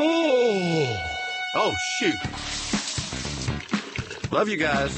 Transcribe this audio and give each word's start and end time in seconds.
Oh, 0.00 0.96
oh 1.56 1.74
shoot. 1.98 2.14
Love 4.30 4.48
you 4.48 4.56
guys. 4.56 4.96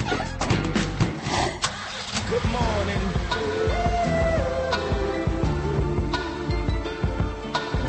Good 2.29 2.45
morning. 2.51 3.01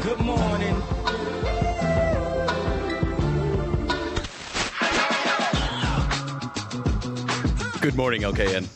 Good 0.02 0.22
morning. 0.22 0.82
Good 7.82 7.96
morning, 7.96 8.22
LKN. 8.22 8.70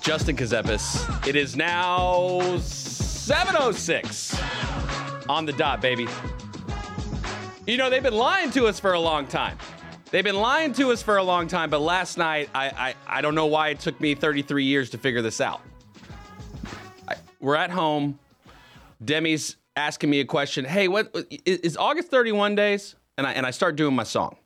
Justin 0.00 0.36
Kazepis. 0.36 1.26
It 1.28 1.36
is 1.36 1.54
now 1.54 2.40
7.06 2.56 5.28
on 5.28 5.44
the 5.44 5.52
dot, 5.52 5.82
baby. 5.82 6.08
You 7.64 7.76
know, 7.76 7.90
they've 7.90 8.02
been 8.02 8.16
lying 8.16 8.50
to 8.52 8.66
us 8.66 8.80
for 8.80 8.92
a 8.92 8.98
long 8.98 9.28
time. 9.28 9.56
They've 10.10 10.24
been 10.24 10.40
lying 10.40 10.72
to 10.74 10.90
us 10.90 11.00
for 11.00 11.18
a 11.18 11.22
long 11.22 11.46
time, 11.46 11.70
but 11.70 11.80
last 11.80 12.18
night, 12.18 12.50
I, 12.52 12.66
I, 12.66 12.94
I 13.06 13.20
don't 13.20 13.36
know 13.36 13.46
why 13.46 13.68
it 13.68 13.78
took 13.78 14.00
me 14.00 14.16
33 14.16 14.64
years 14.64 14.90
to 14.90 14.98
figure 14.98 15.22
this 15.22 15.40
out. 15.40 15.60
I, 17.08 17.14
we're 17.38 17.54
at 17.54 17.70
home. 17.70 18.18
Demi's 19.04 19.56
asking 19.76 20.10
me 20.10 20.18
a 20.18 20.24
question. 20.24 20.64
Hey, 20.64 20.88
what 20.88 21.14
is, 21.44 21.58
is 21.58 21.76
August 21.76 22.08
31 22.08 22.56
days? 22.56 22.96
And 23.16 23.28
I, 23.28 23.32
and 23.32 23.46
I 23.46 23.52
start 23.52 23.76
doing 23.76 23.94
my 23.94 24.02
song. 24.02 24.36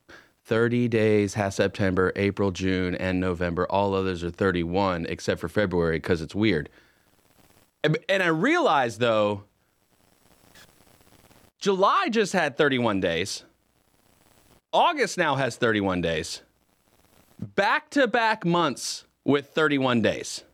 30 0.44 0.86
days 0.88 1.34
has 1.34 1.54
September, 1.54 2.12
April, 2.16 2.50
June, 2.50 2.94
and 2.94 3.18
November. 3.18 3.66
All 3.70 3.94
others 3.94 4.22
are 4.24 4.30
31 4.30 5.06
except 5.08 5.40
for 5.40 5.48
February 5.48 5.96
because 5.96 6.20
it's 6.20 6.34
weird. 6.34 6.68
And, 7.82 7.96
and 8.10 8.22
I 8.22 8.28
realized 8.28 9.00
though, 9.00 9.44
July 11.66 12.08
just 12.08 12.32
had 12.32 12.56
31 12.56 13.00
days. 13.00 13.42
August 14.72 15.18
now 15.18 15.34
has 15.34 15.56
31 15.56 16.00
days. 16.00 16.42
Back 17.40 17.90
to 17.90 18.06
back 18.06 18.46
months 18.46 19.04
with 19.24 19.48
31 19.48 20.00
days. 20.00 20.44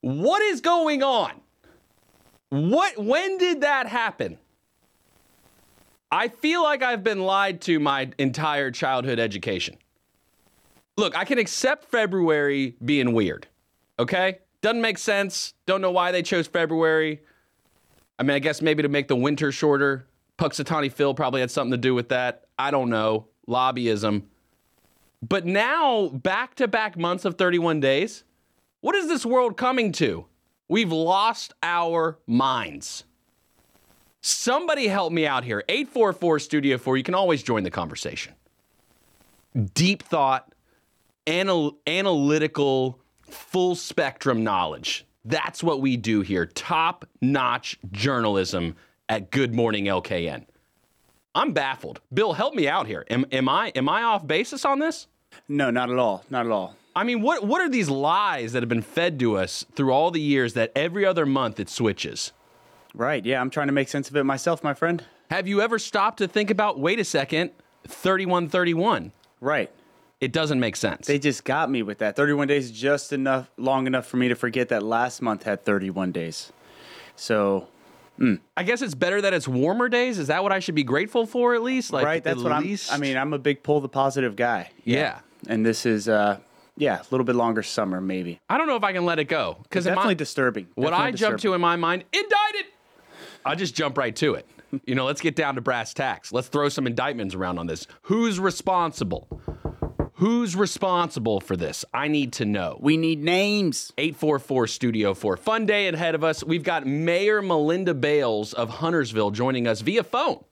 What 0.00 0.42
is 0.42 0.60
going 0.60 1.04
on? 1.04 1.40
What 2.48 2.98
when 2.98 3.38
did 3.38 3.60
that 3.60 3.86
happen? 3.86 4.38
I 6.10 6.26
feel 6.26 6.64
like 6.64 6.82
I've 6.82 7.04
been 7.04 7.20
lied 7.20 7.60
to 7.60 7.78
my 7.78 8.10
entire 8.18 8.72
childhood 8.72 9.20
education. 9.20 9.76
Look, 10.96 11.16
I 11.16 11.24
can 11.24 11.38
accept 11.38 11.84
February 11.84 12.74
being 12.84 13.12
weird. 13.12 13.46
Okay? 14.00 14.40
Doesn't 14.62 14.82
make 14.82 14.98
sense. 14.98 15.54
Don't 15.66 15.80
know 15.80 15.92
why 15.92 16.10
they 16.10 16.24
chose 16.24 16.48
February. 16.48 17.20
I 18.18 18.24
mean, 18.24 18.34
I 18.34 18.40
guess 18.40 18.60
maybe 18.60 18.82
to 18.82 18.88
make 18.88 19.06
the 19.06 19.14
winter 19.14 19.52
shorter. 19.52 20.08
Punxsutawney 20.40 20.90
Phil 20.90 21.12
probably 21.12 21.42
had 21.42 21.50
something 21.50 21.72
to 21.72 21.76
do 21.76 21.94
with 21.94 22.08
that. 22.08 22.44
I 22.58 22.70
don't 22.70 22.88
know. 22.88 23.26
Lobbyism. 23.46 24.22
But 25.22 25.44
now, 25.44 26.08
back 26.08 26.54
to 26.54 26.66
back 26.66 26.96
months 26.96 27.26
of 27.26 27.36
31 27.36 27.80
days, 27.80 28.24
what 28.80 28.94
is 28.94 29.06
this 29.06 29.26
world 29.26 29.58
coming 29.58 29.92
to? 29.92 30.24
We've 30.66 30.90
lost 30.90 31.52
our 31.62 32.18
minds. 32.26 33.04
Somebody 34.22 34.88
help 34.88 35.12
me 35.12 35.26
out 35.26 35.44
here. 35.44 35.62
844 35.68 36.38
Studio 36.38 36.78
4. 36.78 36.96
You 36.96 37.02
can 37.02 37.14
always 37.14 37.42
join 37.42 37.62
the 37.62 37.70
conversation. 37.70 38.32
Deep 39.74 40.02
thought, 40.02 40.54
anal- 41.26 41.76
analytical, 41.86 42.98
full 43.20 43.74
spectrum 43.74 44.42
knowledge. 44.42 45.04
That's 45.22 45.62
what 45.62 45.82
we 45.82 45.98
do 45.98 46.22
here. 46.22 46.46
Top 46.46 47.06
notch 47.20 47.78
journalism 47.92 48.74
at 49.10 49.30
Good 49.30 49.52
Morning 49.52 49.86
LKN. 49.86 50.46
I'm 51.34 51.52
baffled. 51.52 52.00
Bill, 52.14 52.32
help 52.32 52.54
me 52.54 52.68
out 52.68 52.86
here. 52.86 53.04
Am, 53.10 53.26
am 53.32 53.48
I 53.48 53.68
am 53.74 53.88
I 53.88 54.04
off 54.04 54.26
basis 54.26 54.64
on 54.64 54.78
this? 54.78 55.08
No, 55.48 55.70
not 55.70 55.90
at 55.90 55.98
all. 55.98 56.24
Not 56.30 56.46
at 56.46 56.52
all. 56.52 56.76
I 56.94 57.04
mean, 57.04 57.20
what 57.20 57.44
what 57.44 57.60
are 57.60 57.68
these 57.68 57.90
lies 57.90 58.52
that 58.52 58.62
have 58.62 58.68
been 58.68 58.82
fed 58.82 59.18
to 59.20 59.36
us 59.36 59.66
through 59.74 59.92
all 59.92 60.10
the 60.10 60.20
years 60.20 60.54
that 60.54 60.72
every 60.74 61.04
other 61.04 61.26
month 61.26 61.60
it 61.60 61.68
switches? 61.68 62.32
Right. 62.94 63.24
Yeah, 63.24 63.40
I'm 63.40 63.50
trying 63.50 63.66
to 63.66 63.72
make 63.72 63.88
sense 63.88 64.08
of 64.08 64.16
it 64.16 64.24
myself, 64.24 64.64
my 64.64 64.74
friend. 64.74 65.04
Have 65.30 65.46
you 65.46 65.60
ever 65.60 65.78
stopped 65.78 66.18
to 66.18 66.28
think 66.28 66.50
about, 66.50 66.80
wait 66.80 66.98
a 66.98 67.04
second, 67.04 67.50
3131? 67.86 69.12
Right. 69.40 69.70
It 70.20 70.32
doesn't 70.32 70.58
make 70.58 70.74
sense. 70.76 71.06
They 71.06 71.18
just 71.18 71.44
got 71.44 71.70
me 71.70 71.82
with 71.82 71.98
that. 71.98 72.16
31 72.16 72.48
days 72.48 72.66
is 72.66 72.72
just 72.72 73.12
enough 73.12 73.50
long 73.56 73.86
enough 73.86 74.06
for 74.06 74.16
me 74.16 74.28
to 74.28 74.34
forget 74.34 74.68
that 74.68 74.82
last 74.82 75.22
month 75.22 75.44
had 75.44 75.64
31 75.64 76.12
days. 76.12 76.52
So, 77.16 77.68
I 78.56 78.62
guess 78.64 78.82
it's 78.82 78.94
better 78.94 79.20
that 79.22 79.32
it's 79.32 79.48
warmer 79.48 79.88
days. 79.88 80.18
Is 80.18 80.26
that 80.26 80.42
what 80.42 80.52
I 80.52 80.58
should 80.58 80.74
be 80.74 80.84
grateful 80.84 81.24
for 81.26 81.54
at 81.54 81.62
least? 81.62 81.92
Like 81.92 82.04
right, 82.04 82.22
that's 82.22 82.40
at 82.40 82.44
what 82.44 82.62
least? 82.62 82.92
I'm 82.92 82.98
I 82.98 83.00
mean, 83.00 83.16
I'm 83.16 83.32
a 83.32 83.38
big 83.38 83.62
pull 83.62 83.80
the 83.80 83.88
positive 83.88 84.36
guy. 84.36 84.70
Yeah. 84.84 85.20
And 85.48 85.64
this 85.64 85.86
is 85.86 86.08
uh 86.08 86.38
yeah, 86.76 87.00
a 87.00 87.06
little 87.10 87.24
bit 87.24 87.34
longer 87.36 87.62
summer 87.62 88.00
maybe. 88.00 88.38
I 88.48 88.58
don't 88.58 88.66
know 88.66 88.76
if 88.76 88.84
I 88.84 88.92
can 88.92 89.04
let 89.04 89.18
it 89.18 89.24
go 89.24 89.58
because 89.62 89.84
Definitely 89.84 90.14
disturbing. 90.16 90.66
what 90.74 90.90
Definitely 90.90 91.08
I 91.08 91.16
jump 91.16 91.40
to 91.40 91.54
in 91.54 91.60
my 91.60 91.76
mind, 91.76 92.04
indicted. 92.12 92.72
I 93.44 93.54
just 93.54 93.74
jump 93.74 93.96
right 93.96 94.14
to 94.16 94.34
it. 94.34 94.46
You 94.84 94.94
know, 94.94 95.04
let's 95.04 95.20
get 95.20 95.34
down 95.34 95.56
to 95.56 95.60
brass 95.60 95.94
tacks. 95.94 96.32
Let's 96.32 96.48
throw 96.48 96.68
some 96.68 96.86
indictments 96.86 97.34
around 97.34 97.58
on 97.58 97.66
this. 97.66 97.86
Who's 98.02 98.38
responsible? 98.38 99.28
Who's 100.20 100.54
responsible 100.54 101.40
for 101.40 101.56
this? 101.56 101.82
I 101.94 102.08
need 102.08 102.34
to 102.34 102.44
know. 102.44 102.76
we 102.78 102.98
need 102.98 103.24
names. 103.24 103.90
844 103.96 104.66
Studio 104.66 105.14
4. 105.14 105.38
Fun 105.38 105.64
day 105.64 105.88
ahead 105.88 106.14
of 106.14 106.22
us. 106.22 106.44
We've 106.44 106.62
got 106.62 106.86
Mayor 106.86 107.40
Melinda 107.40 107.94
Bales 107.94 108.52
of 108.52 108.68
Huntersville 108.68 109.30
joining 109.30 109.66
us 109.66 109.80
via 109.80 110.04
phone. 110.04 110.44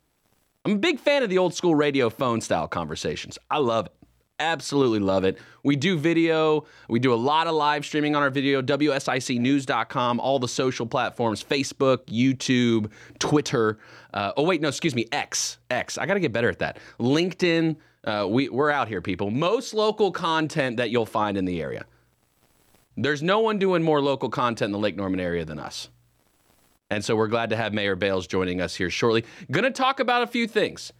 I'm 0.64 0.72
a 0.72 0.76
big 0.76 0.98
fan 0.98 1.22
of 1.22 1.28
the 1.28 1.36
old 1.36 1.52
school 1.52 1.74
radio 1.74 2.08
phone 2.08 2.40
style 2.40 2.66
conversations. 2.66 3.36
I 3.50 3.58
love 3.58 3.84
it. 3.84 3.92
Absolutely 4.40 5.00
love 5.00 5.24
it. 5.24 5.36
We 5.62 5.76
do 5.76 5.98
video. 5.98 6.64
We 6.88 6.98
do 6.98 7.12
a 7.12 7.16
lot 7.16 7.46
of 7.46 7.54
live 7.54 7.84
streaming 7.84 8.16
on 8.16 8.22
our 8.22 8.30
video, 8.30 8.62
WSICnews.com, 8.62 10.18
all 10.18 10.38
the 10.38 10.48
social 10.48 10.86
platforms 10.86 11.44
Facebook, 11.44 12.06
YouTube, 12.06 12.90
Twitter. 13.18 13.78
Uh, 14.14 14.32
oh, 14.34 14.44
wait, 14.44 14.62
no, 14.62 14.68
excuse 14.68 14.94
me, 14.94 15.04
X. 15.12 15.58
X. 15.68 15.98
I 15.98 16.06
got 16.06 16.14
to 16.14 16.20
get 16.20 16.32
better 16.32 16.48
at 16.48 16.60
that. 16.60 16.78
LinkedIn. 16.98 17.76
Uh, 18.04 18.26
we, 18.28 18.48
we're 18.48 18.70
out 18.70 18.88
here, 18.88 19.02
people. 19.02 19.30
Most 19.30 19.74
local 19.74 20.12
content 20.12 20.76
that 20.76 20.90
you'll 20.90 21.06
find 21.06 21.36
in 21.36 21.44
the 21.44 21.60
area. 21.60 21.84
There's 22.96 23.22
no 23.22 23.40
one 23.40 23.58
doing 23.58 23.82
more 23.82 24.00
local 24.00 24.28
content 24.28 24.68
in 24.68 24.72
the 24.72 24.78
Lake 24.78 24.96
Norman 24.96 25.20
area 25.20 25.44
than 25.44 25.58
us. 25.58 25.88
And 26.90 27.04
so 27.04 27.14
we're 27.14 27.28
glad 27.28 27.50
to 27.50 27.56
have 27.56 27.74
Mayor 27.74 27.96
Bales 27.96 28.26
joining 28.26 28.60
us 28.60 28.74
here 28.74 28.90
shortly. 28.90 29.24
Going 29.50 29.64
to 29.64 29.70
talk 29.70 30.00
about 30.00 30.22
a 30.22 30.26
few 30.26 30.46
things. 30.46 30.92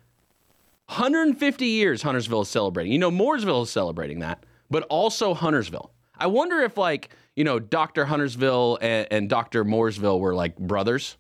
150 0.89 1.67
years 1.67 2.03
Huntersville 2.03 2.43
is 2.43 2.49
celebrating. 2.49 2.93
You 2.93 2.99
know, 2.99 3.11
Mooresville 3.11 3.63
is 3.63 3.71
celebrating 3.71 4.21
that, 4.21 4.45
but 4.71 4.85
also 4.85 5.35
Huntersville. 5.35 5.93
I 6.17 6.27
wonder 6.27 6.61
if, 6.61 6.77
like, 6.77 7.11
you 7.37 7.45
know, 7.45 7.59
Dr. 7.59 8.05
Huntersville 8.05 8.79
and, 8.81 9.07
and 9.11 9.29
Dr. 9.29 9.65
Mooresville 9.65 10.19
were 10.19 10.35
like 10.35 10.57
brothers, 10.59 11.17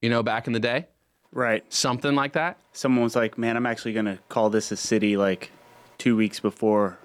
you 0.00 0.10
know, 0.10 0.22
back 0.22 0.46
in 0.46 0.52
the 0.52 0.60
day. 0.60 0.86
Right. 1.32 1.64
Something 1.72 2.14
like 2.14 2.32
that. 2.34 2.58
Someone 2.72 3.04
was 3.04 3.16
like, 3.16 3.38
"Man, 3.38 3.56
I'm 3.56 3.66
actually 3.66 3.92
going 3.94 4.04
to 4.06 4.18
call 4.28 4.50
this 4.50 4.70
a 4.72 4.76
city 4.76 5.16
like 5.16 5.50
2 5.98 6.14
weeks 6.16 6.40
before 6.40 6.98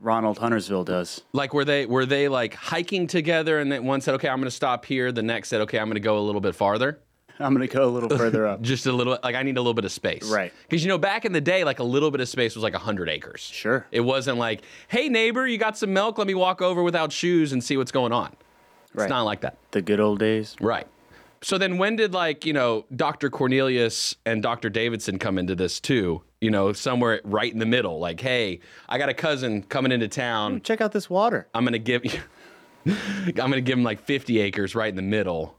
Ronald 0.00 0.38
Huntersville 0.38 0.84
does." 0.84 1.22
Like, 1.32 1.54
were 1.54 1.64
they 1.64 1.86
were 1.86 2.06
they 2.06 2.28
like 2.28 2.54
hiking 2.54 3.06
together, 3.06 3.58
and 3.60 3.70
then 3.70 3.84
one 3.84 4.00
said, 4.00 4.14
"Okay, 4.16 4.28
I'm 4.28 4.38
going 4.38 4.46
to 4.46 4.50
stop 4.50 4.84
here." 4.84 5.12
The 5.12 5.22
next 5.22 5.48
said, 5.48 5.60
"Okay, 5.62 5.78
I'm 5.78 5.86
going 5.86 5.94
to 5.94 6.00
go 6.00 6.18
a 6.18 6.20
little 6.20 6.40
bit 6.40 6.54
farther." 6.54 6.98
I'm 7.38 7.54
going 7.54 7.68
to 7.68 7.72
go 7.74 7.84
a 7.84 7.90
little 7.90 8.08
further 8.16 8.46
up. 8.46 8.60
Just 8.62 8.86
a 8.86 8.92
little, 8.92 9.18
like 9.22 9.34
I 9.34 9.42
need 9.42 9.58
a 9.58 9.60
little 9.60 9.74
bit 9.74 9.84
of 9.84 9.92
space, 9.92 10.24
Right. 10.30 10.52
Because 10.62 10.82
you 10.82 10.88
know, 10.88 10.96
back 10.98 11.24
in 11.26 11.32
the 11.32 11.40
day, 11.40 11.64
like 11.64 11.80
a 11.80 11.84
little 11.84 12.10
bit 12.10 12.20
of 12.22 12.28
space 12.30 12.54
was 12.54 12.62
like 12.62 12.74
hundred 12.74 13.08
acres. 13.10 13.42
Sure. 13.42 13.86
It 13.92 14.00
wasn't 14.00 14.38
like, 14.38 14.62
"Hey 14.88 15.08
neighbor, 15.08 15.46
you 15.46 15.58
got 15.58 15.76
some 15.78 15.92
milk? 15.92 16.18
Let 16.18 16.26
me 16.26 16.34
walk 16.34 16.62
over 16.62 16.82
without 16.82 17.12
shoes 17.12 17.52
and 17.52 17.62
see 17.62 17.76
what's 17.76 17.92
going 17.92 18.12
on." 18.12 18.34
It's 18.86 19.02
Right. 19.02 19.10
not 19.10 19.22
like 19.24 19.42
that, 19.42 19.58
The 19.72 19.82
good 19.82 20.00
old 20.00 20.18
days. 20.18 20.56
right? 20.60 20.86
So 21.42 21.58
then, 21.58 21.78
when 21.78 21.96
did 21.96 22.14
like 22.14 22.44
you 22.44 22.52
know 22.52 22.86
Dr. 22.94 23.30
Cornelius 23.30 24.14
and 24.24 24.42
Dr. 24.42 24.70
Davidson 24.70 25.18
come 25.18 25.38
into 25.38 25.54
this 25.54 25.80
too? 25.80 26.22
You 26.40 26.50
know, 26.50 26.72
somewhere 26.72 27.20
right 27.24 27.52
in 27.52 27.58
the 27.58 27.66
middle. 27.66 27.98
Like, 27.98 28.20
hey, 28.20 28.60
I 28.88 28.98
got 28.98 29.08
a 29.08 29.14
cousin 29.14 29.62
coming 29.62 29.92
into 29.92 30.08
town. 30.08 30.60
Check 30.62 30.80
out 30.80 30.92
this 30.92 31.08
water. 31.08 31.48
I'm 31.54 31.64
gonna 31.64 31.78
give 31.78 32.04
you. 32.04 32.20
I'm 33.26 33.32
gonna 33.34 33.60
give 33.60 33.78
him 33.78 33.84
like 33.84 34.00
50 34.00 34.38
acres 34.40 34.74
right 34.74 34.88
in 34.88 34.96
the 34.96 35.02
middle. 35.02 35.56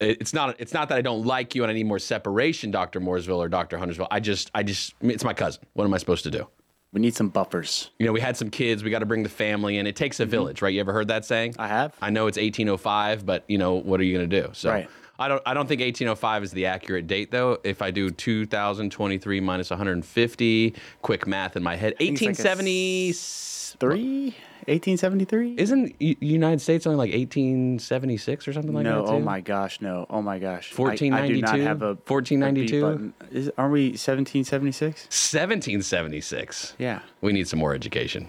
It's 0.00 0.32
not. 0.32 0.56
It's 0.58 0.72
not 0.72 0.88
that 0.88 0.98
I 0.98 1.02
don't 1.02 1.26
like 1.26 1.54
you 1.54 1.62
and 1.62 1.70
I 1.70 1.74
need 1.74 1.86
more 1.86 1.98
separation, 1.98 2.70
Doctor 2.70 3.00
Mooresville 3.00 3.36
or 3.36 3.48
Doctor 3.48 3.76
Huntersville. 3.76 4.08
I 4.10 4.20
just. 4.20 4.50
I 4.54 4.62
just. 4.62 4.94
It's 5.02 5.24
my 5.24 5.34
cousin. 5.34 5.62
What 5.74 5.84
am 5.84 5.92
I 5.92 5.98
supposed 5.98 6.24
to 6.24 6.30
do? 6.30 6.46
We 6.92 7.00
need 7.00 7.14
some 7.14 7.28
buffers. 7.28 7.90
You 7.98 8.06
know, 8.06 8.12
we 8.12 8.20
had 8.20 8.36
some 8.36 8.50
kids. 8.50 8.82
We 8.82 8.90
got 8.90 8.98
to 8.98 9.06
bring 9.06 9.22
the 9.22 9.28
family 9.28 9.78
in. 9.78 9.86
It 9.86 9.94
takes 9.94 10.18
a 10.18 10.24
mm-hmm. 10.24 10.30
village, 10.30 10.62
right? 10.62 10.74
You 10.74 10.80
ever 10.80 10.92
heard 10.92 11.08
that 11.08 11.24
saying? 11.24 11.54
I 11.58 11.68
have. 11.68 11.94
I 12.02 12.10
know 12.10 12.26
it's 12.26 12.36
1805, 12.36 13.24
but 13.24 13.44
you 13.46 13.58
know 13.58 13.74
what 13.74 14.00
are 14.00 14.02
you 14.02 14.16
going 14.16 14.28
to 14.28 14.42
do? 14.42 14.50
So 14.54 14.70
Right. 14.70 14.88
I 15.20 15.28
don't. 15.28 15.42
I 15.44 15.54
don't 15.54 15.66
think 15.66 15.80
1805 15.82 16.42
is 16.44 16.50
the 16.52 16.66
accurate 16.66 17.06
date 17.06 17.30
though. 17.30 17.58
If 17.62 17.82
I 17.82 17.90
do 17.90 18.10
2023 18.10 19.40
minus 19.40 19.70
150, 19.70 20.74
quick 21.02 21.26
math 21.26 21.56
in 21.56 21.62
my 21.62 21.76
head, 21.76 21.94
1873. 22.00 23.06
like 23.06 23.06
a 23.06 23.12
1870. 23.12 23.50
Three? 23.78 24.34
1873? 24.66 25.54
Isn't 25.58 25.94
U- 26.00 26.16
United 26.20 26.60
States 26.60 26.86
only 26.86 26.98
like 26.98 27.12
1876 27.14 28.48
or 28.48 28.52
something 28.52 28.74
like 28.74 28.84
no, 28.84 29.02
that? 29.02 29.10
too? 29.10 29.16
oh 29.16 29.20
my 29.20 29.40
gosh, 29.40 29.80
no. 29.80 30.06
Oh 30.10 30.20
my 30.20 30.38
gosh. 30.38 30.72
I- 30.78 30.84
I, 30.84 30.96
do 30.96 31.40
not 31.40 31.58
have 31.58 31.82
a 31.82 31.94
1492? 32.06 32.76
a 32.76 32.78
B 32.78 32.80
button. 32.80 33.14
Is, 33.30 33.50
aren't 33.56 33.72
we 33.72 33.90
1776? 33.90 35.02
1776. 35.04 36.74
Yeah. 36.78 37.00
We 37.20 37.32
need 37.32 37.48
some 37.48 37.58
more 37.58 37.74
education. 37.74 38.28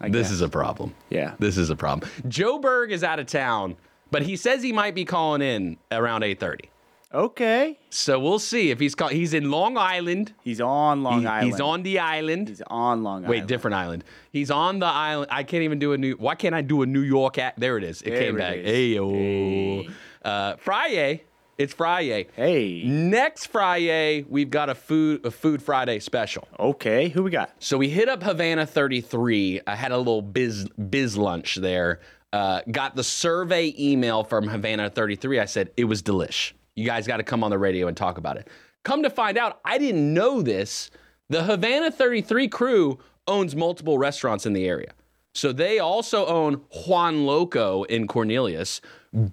I 0.00 0.08
this 0.08 0.28
guess. 0.28 0.32
is 0.32 0.40
a 0.40 0.48
problem. 0.48 0.94
Yeah. 1.10 1.34
This 1.38 1.56
is 1.58 1.70
a 1.70 1.76
problem. 1.76 2.10
Joe 2.26 2.58
Berg 2.58 2.90
is 2.90 3.04
out 3.04 3.18
of 3.18 3.26
town, 3.26 3.76
but 4.10 4.22
he 4.22 4.36
says 4.36 4.62
he 4.62 4.72
might 4.72 4.94
be 4.94 5.04
calling 5.04 5.42
in 5.42 5.76
around 5.92 6.22
8:30. 6.22 6.68
Okay. 7.12 7.76
So 7.90 8.20
we'll 8.20 8.38
see 8.38 8.70
if 8.70 8.78
he's 8.78 8.94
call- 8.94 9.08
he's 9.08 9.34
in 9.34 9.50
Long 9.50 9.76
Island. 9.76 10.32
He's 10.44 10.60
on 10.60 11.02
Long 11.02 11.22
He- 11.22 11.26
Island. 11.26 11.46
He's 11.52 11.60
on 11.60 11.82
the 11.82 11.98
island. 11.98 12.48
He's 12.48 12.62
on 12.68 13.02
Long 13.02 13.24
Island. 13.24 13.28
Wait, 13.30 13.46
different 13.48 13.74
island. 13.74 14.04
He's 14.32 14.48
on 14.50 14.78
the 14.78 14.86
island. 14.86 15.28
I 15.32 15.42
can't 15.42 15.64
even 15.64 15.80
do 15.80 15.92
a 15.92 15.98
new. 15.98 16.12
Why 16.14 16.36
can't 16.36 16.54
I 16.54 16.62
do 16.62 16.82
a 16.82 16.86
New 16.86 17.00
York 17.00 17.36
act? 17.38 17.58
There 17.58 17.76
it 17.78 17.82
is. 17.84 18.00
It 18.02 18.10
There 18.10 18.20
came 18.20 18.36
it 18.36 18.38
back. 18.38 18.56
is. 18.58 18.66
Hey 18.66 18.84
yo. 18.86 19.10
Hey. 19.10 19.88
Uh, 20.24 20.54
Friday. 20.56 21.24
It's 21.60 21.74
Friday. 21.74 22.26
Hey. 22.36 22.84
Next 22.86 23.48
Friday, 23.48 24.24
we've 24.30 24.48
got 24.48 24.70
a 24.70 24.74
food 24.74 25.26
a 25.26 25.30
Food 25.30 25.62
Friday 25.62 25.98
special. 25.98 26.48
Okay. 26.58 27.10
Who 27.10 27.22
we 27.22 27.30
got? 27.30 27.50
So 27.58 27.76
we 27.76 27.90
hit 27.90 28.08
up 28.08 28.22
Havana 28.22 28.64
33. 28.64 29.60
I 29.66 29.74
had 29.74 29.92
a 29.92 29.98
little 29.98 30.22
biz 30.22 30.66
biz 30.70 31.18
lunch 31.18 31.56
there. 31.56 32.00
Uh, 32.32 32.62
got 32.70 32.96
the 32.96 33.04
survey 33.04 33.74
email 33.78 34.24
from 34.24 34.48
Havana 34.48 34.88
33. 34.88 35.38
I 35.38 35.44
said 35.44 35.70
it 35.76 35.84
was 35.84 36.02
delish. 36.02 36.54
You 36.76 36.86
guys 36.86 37.06
got 37.06 37.18
to 37.18 37.24
come 37.24 37.44
on 37.44 37.50
the 37.50 37.58
radio 37.58 37.88
and 37.88 37.96
talk 37.96 38.16
about 38.16 38.38
it. 38.38 38.48
Come 38.82 39.02
to 39.02 39.10
find 39.10 39.36
out, 39.36 39.60
I 39.62 39.76
didn't 39.76 40.14
know 40.14 40.40
this. 40.40 40.90
The 41.28 41.44
Havana 41.44 41.90
33 41.90 42.48
crew 42.48 42.98
owns 43.28 43.54
multiple 43.54 43.98
restaurants 43.98 44.46
in 44.46 44.54
the 44.54 44.66
area. 44.66 44.94
So 45.34 45.52
they 45.52 45.78
also 45.78 46.24
own 46.24 46.62
Juan 46.86 47.26
Loco 47.26 47.82
in 47.82 48.06
Cornelius, 48.06 48.80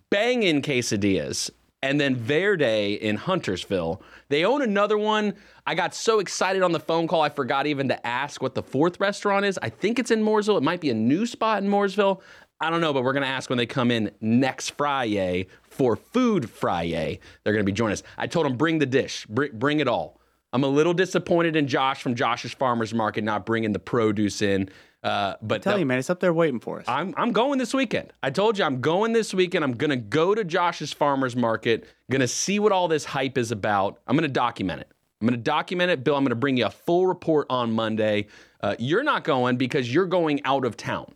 banging 0.09 0.61
quesadillas, 0.61 1.51
and 1.87 2.01
then 2.01 2.17
Verde 2.17 2.95
in 2.95 3.15
Huntersville. 3.15 4.01
They 4.27 4.43
own 4.43 4.61
another 4.61 4.97
one. 4.97 5.35
I 5.65 5.73
got 5.73 5.95
so 5.95 6.19
excited 6.19 6.61
on 6.61 6.73
the 6.73 6.81
phone 6.81 7.07
call, 7.07 7.21
I 7.21 7.29
forgot 7.29 7.65
even 7.65 7.87
to 7.87 8.05
ask 8.05 8.41
what 8.41 8.55
the 8.55 8.61
fourth 8.61 8.99
restaurant 8.99 9.45
is. 9.45 9.57
I 9.61 9.69
think 9.69 9.97
it's 9.97 10.11
in 10.11 10.21
Mooresville. 10.21 10.57
It 10.57 10.63
might 10.63 10.81
be 10.81 10.89
a 10.89 10.93
new 10.93 11.25
spot 11.25 11.63
in 11.63 11.69
Mooresville. 11.69 12.19
I 12.59 12.69
don't 12.69 12.81
know, 12.81 12.91
but 12.91 13.03
we're 13.03 13.13
going 13.13 13.23
to 13.23 13.29
ask 13.29 13.49
when 13.49 13.57
they 13.57 13.65
come 13.65 13.89
in 13.89 14.11
next 14.19 14.71
Friday 14.71 15.47
for 15.61 15.95
Food 15.95 16.49
Friday. 16.49 17.21
They're 17.43 17.53
going 17.53 17.65
to 17.65 17.71
be 17.71 17.75
joining 17.75 17.93
us. 17.93 18.03
I 18.17 18.27
told 18.27 18.45
them, 18.45 18.57
bring 18.57 18.79
the 18.79 18.85
dish, 18.85 19.25
bring, 19.27 19.51
bring 19.57 19.79
it 19.79 19.87
all. 19.87 20.19
I'm 20.51 20.65
a 20.65 20.67
little 20.67 20.93
disappointed 20.93 21.55
in 21.55 21.67
Josh 21.67 22.01
from 22.01 22.15
Josh's 22.15 22.53
Farmers 22.53 22.93
Market 22.93 23.23
not 23.23 23.45
bringing 23.45 23.71
the 23.71 23.79
produce 23.79 24.41
in. 24.41 24.69
Uh, 25.03 25.35
but 25.41 25.61
Tell 25.61 25.73
that- 25.73 25.79
you, 25.79 25.85
man, 25.85 25.99
it's 25.99 26.09
up 26.09 26.19
there 26.19 26.33
waiting 26.33 26.59
for 26.59 26.79
us. 26.79 26.85
I'm 26.87 27.13
I'm 27.17 27.31
going 27.31 27.59
this 27.59 27.73
weekend. 27.73 28.11
I 28.23 28.29
told 28.29 28.57
you 28.57 28.63
I'm 28.65 28.81
going 28.81 29.13
this 29.13 29.33
weekend. 29.33 29.63
I'm 29.63 29.73
gonna 29.73 29.95
go 29.95 30.33
to 30.35 30.43
Josh's 30.43 30.91
Farmers 30.91 31.35
Market. 31.35 31.85
Gonna 32.11 32.27
see 32.27 32.59
what 32.59 32.71
all 32.71 32.87
this 32.87 33.05
hype 33.05 33.37
is 33.37 33.51
about. 33.51 33.99
I'm 34.07 34.15
gonna 34.15 34.27
document 34.27 34.81
it. 34.81 34.91
I'm 35.21 35.27
gonna 35.27 35.37
document 35.37 35.91
it, 35.91 36.03
Bill. 36.03 36.15
I'm 36.15 36.23
gonna 36.23 36.35
bring 36.35 36.57
you 36.57 36.65
a 36.65 36.71
full 36.71 37.07
report 37.07 37.47
on 37.49 37.71
Monday. 37.71 38.27
Uh, 38.61 38.75
you're 38.79 39.03
not 39.03 39.23
going 39.23 39.55
because 39.57 39.93
you're 39.93 40.07
going 40.07 40.41
out 40.45 40.65
of 40.65 40.75
town. 40.75 41.13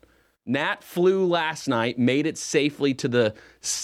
Nat 0.52 0.84
flew 0.84 1.26
last 1.26 1.68
night, 1.68 1.98
made 1.98 2.26
it 2.26 2.38
safely 2.38 2.94
to 2.96 3.08
the. 3.08 3.34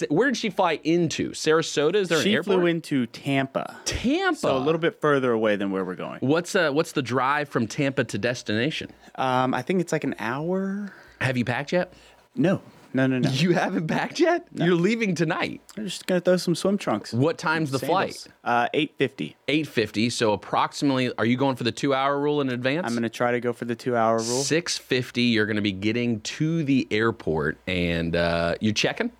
Where 0.09 0.27
did 0.27 0.37
she 0.37 0.49
fly 0.49 0.79
into? 0.83 1.31
Sarasota? 1.31 1.95
Is 1.95 2.09
there 2.09 2.19
an 2.19 2.27
airport? 2.27 2.45
she 2.45 2.59
flew 2.59 2.65
into 2.65 3.05
Tampa. 3.07 3.77
Tampa. 3.85 4.37
So 4.37 4.57
a 4.57 4.59
little 4.59 4.79
bit 4.79 4.99
further 4.99 5.31
away 5.31 5.55
than 5.55 5.71
where 5.71 5.85
we're 5.85 5.95
going. 5.95 6.19
What's 6.19 6.55
uh 6.55 6.71
What's 6.71 6.91
the 6.91 7.01
drive 7.01 7.47
from 7.47 7.67
Tampa 7.67 8.03
to 8.03 8.17
destination? 8.17 8.91
Um, 9.15 9.53
I 9.53 9.61
think 9.61 9.79
it's 9.79 9.91
like 9.91 10.03
an 10.03 10.15
hour. 10.19 10.91
Have 11.21 11.37
you 11.37 11.45
packed 11.45 11.71
yet? 11.71 11.93
No, 12.35 12.61
no, 12.94 13.06
no, 13.07 13.19
no. 13.19 13.30
You 13.30 13.51
haven't 13.54 13.88
packed 13.88 14.19
yet. 14.19 14.48
You're 14.54 14.75
leaving 14.75 15.13
tonight. 15.16 15.62
I'm 15.78 15.86
just 15.86 16.07
gonna 16.07 16.22
throw 16.22 16.38
some 16.38 16.56
swim 16.56 16.78
trunks. 16.78 17.13
What 17.13 17.38
time's 17.38 17.72
the 17.72 17.80
flight? 17.80 18.25
Uh, 18.44 18.68
eight 18.74 18.95
fifty. 18.98 19.36
850 19.48 20.10
so 20.10 20.34
approximately 20.34 21.12
are 21.18 21.25
you 21.25 21.38
going 21.38 21.56
for 21.56 21.63
the 21.63 21.72
two 21.72 21.94
hour 21.94 22.19
rule 22.19 22.42
in 22.42 22.50
advance 22.50 22.86
I'm 22.88 22.94
gonna 22.94 23.10
try 23.10 23.31
to 23.31 23.39
go 23.39 23.54
for 23.54 23.66
the 23.66 23.75
two 23.75 23.95
hour 23.95 24.18
rule. 24.18 24.42
650 24.44 25.22
you're 25.22 25.45
going 25.45 25.56
to 25.57 25.62
be 25.62 25.72
getting 25.72 26.19
to 26.22 26.63
the 26.63 26.88
airport 26.92 27.57
and 27.68 28.16
uh, 28.16 28.56
you 28.60 28.74
checking 28.74 29.12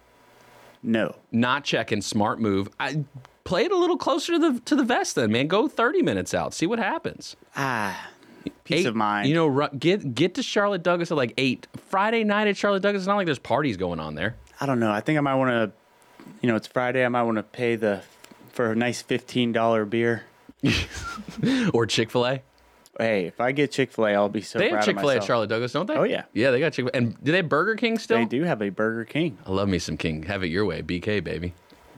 No. 0.84 1.16
not 1.32 1.64
checking 1.64 2.02
smart 2.02 2.40
move 2.40 2.70
i 2.80 3.04
play 3.44 3.64
it 3.66 3.72
a 3.72 3.78
little 3.78 3.98
closer 3.98 4.34
to 4.34 4.40
the 4.40 4.60
to 4.62 4.76
the 4.76 4.84
vest 4.84 5.16
then 5.16 5.32
man 5.32 5.48
go 5.48 5.68
30 5.68 6.02
minutes 6.02 6.34
out 6.34 6.54
see 6.54 6.66
what 6.68 6.80
happens 6.80 7.36
Ah, 7.56 8.10
peace 8.64 8.82
Eight- 8.82 8.86
of 8.88 8.96
mind. 8.96 9.28
you 9.30 9.36
know 9.36 9.68
get 9.78 10.14
get 10.16 10.36
to 10.36 10.44
charlotte 10.44 10.84
douglas 10.84 11.12
at 11.12 11.18
like 11.18 11.34
8 11.38 11.68
friday 11.88 12.24
night 12.24 12.48
at 12.48 12.58
charlotte 12.58 12.82
douglas 12.82 13.04
it's 13.04 13.08
not 13.08 13.16
like 13.18 13.26
there's 13.26 13.40
parties 13.40 13.78
going 13.78 14.00
on 14.00 14.16
there 14.16 14.36
I 14.60 14.66
don't 14.66 14.80
know. 14.80 14.92
I 14.92 15.02
think 15.02 15.20
I 15.20 15.22
might 15.22 15.36
want 15.36 15.52
to. 15.52 15.72
You 16.42 16.50
know, 16.50 16.56
it's 16.56 16.66
Friday. 16.66 17.06
I 17.06 17.10
might 17.10 17.22
want 17.22 17.38
to 17.38 17.44
pay 17.44 17.76
the 17.76 18.02
for 18.54 18.72
a 18.72 18.76
nice 18.76 19.04
fifteen 19.04 19.52
dollar 19.52 19.86
beer. 19.86 20.24
or 21.74 21.86
chick-fil-a 21.86 22.42
Hey, 23.00 23.26
if 23.28 23.40
I 23.40 23.52
get 23.52 23.72
Chick 23.72 23.92
Fil 23.92 24.08
A, 24.08 24.14
I'll 24.16 24.28
be 24.30 24.42
so 24.42 24.58
they 24.58 24.70
have 24.72 24.84
chick-fil-a 24.84 25.18
at 25.18 25.24
charlotte 25.24 25.50
douglas 25.50 25.72
don't 25.74 25.86
they 25.86 25.96
Oh, 25.96 26.02
yeah. 26.04 26.24
yeah 26.34 26.50
they 26.50 26.60
got 26.60 26.74
chick-fil-a 26.74 26.98
and 26.98 27.24
do 27.24 27.32
they 27.32 27.38
have 27.38 27.50
burger 27.50 27.76
king 27.76 28.00
still 28.00 28.18
They 28.18 28.26
do 28.26 28.44
have 28.44 28.62
a 28.64 28.70
Burger 28.70 29.06
King. 29.06 29.38
i 29.46 29.52
love 29.52 29.70
me 29.70 29.78
some 29.78 29.96
king 29.98 30.24
have 30.24 30.44
it 30.44 30.48
your 30.48 30.66
way 30.66 30.82
bk 30.82 31.24
baby 31.24 31.54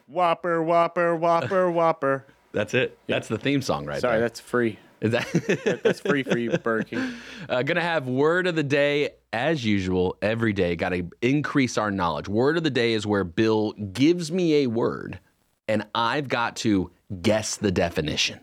Whopper, 0.08 0.62
Whopper, 0.62 1.16
Whopper, 1.16 1.72
Whopper. 1.72 2.26
That's 2.52 2.74
it. 2.74 2.98
That's 3.08 3.28
the 3.30 3.38
theme 3.38 3.62
song 3.62 3.86
right 3.86 4.02
Sorry, 4.02 4.14
there. 4.14 4.20
Sorry, 4.20 4.22
that's 4.22 4.40
free. 4.40 4.80
Is 5.02 5.12
that 5.12 5.80
That's 5.84 6.00
free 6.02 6.24
for 6.24 6.38
you, 6.38 6.52
Burger 6.58 6.84
King. 6.84 7.14
uh, 7.50 7.64
gonna 7.64 7.82
have 7.82 8.08
word 8.08 8.48
of 8.48 8.56
the 8.56 8.64
day 8.64 9.12
as 9.32 9.64
usual 9.64 10.18
every 10.22 10.54
day. 10.54 10.76
Got 10.76 10.90
to 10.90 11.10
increase 11.22 11.78
our 11.78 11.92
knowledge. 11.92 12.28
Word 12.28 12.58
of 12.58 12.64
the 12.64 12.70
day 12.70 12.94
is 12.94 13.06
where 13.06 13.24
Bill 13.24 13.74
gives 13.74 14.32
me 14.32 14.64
a 14.64 14.68
word, 14.68 15.20
and 15.68 15.86
I've 15.96 16.28
got 16.28 16.56
to 16.58 16.92
guess 17.22 17.56
the 17.56 17.72
definition. 17.72 18.40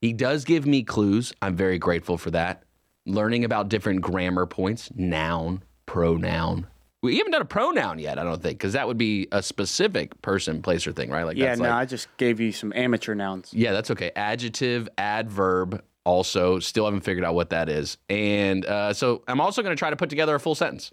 He 0.00 0.12
does 0.12 0.44
give 0.44 0.66
me 0.66 0.82
clues. 0.82 1.32
I'm 1.40 1.56
very 1.56 1.78
grateful 1.78 2.18
for 2.18 2.30
that. 2.32 2.62
Learning 3.06 3.44
about 3.44 3.68
different 3.68 4.02
grammar 4.02 4.46
points, 4.46 4.90
noun, 4.94 5.62
pronoun. 5.86 6.66
We 7.06 7.18
haven't 7.18 7.32
done 7.32 7.42
a 7.42 7.46
pronoun 7.46 7.98
yet, 7.98 8.18
I 8.18 8.24
don't 8.24 8.42
think, 8.42 8.58
because 8.58 8.72
that 8.74 8.86
would 8.86 8.98
be 8.98 9.28
a 9.32 9.42
specific 9.42 10.20
person, 10.22 10.62
place, 10.62 10.86
or 10.86 10.92
thing, 10.92 11.10
right? 11.10 11.24
Like 11.24 11.36
Yeah, 11.36 11.46
that's 11.46 11.60
no, 11.60 11.68
like, 11.70 11.74
I 11.74 11.84
just 11.84 12.08
gave 12.16 12.40
you 12.40 12.52
some 12.52 12.72
amateur 12.74 13.14
nouns. 13.14 13.52
Yeah, 13.52 13.72
that's 13.72 13.90
okay. 13.90 14.10
Adjective, 14.16 14.88
adverb, 14.98 15.82
also 16.04 16.58
still 16.60 16.84
haven't 16.84 17.00
figured 17.00 17.24
out 17.24 17.34
what 17.34 17.50
that 17.50 17.68
is. 17.68 17.98
And 18.08 18.64
uh, 18.64 18.92
so 18.92 19.22
I'm 19.26 19.40
also 19.40 19.62
going 19.62 19.74
to 19.74 19.78
try 19.78 19.90
to 19.90 19.96
put 19.96 20.08
together 20.08 20.34
a 20.34 20.40
full 20.40 20.54
sentence. 20.54 20.92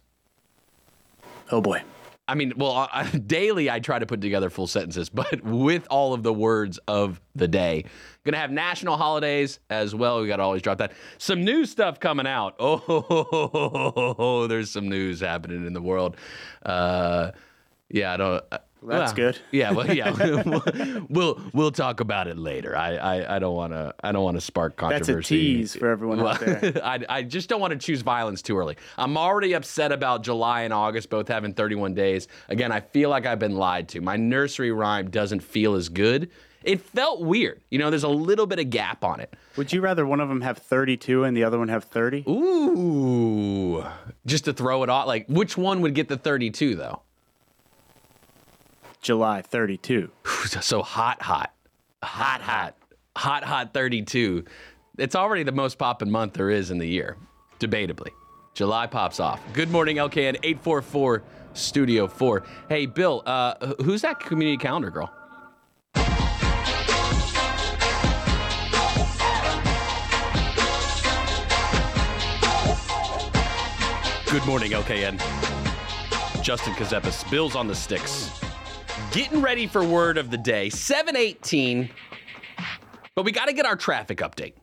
Oh 1.51 1.61
boy. 1.61 1.83
I 2.27 2.35
mean, 2.35 2.53
well, 2.55 2.89
uh, 2.91 3.03
daily 3.27 3.69
I 3.69 3.79
try 3.79 3.99
to 3.99 4.05
put 4.05 4.21
together 4.21 4.49
full 4.49 4.67
sentences, 4.67 5.09
but 5.09 5.43
with 5.43 5.87
all 5.89 6.13
of 6.13 6.23
the 6.23 6.33
words 6.33 6.79
of 6.87 7.19
the 7.35 7.47
day. 7.47 7.85
Gonna 8.23 8.37
have 8.37 8.51
national 8.51 8.95
holidays 8.95 9.59
as 9.69 9.93
well. 9.93 10.21
We 10.21 10.27
got 10.27 10.37
to 10.37 10.43
always 10.43 10.61
drop 10.61 10.77
that. 10.77 10.93
Some 11.17 11.43
new 11.43 11.65
stuff 11.65 11.99
coming 11.99 12.27
out. 12.27 12.55
Oh, 14.25 14.47
there's 14.47 14.71
some 14.71 14.87
news 14.87 15.19
happening 15.19 15.65
in 15.65 15.73
the 15.73 15.81
world. 15.81 16.15
Uh, 16.65 17.31
yeah, 17.89 18.13
I 18.13 18.17
don't. 18.17 18.43
Well, 18.83 18.99
that's 18.99 19.17
well, 19.17 19.31
good. 19.31 19.39
Yeah, 19.51 19.71
well, 19.71 19.93
yeah, 19.93 20.99
we'll 21.09 21.41
we'll 21.53 21.71
talk 21.71 22.01
about 22.01 22.27
it 22.27 22.37
later. 22.37 22.75
I 22.75 22.95
I, 22.95 23.35
I 23.35 23.39
don't 23.39 23.55
want 23.55 23.71
to 23.71 23.95
I 24.03 24.11
don't 24.11 24.23
want 24.23 24.35
to 24.35 24.41
spark 24.41 24.75
controversy. 24.75 25.13
That's 25.13 25.25
a 25.25 25.29
tease 25.29 25.75
for 25.75 25.87
everyone 25.89 26.19
out 26.19 26.39
there. 26.41 26.81
I, 26.83 26.99
I 27.07 27.23
just 27.23 27.47
don't 27.47 27.61
want 27.61 27.71
to 27.71 27.79
choose 27.79 28.01
violence 28.01 28.41
too 28.41 28.57
early. 28.57 28.75
I'm 28.97 29.17
already 29.17 29.53
upset 29.53 29.93
about 29.93 30.23
July 30.23 30.63
and 30.63 30.73
August 30.73 31.09
both 31.09 31.29
having 31.29 31.53
31 31.53 31.93
days. 31.93 32.27
Again, 32.49 32.73
I 32.73 32.81
feel 32.81 33.09
like 33.09 33.25
I've 33.25 33.39
been 33.39 33.55
lied 33.55 33.87
to. 33.89 34.01
My 34.01 34.17
nursery 34.17 34.71
rhyme 34.71 35.09
doesn't 35.09 35.41
feel 35.41 35.75
as 35.75 35.87
good. 35.87 36.29
It 36.63 36.81
felt 36.81 37.21
weird. 37.21 37.61
You 37.69 37.79
know, 37.79 37.89
there's 37.89 38.03
a 38.03 38.09
little 38.09 38.47
bit 38.47 38.59
of 38.59 38.69
gap 38.69 39.03
on 39.03 39.19
it. 39.19 39.33
Would 39.57 39.71
you 39.71 39.81
rather 39.81 40.05
one 40.05 40.19
of 40.19 40.29
them 40.29 40.41
have 40.41 40.57
32 40.57 41.25
and 41.25 41.35
the 41.35 41.43
other 41.43 41.59
one 41.59 41.67
have 41.67 41.85
30? 41.85 42.23
Ooh. 42.27 43.83
Just 44.25 44.45
to 44.45 44.53
throw 44.53 44.83
it 44.83 44.89
off. 44.89 45.05
Like, 45.07 45.27
which 45.27 45.57
one 45.57 45.81
would 45.81 45.93
get 45.93 46.07
the 46.07 46.17
32, 46.17 46.75
though? 46.75 47.01
July 49.03 49.41
32. 49.41 50.09
So 50.61 50.81
hot, 50.81 51.21
hot. 51.21 51.53
Hot, 52.01 52.41
hot. 52.41 52.75
Hot, 53.15 53.43
hot 53.43 53.73
32. 53.73 54.45
It's 54.97 55.15
already 55.15 55.43
the 55.43 55.51
most 55.51 55.77
popping 55.77 56.09
month 56.09 56.33
there 56.33 56.49
is 56.49 56.71
in 56.71 56.77
the 56.77 56.87
year, 56.87 57.17
debatably. 57.59 58.09
July 58.53 58.87
pops 58.87 59.19
off. 59.19 59.41
Good 59.53 59.69
morning, 59.69 59.97
LKN 59.97 60.37
844 60.43 61.23
Studio 61.53 62.07
4. 62.07 62.43
Hey, 62.69 62.85
Bill, 62.85 63.21
uh, 63.25 63.73
who's 63.83 64.01
that 64.03 64.19
community 64.19 64.57
calendar 64.57 64.89
girl? 64.89 65.11
Good 74.31 74.45
morning, 74.45 74.71
LKN. 74.71 75.19
Justin 76.41 76.73
Kazepis, 76.73 77.29
Bill's 77.29 77.55
on 77.55 77.67
the 77.67 77.75
sticks. 77.75 78.42
Getting 79.13 79.43
ready 79.43 79.67
for 79.67 79.83
word 79.83 80.17
of 80.17 80.31
the 80.31 80.39
day, 80.39 80.71
718. 80.71 81.87
But 83.13 83.25
we 83.25 83.31
got 83.31 83.45
to 83.45 83.53
get 83.53 83.63
our 83.63 83.75
traffic 83.75 84.17
update. 84.17 84.53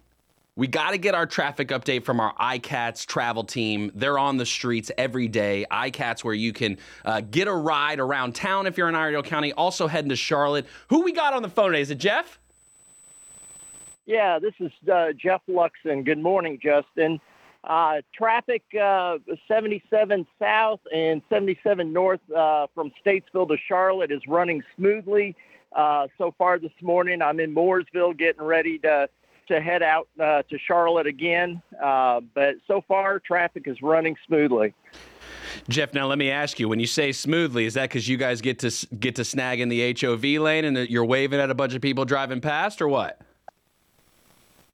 We 0.56 0.66
got 0.66 0.90
to 0.90 0.98
get 0.98 1.14
our 1.14 1.24
traffic 1.24 1.68
update 1.68 2.04
from 2.04 2.18
our 2.18 2.34
iCats 2.34 3.06
travel 3.06 3.44
team. 3.44 3.92
They're 3.94 4.18
on 4.18 4.38
the 4.38 4.44
streets 4.44 4.90
every 4.98 5.28
day. 5.28 5.66
iCats, 5.70 6.24
where 6.24 6.34
you 6.34 6.52
can 6.52 6.78
uh, 7.04 7.20
get 7.20 7.46
a 7.46 7.54
ride 7.54 8.00
around 8.00 8.34
town 8.34 8.66
if 8.66 8.76
you're 8.76 8.88
in 8.88 8.96
Iredell 8.96 9.22
County. 9.22 9.52
Also 9.52 9.86
heading 9.86 10.08
to 10.08 10.16
Charlotte. 10.16 10.66
Who 10.88 11.02
we 11.02 11.12
got 11.12 11.32
on 11.32 11.42
the 11.42 11.48
phone 11.48 11.70
today? 11.70 11.82
Is 11.82 11.92
it 11.92 11.98
Jeff? 11.98 12.40
Yeah, 14.04 14.40
this 14.40 14.54
is 14.58 14.72
uh, 14.92 15.12
Jeff 15.16 15.42
Luxon. 15.48 16.04
Good 16.04 16.18
morning, 16.18 16.58
Justin. 16.60 17.20
Uh, 17.62 18.00
traffic 18.14 18.62
uh, 18.80 19.18
77 19.46 20.26
south 20.38 20.80
and 20.94 21.20
77 21.28 21.92
north 21.92 22.20
uh, 22.34 22.66
from 22.74 22.90
Statesville 23.04 23.48
to 23.48 23.56
Charlotte 23.68 24.10
is 24.10 24.22
running 24.26 24.62
smoothly. 24.76 25.36
Uh, 25.76 26.08
so 26.16 26.34
far 26.38 26.58
this 26.58 26.72
morning, 26.80 27.20
I'm 27.20 27.38
in 27.38 27.54
Mooresville 27.54 28.16
getting 28.16 28.42
ready 28.42 28.78
to 28.78 29.08
to 29.48 29.60
head 29.60 29.82
out 29.82 30.08
uh, 30.20 30.42
to 30.42 30.58
Charlotte 30.58 31.06
again. 31.06 31.60
Uh, 31.82 32.20
but 32.34 32.54
so 32.68 32.82
far, 32.86 33.18
traffic 33.18 33.64
is 33.66 33.82
running 33.82 34.16
smoothly. 34.26 34.72
Jeff, 35.68 35.92
now 35.92 36.06
let 36.06 36.18
me 36.18 36.30
ask 36.30 36.58
you: 36.58 36.68
When 36.68 36.80
you 36.80 36.86
say 36.86 37.12
smoothly, 37.12 37.66
is 37.66 37.74
that 37.74 37.90
because 37.90 38.08
you 38.08 38.16
guys 38.16 38.40
get 38.40 38.60
to 38.60 38.86
get 38.98 39.16
to 39.16 39.24
snag 39.24 39.60
in 39.60 39.68
the 39.68 39.94
HOV 40.00 40.22
lane 40.22 40.64
and 40.64 40.88
you're 40.88 41.04
waving 41.04 41.40
at 41.40 41.50
a 41.50 41.54
bunch 41.54 41.74
of 41.74 41.82
people 41.82 42.04
driving 42.04 42.40
past, 42.40 42.80
or 42.80 42.88
what? 42.88 43.20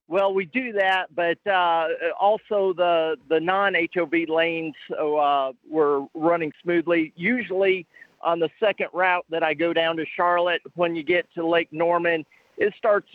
Well, 0.09 0.33
we 0.33 0.45
do 0.45 0.73
that, 0.75 1.07
but 1.15 1.45
uh, 1.47 1.89
also 2.19 2.73
the 2.73 3.17
the 3.29 3.41
non 3.41 3.75
HOV 3.75 4.29
lanes 4.29 4.75
uh, 4.97 5.53
were 5.69 6.07
running 6.15 6.53
smoothly. 6.63 7.13
Usually, 7.17 7.87
on 8.21 8.39
the 8.39 8.49
second 8.61 8.89
route 8.93 9.27
that 9.31 9.43
I 9.43 9.55
go 9.55 9.73
down 9.73 9.97
to 9.97 10.07
Charlotte, 10.17 10.63
when 10.75 10.95
you 10.95 11.03
get 11.03 11.27
to 11.35 11.47
Lake 11.47 11.73
Norman, 11.73 12.25
it 12.57 12.73
starts 12.79 13.09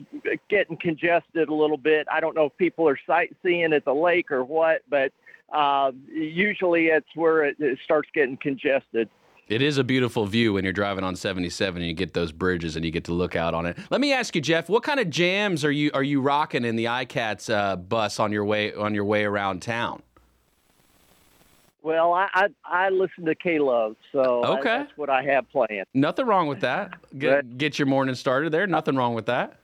getting 0.50 0.78
congested 0.78 1.48
a 1.48 1.54
little 1.54 1.78
bit. 1.78 2.08
I 2.12 2.20
don't 2.20 2.36
know 2.36 2.46
if 2.46 2.58
people 2.58 2.88
are 2.90 3.00
sightseeing 3.08 3.74
at 3.74 3.86
the 3.86 3.96
lake 3.96 4.30
or 4.30 4.44
what, 4.44 4.82
but 4.90 5.14
uh, 5.52 5.92
usually 6.10 6.88
it's 6.88 7.08
where 7.16 7.46
it, 7.46 7.56
it 7.60 7.80
starts 7.84 8.10
getting 8.14 8.38
congested. 8.38 9.10
It 9.52 9.62
is 9.62 9.78
a 9.78 9.84
beautiful 9.84 10.26
view 10.28 10.54
when 10.54 10.64
you're 10.64 10.72
driving 10.72 11.04
on 11.04 11.18
77 11.18 11.82
and 11.82 11.86
you 11.86 11.94
get 11.94 12.14
those 12.14 12.32
bridges 12.32 12.78
and 12.78 12.86
you 12.86 12.92
get 12.92 13.04
to 13.06 13.12
look 13.12 13.36
out 13.36 13.54
on 13.54 13.66
it. 13.66 13.78
Let 13.90 14.00
me 14.00 14.14
ask 14.14 14.34
you, 14.34 14.40
Jeff, 14.40 14.70
what 14.70 14.82
kind 14.82 14.98
of 14.98 15.10
jams 15.10 15.66
are 15.66 15.72
you 15.72 15.92
are 15.94 16.04
you 16.04 16.22
rocking 16.22 16.64
in 16.64 16.78
the 16.78 16.86
iCats 16.86 17.54
uh, 17.54 17.76
bus 17.76 18.18
on 18.18 18.32
your 18.32 18.46
way 18.46 18.74
on 18.74 18.96
your 18.96 19.04
way 19.04 19.26
around 19.26 19.62
town? 19.62 20.04
Well, 21.84 22.14
I 22.14 22.30
I, 22.34 22.48
I 22.64 22.90
listen 22.92 23.26
to 23.26 23.36
K 23.36 23.60
Love, 23.60 23.98
so 24.14 24.42
Okay. 24.46 24.72
I, 24.72 24.78
that's 24.78 24.94
what 24.96 25.10
I 25.10 25.22
have 25.24 25.52
planned. 25.52 25.86
Nothing 25.94 26.28
wrong 26.28 26.48
with 26.48 26.62
that. 26.62 26.94
Get, 27.20 27.58
get 27.58 27.78
your 27.78 27.88
morning 27.88 28.16
started 28.16 28.54
there. 28.54 28.68
Nothing 28.68 28.96
wrong 28.96 29.16
with 29.16 29.26
that. 29.26 29.60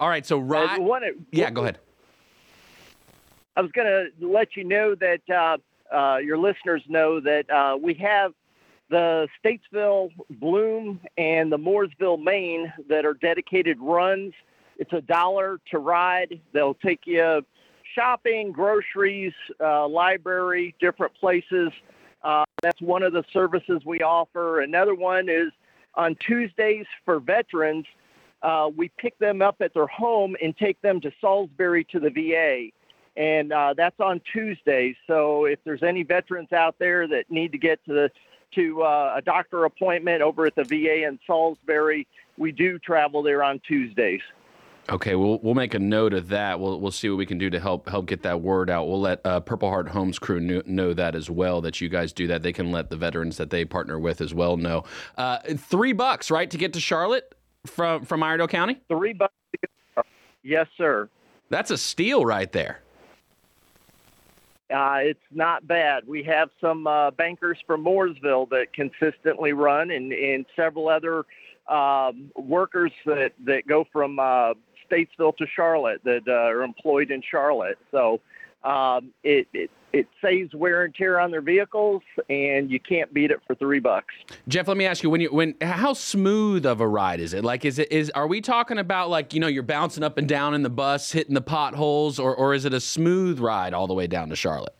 All 0.00 0.08
right, 0.08 0.26
so 0.26 0.40
right. 0.40 0.80
Yeah, 1.30 1.50
go 1.50 1.60
ahead. 1.60 1.78
I 3.56 3.60
was 3.60 3.70
going 3.70 3.86
to 3.86 4.26
let 4.26 4.56
you 4.56 4.64
know 4.64 4.96
that 4.96 5.20
uh, 5.32 5.58
uh, 5.92 6.18
your 6.22 6.38
listeners 6.38 6.82
know 6.88 7.20
that 7.20 7.50
uh, 7.50 7.76
we 7.80 7.94
have 7.94 8.32
the 8.90 9.28
Statesville 9.42 10.10
Bloom 10.30 11.00
and 11.16 11.50
the 11.50 11.58
Mooresville 11.58 12.22
Maine 12.22 12.72
that 12.88 13.04
are 13.04 13.14
dedicated 13.14 13.78
runs. 13.80 14.32
It's 14.78 14.92
a 14.92 15.00
dollar 15.00 15.60
to 15.70 15.78
ride. 15.78 16.40
They'll 16.52 16.74
take 16.74 17.00
you 17.04 17.44
shopping, 17.94 18.52
groceries, 18.52 19.32
uh, 19.60 19.86
library, 19.86 20.74
different 20.80 21.14
places. 21.14 21.70
Uh, 22.22 22.44
that's 22.62 22.80
one 22.80 23.02
of 23.02 23.12
the 23.12 23.24
services 23.32 23.82
we 23.84 24.00
offer. 24.00 24.60
Another 24.60 24.94
one 24.94 25.28
is 25.28 25.52
on 25.94 26.16
Tuesdays 26.16 26.86
for 27.04 27.20
veterans. 27.20 27.86
Uh, 28.42 28.70
we 28.74 28.90
pick 28.98 29.18
them 29.18 29.42
up 29.42 29.56
at 29.60 29.74
their 29.74 29.86
home 29.86 30.36
and 30.42 30.56
take 30.56 30.80
them 30.82 31.00
to 31.00 31.10
Salisbury 31.20 31.84
to 31.84 32.00
the 32.00 32.10
VA 32.10 32.70
and 33.20 33.52
uh, 33.52 33.74
that's 33.76 34.00
on 34.00 34.20
Tuesdays. 34.32 34.96
So 35.06 35.44
if 35.44 35.58
there's 35.64 35.82
any 35.82 36.02
veterans 36.02 36.52
out 36.54 36.76
there 36.78 37.06
that 37.08 37.24
need 37.30 37.52
to 37.52 37.58
get 37.58 37.84
to 37.84 37.92
the 37.92 38.10
to 38.54 38.82
uh, 38.82 39.14
a 39.16 39.22
doctor 39.22 39.66
appointment 39.66 40.22
over 40.22 40.46
at 40.46 40.56
the 40.56 40.64
VA 40.64 41.06
in 41.06 41.20
Salisbury, 41.26 42.06
we 42.36 42.50
do 42.50 42.78
travel 42.80 43.22
there 43.22 43.44
on 43.44 43.60
Tuesdays. 43.68 44.22
Okay, 44.88 45.14
we'll 45.14 45.38
we'll 45.42 45.54
make 45.54 45.74
a 45.74 45.78
note 45.78 46.14
of 46.14 46.28
that. 46.28 46.58
We'll 46.58 46.80
we'll 46.80 46.90
see 46.90 47.10
what 47.10 47.18
we 47.18 47.26
can 47.26 47.36
do 47.36 47.50
to 47.50 47.60
help 47.60 47.90
help 47.90 48.06
get 48.06 48.22
that 48.22 48.40
word 48.40 48.70
out. 48.70 48.88
We'll 48.88 49.02
let 49.02 49.20
uh, 49.26 49.40
Purple 49.40 49.68
Heart 49.68 49.90
Homes 49.90 50.18
crew 50.18 50.40
know, 50.40 50.62
know 50.64 50.94
that 50.94 51.14
as 51.14 51.28
well. 51.28 51.60
That 51.60 51.78
you 51.82 51.90
guys 51.90 52.14
do 52.14 52.26
that. 52.28 52.42
They 52.42 52.54
can 52.54 52.72
let 52.72 52.88
the 52.88 52.96
veterans 52.96 53.36
that 53.36 53.50
they 53.50 53.66
partner 53.66 53.98
with 53.98 54.22
as 54.22 54.32
well 54.32 54.56
know. 54.56 54.84
Uh, 55.18 55.38
three 55.56 55.92
bucks, 55.92 56.30
right, 56.30 56.50
to 56.50 56.56
get 56.56 56.72
to 56.72 56.80
Charlotte 56.80 57.34
from 57.66 58.06
from 58.06 58.22
Iredell 58.22 58.48
County. 58.48 58.80
Three 58.88 59.12
bucks. 59.12 59.34
to 59.52 59.58
get- 59.58 60.06
Yes, 60.42 60.66
sir. 60.78 61.10
That's 61.50 61.70
a 61.70 61.76
steal 61.76 62.24
right 62.24 62.50
there. 62.50 62.80
Uh, 64.72 64.98
it's 65.02 65.18
not 65.32 65.66
bad. 65.66 66.06
We 66.06 66.22
have 66.24 66.50
some 66.60 66.86
uh, 66.86 67.10
bankers 67.10 67.58
from 67.66 67.84
Mooresville 67.84 68.48
that 68.50 68.72
consistently 68.72 69.52
run, 69.52 69.90
and, 69.90 70.12
and 70.12 70.46
several 70.54 70.88
other 70.88 71.24
um, 71.68 72.30
workers 72.36 72.92
that, 73.06 73.32
that 73.44 73.66
go 73.66 73.84
from 73.92 74.18
uh, 74.18 74.54
Statesville 74.90 75.36
to 75.36 75.46
Charlotte 75.54 76.00
that 76.04 76.22
uh, 76.28 76.32
are 76.32 76.62
employed 76.62 77.10
in 77.10 77.22
Charlotte. 77.28 77.78
So 77.90 78.20
um, 78.64 79.10
it, 79.24 79.48
it 79.52 79.70
it 79.92 80.06
saves 80.22 80.54
wear 80.54 80.84
and 80.84 80.94
tear 80.94 81.18
on 81.18 81.30
their 81.30 81.40
vehicles, 81.40 82.02
and 82.28 82.70
you 82.70 82.78
can't 82.78 83.12
beat 83.12 83.30
it 83.30 83.40
for 83.46 83.54
three 83.54 83.80
bucks. 83.80 84.14
Jeff, 84.48 84.68
let 84.68 84.76
me 84.76 84.86
ask 84.86 85.02
you 85.02 85.10
when 85.10 85.20
you 85.20 85.32
when 85.32 85.54
how 85.60 85.92
smooth 85.92 86.64
of 86.64 86.80
a 86.80 86.86
ride 86.86 87.20
is 87.20 87.34
it? 87.34 87.44
Like 87.44 87.64
is 87.64 87.78
it 87.78 87.90
is 87.90 88.10
are 88.10 88.26
we 88.26 88.40
talking 88.40 88.78
about 88.78 89.10
like, 89.10 89.34
you 89.34 89.40
know, 89.40 89.46
you're 89.46 89.62
bouncing 89.62 90.02
up 90.02 90.18
and 90.18 90.28
down 90.28 90.54
in 90.54 90.62
the 90.62 90.70
bus, 90.70 91.12
hitting 91.12 91.34
the 91.34 91.40
potholes 91.40 92.18
or 92.18 92.34
or 92.34 92.54
is 92.54 92.64
it 92.64 92.72
a 92.72 92.80
smooth 92.80 93.40
ride 93.40 93.74
all 93.74 93.86
the 93.86 93.94
way 93.94 94.06
down 94.06 94.28
to 94.28 94.36
Charlotte? 94.36 94.74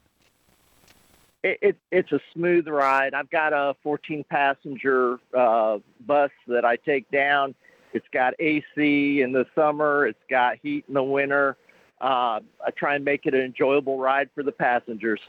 It, 1.42 1.58
it, 1.62 1.76
it's 1.90 2.12
a 2.12 2.20
smooth 2.34 2.68
ride. 2.68 3.14
I've 3.14 3.30
got 3.30 3.54
a 3.54 3.74
14 3.82 4.24
passenger 4.28 5.18
uh, 5.36 5.78
bus 6.06 6.30
that 6.46 6.66
I 6.66 6.76
take 6.76 7.10
down. 7.10 7.54
It's 7.94 8.06
got 8.12 8.34
AC 8.38 9.22
in 9.22 9.32
the 9.32 9.46
summer. 9.54 10.06
It's 10.06 10.18
got 10.28 10.58
heat 10.62 10.84
in 10.86 10.94
the 10.94 11.02
winter. 11.02 11.56
Uh, 12.00 12.40
I 12.64 12.70
try 12.76 12.94
and 12.94 13.04
make 13.04 13.26
it 13.26 13.34
an 13.34 13.40
enjoyable 13.40 13.98
ride 13.98 14.30
for 14.34 14.42
the 14.42 14.52
passengers. 14.52 15.20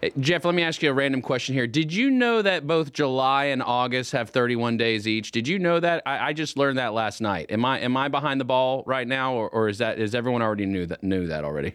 Hey, 0.00 0.12
Jeff, 0.18 0.44
let 0.44 0.54
me 0.54 0.62
ask 0.62 0.82
you 0.82 0.90
a 0.90 0.92
random 0.92 1.22
question 1.22 1.54
here. 1.54 1.66
Did 1.66 1.92
you 1.92 2.10
know 2.10 2.42
that 2.42 2.66
both 2.66 2.92
July 2.92 3.46
and 3.46 3.62
August 3.62 4.12
have 4.12 4.30
31 4.30 4.76
days 4.76 5.06
each? 5.06 5.30
Did 5.30 5.46
you 5.46 5.58
know 5.58 5.80
that? 5.80 6.02
I, 6.04 6.28
I 6.28 6.32
just 6.32 6.56
learned 6.56 6.78
that 6.78 6.92
last 6.92 7.20
night. 7.20 7.50
Am 7.50 7.64
I 7.64 7.80
am 7.80 7.96
I 7.96 8.08
behind 8.08 8.40
the 8.40 8.44
ball 8.44 8.82
right 8.86 9.06
now, 9.06 9.34
or, 9.34 9.48
or 9.48 9.68
is 9.68 9.78
that 9.78 9.98
is 9.98 10.14
everyone 10.14 10.42
already 10.42 10.66
knew 10.66 10.86
that 10.86 11.02
knew 11.02 11.26
that 11.26 11.44
already? 11.44 11.74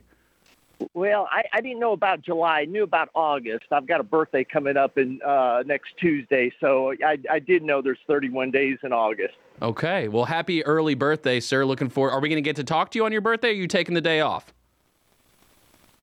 Well, 0.93 1.27
I, 1.31 1.43
I 1.53 1.61
didn't 1.61 1.79
know 1.79 1.93
about 1.93 2.21
July. 2.21 2.61
I 2.61 2.65
knew 2.65 2.83
about 2.83 3.09
August. 3.13 3.65
I've 3.71 3.85
got 3.85 3.99
a 3.99 4.03
birthday 4.03 4.43
coming 4.43 4.77
up 4.77 4.97
in 4.97 5.21
uh, 5.21 5.63
next 5.65 5.95
Tuesday, 5.97 6.51
so 6.59 6.93
I, 7.05 7.17
I 7.29 7.39
did 7.39 7.63
know 7.63 7.81
there's 7.81 7.99
31 8.07 8.51
days 8.51 8.79
in 8.83 8.91
August. 8.91 9.35
Okay. 9.61 10.07
Well, 10.07 10.25
happy 10.25 10.65
early 10.65 10.95
birthday, 10.95 11.39
sir. 11.39 11.65
Looking 11.65 11.89
forward. 11.89 12.11
Are 12.11 12.19
we 12.19 12.29
going 12.29 12.43
to 12.43 12.47
get 12.47 12.55
to 12.55 12.63
talk 12.63 12.91
to 12.91 12.99
you 12.99 13.05
on 13.05 13.11
your 13.11 13.21
birthday? 13.21 13.49
Or 13.49 13.51
are 13.51 13.55
you 13.55 13.67
taking 13.67 13.93
the 13.93 14.01
day 14.01 14.21
off? 14.21 14.53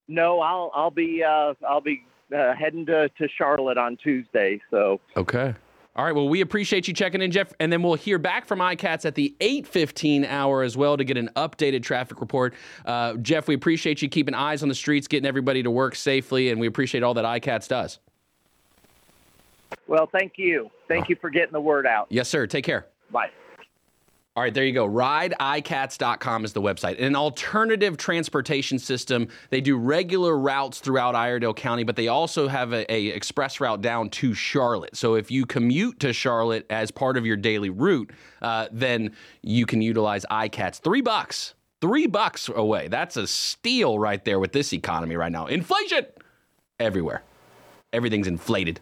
No, 0.07 0.41
I'll 0.41 0.71
I'll 0.75 0.91
be 0.91 1.23
uh, 1.23 1.55
I'll 1.69 1.81
be 1.81 2.05
uh, 2.35 2.55
heading 2.55 2.87
to, 2.87 3.09
to 3.09 3.29
Charlotte 3.37 3.77
on 3.79 3.97
Tuesday. 3.97 4.61
So 4.71 5.01
Okay. 5.17 5.55
All 5.97 6.05
right. 6.05 6.15
Well, 6.15 6.29
we 6.29 6.43
appreciate 6.43 6.87
you 6.87 6.95
checking 6.95 7.21
in, 7.21 7.33
Jeff, 7.33 7.53
and 7.59 7.73
then 7.73 7.83
we'll 7.83 7.95
hear 7.95 8.19
back 8.19 8.47
from 8.47 8.61
iCats 8.61 9.05
at 9.05 9.17
the 9.17 9.35
8:15 9.41 10.25
hour 10.27 10.63
as 10.63 10.77
well 10.77 10.97
to 10.97 11.03
get 11.03 11.17
an 11.17 11.29
updated 11.35 11.83
traffic 11.83 12.21
report. 12.21 12.55
Uh, 12.87 13.15
Jeff, 13.15 13.49
we 13.49 13.55
appreciate 13.55 14.01
you 14.01 14.09
keeping 14.09 14.35
eyes 14.35 14.63
on 14.63 14.69
the 14.69 14.75
streets, 14.75 15.09
getting 15.09 15.27
everybody 15.27 15.63
to 15.65 15.71
work 15.71 15.97
safely, 15.97 16.51
and 16.51 16.61
we 16.61 16.69
appreciate 16.69 17.03
all 17.03 17.15
that 17.15 17.25
iCats 17.25 17.67
does. 17.67 17.99
Well, 19.89 20.09
thank 20.11 20.35
you. 20.37 20.71
Thank 20.87 21.09
you 21.09 21.17
for 21.21 21.29
getting 21.29 21.53
the 21.53 21.61
word 21.61 21.87
out. 21.87 22.07
Yes, 22.09 22.29
sir. 22.29 22.47
Take 22.47 22.65
care. 22.65 22.87
Bye. 23.11 23.31
All 24.39 24.45
right, 24.45 24.55
there 24.55 24.65
you 24.65 24.73
go. 24.73 24.89
RideICats.com 24.89 26.45
is 26.45 26.53
the 26.53 26.63
website. 26.63 27.03
An 27.03 27.17
alternative 27.17 27.97
transportation 27.97 28.79
system. 28.79 29.27
They 29.51 29.61
do 29.61 29.77
regular 29.77 30.39
routes 30.39 30.79
throughout 30.79 31.17
Iredell 31.17 31.55
County, 31.55 31.83
but 31.83 31.97
they 31.97 32.07
also 32.07 32.47
have 32.47 32.73
a, 32.73 32.87
a 32.89 33.07
express 33.07 33.59
route 33.59 33.83
down 33.83 34.11
to 34.11 34.35
Charlotte. 34.35 34.95
So 34.97 35.17
if 35.17 35.33
you 35.33 35.45
commute 35.45 35.99
to 35.99 36.13
Charlotte 36.13 36.67
as 36.71 36.93
part 36.93 37.17
of 37.17 37.27
your 37.27 37.37
daily 37.37 37.71
route, 37.71 38.13
uh, 38.41 38.69
then 38.71 39.17
you 39.43 39.67
can 39.67 39.83
utilize 39.83 40.25
iCats. 40.31 40.79
Three 40.79 41.01
bucks. 41.01 41.55
Three 41.81 42.07
bucks 42.07 42.49
away. 42.49 42.87
That's 42.87 43.17
a 43.17 43.27
steal 43.27 43.99
right 43.99 44.25
there 44.25 44.39
with 44.39 44.53
this 44.53 44.73
economy 44.73 45.17
right 45.17 45.33
now. 45.33 45.47
Inflation 45.47 46.07
everywhere. 46.79 47.25
Everything's 47.93 48.29
inflated. 48.29 48.79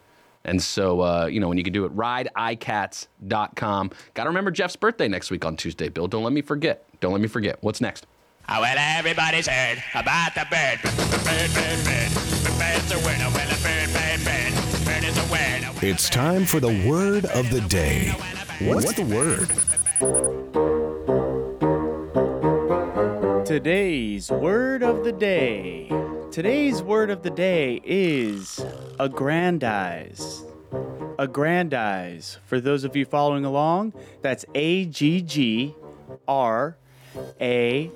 And 0.47 0.61
so, 0.61 1.01
uh, 1.01 1.25
you 1.25 1.39
know, 1.41 1.49
when 1.49 1.57
you 1.57 1.63
can 1.63 1.73
do 1.73 1.83
it, 1.85 1.95
rideicats.com. 1.95 3.91
Got 4.13 4.23
to 4.23 4.29
remember 4.29 4.49
Jeff's 4.49 4.77
birthday 4.77 5.07
next 5.09 5.29
week 5.29 5.43
on 5.45 5.57
Tuesday, 5.57 5.89
Bill. 5.89 6.07
Don't 6.07 6.23
let 6.23 6.31
me 6.33 6.41
forget. 6.41 6.85
Don't 7.01 7.11
let 7.11 7.21
me 7.21 7.27
forget. 7.27 7.57
What's 7.61 7.81
next? 7.81 8.07
Ah, 8.47 8.59
well, 8.61 8.75
everybody's 8.79 9.47
heard 9.47 9.83
about 9.93 10.33
the 10.33 10.47
bird. 10.49 10.79
Bird, 10.81 11.53
bird, 11.53 11.83
bird. 11.83 12.09
Bird's 12.57 12.91
a 12.91 12.97
winner. 13.05 13.29
Well, 13.29 13.51
a 13.51 13.57
bird, 13.61 13.91
bird, 13.91 14.23
bird. 14.23 14.53
Bird 14.85 15.03
is 15.03 15.17
a 15.17 15.31
winner. 15.31 15.71
It's 15.81 16.09
time 16.09 16.45
for 16.45 16.61
the 16.61 16.87
word 16.87 17.25
of 17.25 17.51
the 17.51 17.59
day. 17.67 18.15
What's 18.61 18.93
the 18.93 19.03
word? 19.03 19.49
Today's 23.45 24.31
word 24.31 24.81
of 24.81 25.03
the 25.03 25.11
day. 25.11 25.89
Today's 26.37 26.83
word 26.83 27.09
of 27.09 27.23
the 27.23 27.31
day 27.31 27.81
is 27.83 28.63
aggrandize. 28.99 30.43
Aggrandize. 31.17 32.37
For 32.45 32.61
those 32.61 32.83
of 32.83 32.95
you 32.95 33.05
following 33.05 33.43
along, 33.43 33.93
that's 34.21 34.45
A 34.53 34.85
G 34.85 35.23
G 35.23 35.73
R 36.27 36.77
A 37.41 37.89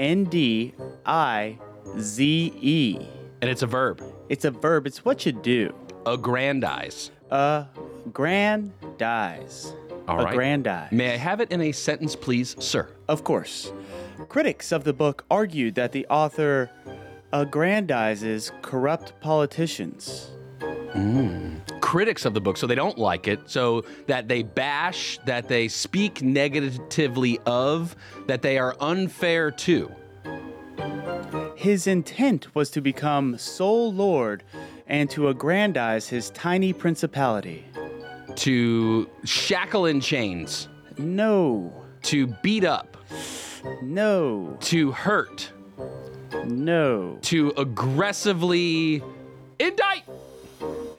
N 0.00 0.24
D 0.24 0.74
I 1.06 1.58
Z 2.00 2.52
E. 2.60 2.98
And 3.40 3.48
it's 3.48 3.62
a 3.62 3.68
verb. 3.68 4.02
It's 4.28 4.44
a 4.44 4.50
verb, 4.50 4.88
it's 4.88 5.04
what 5.04 5.24
you 5.24 5.30
do. 5.30 5.72
Aggrandize. 6.06 7.12
Aggrandize. 7.30 8.72
All 10.08 10.16
right. 10.16 10.32
Aggrandize. 10.32 10.90
May 10.90 11.14
I 11.14 11.18
have 11.18 11.40
it 11.40 11.52
in 11.52 11.60
a 11.60 11.70
sentence, 11.70 12.16
please, 12.16 12.56
sir? 12.58 12.88
Of 13.06 13.22
course. 13.22 13.70
Critics 14.28 14.72
of 14.72 14.82
the 14.82 14.92
book 14.92 15.24
argued 15.30 15.76
that 15.76 15.92
the 15.92 16.04
author 16.08 16.68
aggrandizes 17.32 18.50
corrupt 18.62 19.18
politicians. 19.20 20.30
Hmm. 20.92 21.56
Critics 21.80 22.24
of 22.24 22.34
the 22.34 22.40
book, 22.40 22.56
so 22.56 22.66
they 22.66 22.74
don't 22.74 22.98
like 22.98 23.28
it, 23.28 23.40
so 23.46 23.84
that 24.06 24.28
they 24.28 24.42
bash, 24.42 25.18
that 25.26 25.48
they 25.48 25.68
speak 25.68 26.22
negatively 26.22 27.38
of, 27.46 27.94
that 28.26 28.42
they 28.42 28.58
are 28.58 28.76
unfair 28.80 29.50
to. 29.52 29.92
His 31.54 31.86
intent 31.86 32.54
was 32.54 32.70
to 32.70 32.80
become 32.80 33.38
sole 33.38 33.92
lord 33.92 34.42
and 34.86 35.08
to 35.10 35.28
aggrandize 35.28 36.08
his 36.08 36.30
tiny 36.30 36.72
principality. 36.72 37.64
to 38.36 39.08
shackle 39.24 39.86
in 39.86 40.00
chains, 40.00 40.68
No, 40.98 41.72
to 42.02 42.26
beat 42.42 42.64
up, 42.64 42.96
no, 43.82 44.56
to 44.60 44.92
hurt, 44.92 45.50
no. 46.44 47.18
to 47.22 47.52
aggressively 47.56 49.02
indict. 49.58 50.04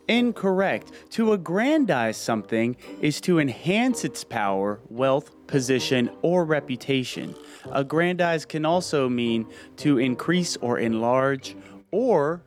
Incorrect. 0.08 0.92
To 1.12 1.34
aggrandize 1.34 2.16
something 2.16 2.78
is 3.02 3.20
to 3.22 3.40
enhance 3.40 4.06
its 4.06 4.24
power, 4.24 4.80
wealth, 4.90 5.32
position, 5.48 6.10
or 6.22 6.46
reputation. 6.46 7.36
Aggrandize 7.72 8.46
can 8.46 8.66
also 8.66 9.10
mean 9.10 9.46
to 9.78 9.98
increase 9.98 10.56
or 10.58 10.80
enlarge, 10.80 11.56
or 11.92 12.42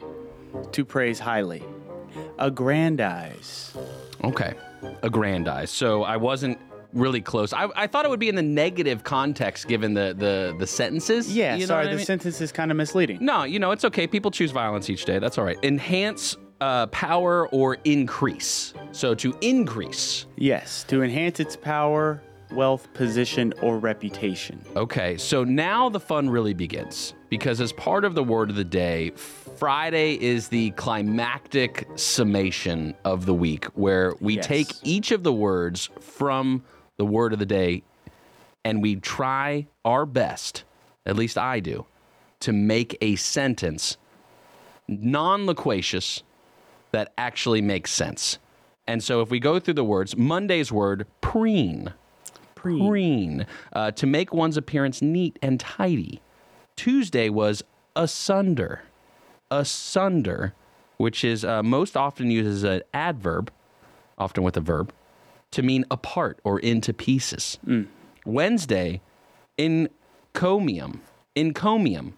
to 0.72 0.84
praise 0.84 1.18
highly. 1.18 1.62
Aggrandize. 2.38 3.76
Okay, 4.24 4.54
aggrandize. 5.02 5.70
So 5.70 6.02
I 6.02 6.16
wasn't 6.16 6.58
really 6.92 7.20
close. 7.20 7.52
I, 7.52 7.68
I 7.76 7.86
thought 7.86 8.04
it 8.04 8.08
would 8.10 8.20
be 8.20 8.28
in 8.28 8.34
the 8.34 8.42
negative 8.42 9.04
context 9.04 9.68
given 9.68 9.94
the 9.94 10.14
the, 10.16 10.54
the 10.58 10.66
sentences. 10.66 11.34
Yeah, 11.34 11.54
You 11.54 11.60
know 11.62 11.66
sorry, 11.66 11.84
what 11.84 11.88
I 11.88 11.92
the 11.92 11.96
mean? 11.98 12.06
sentence 12.06 12.40
is 12.40 12.52
kind 12.52 12.70
of 12.70 12.76
misleading. 12.76 13.18
No, 13.24 13.44
you 13.44 13.58
know, 13.58 13.70
it's 13.70 13.84
okay. 13.84 14.06
People 14.06 14.30
choose 14.30 14.50
violence 14.50 14.90
each 14.90 15.04
day. 15.04 15.18
That's 15.18 15.38
all 15.38 15.44
right. 15.44 15.58
Enhance 15.62 16.36
uh, 16.60 16.86
power 16.88 17.48
or 17.48 17.78
increase. 17.84 18.74
So 18.92 19.14
to 19.14 19.34
increase. 19.40 20.26
Yes, 20.36 20.84
to 20.88 21.02
enhance 21.02 21.40
its 21.40 21.56
power, 21.56 22.20
wealth, 22.52 22.92
position, 22.92 23.54
or 23.62 23.78
reputation. 23.78 24.60
Okay, 24.76 25.16
so 25.16 25.44
now 25.44 25.88
the 25.88 26.00
fun 26.00 26.28
really 26.28 26.52
begins 26.54 27.14
because 27.28 27.60
as 27.60 27.72
part 27.72 28.04
of 28.04 28.14
the 28.14 28.24
word 28.24 28.50
of 28.50 28.56
the 28.56 28.64
day, 28.64 29.10
Friday 29.10 30.14
is 30.20 30.48
the 30.48 30.70
climactic 30.72 31.86
summation 31.96 32.94
of 33.04 33.24
the 33.26 33.34
week 33.34 33.66
where 33.74 34.14
we 34.20 34.36
Yes. 34.36 34.46
take 34.46 34.68
each 34.82 35.12
of 35.12 35.22
the 35.22 35.32
words 35.32 35.88
from 36.00 36.62
the 37.00 37.06
word 37.06 37.32
of 37.32 37.38
the 37.38 37.46
day 37.46 37.82
and 38.62 38.82
we 38.82 38.96
try 38.96 39.66
our 39.86 40.04
best, 40.04 40.64
at 41.06 41.16
least 41.16 41.38
I 41.38 41.58
do, 41.58 41.86
to 42.40 42.52
make 42.52 42.94
a 43.00 43.16
sentence 43.16 43.96
non 44.86 45.46
loquacious 45.46 46.22
that 46.92 47.14
actually 47.16 47.62
makes 47.62 47.90
sense. 47.90 48.38
And 48.86 49.02
so 49.02 49.22
if 49.22 49.30
we 49.30 49.40
go 49.40 49.58
through 49.58 49.74
the 49.74 49.84
words, 49.84 50.14
Monday's 50.14 50.70
word, 50.70 51.06
preen 51.22 51.94
preen, 52.60 53.46
uh, 53.72 53.90
to 53.92 54.06
make 54.06 54.34
one's 54.34 54.58
appearance 54.58 55.00
neat 55.00 55.38
and 55.40 55.58
tidy. 55.58 56.20
Tuesday 56.76 57.30
was 57.30 57.62
asunder, 57.96 58.82
asunder, 59.50 60.52
which 60.98 61.24
is 61.24 61.42
uh, 61.42 61.62
most 61.62 61.96
often 61.96 62.30
used 62.30 62.48
as 62.48 62.62
an 62.64 62.82
adverb, 62.92 63.50
often 64.18 64.42
with 64.42 64.58
a 64.58 64.60
verb, 64.60 64.92
to 65.52 65.62
mean 65.62 65.84
apart 65.90 66.38
or 66.44 66.58
into 66.60 66.92
pieces. 66.92 67.58
Wednesday, 68.24 69.00
encomium, 69.58 71.00
encomium. 71.36 72.14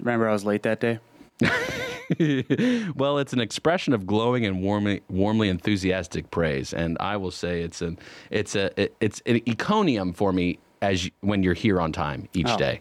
Remember, 0.00 0.28
I 0.28 0.32
was 0.32 0.44
late 0.44 0.62
that 0.64 0.80
day? 0.80 0.98
well, 2.96 3.18
it's 3.18 3.32
an 3.32 3.40
expression 3.40 3.92
of 3.92 4.06
glowing 4.06 4.44
and 4.44 4.62
warmly, 4.62 5.02
warmly 5.08 5.48
enthusiastic 5.48 6.30
praise, 6.30 6.72
and 6.72 6.96
I 7.00 7.16
will 7.16 7.30
say 7.30 7.62
it's 7.62 7.80
an 7.82 7.98
it's 8.30 8.54
a 8.54 8.78
it- 8.80 8.94
it's 9.00 9.20
an 9.26 9.40
econium 9.40 10.14
for 10.14 10.32
me 10.32 10.58
as 10.82 11.04
you, 11.06 11.10
when 11.20 11.42
you're 11.42 11.54
here 11.54 11.80
on 11.80 11.92
time 11.92 12.28
each 12.34 12.48
Oh. 12.48 12.56
day. 12.56 12.80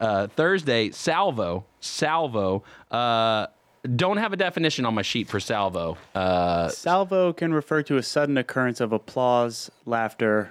Uh, 0.00 0.26
Thursday, 0.28 0.90
salvo, 0.90 1.64
salvo. 1.80 2.62
Uh, 2.90 3.46
don't 3.86 4.16
have 4.18 4.32
a 4.32 4.36
definition 4.36 4.84
on 4.84 4.94
my 4.94 5.02
sheet 5.02 5.28
for 5.28 5.40
salvo. 5.40 5.96
Uh, 6.14 6.68
Salvo 6.68 7.32
can 7.32 7.52
refer 7.54 7.82
to 7.82 7.96
a 7.96 8.02
sudden 8.02 8.36
occurrence 8.36 8.80
of 8.80 8.92
applause, 8.92 9.70
laughter, 9.84 10.50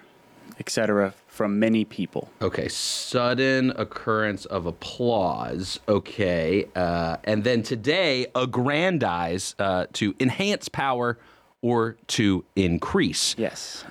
etc. 0.59 1.13
from 1.27 1.59
many 1.59 1.83
people. 1.85 2.29
Okay, 2.41 2.67
sudden 2.69 3.71
occurrence 3.71 4.45
of 4.45 4.65
applause. 4.65 5.79
Okay, 5.89 6.67
uh, 6.75 7.17
and 7.25 7.43
then 7.43 7.61
today, 7.63 8.27
aggrandize 8.35 9.55
uh, 9.59 9.85
to 9.93 10.15
enhance 10.19 10.69
power 10.69 11.17
or 11.61 11.97
to 12.07 12.43
increase. 12.55 13.35
Yes. 13.37 13.83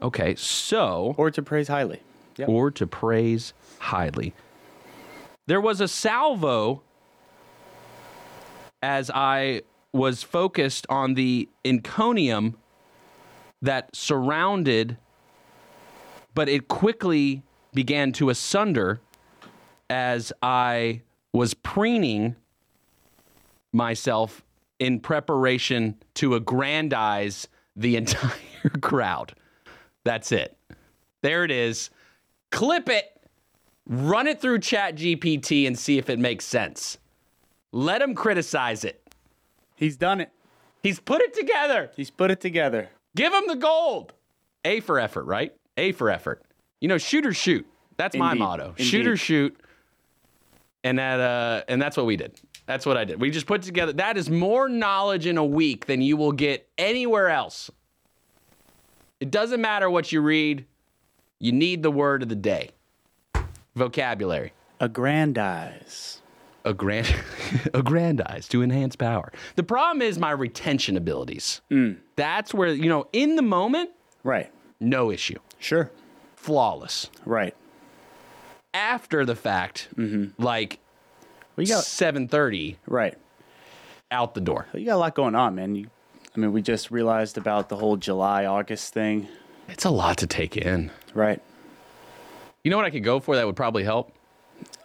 Okay, 0.00 0.34
so 0.34 1.14
Or 1.16 1.30
to 1.30 1.42
praise 1.42 1.68
highly. 1.68 2.00
Yep. 2.36 2.48
or 2.48 2.70
to 2.72 2.86
praise 2.86 3.52
highly. 3.78 4.32
There 5.46 5.60
was 5.60 5.80
a 5.80 5.88
salvo 5.88 6.82
as 8.82 9.10
I 9.14 9.62
was 9.92 10.22
focused 10.22 10.86
on 10.88 11.14
the 11.14 11.48
enconium 11.64 12.56
that 13.60 13.94
surrounded, 13.94 14.96
but 16.34 16.48
it 16.48 16.68
quickly 16.68 17.42
began 17.72 18.12
to 18.12 18.30
asunder 18.30 19.00
as 19.88 20.32
I 20.42 21.02
was 21.32 21.54
preening 21.54 22.36
myself 23.72 24.42
in 24.78 25.00
preparation 25.00 25.96
to 26.14 26.34
aggrandize 26.34 27.48
the 27.76 27.96
entire 27.96 28.30
crowd. 28.80 29.34
That's 30.04 30.32
it. 30.32 30.56
There 31.22 31.44
it 31.44 31.50
is. 31.50 31.90
Clip 32.50 32.88
it, 32.88 33.20
run 33.86 34.26
it 34.26 34.40
through 34.40 34.58
Chat 34.58 34.96
GPT 34.96 35.66
and 35.66 35.78
see 35.78 35.98
if 35.98 36.10
it 36.10 36.18
makes 36.18 36.44
sense. 36.44 36.98
Let 37.72 38.02
him 38.02 38.14
criticize 38.14 38.84
it. 38.84 39.02
He's 39.74 39.96
done 39.96 40.20
it. 40.20 40.30
He's 40.82 41.00
put 41.00 41.20
it 41.22 41.34
together. 41.34 41.90
He's 41.96 42.10
put 42.10 42.30
it 42.30 42.40
together. 42.40 42.90
Give 43.16 43.32
him 43.32 43.44
the 43.46 43.56
gold. 43.56 44.12
A 44.64 44.80
for 44.80 45.00
effort, 45.00 45.24
right? 45.24 45.52
A 45.76 45.92
for 45.92 46.10
effort. 46.10 46.42
You 46.80 46.88
know, 46.88 46.98
shoot 46.98 47.24
or 47.26 47.32
shoot. 47.32 47.66
That's 47.96 48.16
my 48.16 48.32
Indeed. 48.32 48.40
motto. 48.40 48.74
Shoot 48.78 49.06
or 49.06 49.16
shoot. 49.16 49.58
And 50.84 50.98
that 50.98 51.20
uh 51.20 51.62
and 51.68 51.80
that's 51.80 51.96
what 51.96 52.06
we 52.06 52.16
did. 52.16 52.40
That's 52.66 52.86
what 52.86 52.96
I 52.96 53.04
did. 53.04 53.20
We 53.20 53.30
just 53.30 53.46
put 53.46 53.62
together 53.62 53.92
that 53.94 54.16
is 54.16 54.28
more 54.30 54.68
knowledge 54.68 55.26
in 55.26 55.38
a 55.38 55.44
week 55.44 55.86
than 55.86 56.00
you 56.02 56.16
will 56.16 56.32
get 56.32 56.68
anywhere 56.78 57.28
else. 57.28 57.70
It 59.20 59.30
doesn't 59.30 59.60
matter 59.60 59.88
what 59.88 60.10
you 60.10 60.20
read. 60.20 60.66
You 61.38 61.52
need 61.52 61.82
the 61.82 61.90
word 61.90 62.22
of 62.22 62.28
the 62.28 62.36
day. 62.36 62.70
Vocabulary. 63.76 64.52
Aggrandize. 64.80 66.21
Aggrand- 66.64 67.14
aggrandize 67.74 68.48
to 68.48 68.62
enhance 68.62 68.96
power. 68.96 69.32
The 69.56 69.62
problem 69.62 70.02
is 70.02 70.18
my 70.18 70.30
retention 70.30 70.96
abilities. 70.96 71.60
Mm. 71.70 71.98
That's 72.16 72.54
where, 72.54 72.68
you 72.72 72.88
know, 72.88 73.06
in 73.12 73.36
the 73.36 73.42
moment, 73.42 73.90
Right. 74.22 74.50
no 74.80 75.10
issue. 75.10 75.38
Sure. 75.58 75.90
Flawless. 76.36 77.08
Right. 77.24 77.54
After 78.74 79.24
the 79.24 79.34
fact, 79.36 79.88
mm-hmm. 79.96 80.42
like 80.42 80.78
we 81.56 81.66
got 81.66 81.84
7:30 81.84 82.76
right. 82.86 83.16
out 84.10 84.34
the 84.34 84.40
door. 84.40 84.66
You 84.72 84.86
got 84.86 84.94
a 84.94 84.96
lot 84.96 85.14
going 85.14 85.34
on, 85.34 85.54
man. 85.54 85.74
You, 85.74 85.88
I 86.34 86.38
mean, 86.40 86.52
we 86.52 86.62
just 86.62 86.90
realized 86.90 87.36
about 87.36 87.68
the 87.68 87.76
whole 87.76 87.96
July 87.96 88.46
August 88.46 88.94
thing. 88.94 89.28
It's 89.68 89.84
a 89.84 89.90
lot 89.90 90.16
to 90.18 90.26
take 90.26 90.56
in. 90.56 90.90
Right. 91.14 91.40
You 92.64 92.70
know 92.70 92.76
what 92.76 92.86
I 92.86 92.90
could 92.90 93.04
go 93.04 93.20
for 93.20 93.36
that 93.36 93.44
would 93.46 93.56
probably 93.56 93.84
help? 93.84 94.12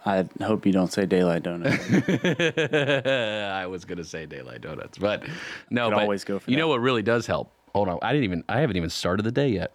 I 0.06 0.26
hope 0.42 0.64
you 0.66 0.72
don't 0.72 0.92
say 0.92 1.06
daylight 1.06 1.42
donuts. 1.42 1.76
I 2.24 3.66
was 3.66 3.84
gonna 3.84 4.04
say 4.04 4.26
daylight 4.26 4.60
donuts, 4.62 4.98
but 4.98 5.24
no. 5.70 5.90
But 5.90 6.00
always 6.00 6.24
go 6.24 6.38
for 6.38 6.50
You 6.50 6.56
that. 6.56 6.60
know 6.60 6.68
what 6.68 6.80
really 6.80 7.02
does 7.02 7.26
help? 7.26 7.50
Hold 7.74 7.88
on, 7.88 7.98
I 8.02 8.12
didn't 8.12 8.24
even. 8.24 8.44
I 8.48 8.60
haven't 8.60 8.76
even 8.76 8.90
started 8.90 9.24
the 9.24 9.32
day 9.32 9.48
yet. 9.48 9.72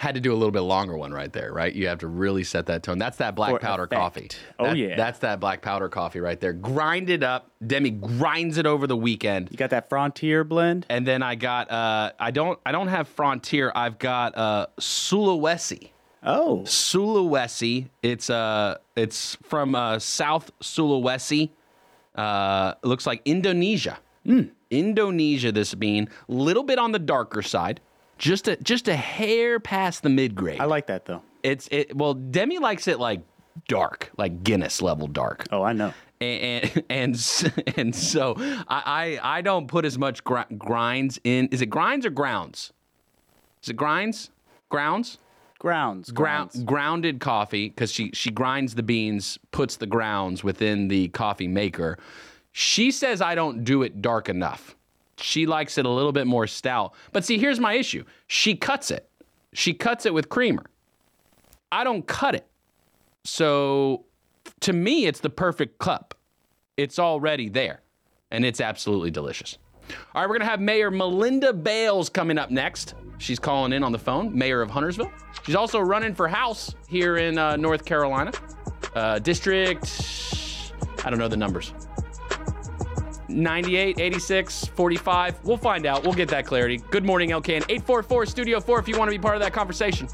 Had 0.00 0.14
to 0.14 0.20
do 0.22 0.32
a 0.32 0.38
little 0.40 0.50
bit 0.50 0.62
longer 0.62 0.96
one 0.96 1.12
right 1.12 1.30
there, 1.30 1.52
right? 1.52 1.74
You 1.74 1.86
have 1.88 1.98
to 1.98 2.06
really 2.06 2.42
set 2.42 2.64
that 2.66 2.82
tone. 2.82 2.96
That's 2.96 3.18
that 3.18 3.34
black 3.34 3.50
For 3.52 3.58
powder 3.58 3.82
effect. 3.84 4.00
coffee. 4.00 4.28
Oh, 4.58 4.68
That- 4.68 4.76
yeah. 4.78 4.96
That's 4.96 5.18
that 5.18 5.40
black 5.40 5.60
powder 5.60 5.90
coffee 5.90 6.20
right 6.20 6.40
there. 6.40 6.54
Grind 6.54 7.10
it 7.10 7.22
up. 7.22 7.50
Demi 7.66 7.90
grinds 7.90 8.56
it 8.56 8.64
over 8.64 8.86
the 8.86 8.96
weekend. 8.96 9.48
You 9.50 9.58
got 9.58 9.68
that 9.70 9.90
Frontier 9.90 10.42
blend? 10.42 10.86
And 10.88 11.06
then 11.06 11.22
I 11.22 11.34
got 11.34 11.70
uh 11.70 12.12
I 12.18 12.30
don't 12.30 12.58
I 12.64 12.72
don't 12.72 12.88
have 12.88 13.08
Frontier. 13.08 13.70
I've 13.74 13.98
got 13.98 14.34
uh 14.38 14.68
Sulawesi. 14.80 15.90
Oh, 16.22 16.62
Sulawesi. 16.64 17.90
It's 18.02 18.30
uh 18.30 18.78
it's 18.96 19.36
from 19.42 19.74
uh 19.74 19.98
South 19.98 20.50
Sulawesi. 20.62 21.50
Uh 22.14 22.72
looks 22.82 23.06
like 23.06 23.20
Indonesia. 23.26 23.98
Indonesia 24.70 25.52
this 25.52 25.74
bean, 25.74 26.08
little 26.28 26.62
bit 26.62 26.78
on 26.78 26.92
the 26.92 26.98
darker 26.98 27.42
side. 27.42 27.80
Just 28.20 28.48
a 28.48 28.56
just 28.56 28.86
a 28.86 28.94
hair 28.94 29.58
past 29.58 30.02
the 30.02 30.08
mid 30.10 30.34
grade. 30.34 30.60
I 30.60 30.66
like 30.66 30.86
that 30.86 31.06
though. 31.06 31.22
it's 31.42 31.68
it 31.72 31.96
well 31.96 32.14
Demi 32.14 32.58
likes 32.58 32.86
it 32.86 33.00
like 33.00 33.22
dark, 33.66 34.10
like 34.16 34.44
Guinness 34.44 34.80
level 34.82 35.08
dark 35.08 35.46
Oh, 35.50 35.62
I 35.62 35.72
know. 35.72 35.92
and 36.20 36.84
and 36.90 37.52
and 37.78 37.96
so 37.96 38.34
I 38.38 39.18
I, 39.22 39.38
I 39.38 39.40
don't 39.40 39.66
put 39.68 39.84
as 39.86 39.98
much 39.98 40.22
gr- 40.22 40.40
grinds 40.58 41.18
in. 41.24 41.48
Is 41.48 41.62
it 41.62 41.66
grinds 41.66 42.04
or 42.04 42.10
grounds? 42.10 42.72
Is 43.62 43.70
it 43.70 43.76
grinds? 43.76 44.30
Grounds? 44.68 45.18
Grounds. 45.58 46.10
Ground 46.10 46.50
grounds. 46.52 46.64
grounded 46.64 47.20
coffee 47.20 47.68
because 47.70 47.90
she 47.90 48.10
she 48.12 48.30
grinds 48.30 48.74
the 48.74 48.82
beans, 48.82 49.38
puts 49.50 49.76
the 49.76 49.86
grounds 49.86 50.44
within 50.44 50.88
the 50.88 51.08
coffee 51.08 51.48
maker. 51.48 51.98
She 52.52 52.90
says 52.90 53.22
I 53.22 53.34
don't 53.34 53.64
do 53.64 53.82
it 53.82 54.02
dark 54.02 54.28
enough. 54.28 54.76
She 55.20 55.46
likes 55.46 55.78
it 55.78 55.86
a 55.86 55.90
little 55.90 56.12
bit 56.12 56.26
more 56.26 56.46
stout. 56.46 56.94
But 57.12 57.24
see, 57.24 57.38
here's 57.38 57.60
my 57.60 57.74
issue. 57.74 58.04
She 58.26 58.56
cuts 58.56 58.90
it. 58.90 59.08
She 59.52 59.74
cuts 59.74 60.06
it 60.06 60.14
with 60.14 60.28
creamer. 60.28 60.64
I 61.72 61.84
don't 61.84 62.06
cut 62.06 62.34
it. 62.34 62.46
So 63.24 64.04
to 64.60 64.72
me, 64.72 65.06
it's 65.06 65.20
the 65.20 65.30
perfect 65.30 65.78
cup. 65.78 66.14
It's 66.76 66.98
already 66.98 67.48
there, 67.48 67.82
and 68.30 68.44
it's 68.44 68.60
absolutely 68.60 69.10
delicious. 69.10 69.58
All 70.14 70.22
right, 70.22 70.28
we're 70.28 70.38
gonna 70.38 70.50
have 70.50 70.60
Mayor 70.60 70.90
Melinda 70.90 71.52
Bales 71.52 72.08
coming 72.08 72.38
up 72.38 72.50
next. 72.50 72.94
She's 73.18 73.38
calling 73.38 73.72
in 73.72 73.84
on 73.84 73.92
the 73.92 73.98
phone, 73.98 74.36
Mayor 74.36 74.62
of 74.62 74.70
Huntersville. 74.70 75.12
She's 75.44 75.54
also 75.54 75.78
running 75.80 76.14
for 76.14 76.26
House 76.26 76.74
here 76.88 77.18
in 77.18 77.36
uh, 77.36 77.56
North 77.56 77.84
Carolina, 77.84 78.32
uh, 78.94 79.18
District. 79.18 79.84
I 81.04 81.10
don't 81.10 81.18
know 81.18 81.28
the 81.28 81.36
numbers. 81.36 81.74
98, 83.30 83.98
86, 83.98 84.66
45. 84.66 85.44
We'll 85.44 85.56
find 85.56 85.86
out. 85.86 86.02
We'll 86.02 86.12
get 86.12 86.28
that 86.28 86.46
clarity. 86.46 86.78
Good 86.90 87.04
morning, 87.04 87.30
LKN. 87.30 87.64
844 87.68 88.26
Studio 88.26 88.60
4 88.60 88.78
if 88.80 88.88
you 88.88 88.98
want 88.98 89.10
to 89.10 89.16
be 89.16 89.22
part 89.22 89.36
of 89.36 89.42
that 89.42 89.52
conversation. 89.52 90.08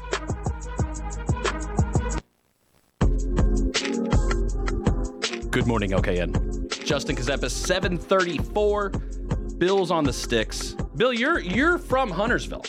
Good 5.49 5.65
morning, 5.65 5.91
LKN. 5.91 6.85
Justin 6.85 7.15
Kazepis, 7.15 7.49
734. 7.49 8.89
Bill's 9.57 9.89
on 9.89 10.03
the 10.03 10.13
sticks. 10.13 10.73
Bill, 10.95 11.11
you're 11.11 11.39
you're 11.39 11.77
from 11.77 12.11
Huntersville. 12.11 12.63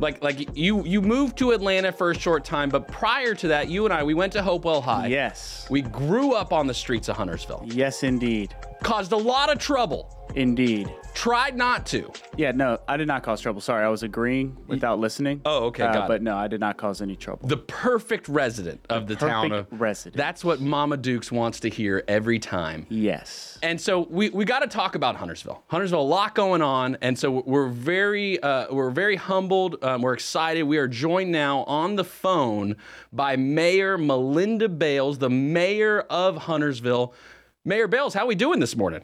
Like 0.00 0.22
like 0.22 0.56
you 0.56 0.84
you 0.84 1.02
moved 1.02 1.36
to 1.38 1.50
Atlanta 1.50 1.90
for 1.90 2.10
a 2.12 2.18
short 2.18 2.44
time, 2.44 2.68
but 2.68 2.86
prior 2.88 3.34
to 3.34 3.48
that, 3.48 3.68
you 3.68 3.84
and 3.84 3.92
I 3.92 4.02
we 4.02 4.14
went 4.14 4.32
to 4.34 4.42
Hopewell 4.42 4.80
High. 4.80 5.08
Yes. 5.08 5.66
We 5.68 5.82
grew 5.82 6.34
up 6.34 6.52
on 6.52 6.66
the 6.66 6.74
streets 6.74 7.08
of 7.08 7.16
Huntersville. 7.16 7.64
Yes, 7.66 8.02
indeed. 8.02 8.54
Caused 8.84 9.12
a 9.12 9.16
lot 9.16 9.50
of 9.50 9.58
trouble. 9.58 10.10
Indeed. 10.34 10.92
Tried 11.14 11.56
not 11.56 11.86
to. 11.86 12.10
Yeah, 12.36 12.50
no, 12.50 12.78
I 12.88 12.96
did 12.96 13.06
not 13.06 13.22
cause 13.22 13.40
trouble. 13.40 13.60
Sorry, 13.60 13.84
I 13.84 13.88
was 13.88 14.02
agreeing 14.02 14.56
without 14.66 14.98
listening. 14.98 15.40
Oh, 15.46 15.66
okay, 15.66 15.84
Uh, 15.84 15.92
got 15.92 16.04
it. 16.04 16.08
but 16.08 16.22
no, 16.22 16.36
I 16.36 16.48
did 16.48 16.58
not 16.58 16.76
cause 16.76 17.00
any 17.00 17.14
trouble. 17.14 17.46
The 17.48 17.56
perfect 17.56 18.28
resident 18.28 18.84
of 18.90 19.06
the, 19.06 19.14
town 19.14 19.52
of 19.52 19.66
perfect 19.70 19.80
resident. 19.80 20.16
That's 20.16 20.44
what 20.44 20.60
Mama 20.60 20.96
Dukes 20.96 21.30
wants 21.30 21.60
to 21.60 21.70
hear 21.70 22.02
every 22.08 22.38
time. 22.40 22.86
yes. 22.90 23.58
And 23.62 23.80
so 23.80 24.00
we, 24.10 24.28
we 24.30 24.44
got 24.44 24.58
to 24.58 24.66
talk 24.66 24.94
about 24.96 25.16
Huntersville. 25.16 25.62
Huntersville, 25.68 26.00
a 26.00 26.02
lot 26.02 26.34
going 26.34 26.60
on, 26.60 26.98
and 27.00 27.18
so 27.18 27.42
we're 27.46 27.68
very 27.68 28.38
uh, 28.42 28.66
we're 28.70 28.90
very 28.90 29.16
humbled. 29.16 29.82
Um, 29.82 30.02
we're 30.02 30.12
excited. 30.12 30.64
We 30.64 30.76
are 30.76 30.88
joined 30.88 31.32
now 31.32 31.62
on 31.64 31.96
the 31.96 32.04
phone 32.04 32.76
by 33.10 33.36
Mayor 33.36 33.96
Melinda 33.96 34.68
Bales, 34.68 35.16
the 35.18 35.30
mayor 35.30 36.00
of 36.10 36.36
Huntersville. 36.36 37.14
Mayor 37.66 37.88
Bales, 37.88 38.12
how 38.12 38.24
are 38.24 38.26
we 38.26 38.34
doing 38.34 38.60
this 38.60 38.76
morning? 38.76 39.02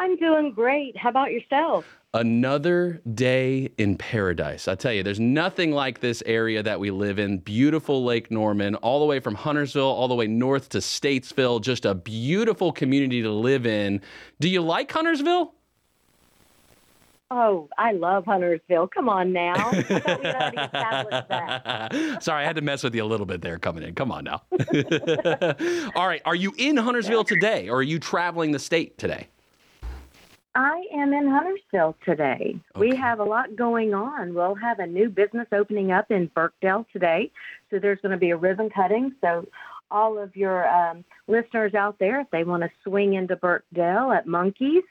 I'm 0.00 0.16
doing 0.16 0.52
great. 0.52 0.96
How 0.96 1.10
about 1.10 1.30
yourself? 1.30 1.84
Another 2.12 3.00
day 3.14 3.70
in 3.78 3.96
paradise. 3.96 4.66
I 4.66 4.74
tell 4.74 4.92
you, 4.92 5.04
there's 5.04 5.20
nothing 5.20 5.70
like 5.70 6.00
this 6.00 6.20
area 6.26 6.64
that 6.64 6.80
we 6.80 6.90
live 6.90 7.20
in. 7.20 7.38
Beautiful 7.38 8.02
Lake 8.02 8.32
Norman, 8.32 8.74
all 8.76 8.98
the 8.98 9.06
way 9.06 9.20
from 9.20 9.36
Huntersville, 9.36 9.84
all 9.84 10.08
the 10.08 10.16
way 10.16 10.26
north 10.26 10.70
to 10.70 10.78
Statesville. 10.78 11.60
Just 11.60 11.84
a 11.84 11.94
beautiful 11.94 12.72
community 12.72 13.22
to 13.22 13.30
live 13.30 13.66
in. 13.66 14.00
Do 14.40 14.48
you 14.48 14.60
like 14.60 14.90
Huntersville? 14.90 15.54
Oh, 17.32 17.68
I 17.78 17.92
love 17.92 18.24
Huntersville. 18.24 18.88
Come 18.88 19.08
on 19.08 19.32
now. 19.32 19.54
I 19.54 19.82
thought 19.82 20.18
we'd 20.18 20.34
already 20.34 20.56
established 20.56 21.28
that. 21.28 22.18
Sorry, 22.22 22.42
I 22.42 22.46
had 22.46 22.56
to 22.56 22.62
mess 22.62 22.82
with 22.82 22.92
you 22.92 23.04
a 23.04 23.06
little 23.06 23.26
bit 23.26 23.40
there 23.40 23.56
coming 23.58 23.84
in. 23.84 23.94
Come 23.94 24.10
on 24.10 24.24
now. 24.24 24.42
all 25.94 26.08
right. 26.08 26.22
Are 26.24 26.34
you 26.34 26.52
in 26.58 26.76
Huntersville 26.76 27.22
today 27.22 27.68
or 27.68 27.76
are 27.76 27.82
you 27.84 28.00
traveling 28.00 28.50
the 28.50 28.58
state 28.58 28.98
today? 28.98 29.28
I 30.56 30.84
am 30.92 31.12
in 31.12 31.28
Huntersville 31.28 31.94
today. 32.04 32.58
Okay. 32.74 32.90
We 32.90 32.96
have 32.96 33.20
a 33.20 33.24
lot 33.24 33.54
going 33.54 33.94
on. 33.94 34.34
We'll 34.34 34.56
have 34.56 34.80
a 34.80 34.86
new 34.86 35.08
business 35.08 35.46
opening 35.52 35.92
up 35.92 36.10
in 36.10 36.28
Birkdale 36.34 36.84
today. 36.92 37.30
So 37.70 37.78
there's 37.78 38.00
going 38.00 38.10
to 38.10 38.18
be 38.18 38.30
a 38.30 38.36
ribbon 38.36 38.70
cutting. 38.70 39.14
So 39.20 39.46
all 39.90 40.18
of 40.18 40.36
your 40.36 40.68
um, 40.68 41.04
listeners 41.28 41.74
out 41.74 41.98
there, 41.98 42.20
if 42.20 42.30
they 42.30 42.44
want 42.44 42.62
to 42.62 42.70
swing 42.84 43.14
into 43.14 43.36
Birkdale 43.36 44.12
at 44.12 44.26
Monkeys, 44.26 44.84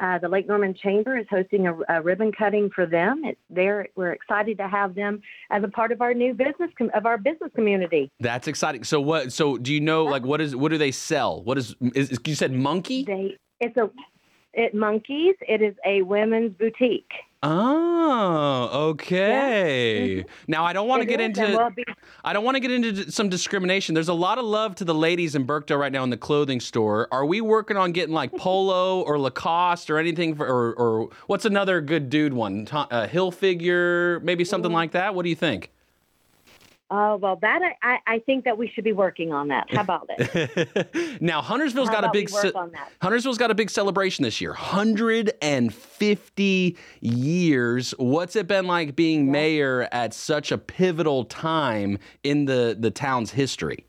uh, 0.00 0.18
the 0.18 0.28
Lake 0.28 0.48
Norman 0.48 0.74
Chamber 0.74 1.16
is 1.16 1.26
hosting 1.30 1.66
a, 1.66 1.76
a 1.88 2.02
ribbon 2.02 2.32
cutting 2.32 2.70
for 2.70 2.86
them. 2.86 3.22
It's 3.24 3.40
there. 3.50 3.88
We're 3.94 4.12
excited 4.12 4.58
to 4.58 4.68
have 4.68 4.94
them 4.94 5.22
as 5.50 5.64
a 5.64 5.68
part 5.68 5.92
of 5.92 6.00
our 6.00 6.14
new 6.14 6.34
business 6.34 6.70
com- 6.76 6.90
of 6.94 7.06
our 7.06 7.18
business 7.18 7.50
community. 7.54 8.10
That's 8.20 8.48
exciting. 8.48 8.84
So 8.84 9.00
what 9.00 9.32
so 9.32 9.56
do 9.58 9.72
you 9.72 9.80
know 9.80 10.04
like 10.04 10.24
what 10.24 10.40
is 10.40 10.54
what 10.56 10.70
do 10.70 10.78
they 10.78 10.92
sell? 10.92 11.42
What 11.42 11.58
is, 11.58 11.74
is 11.94 12.18
you 12.24 12.34
said 12.34 12.52
monkey? 12.52 13.04
They 13.04 13.36
it's 13.60 13.76
a 13.76 13.90
it 14.54 14.74
Monkeys. 14.74 15.36
It 15.48 15.62
is 15.62 15.74
a 15.84 16.02
women's 16.02 16.54
boutique. 16.54 17.10
Oh, 17.44 18.90
okay. 18.90 20.24
Now 20.46 20.64
I 20.64 20.72
don't 20.72 20.86
want 20.86 21.02
to 21.02 21.06
get 21.06 21.20
into 21.20 21.42
we'll 21.42 21.70
be- 21.70 21.84
I 22.24 22.32
don't 22.32 22.44
want 22.44 22.54
to 22.54 22.60
get 22.60 22.70
into 22.70 23.10
some 23.10 23.28
discrimination. 23.28 23.94
There's 23.94 24.08
a 24.08 24.14
lot 24.14 24.38
of 24.38 24.44
love 24.44 24.76
to 24.76 24.84
the 24.84 24.94
ladies 24.94 25.34
in 25.34 25.44
Birkdale 25.44 25.78
right 25.78 25.90
now 25.90 26.04
in 26.04 26.10
the 26.10 26.16
clothing 26.16 26.60
store. 26.60 27.08
Are 27.10 27.26
we 27.26 27.40
working 27.40 27.76
on 27.76 27.90
getting 27.90 28.14
like 28.14 28.32
Polo 28.36 29.02
or 29.02 29.18
Lacoste 29.18 29.90
or 29.90 29.98
anything 29.98 30.36
for 30.36 30.46
or, 30.46 30.72
or 30.74 31.08
what's 31.26 31.44
another 31.44 31.80
good 31.80 32.10
dude 32.10 32.32
one? 32.32 32.68
Uh, 32.70 33.08
Hilfiger, 33.08 34.22
maybe 34.22 34.44
something 34.44 34.72
like 34.72 34.92
that. 34.92 35.14
What 35.16 35.24
do 35.24 35.28
you 35.28 35.36
think? 35.36 35.72
Oh 36.94 37.16
well, 37.16 37.36
that 37.36 37.62
I, 37.62 37.74
I 37.82 37.98
I 38.06 38.18
think 38.18 38.44
that 38.44 38.58
we 38.58 38.68
should 38.68 38.84
be 38.84 38.92
working 38.92 39.32
on 39.32 39.48
that. 39.48 39.72
How 39.72 39.80
about 39.80 40.10
it? 40.10 41.16
now 41.22 41.40
Huntersville's 41.40 41.88
How 41.88 42.02
got 42.02 42.04
a 42.04 42.10
big 42.12 42.28
ce-? 42.28 42.52
Huntersville's 43.00 43.38
got 43.38 43.50
a 43.50 43.54
big 43.54 43.70
celebration 43.70 44.24
this 44.24 44.42
year. 44.42 44.50
150 44.50 46.76
years. 47.00 47.94
What's 47.96 48.36
it 48.36 48.46
been 48.46 48.66
like 48.66 48.94
being 48.94 49.32
mayor 49.32 49.88
at 49.90 50.12
such 50.12 50.52
a 50.52 50.58
pivotal 50.58 51.24
time 51.24 51.98
in 52.24 52.44
the 52.44 52.76
the 52.78 52.90
town's 52.90 53.30
history? 53.30 53.86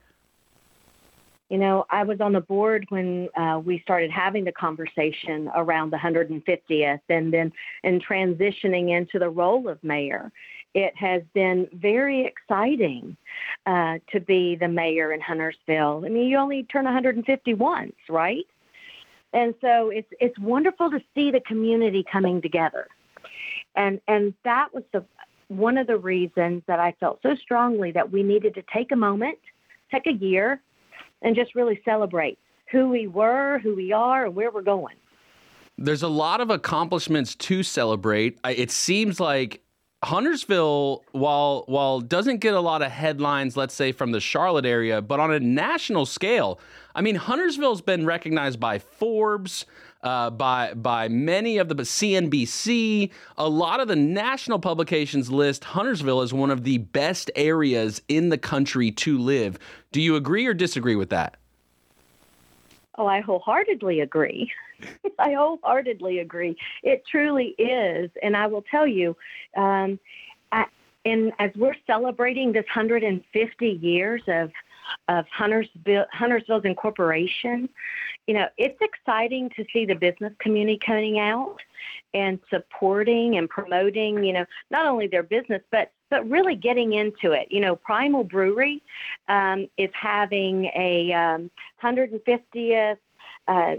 You 1.50 1.58
know, 1.58 1.86
I 1.90 2.04
was 2.04 2.22
on 2.22 2.32
the 2.32 2.40
board 2.40 2.86
when 2.88 3.28
uh, 3.36 3.60
we 3.64 3.80
started 3.80 4.12
having 4.12 4.46
the 4.46 4.54
conversation 4.54 5.52
around 5.54 5.92
the 5.92 5.98
150th, 5.98 7.02
and 7.10 7.34
then 7.34 7.52
in 7.84 8.00
transitioning 8.00 8.98
into 8.98 9.20
the 9.20 9.30
role 9.30 9.68
of 9.68 9.84
mayor. 9.84 10.32
It 10.74 10.96
has 10.98 11.22
been 11.34 11.68
very 11.74 12.26
exciting 12.26 13.16
uh, 13.66 14.00
to 14.12 14.20
be 14.20 14.56
the 14.56 14.68
mayor 14.68 15.14
in 15.14 15.22
Huntersville. 15.22 16.04
I 16.06 16.10
mean, 16.10 16.28
you 16.28 16.38
only 16.38 16.64
turn 16.64 16.86
150 16.86 17.54
once, 17.54 17.94
right? 18.10 18.46
And 19.34 19.56
so 19.62 19.90
it's 19.90 20.12
it's 20.20 20.38
wonderful 20.38 20.92
to 20.92 21.00
see 21.16 21.32
the 21.32 21.40
community 21.40 22.06
coming 22.12 22.42
together, 22.42 22.88
and 23.76 24.00
and 24.08 24.36
that 24.44 24.74
was 24.74 24.84
the 24.92 25.04
one 25.48 25.78
of 25.78 25.88
the 25.88 25.98
reasons 25.98 26.62
that 26.68 26.80
I 26.80 26.94
felt 27.00 27.20
so 27.24 27.36
strongly 27.36 27.92
that 27.92 28.12
we 28.12 28.22
needed 28.22 28.54
to 28.56 28.64
take 28.74 28.92
a 28.92 28.96
moment, 28.96 29.40
take 29.92 30.06
a 30.06 30.14
year, 30.14 30.62
and 31.24 31.36
just 31.36 31.56
really 31.56 31.82
celebrate 31.84 32.38
who 32.72 32.90
we 32.90 33.08
were, 33.08 33.60
who 33.60 33.76
we 33.76 33.92
are, 33.92 34.26
and 34.26 34.36
where 34.36 34.52
we're 34.52 34.62
going. 34.62 34.96
There's 35.78 36.04
a 36.04 36.08
lot 36.08 36.40
of 36.40 36.52
accomplishments 36.52 37.34
to 37.36 37.64
celebrate. 37.64 38.40
It 38.46 38.70
seems 38.70 39.20
like 39.20 39.63
Huntersville, 40.04 41.04
while 41.12 41.64
while 41.68 42.02
doesn't 42.02 42.38
get 42.38 42.54
a 42.54 42.60
lot 42.60 42.82
of 42.82 42.92
headlines, 42.92 43.56
let's 43.56 43.74
say 43.74 43.92
from 43.92 44.12
the 44.12 44.20
Charlotte 44.20 44.66
area, 44.66 45.02
but 45.02 45.20
on 45.20 45.32
a 45.32 45.40
national 45.40 46.06
scale, 46.06 46.60
I 46.94 47.02
mean, 47.02 47.16
Huntersville's 47.16 47.82
been 47.82 48.06
recognized 48.06 48.60
by 48.60 48.80
Forbes, 48.80 49.66
uh, 50.04 50.30
by 50.30 50.74
by 50.74 51.08
many 51.08 51.58
of 51.58 51.70
the 51.70 51.76
CNBC. 51.76 53.12
A 53.38 53.48
lot 53.48 53.80
of 53.80 53.88
the 53.88 53.96
national 53.96 54.60
publications 54.60 55.32
list 55.32 55.64
Huntersville 55.64 56.22
as 56.22 56.34
one 56.34 56.52
of 56.52 56.64
the 56.64 56.80
best 56.80 57.32
areas 57.36 58.02
in 58.08 58.30
the 58.30 58.38
country 58.38 58.92
to 58.92 59.18
live. 59.18 59.58
Do 59.92 60.02
you 60.02 60.16
agree 60.16 60.46
or 60.46 60.54
disagree 60.54 60.96
with 60.96 61.10
that? 61.12 61.38
Oh, 62.98 63.08
I 63.08 63.22
wholeheartedly 63.22 64.02
agree. 64.02 64.52
I 65.20 65.34
wholeheartedly 65.34 66.20
agree. 66.20 66.58
It 66.82 67.04
truly 67.10 67.56
is, 67.58 68.10
and 68.22 68.36
I 68.36 68.48
will 68.48 68.64
tell 68.70 68.88
you, 68.88 69.16
um, 69.58 70.00
I, 70.52 70.66
and 71.06 71.32
as 71.40 71.52
we're 71.56 71.76
celebrating 71.86 72.52
this 72.52 72.66
150 72.66 73.68
years 73.68 74.22
of 74.28 74.52
of 75.08 75.26
Huntersville, 75.30 76.06
Huntersville's 76.12 76.66
incorporation, 76.66 77.70
you 78.28 78.34
know, 78.34 78.48
it's 78.58 78.78
exciting 78.82 79.50
to 79.56 79.66
see 79.72 79.86
the 79.86 79.96
business 79.96 80.34
community 80.40 80.78
coming 80.86 81.20
out 81.20 81.58
and 82.14 82.40
supporting 82.50 83.38
and 83.38 83.50
promoting, 83.50 84.24
you 84.24 84.34
know, 84.34 84.46
not 84.72 84.86
only 84.86 85.08
their 85.08 85.24
business 85.24 85.62
but 85.72 85.92
but 86.10 86.30
really 86.30 86.56
getting 86.56 86.94
into 86.94 87.32
it. 87.32 87.48
You 87.50 87.60
know, 87.60 87.76
Primal 87.76 88.24
Brewery 88.24 88.84
um, 89.30 89.68
is 89.78 89.90
having 90.00 90.66
a 90.76 91.12
um, 91.12 91.50
150th. 91.82 92.98
Uh, 93.48 93.76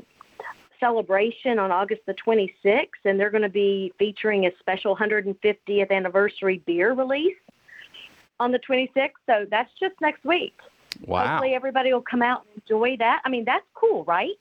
celebration 0.84 1.58
on 1.58 1.70
August 1.70 2.02
the 2.06 2.14
26th, 2.14 2.88
and 3.06 3.18
they're 3.18 3.30
going 3.30 3.42
to 3.42 3.48
be 3.48 3.92
featuring 3.98 4.44
a 4.44 4.50
special 4.58 4.94
150th 4.94 5.90
anniversary 5.90 6.62
beer 6.66 6.92
release 6.92 7.36
on 8.38 8.52
the 8.52 8.58
26th. 8.58 9.12
So 9.24 9.46
that's 9.50 9.70
just 9.80 9.94
next 10.02 10.24
week. 10.24 10.54
Wow. 11.06 11.26
Hopefully, 11.26 11.54
everybody 11.54 11.92
will 11.92 12.02
come 12.02 12.22
out 12.22 12.44
and 12.44 12.62
enjoy 12.62 12.96
that. 12.98 13.22
I 13.24 13.30
mean, 13.30 13.44
that's 13.44 13.64
cool, 13.74 14.04
right? 14.04 14.34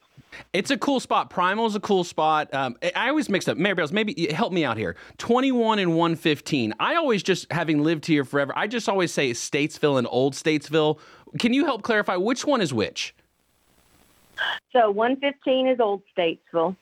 It's 0.51 0.71
a 0.71 0.77
cool 0.77 0.99
spot. 0.99 1.29
Primal's 1.29 1.75
a 1.75 1.79
cool 1.79 2.03
spot. 2.03 2.53
Um, 2.53 2.75
I 2.95 3.10
always 3.10 3.29
mix 3.29 3.47
up. 3.47 3.58
Mayor 3.58 3.75
Bales, 3.75 3.91
maybe 3.91 4.27
help 4.34 4.51
me 4.51 4.65
out 4.65 4.77
here. 4.77 4.95
21 5.17 5.79
and 5.79 5.95
115. 5.95 6.73
I 6.79 6.95
always 6.95 7.23
just, 7.23 7.51
having 7.51 7.84
lived 7.84 8.06
here 8.06 8.25
forever, 8.25 8.51
I 8.56 8.67
just 8.67 8.89
always 8.89 9.12
say 9.12 9.32
Statesville 9.32 9.97
and 9.97 10.08
Old 10.10 10.34
Statesville. 10.34 10.99
Can 11.39 11.53
you 11.53 11.65
help 11.65 11.84
clarify 11.84 12.15
which 12.15 12.45
one 12.45 12.62
is 12.62 12.73
which? 12.73 13.15
So 14.72 14.89
115 14.91 15.67
is 15.67 15.80
Old 15.80 16.02
Statesville, 16.17 16.76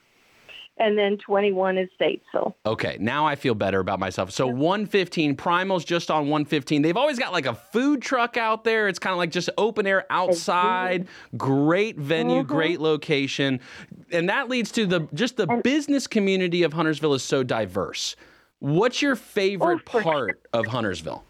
and 0.78 0.96
then 0.96 1.18
21 1.18 1.78
is 1.78 1.88
Statesville. 2.00 2.54
Okay, 2.64 2.96
now 3.00 3.26
I 3.26 3.36
feel 3.36 3.54
better 3.54 3.80
about 3.80 4.00
myself. 4.00 4.30
So 4.30 4.46
115, 4.46 5.36
Primal's 5.36 5.84
just 5.84 6.10
on 6.10 6.22
115. 6.22 6.82
They've 6.82 6.96
always 6.96 7.18
got 7.18 7.32
like 7.32 7.46
a 7.46 7.54
food 7.54 8.00
truck 8.00 8.36
out 8.36 8.64
there. 8.64 8.88
It's 8.88 8.98
kind 8.98 9.12
of 9.12 9.18
like 9.18 9.30
just 9.30 9.50
open 9.58 9.86
air 9.86 10.06
outside. 10.10 11.06
Great 11.36 11.98
venue, 11.98 12.38
mm-hmm. 12.38 12.52
great 12.52 12.80
location. 12.80 13.60
And 14.10 14.28
that 14.28 14.48
leads 14.48 14.72
to 14.72 14.86
the 14.86 15.08
just 15.14 15.36
the 15.36 15.60
business 15.62 16.06
community 16.06 16.62
of 16.62 16.72
Huntersville 16.72 17.14
is 17.14 17.22
so 17.22 17.42
diverse. 17.42 18.16
What's 18.58 19.02
your 19.02 19.12
oh, 19.12 19.16
favorite 19.16 19.80
Oh, 19.92 20.00
part 20.00 20.40
of 20.52 20.66
Huntersville? 20.66 21.24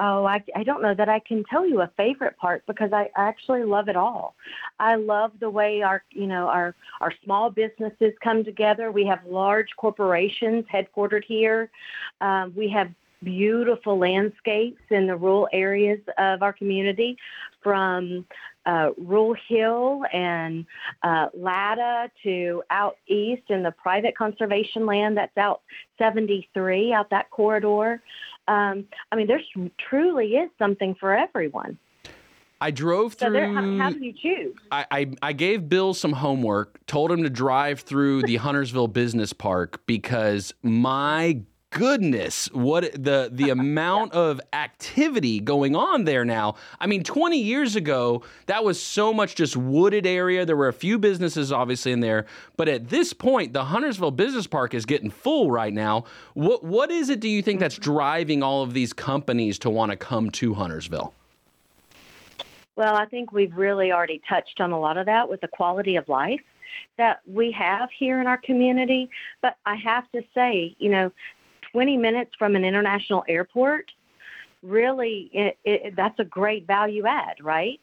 Oh, 0.00 0.24
I, 0.24 0.42
I 0.54 0.62
don't 0.62 0.82
know 0.82 0.94
that 0.94 1.08
I 1.08 1.18
can 1.18 1.44
tell 1.44 1.66
you 1.66 1.80
a 1.80 1.90
favorite 1.96 2.36
part 2.36 2.62
because 2.66 2.92
I 2.92 3.10
actually 3.16 3.64
love 3.64 3.88
it 3.88 3.96
all. 3.96 4.34
I 4.78 4.94
love 4.94 5.32
the 5.40 5.50
way 5.50 5.82
our, 5.82 6.04
you 6.10 6.26
know, 6.26 6.46
our 6.46 6.74
our 7.00 7.12
small 7.24 7.50
businesses 7.50 8.12
come 8.22 8.44
together. 8.44 8.92
We 8.92 9.06
have 9.06 9.20
large 9.26 9.68
corporations 9.76 10.64
headquartered 10.72 11.24
here. 11.24 11.70
Um, 12.20 12.52
we 12.56 12.68
have 12.70 12.90
beautiful 13.24 13.98
landscapes 13.98 14.82
in 14.90 15.08
the 15.08 15.16
rural 15.16 15.48
areas 15.52 15.98
of 16.18 16.42
our 16.42 16.52
community, 16.52 17.16
from 17.62 18.24
uh, 18.66 18.90
Rural 18.96 19.34
Hill 19.48 20.02
and 20.12 20.66
uh, 21.02 21.28
Latta 21.34 22.10
to 22.22 22.62
out 22.70 22.96
east 23.06 23.44
in 23.48 23.62
the 23.62 23.72
private 23.72 24.16
conservation 24.16 24.86
land 24.86 25.16
that's 25.16 25.36
out 25.36 25.62
73 25.98 26.92
out 26.92 27.10
that 27.10 27.30
corridor. 27.30 28.02
Um, 28.48 28.86
I 29.12 29.16
mean, 29.16 29.26
there 29.28 29.40
truly 29.88 30.28
is 30.32 30.50
something 30.58 30.96
for 30.98 31.14
everyone. 31.16 31.78
I 32.60 32.72
drove 32.72 33.12
So 33.12 33.26
through. 33.26 33.32
there, 33.34 33.52
how, 33.54 33.78
how 33.78 33.90
do 33.90 34.04
you 34.04 34.12
choose? 34.12 34.56
I, 34.72 34.86
I, 34.90 35.06
I 35.22 35.32
gave 35.32 35.68
Bill 35.68 35.94
some 35.94 36.12
homework, 36.12 36.84
told 36.86 37.12
him 37.12 37.22
to 37.22 37.30
drive 37.30 37.80
through 37.80 38.22
the 38.22 38.36
Huntersville 38.36 38.88
Business 38.88 39.32
Park 39.32 39.82
because 39.86 40.52
my 40.62 41.40
goodness, 41.70 42.46
what 42.52 42.92
the 42.92 43.30
the 43.32 43.50
amount 43.58 44.12
of 44.12 44.40
activity 44.52 45.40
going 45.40 45.76
on 45.76 46.04
there 46.04 46.24
now. 46.24 46.56
I 46.80 46.86
mean, 46.86 47.04
20 47.04 47.38
years 47.38 47.76
ago, 47.76 48.22
that 48.46 48.64
was 48.64 48.80
so 48.80 49.12
much 49.12 49.34
just 49.34 49.56
wooded 49.56 50.06
area. 50.06 50.44
There 50.44 50.56
were 50.56 50.68
a 50.68 50.72
few 50.72 50.98
businesses 50.98 51.52
obviously 51.52 51.92
in 51.92 52.00
there, 52.00 52.26
but 52.56 52.68
at 52.68 52.88
this 52.88 53.12
point, 53.12 53.52
the 53.52 53.64
Huntersville 53.64 54.10
Business 54.10 54.46
Park 54.46 54.74
is 54.74 54.86
getting 54.86 55.10
full 55.10 55.50
right 55.50 55.72
now. 55.72 56.04
What 56.34 56.64
what 56.64 56.90
is 56.90 57.08
it 57.08 57.20
do 57.20 57.28
you 57.28 57.42
think 57.42 57.60
that's 57.60 57.76
mm-hmm. 57.76 57.92
driving 57.92 58.42
all 58.42 58.62
of 58.62 58.74
these 58.74 58.92
companies 58.92 59.58
to 59.60 59.70
want 59.70 59.90
to 59.90 59.96
come 59.96 60.30
to 60.32 60.54
Huntersville? 60.54 61.14
Well, 62.76 62.94
I 62.94 63.06
think 63.06 63.32
we've 63.32 63.56
really 63.56 63.90
already 63.90 64.22
touched 64.28 64.60
on 64.60 64.70
a 64.70 64.78
lot 64.78 64.98
of 64.98 65.06
that 65.06 65.28
with 65.28 65.40
the 65.40 65.48
quality 65.48 65.96
of 65.96 66.08
life 66.08 66.40
that 66.96 67.20
we 67.26 67.50
have 67.52 67.88
here 67.96 68.20
in 68.20 68.28
our 68.28 68.36
community. 68.36 69.10
But 69.42 69.56
I 69.66 69.74
have 69.76 70.10
to 70.12 70.22
say, 70.32 70.76
you 70.78 70.90
know, 70.90 71.10
20 71.72 71.96
minutes 71.96 72.32
from 72.38 72.56
an 72.56 72.64
international 72.64 73.24
airport, 73.28 73.90
really, 74.62 75.30
it, 75.32 75.58
it, 75.64 75.96
that's 75.96 76.18
a 76.18 76.24
great 76.24 76.66
value 76.66 77.06
add, 77.06 77.36
right? 77.42 77.80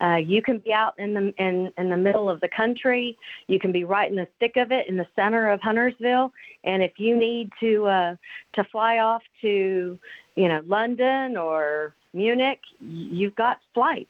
Uh, 0.00 0.16
you 0.16 0.40
can 0.40 0.58
be 0.58 0.72
out 0.72 0.98
in 0.98 1.12
the 1.12 1.34
in, 1.36 1.70
in 1.76 1.90
the 1.90 1.96
middle 1.96 2.30
of 2.30 2.40
the 2.40 2.48
country. 2.48 3.18
You 3.48 3.60
can 3.60 3.70
be 3.70 3.84
right 3.84 4.10
in 4.10 4.16
the 4.16 4.26
thick 4.38 4.56
of 4.56 4.72
it, 4.72 4.88
in 4.88 4.96
the 4.96 5.06
center 5.14 5.50
of 5.50 5.60
Huntersville. 5.60 6.32
And 6.64 6.82
if 6.82 6.92
you 6.98 7.16
need 7.16 7.50
to 7.60 7.86
uh, 7.86 8.16
to 8.54 8.64
fly 8.64 8.98
off 8.98 9.22
to, 9.42 9.98
you 10.36 10.48
know, 10.48 10.62
London 10.66 11.36
or 11.36 11.94
Munich, 12.14 12.60
you've 12.80 13.34
got 13.34 13.58
flights. 13.74 14.08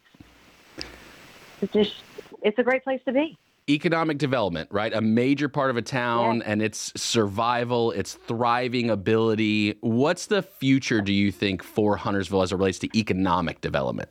It's 1.61 1.73
just 1.73 1.95
it's 2.43 2.59
a 2.59 2.63
great 2.63 2.85
place 2.85 3.01
to 3.07 3.13
be. 3.13 3.37
Economic 3.75 4.19
development, 4.19 4.69
right? 4.71 4.93
A 4.93 5.01
major 5.01 5.49
part 5.49 5.71
of 5.71 5.77
a 5.77 5.83
town 5.83 6.43
and 6.43 6.63
its 6.63 6.93
survival, 7.01 7.93
its 7.93 8.15
thriving 8.15 8.91
ability. 8.91 9.77
What's 9.81 10.27
the 10.27 10.43
future, 10.43 11.01
do 11.01 11.13
you 11.13 11.33
think, 11.33 11.63
for 11.63 11.97
Huntersville 11.97 12.43
as 12.43 12.53
it 12.53 12.57
relates 12.57 12.79
to 12.81 12.99
economic 12.99 13.61
development? 13.61 14.09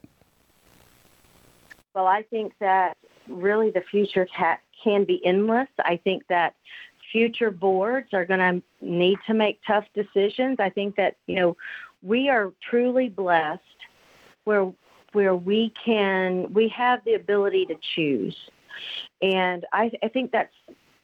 Well, 1.93 2.07
I 2.07 2.23
think 2.23 2.53
that 2.59 2.97
really 3.27 3.71
the 3.71 3.83
future 3.91 4.27
ca- 4.35 4.59
can 4.83 5.03
be 5.03 5.23
endless. 5.25 5.67
I 5.79 5.97
think 5.97 6.23
that 6.29 6.55
future 7.11 7.51
boards 7.51 8.13
are 8.13 8.25
going 8.25 8.39
to 8.39 8.85
need 8.85 9.17
to 9.27 9.33
make 9.33 9.59
tough 9.65 9.85
decisions. 9.93 10.57
I 10.59 10.69
think 10.69 10.95
that, 10.95 11.17
you 11.27 11.35
know, 11.35 11.57
we 12.01 12.29
are 12.29 12.53
truly 12.69 13.09
blessed 13.09 13.61
where 14.45 14.71
where 15.13 15.35
we 15.35 15.73
can 15.83 16.53
we 16.53 16.67
have 16.69 17.03
the 17.03 17.15
ability 17.15 17.65
to 17.65 17.75
choose. 17.95 18.37
And 19.21 19.65
I, 19.73 19.91
I 20.03 20.07
think 20.07 20.31
that's 20.31 20.53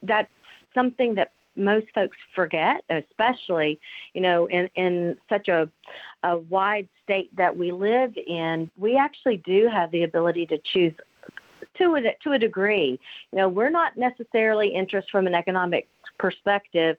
that's 0.02 0.30
something 0.74 1.14
that 1.14 1.32
most 1.56 1.86
folks 1.94 2.16
forget, 2.34 2.84
especially, 2.90 3.80
you 4.14 4.20
know, 4.20 4.46
in, 4.46 4.68
in 4.74 5.16
such 5.28 5.48
a, 5.48 5.68
a 6.22 6.38
wide 6.38 6.88
state 7.02 7.34
that 7.36 7.56
we 7.56 7.72
live 7.72 8.12
in, 8.26 8.70
we 8.76 8.96
actually 8.96 9.38
do 9.38 9.68
have 9.72 9.90
the 9.90 10.02
ability 10.02 10.46
to 10.46 10.58
choose 10.72 10.92
to 11.78 11.94
a, 11.94 12.00
to 12.22 12.32
a 12.32 12.38
degree. 12.38 13.00
You 13.32 13.38
know, 13.38 13.48
we're 13.48 13.70
not 13.70 13.96
necessarily 13.96 14.68
interested 14.68 15.10
from 15.10 15.26
an 15.26 15.34
economic 15.34 15.88
perspective. 16.18 16.96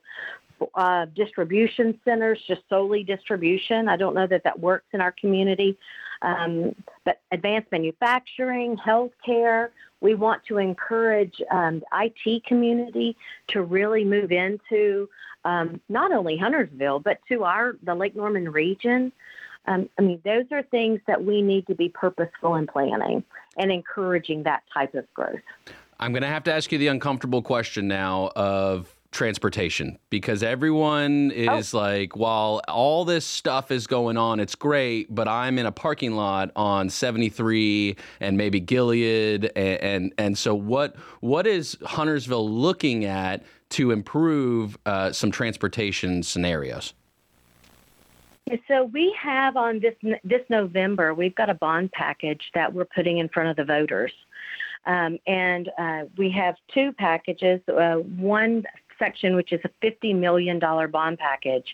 Uh, 0.74 1.06
distribution 1.16 2.00
centers, 2.04 2.40
just 2.48 2.62
solely 2.68 3.04
distribution. 3.04 3.88
I 3.88 3.96
don't 3.96 4.16
know 4.16 4.26
that 4.26 4.44
that 4.44 4.60
works 4.60 4.88
in 4.92 5.02
our 5.02 5.12
community. 5.12 5.78
Um, 6.24 6.74
but 7.06 7.22
advanced 7.32 7.72
manufacturing, 7.72 8.76
healthcare, 8.76 9.70
we 10.02 10.16
want 10.16 10.44
to 10.46 10.58
encourage 10.58 11.42
um, 11.52 11.82
the 11.82 12.12
IT 12.26 12.46
community 12.46 13.18
to 13.50 13.62
really 13.62 14.04
move 14.04 14.32
into 14.32 15.10
um, 15.46 15.80
not 15.90 16.12
only 16.12 16.38
Huntersville, 16.38 17.00
but 17.00 17.20
to 17.30 17.44
our 17.44 17.76
the 17.84 17.96
Lake 17.96 18.16
Norman 18.16 18.52
region. 18.52 19.12
Um, 19.66 19.90
I 19.98 20.02
mean, 20.02 20.22
those 20.24 20.46
are 20.52 20.64
things 20.64 21.02
that 21.08 21.24
we 21.24 21.42
need 21.42 21.68
to 21.68 21.76
be 21.76 21.90
purposeful 21.90 22.56
in 22.56 22.68
planning 22.68 23.24
and 23.58 23.72
encouraging 23.72 24.44
that 24.44 24.64
type 24.74 24.94
of 24.96 25.12
growth. 25.14 25.40
I'm 26.00 26.12
going 26.12 26.22
to 26.22 26.30
have 26.30 26.44
to 26.44 26.54
ask 26.54 26.72
you 26.72 26.78
the 26.78 26.88
uncomfortable 26.88 27.42
question 27.42 27.88
now 27.88 28.32
of 28.36 28.94
transportation 29.12 29.98
because 30.10 30.43
everyone 30.43 31.32
is 31.32 31.74
like, 31.74 32.15
while 32.15 32.62
all 32.67 33.06
this 33.06 33.26
stuff 33.26 33.72
is 33.72 33.88
going 33.88 34.17
on, 34.17 34.39
it's 34.39 34.56
great, 34.56 35.13
but 35.13 35.28
I'm 35.28 35.58
in 35.58 35.65
a 35.65 35.72
parking 35.72 36.15
lot 36.15 36.52
on 36.56 36.89
73 36.89 37.96
and 38.20 38.38
maybe 38.38 38.60
Gilead, 38.60 39.52
and 39.56 39.78
and, 39.88 40.13
and 40.17 40.38
so 40.38 40.54
what 40.54 40.96
what 41.22 41.48
is 41.48 41.78
Huntersville 41.84 42.50
looking 42.50 43.06
at 43.06 43.43
to 43.70 43.91
improve 43.91 44.78
uh, 44.86 45.12
some 45.12 45.32
transportation 45.32 46.24
scenarios? 46.24 46.93
So 48.67 48.86
we 48.86 49.13
have 49.20 49.58
on 49.58 49.80
this 49.80 49.96
this 50.24 50.41
November, 50.50 51.13
we've 51.13 51.36
got 51.36 51.50
a 51.50 51.54
bond 51.54 51.91
package 51.91 52.50
that 52.54 52.74
we're 52.74 52.86
putting 52.86 53.17
in 53.17 53.30
front 53.30 53.50
of 53.50 53.56
the 53.58 53.65
voters. 53.65 54.13
Um, 54.86 55.17
and 55.28 55.70
uh, 55.78 56.04
we 56.17 56.32
have 56.32 56.56
two 56.74 56.93
packages. 56.93 57.60
Uh, 57.67 57.96
one 57.96 58.63
section, 59.00 59.36
which 59.36 59.52
is 59.52 59.62
a 59.64 59.86
$50 59.86 60.16
million 60.16 60.60
bond 60.60 61.18
package 61.18 61.74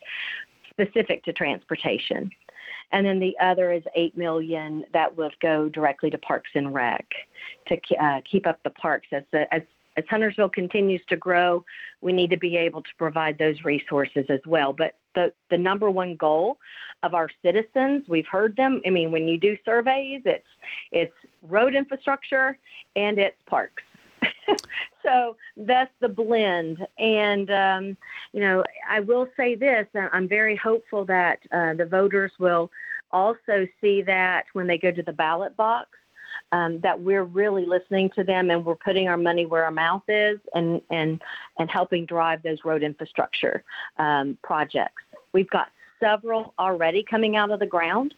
specific 0.69 1.23
to 1.25 1.33
transportation. 1.33 2.29
And 2.91 3.05
then 3.05 3.19
the 3.19 3.35
other 3.41 3.71
is 3.71 3.83
eight 3.95 4.15
million 4.17 4.85
that 4.93 5.15
would 5.17 5.33
go 5.41 5.67
directly 5.69 6.09
to 6.11 6.17
Parks 6.17 6.51
and 6.53 6.73
Rec 6.73 7.05
to 7.67 7.77
uh, 7.99 8.21
keep 8.29 8.45
up 8.45 8.59
the 8.63 8.69
parks 8.69 9.07
as 9.11 9.23
the, 9.31 9.51
as 9.53 9.63
as 9.97 10.03
Huntersville 10.09 10.49
continues 10.49 11.01
to 11.09 11.15
grow, 11.15 11.63
we 12.01 12.13
need 12.13 12.29
to 12.31 12.37
be 12.37 12.57
able 12.57 12.81
to 12.81 12.89
provide 12.97 13.37
those 13.37 13.63
resources 13.63 14.25
as 14.29 14.39
well. 14.45 14.73
But 14.73 14.95
the, 15.15 15.31
the 15.49 15.57
number 15.57 15.91
one 15.91 16.15
goal 16.15 16.57
of 17.03 17.13
our 17.13 17.29
citizens, 17.43 18.05
we've 18.07 18.25
heard 18.25 18.55
them. 18.55 18.81
I 18.85 18.89
mean, 18.89 19.11
when 19.11 19.27
you 19.27 19.37
do 19.37 19.57
surveys, 19.63 20.21
it's 20.25 20.47
it's 20.91 21.13
road 21.43 21.75
infrastructure 21.75 22.57
and 22.95 23.19
it's 23.19 23.37
parks. 23.45 23.83
so 25.03 25.35
that's 25.57 25.91
the 25.99 26.09
blend. 26.09 26.85
And, 26.97 27.51
um, 27.51 27.97
you 28.31 28.41
know, 28.41 28.63
I 28.89 28.99
will 28.99 29.27
say 29.37 29.55
this 29.55 29.87
I'm 29.93 30.27
very 30.27 30.55
hopeful 30.55 31.05
that 31.05 31.39
uh, 31.51 31.73
the 31.73 31.85
voters 31.85 32.31
will 32.39 32.71
also 33.11 33.67
see 33.79 34.01
that 34.03 34.45
when 34.53 34.67
they 34.67 34.77
go 34.77 34.91
to 34.91 35.03
the 35.03 35.13
ballot 35.13 35.55
box. 35.55 35.89
Um, 36.51 36.79
that 36.81 36.99
we're 36.99 37.23
really 37.23 37.65
listening 37.65 38.11
to 38.11 38.23
them 38.23 38.51
and 38.51 38.63
we're 38.65 38.75
putting 38.75 39.07
our 39.07 39.17
money 39.17 39.45
where 39.45 39.65
our 39.65 39.71
mouth 39.71 40.03
is 40.07 40.39
and 40.53 40.81
and 40.91 41.21
and 41.57 41.69
helping 41.69 42.05
drive 42.05 42.41
those 42.43 42.59
road 42.63 42.83
infrastructure 42.83 43.63
um, 43.97 44.37
projects. 44.43 45.01
We've 45.31 45.49
got 45.49 45.69
several 46.03 46.53
already 46.59 47.03
coming 47.03 47.35
out 47.35 47.51
of 47.51 47.59
the 47.59 47.65
ground. 47.65 48.13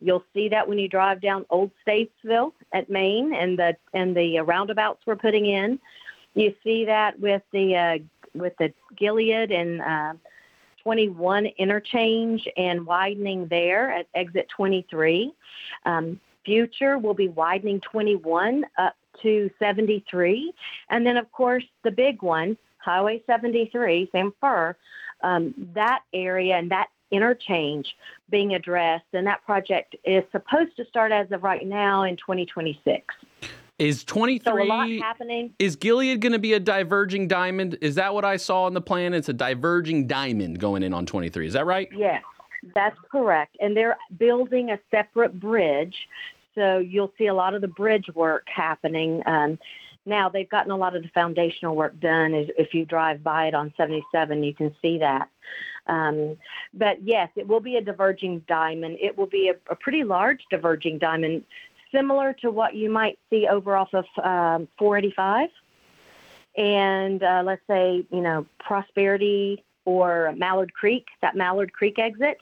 You'll 0.00 0.24
see 0.32 0.48
that 0.48 0.66
when 0.66 0.78
you 0.78 0.88
drive 0.88 1.20
down 1.20 1.44
Old 1.50 1.70
Statesville 1.86 2.52
at 2.72 2.88
Main 2.88 3.34
and 3.34 3.58
the 3.58 3.76
and 3.92 4.16
the 4.16 4.40
roundabouts 4.40 5.02
we're 5.06 5.16
putting 5.16 5.46
in. 5.46 5.78
You 6.34 6.54
see 6.62 6.84
that 6.86 7.18
with 7.20 7.42
the 7.52 7.76
uh, 7.76 7.98
with 8.34 8.54
the 8.58 8.72
Gilead 8.96 9.50
and 9.50 9.80
uh, 9.80 10.14
21 10.82 11.46
interchange 11.58 12.46
and 12.56 12.86
widening 12.86 13.48
there 13.48 13.90
at 13.90 14.06
exit 14.14 14.48
23. 14.54 15.32
Um, 15.84 16.20
future 16.44 16.98
will 16.98 17.14
be 17.14 17.28
widening 17.28 17.80
21 17.80 18.64
up 18.78 18.94
to 19.22 19.50
73, 19.58 20.52
and 20.90 21.06
then 21.06 21.16
of 21.16 21.32
course 21.32 21.64
the 21.82 21.90
big 21.90 22.22
one, 22.22 22.56
Highway 22.78 23.22
73, 23.26 24.08
Sam 24.12 24.32
Furr. 24.40 24.76
Um, 25.22 25.54
that 25.74 26.02
area 26.12 26.56
and 26.56 26.70
that 26.70 26.88
interchange 27.10 27.94
being 28.30 28.54
addressed, 28.54 29.06
and 29.12 29.26
that 29.26 29.44
project 29.44 29.96
is 30.04 30.24
supposed 30.32 30.76
to 30.76 30.84
start 30.86 31.12
as 31.12 31.30
of 31.32 31.42
right 31.42 31.66
now 31.66 32.02
in 32.02 32.16
2026. 32.16 33.04
Is 33.78 34.04
23 34.04 34.40
so 34.42 34.62
a 34.62 34.64
lot 34.64 34.88
happening. 34.88 35.52
Is 35.58 35.76
Gilead 35.76 36.20
going 36.20 36.32
to 36.32 36.38
be 36.38 36.54
a 36.54 36.60
diverging 36.60 37.28
diamond? 37.28 37.76
Is 37.82 37.96
that 37.96 38.14
what 38.14 38.24
I 38.24 38.38
saw 38.38 38.66
in 38.66 38.74
the 38.74 38.80
plan? 38.80 39.12
It's 39.12 39.28
a 39.28 39.34
diverging 39.34 40.06
diamond 40.06 40.58
going 40.58 40.82
in 40.82 40.94
on 40.94 41.04
23. 41.04 41.46
Is 41.46 41.52
that 41.52 41.66
right? 41.66 41.88
Yes, 41.94 42.22
that's 42.74 42.96
correct. 43.12 43.56
And 43.60 43.76
they're 43.76 43.98
building 44.16 44.70
a 44.70 44.78
separate 44.90 45.38
bridge. 45.38 45.94
So 46.54 46.78
you'll 46.78 47.12
see 47.18 47.26
a 47.26 47.34
lot 47.34 47.54
of 47.54 47.60
the 47.60 47.68
bridge 47.68 48.06
work 48.14 48.46
happening. 48.46 49.22
Um, 49.26 49.58
now 50.06 50.30
they've 50.30 50.48
gotten 50.48 50.70
a 50.70 50.76
lot 50.76 50.96
of 50.96 51.02
the 51.02 51.10
foundational 51.10 51.76
work 51.76 52.00
done. 52.00 52.32
If 52.56 52.72
you 52.72 52.86
drive 52.86 53.22
by 53.22 53.48
it 53.48 53.54
on 53.54 53.74
77, 53.76 54.42
you 54.42 54.54
can 54.54 54.74
see 54.80 54.98
that. 54.98 55.28
Um, 55.86 56.36
but 56.74 57.02
yes, 57.02 57.30
it 57.36 57.46
will 57.46 57.60
be 57.60 57.76
a 57.76 57.80
diverging 57.80 58.40
diamond. 58.48 58.98
It 59.00 59.16
will 59.16 59.26
be 59.26 59.48
a, 59.48 59.72
a, 59.72 59.76
pretty 59.76 60.02
large 60.02 60.40
diverging 60.50 60.98
diamond, 60.98 61.44
similar 61.92 62.32
to 62.40 62.50
what 62.50 62.74
you 62.74 62.90
might 62.90 63.18
see 63.30 63.46
over 63.46 63.76
off 63.76 63.94
of 63.94 64.04
um, 64.22 64.68
485. 64.78 65.48
And 66.56 67.22
uh, 67.22 67.42
let's 67.44 67.62
say, 67.68 68.04
you 68.10 68.20
know, 68.20 68.46
Prosperity 68.58 69.62
or 69.84 70.34
Mallard 70.36 70.72
Creek, 70.72 71.06
that 71.22 71.36
Mallard 71.36 71.72
Creek 71.72 71.98
exit, 71.98 72.38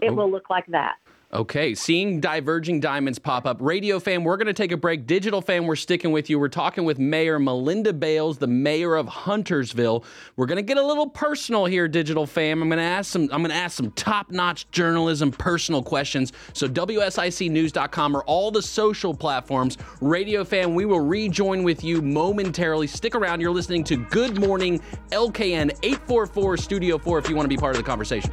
it 0.00 0.10
oh. 0.10 0.14
will 0.14 0.30
look 0.30 0.50
like 0.50 0.66
that. 0.68 0.96
Okay, 1.34 1.74
seeing 1.74 2.20
diverging 2.20 2.78
diamonds 2.78 3.18
pop 3.18 3.44
up. 3.44 3.56
Radio 3.60 3.98
fam, 3.98 4.22
we're 4.22 4.36
going 4.36 4.46
to 4.46 4.52
take 4.52 4.70
a 4.70 4.76
break. 4.76 5.04
Digital 5.04 5.40
fam, 5.40 5.66
we're 5.66 5.74
sticking 5.74 6.12
with 6.12 6.30
you. 6.30 6.38
We're 6.38 6.48
talking 6.48 6.84
with 6.84 7.00
Mayor 7.00 7.40
Melinda 7.40 7.92
Bales, 7.92 8.38
the 8.38 8.46
mayor 8.46 8.94
of 8.94 9.08
Huntersville. 9.08 10.04
We're 10.36 10.46
going 10.46 10.58
to 10.58 10.62
get 10.62 10.76
a 10.76 10.86
little 10.86 11.08
personal 11.08 11.64
here, 11.64 11.88
digital 11.88 12.24
fam. 12.24 12.62
I'm 12.62 12.68
going 12.68 12.78
to 12.78 12.84
ask 12.84 13.10
some 13.10 13.22
I'm 13.32 13.40
going 13.40 13.50
to 13.50 13.56
ask 13.56 13.76
some 13.76 13.90
top-notch 13.92 14.70
journalism 14.70 15.32
personal 15.32 15.82
questions. 15.82 16.32
So 16.52 16.68
wsicnews.com 16.68 18.16
or 18.16 18.22
all 18.26 18.52
the 18.52 18.62
social 18.62 19.12
platforms. 19.12 19.76
Radio 20.00 20.44
fam, 20.44 20.72
we 20.76 20.84
will 20.84 21.00
rejoin 21.00 21.64
with 21.64 21.82
you 21.82 22.00
momentarily. 22.00 22.86
Stick 22.86 23.16
around. 23.16 23.40
You're 23.40 23.50
listening 23.50 23.82
to 23.84 23.96
Good 23.96 24.38
Morning 24.38 24.80
LKN 25.10 25.76
844 25.82 26.56
Studio 26.58 26.96
4 26.96 27.18
if 27.18 27.28
you 27.28 27.34
want 27.34 27.46
to 27.46 27.48
be 27.48 27.56
part 27.56 27.74
of 27.74 27.82
the 27.82 27.88
conversation. 27.88 28.32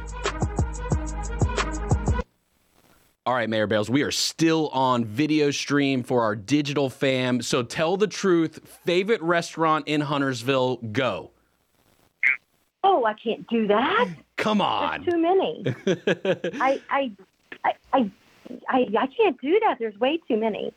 All 3.24 3.34
right, 3.34 3.48
Mayor 3.48 3.68
Bales, 3.68 3.88
we 3.88 4.02
are 4.02 4.10
still 4.10 4.68
on 4.70 5.04
video 5.04 5.52
stream 5.52 6.02
for 6.02 6.22
our 6.22 6.34
digital 6.34 6.90
fam. 6.90 7.40
So 7.40 7.62
tell 7.62 7.96
the 7.96 8.08
truth. 8.08 8.58
Favorite 8.84 9.22
restaurant 9.22 9.86
in 9.86 10.00
Huntersville, 10.00 10.78
go. 10.78 11.30
Oh, 12.82 13.04
I 13.04 13.14
can't 13.14 13.46
do 13.46 13.68
that. 13.68 14.08
Come 14.36 14.60
on. 14.60 15.04
There's 15.04 15.14
too 15.14 15.22
many. 15.22 15.64
I, 16.60 16.80
I, 16.90 17.12
I, 17.64 17.72
I, 17.92 18.10
I, 18.68 18.86
I 18.98 19.06
can't 19.06 19.40
do 19.40 19.60
that. 19.66 19.76
There's 19.78 19.96
way 20.00 20.18
too 20.26 20.36
many. 20.36 20.74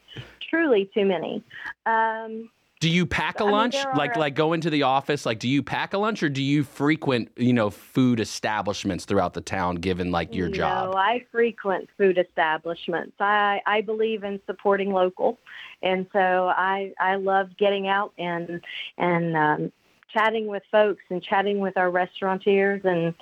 Truly 0.47 0.87
too 0.93 1.05
many. 1.05 1.43
Um, 1.87 2.51
do 2.85 2.91
you 2.91 3.07
pack 3.07 3.39
a 3.39 3.43
lunch? 3.43 3.73
Mean, 3.73 3.95
like 3.95 4.15
like 4.15 4.35
go 4.35 4.53
into 4.53 4.69
the 4.69 4.83
office? 4.83 5.25
Like 5.25 5.39
do 5.39 5.49
you 5.49 5.63
pack 5.63 5.95
a 5.95 5.97
lunch 5.97 6.21
or 6.21 6.29
do 6.29 6.43
you 6.43 6.63
frequent, 6.63 7.31
you 7.35 7.51
know, 7.51 7.71
food 7.71 8.19
establishments 8.19 9.05
throughout 9.05 9.33
the 9.33 9.41
town 9.41 9.77
given 9.77 10.11
like 10.11 10.35
your 10.35 10.49
job? 10.49 10.93
No, 10.93 10.99
I 10.99 11.25
frequent 11.31 11.89
food 11.97 12.19
establishments. 12.19 13.15
I 13.19 13.59
I 13.65 13.81
believe 13.81 14.23
in 14.23 14.39
supporting 14.45 14.91
local. 14.91 15.39
And 15.81 16.05
so 16.13 16.19
I 16.19 16.93
I 16.99 17.15
love 17.15 17.57
getting 17.57 17.87
out 17.87 18.13
and 18.19 18.61
and 18.99 19.35
um 19.35 19.71
chatting 20.15 20.47
with 20.47 20.63
folks 20.71 21.03
and 21.09 21.21
chatting 21.21 21.59
with 21.59 21.77
our 21.77 21.91
restaurateurs 21.91 22.81
and 22.83 23.13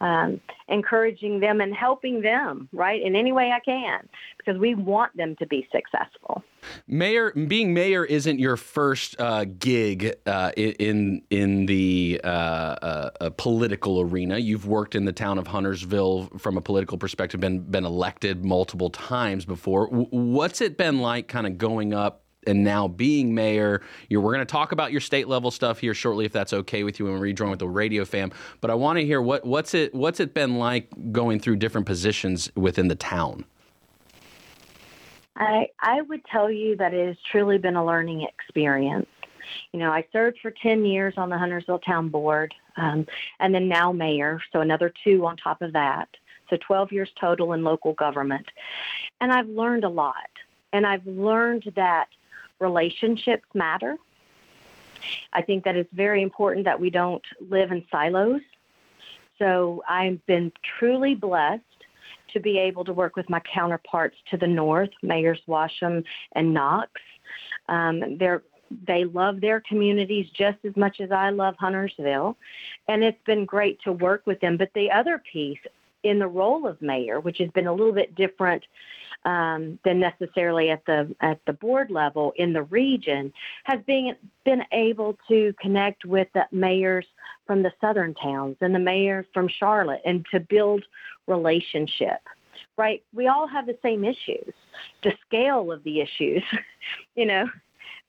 um, 0.00 0.40
encouraging 0.68 1.40
them 1.40 1.60
and 1.60 1.74
helping 1.74 2.20
them, 2.20 2.68
right, 2.72 3.00
in 3.00 3.16
any 3.16 3.32
way 3.32 3.50
I 3.50 3.60
can, 3.60 4.08
because 4.36 4.60
we 4.60 4.74
want 4.74 5.16
them 5.16 5.34
to 5.36 5.46
be 5.46 5.66
successful. 5.72 6.42
Mayor, 6.86 7.32
being 7.32 7.74
mayor 7.74 8.04
isn't 8.04 8.38
your 8.38 8.56
first 8.56 9.20
uh, 9.20 9.44
gig 9.44 10.14
uh, 10.26 10.52
in 10.56 11.22
in 11.30 11.66
the 11.66 12.20
uh, 12.22 12.28
uh 12.28 13.30
political 13.30 14.00
arena. 14.00 14.38
You've 14.38 14.66
worked 14.66 14.94
in 14.94 15.04
the 15.04 15.12
town 15.12 15.38
of 15.38 15.48
Huntersville 15.48 16.28
from 16.38 16.56
a 16.56 16.60
political 16.60 16.98
perspective, 16.98 17.40
been 17.40 17.60
been 17.60 17.84
elected 17.84 18.44
multiple 18.44 18.90
times 18.90 19.44
before. 19.44 19.86
what's 19.86 20.60
it 20.60 20.76
been 20.76 21.00
like, 21.00 21.28
kind 21.28 21.46
of 21.46 21.58
going 21.58 21.94
up 21.94 22.22
and 22.46 22.64
now 22.64 22.88
being 22.88 23.34
mayor. 23.34 23.82
You're, 24.08 24.20
we're 24.20 24.32
going 24.32 24.46
to 24.46 24.50
talk 24.50 24.72
about 24.72 24.92
your 24.92 25.00
state 25.00 25.28
level 25.28 25.50
stuff 25.50 25.78
here 25.78 25.94
shortly, 25.94 26.24
if 26.24 26.32
that's 26.32 26.52
okay 26.52 26.82
with 26.82 26.98
you, 26.98 27.06
we 27.06 27.12
rejoin 27.12 27.50
with 27.50 27.58
the 27.58 27.68
radio 27.68 28.04
fam. 28.04 28.32
But 28.60 28.70
I 28.70 28.74
want 28.74 28.98
to 28.98 29.04
hear 29.04 29.20
what 29.20 29.44
what's 29.44 29.74
it 29.74 29.94
what's 29.94 30.20
it 30.20 30.34
been 30.34 30.58
like 30.58 30.88
going 31.12 31.40
through 31.40 31.56
different 31.56 31.86
positions 31.86 32.50
within 32.54 32.88
the 32.88 32.94
town. 32.94 33.44
I 35.36 35.68
I 35.80 36.02
would 36.02 36.24
tell 36.26 36.50
you 36.50 36.76
that 36.76 36.94
it 36.94 37.06
has 37.06 37.16
truly 37.30 37.58
been 37.58 37.76
a 37.76 37.84
learning 37.84 38.22
experience. 38.22 39.06
You 39.72 39.80
know, 39.80 39.90
I 39.90 40.06
served 40.12 40.38
for 40.40 40.50
10 40.50 40.84
years 40.84 41.14
on 41.16 41.28
the 41.28 41.36
Huntersville 41.36 41.80
Town 41.80 42.08
Board, 42.08 42.54
um, 42.76 43.06
and 43.40 43.54
then 43.54 43.68
now 43.68 43.92
mayor, 43.92 44.40
so 44.52 44.60
another 44.60 44.92
two 45.04 45.26
on 45.26 45.36
top 45.36 45.62
of 45.62 45.72
that. 45.72 46.08
So 46.48 46.56
12 46.58 46.92
years 46.92 47.10
total 47.18 47.54
in 47.54 47.64
local 47.64 47.94
government. 47.94 48.46
And 49.20 49.32
I've 49.32 49.48
learned 49.48 49.84
a 49.84 49.88
lot. 49.88 50.30
And 50.72 50.86
I've 50.86 51.06
learned 51.06 51.72
that 51.76 52.08
relationships 52.62 53.44
matter. 53.54 53.96
I 55.32 55.42
think 55.42 55.64
that 55.64 55.76
it's 55.76 55.92
very 55.92 56.22
important 56.22 56.64
that 56.64 56.80
we 56.80 56.90
don't 56.90 57.24
live 57.50 57.72
in 57.72 57.84
silos. 57.90 58.40
So 59.38 59.82
I've 59.88 60.24
been 60.26 60.52
truly 60.78 61.14
blessed 61.14 61.62
to 62.32 62.40
be 62.40 62.58
able 62.58 62.84
to 62.84 62.92
work 62.92 63.16
with 63.16 63.28
my 63.28 63.40
counterparts 63.40 64.16
to 64.30 64.36
the 64.36 64.46
north, 64.46 64.90
Mayors 65.02 65.40
Washam 65.46 66.04
and 66.34 66.54
Knox. 66.54 66.90
Um, 67.68 68.18
they're 68.18 68.42
they 68.86 69.04
love 69.04 69.42
their 69.42 69.60
communities 69.60 70.26
just 70.32 70.56
as 70.64 70.74
much 70.76 71.00
as 71.00 71.12
I 71.12 71.28
love 71.28 71.56
Huntersville, 71.58 72.38
and 72.88 73.04
it's 73.04 73.22
been 73.26 73.44
great 73.44 73.78
to 73.82 73.92
work 73.92 74.22
with 74.26 74.40
them. 74.40 74.56
But 74.56 74.70
the 74.74 74.90
other 74.90 75.22
piece 75.30 75.58
in 76.02 76.18
the 76.18 76.26
role 76.26 76.66
of 76.66 76.80
mayor, 76.82 77.20
which 77.20 77.38
has 77.38 77.50
been 77.50 77.66
a 77.66 77.72
little 77.72 77.92
bit 77.92 78.14
different 78.14 78.64
um, 79.24 79.78
than 79.84 80.00
necessarily 80.00 80.70
at 80.70 80.84
the 80.86 81.14
at 81.20 81.40
the 81.46 81.52
board 81.52 81.90
level 81.90 82.32
in 82.36 82.52
the 82.52 82.64
region, 82.64 83.32
has 83.64 83.80
been 83.86 84.16
been 84.44 84.62
able 84.72 85.16
to 85.28 85.54
connect 85.60 86.04
with 86.04 86.28
the 86.34 86.44
mayors 86.50 87.06
from 87.46 87.62
the 87.62 87.72
southern 87.80 88.14
towns 88.14 88.56
and 88.60 88.74
the 88.74 88.80
mayor 88.80 89.26
from 89.32 89.48
Charlotte, 89.48 90.02
and 90.04 90.26
to 90.32 90.40
build 90.40 90.84
relationship. 91.26 92.20
Right? 92.76 93.02
We 93.14 93.28
all 93.28 93.46
have 93.46 93.66
the 93.66 93.78
same 93.82 94.04
issues. 94.04 94.54
The 95.02 95.12
scale 95.26 95.70
of 95.70 95.84
the 95.84 96.00
issues, 96.00 96.42
you 97.14 97.26
know, 97.26 97.46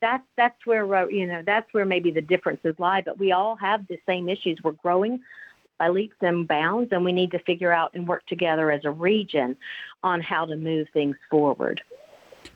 that's 0.02 0.24
that's 0.36 0.66
where 0.66 1.10
you 1.10 1.28
know 1.28 1.42
that's 1.46 1.74
where 1.74 1.86
maybe 1.86 2.12
the 2.12 2.22
differences 2.22 2.76
lie. 2.78 3.02
But 3.02 3.20
we 3.20 3.32
all 3.32 3.56
have 3.56 3.88
the 3.88 3.98
same 4.06 4.30
issues. 4.30 4.60
We're 4.64 4.72
growing 4.72 5.22
by 5.84 5.90
leaps 5.90 6.16
and 6.22 6.48
bounds, 6.48 6.94
and 6.94 7.04
we 7.04 7.12
need 7.12 7.32
to 7.32 7.40
figure 7.40 7.74
out 7.74 7.92
and 7.94 8.08
work 8.08 8.26
together 8.28 8.72
as 8.72 8.86
a 8.86 8.92
region 8.92 9.58
on 10.02 10.22
how 10.22 10.46
to 10.46 10.56
move 10.56 10.88
things 10.94 11.18
forward. 11.30 11.82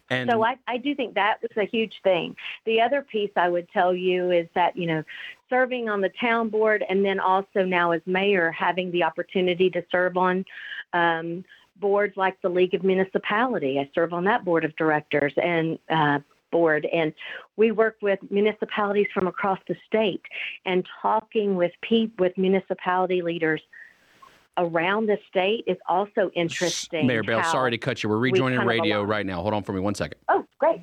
And 0.09 0.30
So 0.30 0.45
I, 0.45 0.55
I 0.65 0.78
do 0.78 0.95
think 0.95 1.15
that 1.15 1.41
was 1.41 1.51
a 1.57 1.65
huge 1.65 1.95
thing. 2.03 2.38
The 2.65 2.80
other 2.80 3.01
piece 3.01 3.32
I 3.36 3.49
would 3.49 3.67
tell 3.71 3.93
you 3.93 4.32
is 4.32 4.47
that, 4.55 4.78
you 4.78 4.88
know, 4.88 5.03
serving 5.49 5.89
on 5.89 5.99
the 5.99 6.11
town 6.21 6.47
board 6.47 6.86
and 6.88 7.03
then 7.03 7.19
also 7.19 7.65
now 7.65 7.91
as 7.91 8.01
mayor, 8.05 8.49
having 8.51 8.91
the 8.91 9.03
opportunity 9.03 9.69
to 9.71 9.84
serve 9.91 10.15
on 10.15 10.45
um, 10.93 11.43
boards 11.82 12.15
like 12.15 12.41
the 12.41 12.49
League 12.49 12.73
of 12.73 12.84
Municipality. 12.84 13.78
I 13.78 13.89
serve 13.93 14.13
on 14.13 14.23
that 14.23 14.45
board 14.45 14.63
of 14.63 14.73
directors 14.78 15.34
and 15.36 15.78
uh, 15.89 16.19
and 16.91 17.14
we 17.55 17.72
work 17.72 17.97
with 18.01 18.20
municipalities 18.30 19.08
from 19.14 19.28
across 19.28 19.60
the 19.68 19.76
state 19.86 20.22
and 20.66 20.86
talking 21.01 21.55
with 21.55 21.72
pe- 21.82 22.10
with 22.18 22.38
municipality 22.38 23.22
leaders 23.22 23.62
around 24.58 25.05
the 25.05 25.18
state 25.30 25.64
is 25.68 25.78
also 25.88 26.32
interesting. 26.36 27.05
Mayor 27.08 27.24
Bell, 27.24 27.43
sorry 27.43 27.72
to 27.72 27.78
cut 27.78 28.03
you. 28.03 28.10
We're 28.10 28.18
rejoining 28.18 28.60
of 28.60 28.66
radio 28.66 29.03
right 29.03 29.26
now. 29.26 29.41
Hold 29.41 29.53
on 29.53 29.64
for 29.64 29.74
me 29.74 29.80
one 29.80 29.95
second. 29.95 30.18
Oh, 30.30 30.45
great. 30.58 30.82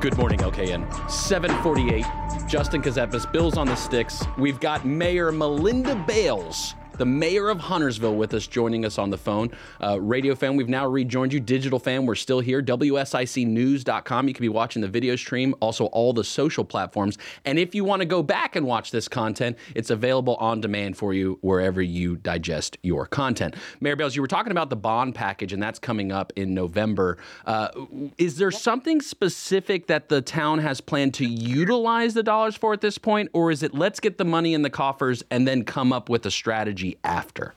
Good 0.00 0.16
morning, 0.18 0.38
LKN. 0.38 1.10
748. 1.10 2.04
Justin 2.46 2.80
Ckezepis, 2.80 3.30
Bills 3.32 3.56
on 3.56 3.66
the 3.66 3.74
Sticks. 3.74 4.22
We've 4.38 4.60
got 4.60 4.84
Mayor 4.84 5.32
Melinda 5.32 5.96
Bales, 6.06 6.74
the 6.98 7.06
mayor 7.06 7.48
of 7.48 7.60
Huntersville, 7.60 8.14
with 8.14 8.32
us, 8.34 8.46
joining 8.46 8.84
us 8.84 8.98
on 8.98 9.10
the 9.10 9.18
phone. 9.18 9.50
Uh, 9.82 10.00
radio 10.00 10.34
fan, 10.34 10.56
we've 10.56 10.68
now 10.68 10.86
rejoined 10.86 11.32
you. 11.32 11.40
Digital 11.40 11.78
fan, 11.78 12.06
we're 12.06 12.14
still 12.14 12.40
here. 12.40 12.62
WSICnews.com. 12.62 14.28
You 14.28 14.34
can 14.34 14.42
be 14.42 14.48
watching 14.48 14.82
the 14.82 14.88
video 14.88 15.16
stream, 15.16 15.54
also 15.60 15.86
all 15.86 16.12
the 16.12 16.24
social 16.24 16.64
platforms. 16.64 17.18
And 17.44 17.58
if 17.58 17.74
you 17.74 17.84
want 17.84 18.00
to 18.00 18.06
go 18.06 18.22
back 18.22 18.56
and 18.56 18.66
watch 18.66 18.90
this 18.90 19.08
content, 19.08 19.56
it's 19.74 19.90
available 19.90 20.36
on 20.36 20.60
demand 20.60 20.96
for 20.96 21.12
you 21.12 21.38
wherever 21.42 21.82
you 21.82 22.16
digest 22.16 22.78
your 22.82 23.06
content. 23.06 23.54
Mayor 23.80 23.96
Bales, 23.96 24.16
you 24.16 24.22
were 24.22 24.28
talking 24.28 24.52
about 24.52 24.70
the 24.70 24.76
bond 24.76 25.14
package, 25.14 25.52
and 25.52 25.62
that's 25.62 25.78
coming 25.78 26.12
up 26.12 26.32
in 26.36 26.54
November. 26.54 27.18
Uh, 27.44 27.68
is 28.18 28.36
there 28.38 28.50
something 28.50 29.00
specific 29.00 29.86
that 29.88 30.08
the 30.08 30.22
town 30.22 30.58
has 30.58 30.80
planned 30.80 31.14
to 31.14 31.26
utilize 31.26 32.14
the 32.14 32.22
dollars 32.22 32.56
for 32.56 32.72
at 32.72 32.80
this 32.80 32.98
point, 32.98 33.30
or 33.32 33.50
is 33.50 33.62
it 33.62 33.74
let's 33.74 34.00
get 34.00 34.18
the 34.18 34.24
money 34.24 34.54
in 34.54 34.62
the 34.62 34.70
coffers 34.70 35.22
and 35.30 35.46
then 35.46 35.64
come 35.64 35.92
up 35.92 36.08
with 36.08 36.24
a 36.26 36.30
strategy 36.30 36.85
after? 37.02 37.54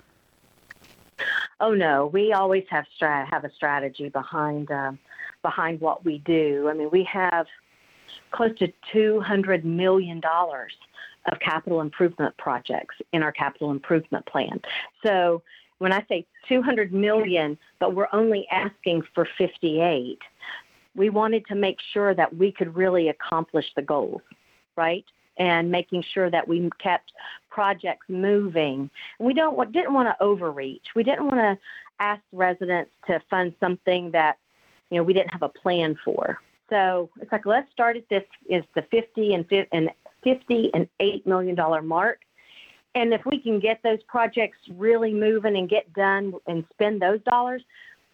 Oh 1.60 1.74
no, 1.74 2.08
we 2.08 2.34
always 2.34 2.66
have 2.70 2.86
stra- 2.96 3.28
have 3.30 3.44
a 3.44 3.52
strategy 3.54 4.08
behind 4.10 4.72
um, 4.72 4.98
behind 5.42 5.82
what 5.82 6.06
we 6.06 6.20
do. 6.20 6.70
I 6.72 6.74
mean, 6.74 6.90
we 6.92 7.04
have 7.04 7.48
close 8.32 8.58
to 8.60 8.68
two 8.94 9.20
hundred 9.20 9.66
million 9.66 10.20
dollars 10.22 10.74
of 11.30 11.38
capital 11.40 11.82
improvement 11.82 12.36
projects 12.38 12.96
in 13.12 13.24
our 13.24 13.34
capital 13.34 13.72
improvement 13.72 14.26
plan. 14.26 14.62
So 15.06 15.44
when 15.80 15.92
I 15.92 16.02
say 16.08 16.26
two 16.48 16.62
hundred 16.62 16.94
million, 16.94 17.58
but 17.80 17.94
we're 17.94 18.14
only 18.14 18.48
asking 18.52 19.04
for 19.14 19.28
fifty 19.38 19.82
eight, 19.82 20.20
we 20.96 21.10
wanted 21.10 21.46
to 21.48 21.56
make 21.56 21.78
sure 21.94 22.14
that 22.16 22.30
we 22.36 22.54
could 22.54 22.72
really 22.76 23.10
accomplish 23.10 23.66
the 23.76 23.82
goals, 23.82 24.22
right? 24.78 25.06
And 25.38 25.72
making 25.72 26.04
sure 26.14 26.30
that 26.30 26.48
we 26.48 26.70
kept 26.80 27.12
projects 27.50 28.06
moving. 28.10 28.90
We 29.20 29.34
don't 29.34 29.72
didn't 29.72 29.94
want 29.94 30.08
to 30.08 30.24
overreach. 30.24 30.86
We 30.96 31.04
didn't 31.04 31.26
want 31.26 31.38
to 31.38 31.58
ask 32.00 32.22
residents 32.32 32.92
to 33.08 33.22
fund 33.30 33.54
something 33.60 34.12
that 34.12 34.38
you 34.90 34.98
know 34.98 35.04
we 35.04 35.14
didn't 35.14 35.32
have 35.32 35.44
a 35.44 35.50
plan 35.50 35.98
for. 36.04 36.40
So 36.70 37.10
it's 37.20 37.32
like 37.32 37.46
let's 37.46 37.72
start 37.72 37.98
at 37.98 38.08
this 38.10 38.24
is 38.50 38.64
the 38.76 38.84
50 38.92 39.34
and 39.34 39.48
fif- 39.48 39.68
and 39.72 39.90
50 40.24 40.72
and 40.74 40.88
8 41.00 41.26
million 41.26 41.56
dollar 41.56 41.82
mark. 41.82 42.22
And 42.96 43.14
if 43.14 43.22
we 43.26 43.40
can 43.40 43.60
get 43.60 43.82
those 43.84 44.02
projects 44.08 44.58
really 44.76 45.14
moving 45.14 45.56
and 45.58 45.70
get 45.70 45.92
done 45.94 46.34
and 46.48 46.66
spend 46.74 47.02
those 47.02 47.22
dollars, 47.22 47.62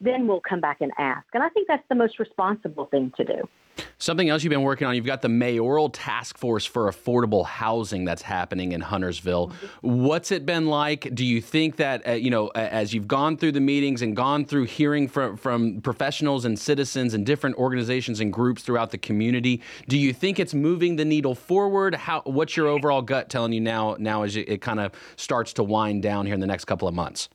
then 0.01 0.27
we'll 0.27 0.41
come 0.41 0.59
back 0.59 0.81
and 0.81 0.91
ask. 0.97 1.25
And 1.33 1.41
I 1.41 1.49
think 1.49 1.67
that's 1.67 1.87
the 1.89 1.95
most 1.95 2.19
responsible 2.19 2.85
thing 2.85 3.13
to 3.17 3.23
do. 3.23 3.49
Something 3.97 4.29
else 4.29 4.43
you've 4.43 4.51
been 4.51 4.61
working 4.61 4.87
on, 4.87 4.95
you've 4.95 5.05
got 5.05 5.21
the 5.21 5.29
mayoral 5.29 5.89
task 5.89 6.37
force 6.37 6.65
for 6.65 6.91
affordable 6.91 7.45
housing 7.45 8.05
that's 8.05 8.21
happening 8.21 8.71
in 8.71 8.81
Huntersville. 8.81 9.51
What's 9.81 10.31
it 10.31 10.45
been 10.45 10.67
like? 10.67 11.13
Do 11.13 11.25
you 11.25 11.41
think 11.41 11.77
that, 11.77 12.07
uh, 12.07 12.11
you 12.11 12.29
know, 12.29 12.47
as 12.49 12.93
you've 12.93 13.07
gone 13.07 13.37
through 13.37 13.53
the 13.53 13.61
meetings 13.61 14.01
and 14.01 14.15
gone 14.15 14.45
through 14.45 14.65
hearing 14.65 15.07
from, 15.07 15.37
from 15.37 15.81
professionals 15.81 16.45
and 16.45 16.57
citizens 16.57 17.13
and 17.13 17.25
different 17.25 17.55
organizations 17.57 18.19
and 18.19 18.31
groups 18.31 18.63
throughout 18.63 18.91
the 18.91 18.97
community, 18.97 19.61
do 19.87 19.97
you 19.97 20.13
think 20.13 20.39
it's 20.39 20.53
moving 20.53 20.95
the 20.95 21.05
needle 21.05 21.35
forward? 21.35 21.95
How, 21.95 22.21
what's 22.25 22.55
your 22.55 22.67
overall 22.67 23.01
gut 23.01 23.29
telling 23.29 23.53
you 23.53 23.61
now, 23.61 23.95
now 23.99 24.23
as 24.23 24.35
it, 24.35 24.49
it 24.49 24.61
kind 24.61 24.79
of 24.79 24.91
starts 25.15 25.53
to 25.53 25.63
wind 25.63 26.03
down 26.03 26.25
here 26.25 26.35
in 26.35 26.41
the 26.41 26.47
next 26.47 26.65
couple 26.65 26.87
of 26.87 26.93
months? 26.93 27.29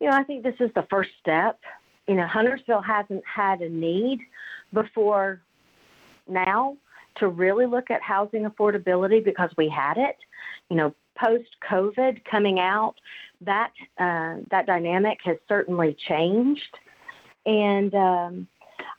You 0.00 0.10
know, 0.10 0.16
I 0.16 0.22
think 0.22 0.42
this 0.42 0.56
is 0.60 0.70
the 0.74 0.86
first 0.90 1.10
step. 1.20 1.58
You 2.06 2.16
know, 2.16 2.26
Huntersville 2.26 2.82
hasn't 2.82 3.22
had 3.24 3.60
a 3.60 3.68
need 3.68 4.20
before 4.74 5.40
now 6.28 6.76
to 7.16 7.28
really 7.28 7.66
look 7.66 7.90
at 7.90 8.02
housing 8.02 8.44
affordability 8.44 9.24
because 9.24 9.50
we 9.56 9.68
had 9.68 9.96
it. 9.96 10.16
You 10.68 10.76
know, 10.76 10.94
post 11.16 11.48
COVID 11.70 12.24
coming 12.24 12.58
out, 12.58 12.94
that 13.40 13.72
uh, 13.98 14.36
that 14.50 14.66
dynamic 14.66 15.18
has 15.24 15.36
certainly 15.48 15.96
changed, 16.08 16.78
and 17.46 17.94
um, 17.94 18.48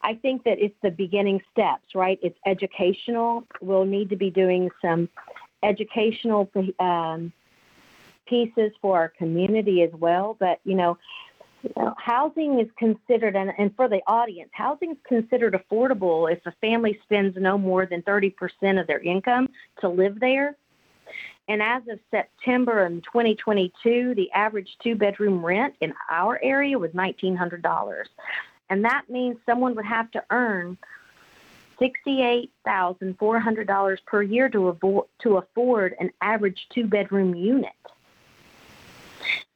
I 0.02 0.16
think 0.16 0.44
that 0.44 0.60
it's 0.60 0.76
the 0.82 0.92
beginning 0.92 1.42
steps. 1.52 1.94
Right? 1.94 2.20
It's 2.22 2.38
educational. 2.46 3.44
We'll 3.62 3.86
need 3.86 4.10
to 4.10 4.16
be 4.16 4.30
doing 4.30 4.70
some 4.82 5.10
educational 5.64 6.50
um, 6.80 7.34
pieces 8.28 8.72
for 8.82 8.98
our 8.98 9.10
community 9.10 9.82
as 9.84 9.92
well. 9.94 10.36
But 10.40 10.60
you 10.64 10.76
know, 10.76 10.98
you 11.66 11.84
know, 11.84 11.96
housing 11.98 12.60
is 12.60 12.68
considered, 12.78 13.36
and, 13.36 13.52
and 13.58 13.76
for 13.76 13.88
the 13.88 14.02
audience, 14.06 14.52
housing 14.54 14.92
is 14.92 14.98
considered 15.08 15.54
affordable 15.54 16.32
if 16.32 16.46
a 16.46 16.52
family 16.62 17.00
spends 17.04 17.36
no 17.38 17.58
more 17.58 17.88
than 17.88 18.04
30% 18.04 18.34
of 18.80 18.86
their 18.88 19.00
income 19.00 19.50
to 19.82 19.90
live 19.90 20.20
there. 20.20 20.56
And 21.48 21.62
as 21.62 21.84
of 21.88 22.00
September 22.12 22.86
in 22.86 23.02
2022, 23.02 24.16
the 24.16 24.32
average 24.32 24.78
two 24.82 24.96
bedroom 24.96 25.46
rent 25.46 25.76
in 25.82 25.94
our 26.10 26.40
area 26.42 26.78
was 26.78 26.92
$1,900. 26.92 28.04
And 28.70 28.86
that 28.86 29.10
means 29.10 29.38
someone 29.46 29.76
would 29.76 29.86
have 29.86 30.10
to 30.12 30.24
earn 30.30 30.78
$68,400 31.80 33.98
per 34.06 34.24
year 34.24 34.50
to, 34.50 34.74
avo- 34.74 35.08
to 35.20 35.38
afford 35.38 35.96
an 36.00 36.12
average 36.22 36.68
two 36.74 36.88
bedroom 36.88 37.36
unit. 37.36 37.72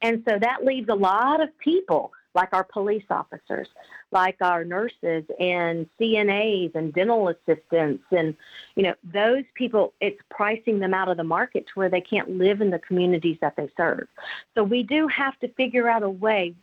And 0.02 0.22
so 0.28 0.38
that 0.38 0.64
leaves 0.64 0.88
a 0.88 0.94
lot 0.94 1.40
of 1.40 1.56
people, 1.58 2.12
like 2.34 2.52
our 2.52 2.64
police 2.64 3.04
officers, 3.10 3.68
like 4.12 4.36
our 4.40 4.64
nurses 4.64 5.24
and 5.38 5.86
CNAs 6.00 6.74
and 6.74 6.92
dental 6.92 7.28
assistants, 7.28 8.04
and 8.10 8.34
you 8.76 8.82
know 8.82 8.94
those 9.12 9.44
people. 9.54 9.92
It's 10.00 10.20
pricing 10.30 10.78
them 10.78 10.94
out 10.94 11.08
of 11.08 11.16
the 11.16 11.24
market 11.24 11.66
to 11.66 11.72
where 11.74 11.88
they 11.88 12.00
can't 12.00 12.30
live 12.30 12.60
in 12.60 12.70
the 12.70 12.78
communities 12.78 13.38
that 13.40 13.56
they 13.56 13.68
serve. 13.76 14.06
So 14.54 14.64
we 14.64 14.82
do 14.82 15.08
have 15.08 15.38
to 15.40 15.48
figure 15.54 15.88
out 15.88 16.02
a 16.02 16.10
way 16.10 16.54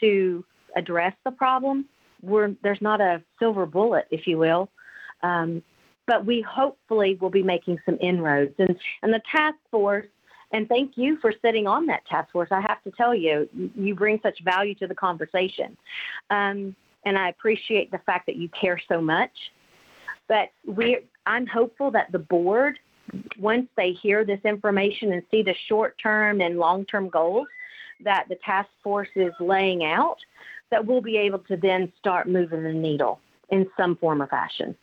to 0.00 0.44
address 0.76 1.14
the 1.24 1.30
problem. 1.30 1.86
We're, 2.22 2.54
there's 2.62 2.82
not 2.82 3.00
a 3.00 3.22
silver 3.38 3.66
bullet, 3.66 4.06
if 4.10 4.26
you 4.26 4.38
will. 4.38 4.68
Um, 5.22 5.62
but 6.06 6.24
we 6.24 6.40
hopefully 6.40 7.18
will 7.20 7.30
be 7.30 7.42
making 7.42 7.78
some 7.84 7.98
inroads. 8.00 8.54
And, 8.58 8.76
and 9.02 9.12
the 9.12 9.22
task 9.30 9.56
force 9.70 10.06
and 10.52 10.68
thank 10.68 10.96
you 10.96 11.18
for 11.18 11.32
sitting 11.42 11.66
on 11.66 11.86
that 11.86 12.06
task 12.06 12.30
force. 12.32 12.48
I 12.50 12.60
have 12.60 12.82
to 12.84 12.90
tell 12.92 13.14
you, 13.14 13.48
you 13.74 13.94
bring 13.94 14.20
such 14.22 14.40
value 14.44 14.74
to 14.76 14.86
the 14.86 14.94
conversation. 14.94 15.76
Um, 16.30 16.76
and 17.04 17.18
I 17.18 17.28
appreciate 17.28 17.90
the 17.90 17.98
fact 17.98 18.26
that 18.26 18.36
you 18.36 18.48
care 18.48 18.80
so 18.88 19.00
much. 19.00 19.30
But 20.28 20.50
we, 20.66 20.98
I'm 21.24 21.46
hopeful 21.46 21.90
that 21.92 22.10
the 22.10 22.18
board, 22.18 22.78
once 23.38 23.68
they 23.76 23.92
hear 23.92 24.24
this 24.24 24.40
information 24.44 25.12
and 25.12 25.22
see 25.30 25.42
the 25.42 25.54
short 25.68 25.96
term 26.02 26.40
and 26.40 26.58
long 26.58 26.84
term 26.86 27.08
goals 27.08 27.46
that 28.04 28.26
the 28.28 28.36
task 28.44 28.68
force 28.82 29.08
is 29.14 29.32
laying 29.40 29.84
out, 29.84 30.18
that 30.70 30.84
we'll 30.84 31.00
be 31.00 31.16
able 31.16 31.38
to 31.38 31.56
then 31.56 31.92
start 31.98 32.28
moving 32.28 32.62
the 32.62 32.72
needle 32.72 33.20
in 33.50 33.66
some 33.76 33.96
form 33.96 34.20
or 34.20 34.26
fashion. 34.26 34.76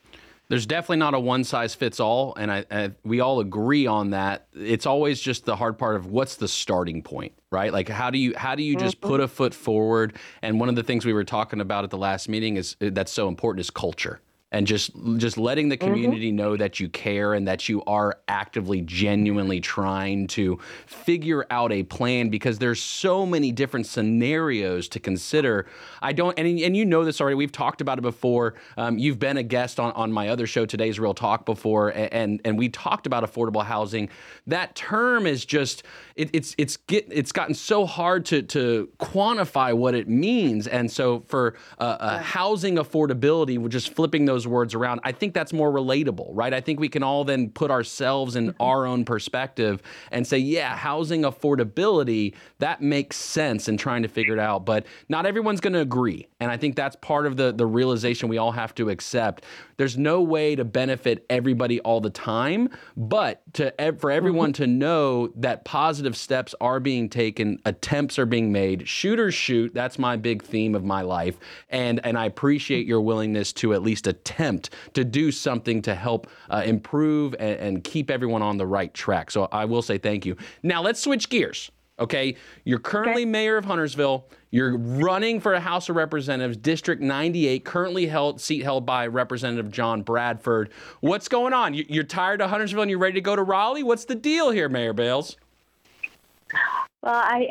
There's 0.53 0.67
definitely 0.67 0.97
not 0.97 1.15
a 1.15 1.19
one 1.19 1.43
size 1.43 1.73
fits 1.73 1.99
all, 1.99 2.35
and 2.35 2.51
I, 2.51 2.63
I, 2.69 2.91
we 3.03 3.21
all 3.21 3.39
agree 3.39 3.87
on 3.87 4.11
that. 4.11 4.45
It's 4.53 4.85
always 4.85 5.19
just 5.19 5.45
the 5.45 5.55
hard 5.55 5.79
part 5.79 5.95
of 5.95 6.05
what's 6.05 6.35
the 6.35 6.47
starting 6.47 7.01
point, 7.01 7.33
right? 7.49 7.73
Like 7.73 7.89
how 7.89 8.11
do 8.11 8.19
you 8.19 8.35
how 8.37 8.53
do 8.53 8.61
you 8.61 8.75
just 8.75 9.01
mm-hmm. 9.01 9.09
put 9.09 9.19
a 9.19 9.27
foot 9.27 9.55
forward? 9.55 10.15
And 10.43 10.59
one 10.59 10.69
of 10.69 10.75
the 10.75 10.83
things 10.83 11.07
we 11.07 11.13
were 11.13 11.23
talking 11.23 11.59
about 11.59 11.85
at 11.85 11.89
the 11.89 11.97
last 11.97 12.29
meeting 12.29 12.57
is 12.57 12.75
that's 12.79 13.11
so 13.11 13.27
important 13.27 13.61
is 13.61 13.71
culture 13.71 14.21
and 14.53 14.67
just 14.67 14.91
just 15.17 15.37
letting 15.37 15.67
the 15.67 15.75
community 15.75 16.31
know 16.31 16.55
that 16.55 16.79
you 16.79 16.87
care 16.87 17.33
and 17.33 17.47
that 17.47 17.67
you 17.67 17.83
are 17.85 18.19
actively 18.27 18.81
genuinely 18.81 19.59
trying 19.59 20.27
to 20.27 20.59
figure 20.85 21.45
out 21.49 21.71
a 21.71 21.83
plan 21.83 22.29
because 22.29 22.59
there's 22.59 22.81
so 22.81 23.25
many 23.25 23.51
different 23.51 23.87
scenarios 23.87 24.87
to 24.87 24.99
consider. 24.99 25.65
I 26.01 26.13
don't 26.13 26.37
and, 26.37 26.47
and 26.59 26.77
you 26.77 26.85
know 26.85 27.03
this 27.03 27.19
already 27.19 27.35
we've 27.35 27.51
talked 27.51 27.81
about 27.81 27.97
it 27.97 28.03
before. 28.03 28.53
Um, 28.77 28.99
you've 28.99 29.19
been 29.19 29.37
a 29.37 29.43
guest 29.43 29.79
on, 29.79 29.91
on 29.93 30.11
my 30.11 30.29
other 30.29 30.45
show 30.45 30.65
today's 30.67 30.99
real 30.99 31.15
talk 31.15 31.45
before 31.45 31.89
and, 31.89 32.13
and 32.13 32.41
and 32.45 32.57
we 32.57 32.69
talked 32.69 33.07
about 33.07 33.23
affordable 33.23 33.65
housing. 33.65 34.09
That 34.45 34.75
term 34.75 35.25
is 35.25 35.45
just 35.45 35.83
it, 36.15 36.29
it's 36.31 36.53
it's 36.59 36.77
get 36.77 37.07
it's 37.09 37.31
gotten 37.31 37.55
so 37.55 37.87
hard 37.87 38.25
to 38.27 38.43
to 38.43 38.89
quantify 38.99 39.73
what 39.73 39.95
it 39.95 40.07
means. 40.07 40.67
And 40.67 40.91
so 40.91 41.21
for 41.21 41.55
uh, 41.79 41.97
uh, 41.99 42.19
housing 42.19 42.75
affordability 42.75 43.57
we're 43.57 43.69
just 43.69 43.95
flipping 43.95 44.25
those 44.25 44.42
words 44.47 44.73
around. 44.73 44.99
I 45.03 45.11
think 45.11 45.33
that's 45.33 45.53
more 45.53 45.71
relatable 45.71 46.33
right? 46.33 46.53
I 46.53 46.61
think 46.61 46.79
we 46.79 46.89
can 46.89 47.03
all 47.03 47.23
then 47.23 47.49
put 47.49 47.71
ourselves 47.71 48.35
in 48.35 48.49
mm-hmm. 48.49 48.61
our 48.61 48.85
own 48.85 49.05
perspective 49.05 49.81
and 50.11 50.25
say 50.25 50.37
yeah 50.37 50.75
housing 50.75 51.21
affordability 51.21 52.33
that 52.59 52.81
makes 52.81 53.17
sense 53.17 53.67
in 53.67 53.77
trying 53.77 54.03
to 54.03 54.07
figure 54.07 54.33
it 54.33 54.39
out. 54.39 54.65
But 54.65 54.85
not 55.09 55.25
everyone's 55.25 55.61
going 55.61 55.73
to 55.73 55.79
agree. 55.79 56.27
And 56.39 56.51
i 56.51 56.57
think 56.57 56.75
that's 56.75 56.95
part 56.97 57.25
of 57.25 57.37
the 57.37 57.51
the 57.51 57.65
realization 57.65 58.29
we 58.29 58.37
all 58.37 58.51
have 58.51 58.75
to 58.75 58.89
accept. 58.89 59.45
There's 59.77 59.97
no 59.97 60.21
way 60.21 60.55
to 60.55 60.65
benefit 60.65 61.25
everybody 61.29 61.79
all 61.81 62.01
the 62.01 62.09
time 62.09 62.69
but 62.97 63.41
to 63.53 63.73
for 63.99 64.11
everyone 64.11 64.53
mm-hmm. 64.53 64.63
to 64.63 64.67
know 64.67 65.27
that 65.35 65.65
positive 65.65 66.17
steps 66.17 66.53
are 66.59 66.79
being 66.79 67.09
taken 67.09 67.59
attempts 67.65 68.19
are 68.19 68.25
being 68.25 68.51
made. 68.51 68.87
Shooters 68.87 69.33
shoot. 69.33 69.73
That's 69.73 69.97
my 69.99 70.15
big 70.15 70.43
theme 70.43 70.75
of 70.75 70.83
my 70.83 71.01
life. 71.01 71.37
And 71.69 71.99
and 72.03 72.17
i 72.17 72.25
appreciate 72.25 72.85
your 72.85 73.01
willingness 73.01 73.53
to 73.53 73.73
at 73.73 73.81
least 73.81 74.07
attempt 74.07 74.32
to 74.93 75.03
do 75.03 75.31
something 75.31 75.81
to 75.81 75.95
help 75.95 76.27
uh, 76.49 76.63
improve 76.65 77.35
and, 77.39 77.59
and 77.59 77.83
keep 77.83 78.09
everyone 78.11 78.41
on 78.41 78.57
the 78.57 78.65
right 78.65 78.93
track 78.93 79.31
so 79.31 79.47
i 79.51 79.65
will 79.65 79.81
say 79.81 79.97
thank 79.97 80.25
you 80.25 80.35
now 80.63 80.81
let's 80.81 80.99
switch 81.01 81.29
gears 81.29 81.71
Okay, 81.99 82.35
you're 82.65 82.79
currently 82.79 83.23
mayor 83.23 83.55
of 83.55 83.65
Huntersville. 83.65 84.25
You're 84.49 84.77
running 84.77 85.39
for 85.39 85.53
a 85.53 85.59
House 85.59 85.89
of 85.89 85.95
Representatives, 85.95 86.57
District 86.57 86.99
98, 86.99 87.63
currently 87.63 88.07
held 88.07 88.41
seat 88.41 88.63
held 88.63 88.83
by 88.83 89.05
Representative 89.05 89.71
John 89.71 90.01
Bradford. 90.01 90.71
What's 91.01 91.27
going 91.27 91.53
on? 91.53 91.75
You- 91.75 91.85
You're 91.87 92.03
tired 92.03 92.41
of 92.41 92.49
Huntersville 92.49 92.81
and 92.81 92.89
you're 92.89 92.99
ready 92.99 93.13
to 93.13 93.21
go 93.21 93.35
to 93.35 93.43
Raleigh? 93.43 93.83
What's 93.83 94.05
the 94.05 94.15
deal 94.15 94.49
here, 94.49 94.69
Mayor 94.69 94.91
Bales? 94.93 95.37
Well, 97.03 97.13
I 97.13 97.49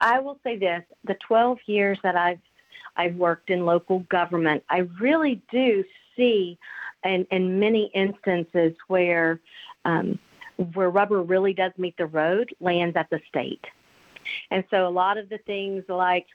I 0.00 0.20
will 0.20 0.38
say 0.44 0.56
this: 0.56 0.84
the 1.04 1.16
12 1.26 1.58
years 1.66 1.98
that 2.04 2.16
I've 2.16 2.40
I've 2.96 3.16
worked 3.16 3.50
in 3.50 3.66
local 3.66 4.00
government, 4.10 4.62
I 4.70 4.88
really 5.00 5.42
do 5.50 5.82
see, 6.20 6.58
in 7.04 7.26
in 7.30 7.58
many 7.58 7.90
instances 7.94 8.74
where 8.88 9.40
um, 9.84 10.18
where 10.74 10.90
rubber 10.90 11.22
really 11.22 11.54
does 11.54 11.72
meet 11.78 11.96
the 11.96 12.06
road, 12.06 12.50
lands 12.60 12.96
at 12.96 13.08
the 13.10 13.20
state. 13.28 13.64
And 14.50 14.62
so 14.70 14.86
a 14.86 14.90
lot 14.90 15.16
of 15.16 15.28
the 15.30 15.38
things 15.38 15.82
like 15.88 16.26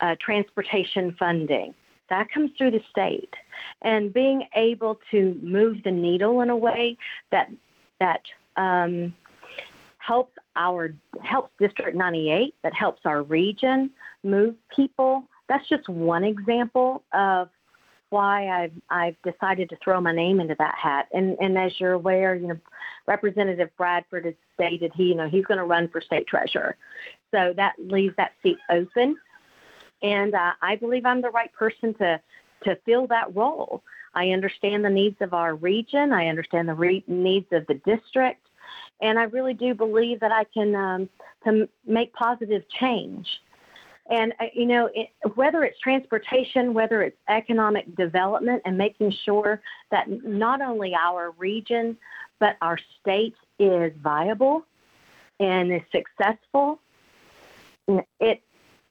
uh, 0.00 0.14
transportation 0.20 1.16
funding 1.18 1.74
that 2.10 2.30
comes 2.30 2.50
through 2.58 2.72
the 2.72 2.82
state, 2.90 3.32
and 3.82 4.12
being 4.12 4.42
able 4.56 4.98
to 5.12 5.38
move 5.42 5.76
the 5.84 5.92
needle 5.92 6.40
in 6.42 6.50
a 6.50 6.56
way 6.56 6.98
that 7.30 7.48
that 8.00 8.22
um, 8.56 9.14
helps 9.98 10.36
our 10.56 10.92
helps 11.22 11.52
District 11.58 11.96
98, 11.96 12.54
that 12.62 12.74
helps 12.74 13.00
our 13.04 13.22
region 13.22 13.90
move 14.24 14.54
people. 14.74 15.24
That's 15.48 15.66
just 15.68 15.88
one 15.88 16.24
example 16.24 17.02
of 17.14 17.48
why 18.10 18.48
I've 18.48 18.72
I've 18.90 19.16
decided 19.22 19.70
to 19.70 19.76
throw 19.82 20.00
my 20.00 20.12
name 20.12 20.40
into 20.40 20.56
that 20.58 20.74
hat. 20.74 21.08
And 21.12 21.36
and 21.40 21.56
as 21.56 21.72
you're 21.80 21.92
aware, 21.92 22.34
you 22.34 22.48
know, 22.48 22.58
Representative 23.06 23.70
Bradford 23.76 24.26
has 24.26 24.34
stated 24.54 24.92
he 24.94 25.04
you 25.04 25.14
know 25.14 25.28
he's 25.28 25.46
going 25.46 25.58
to 25.58 25.64
run 25.64 25.88
for 25.88 26.00
state 26.00 26.26
treasurer, 26.26 26.76
so 27.30 27.54
that 27.56 27.74
leaves 27.78 28.14
that 28.16 28.32
seat 28.42 28.58
open. 28.70 29.16
And 30.02 30.34
uh, 30.34 30.52
I 30.60 30.76
believe 30.76 31.06
I'm 31.06 31.22
the 31.22 31.30
right 31.30 31.52
person 31.52 31.94
to 31.94 32.20
to 32.64 32.76
fill 32.84 33.06
that 33.06 33.34
role. 33.34 33.82
I 34.12 34.30
understand 34.30 34.84
the 34.84 34.90
needs 34.90 35.16
of 35.20 35.32
our 35.32 35.54
region. 35.54 36.12
I 36.12 36.26
understand 36.26 36.68
the 36.68 36.74
re- 36.74 37.04
needs 37.06 37.46
of 37.52 37.66
the 37.68 37.74
district, 37.74 38.44
and 39.00 39.18
I 39.18 39.24
really 39.24 39.54
do 39.54 39.74
believe 39.74 40.20
that 40.20 40.32
I 40.32 40.44
can 40.44 40.74
um, 40.74 41.08
to 41.44 41.68
make 41.86 42.12
positive 42.12 42.62
change. 42.68 43.28
And 44.10 44.34
uh, 44.40 44.46
you 44.52 44.66
know, 44.66 44.90
it, 44.92 45.10
whether 45.34 45.62
it's 45.62 45.78
transportation, 45.78 46.74
whether 46.74 47.02
it's 47.02 47.16
economic 47.28 47.96
development, 47.96 48.62
and 48.64 48.76
making 48.76 49.14
sure 49.24 49.62
that 49.90 50.06
not 50.08 50.60
only 50.60 50.94
our 50.94 51.30
region 51.38 51.96
but 52.40 52.56
our 52.62 52.78
state 53.00 53.34
is 53.58 53.92
viable 54.02 54.64
and 55.38 55.72
is 55.72 55.82
successful, 55.92 56.80
it 58.18 58.42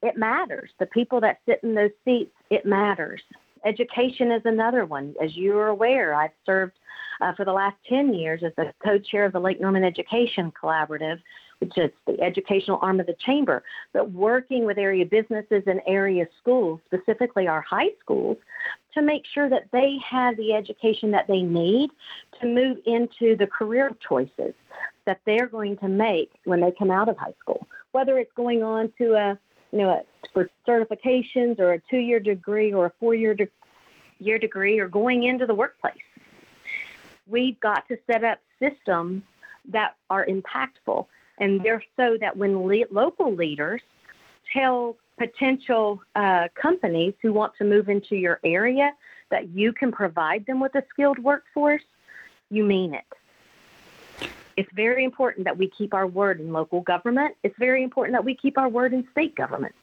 it 0.02 0.18
matters. 0.18 0.70
The 0.80 0.86
people 0.86 1.20
that 1.22 1.40
sit 1.46 1.60
in 1.64 1.76
those 1.76 1.92
seats, 2.06 2.32
it 2.50 2.66
matters. 2.66 3.22
Education 3.66 4.32
is 4.32 4.42
another 4.46 4.86
one. 4.86 5.16
As 5.22 5.36
you 5.36 5.58
are 5.58 5.68
aware, 5.68 6.14
I've 6.14 6.32
served 6.46 6.74
uh, 7.20 7.34
for 7.34 7.44
the 7.44 7.52
last 7.52 7.76
10 7.90 8.14
years 8.14 8.42
as 8.44 8.54
the 8.56 8.74
co 8.82 8.98
chair 8.98 9.26
of 9.26 9.34
the 9.34 9.42
Lake 9.42 9.60
Norman 9.60 9.84
Education 9.84 10.52
Collaborative, 10.52 11.20
which 11.60 11.78
is 11.78 11.92
the 12.08 12.20
educational 12.22 12.80
arm 12.82 13.00
of 13.00 13.06
the 13.06 13.16
chamber, 13.26 13.64
but 13.94 14.12
working 14.12 14.66
with 14.66 14.78
area 14.78 15.06
businesses 15.06 15.64
and 15.68 15.82
area 15.86 16.28
schools, 16.40 16.80
specifically 16.86 17.48
our 17.48 17.62
high 17.62 17.90
schools, 18.00 18.38
to 18.94 19.02
make 19.02 19.24
sure 19.26 19.50
that 19.50 19.68
they 19.72 19.98
have 20.04 20.36
the 20.38 20.54
education 20.54 21.12
that 21.12 21.28
they 21.28 21.42
need 21.42 21.90
to 22.40 22.48
move 22.48 22.78
into 22.86 23.36
the 23.36 23.48
career 23.48 23.96
choices 24.08 24.54
that 25.06 25.20
they're 25.26 25.48
going 25.48 25.78
to 25.78 25.88
make 25.88 26.32
when 26.46 26.62
they 26.62 26.72
come 26.72 26.92
out 26.92 27.10
of 27.10 27.18
high 27.18 27.34
school, 27.40 27.68
whether 27.92 28.18
it's 28.18 28.32
going 28.36 28.64
on 28.64 28.92
to 28.98 29.14
a 29.14 29.38
you 29.72 29.80
know, 29.80 30.04
for 30.34 30.50
certifications 30.68 31.60
or 31.60 31.74
a 31.74 31.82
two-year 31.90 32.20
degree 32.20 32.74
or 32.74 32.88
a 32.88 32.92
four-year 33.00 33.34
de- 33.34 33.48
year 34.20 34.40
degree 34.40 34.80
or 34.80 34.88
going 34.88 35.24
into 35.24 35.46
the 35.46 35.54
workplace. 35.54 35.94
We've 37.28 37.60
got 37.60 37.88
to 37.88 37.98
set 38.08 38.24
up 38.24 38.40
systems 38.60 39.24
that 39.70 39.96
are 40.10 40.26
impactful, 40.26 41.06
and 41.40 41.62
they're 41.64 41.84
so 41.96 42.18
that 42.20 42.36
when 42.38 42.68
le- 42.68 42.86
local 42.92 43.34
leaders 43.34 43.82
tell 44.54 44.96
potential 45.18 46.02
uh, 46.16 46.48
companies 46.56 47.14
who 47.22 47.34
want 47.34 47.54
to 47.58 47.64
move 47.64 47.90
into 47.90 48.16
your 48.16 48.40
area 48.44 48.92
that 49.32 49.50
you 49.50 49.74
can 49.74 49.92
provide 49.92 50.46
them 50.46 50.60
with 50.60 50.74
a 50.76 50.84
skilled 50.90 51.20
workforce, 51.20 51.84
you 52.50 52.64
mean 52.64 52.94
it. 52.94 54.30
It's 54.58 54.70
very 54.74 55.04
important 55.04 55.46
that 55.46 55.58
we 55.58 55.70
keep 55.78 55.94
our 55.94 56.08
word 56.08 56.42
in 56.42 56.52
local 56.52 56.82
government. 56.82 57.36
It's 57.44 57.56
very 57.58 57.84
important 57.84 58.16
that 58.16 58.26
we 58.26 58.36
keep 58.36 58.58
our 58.58 58.68
word 58.68 58.94
in 58.94 59.08
state 59.12 59.36
government. 59.36 59.74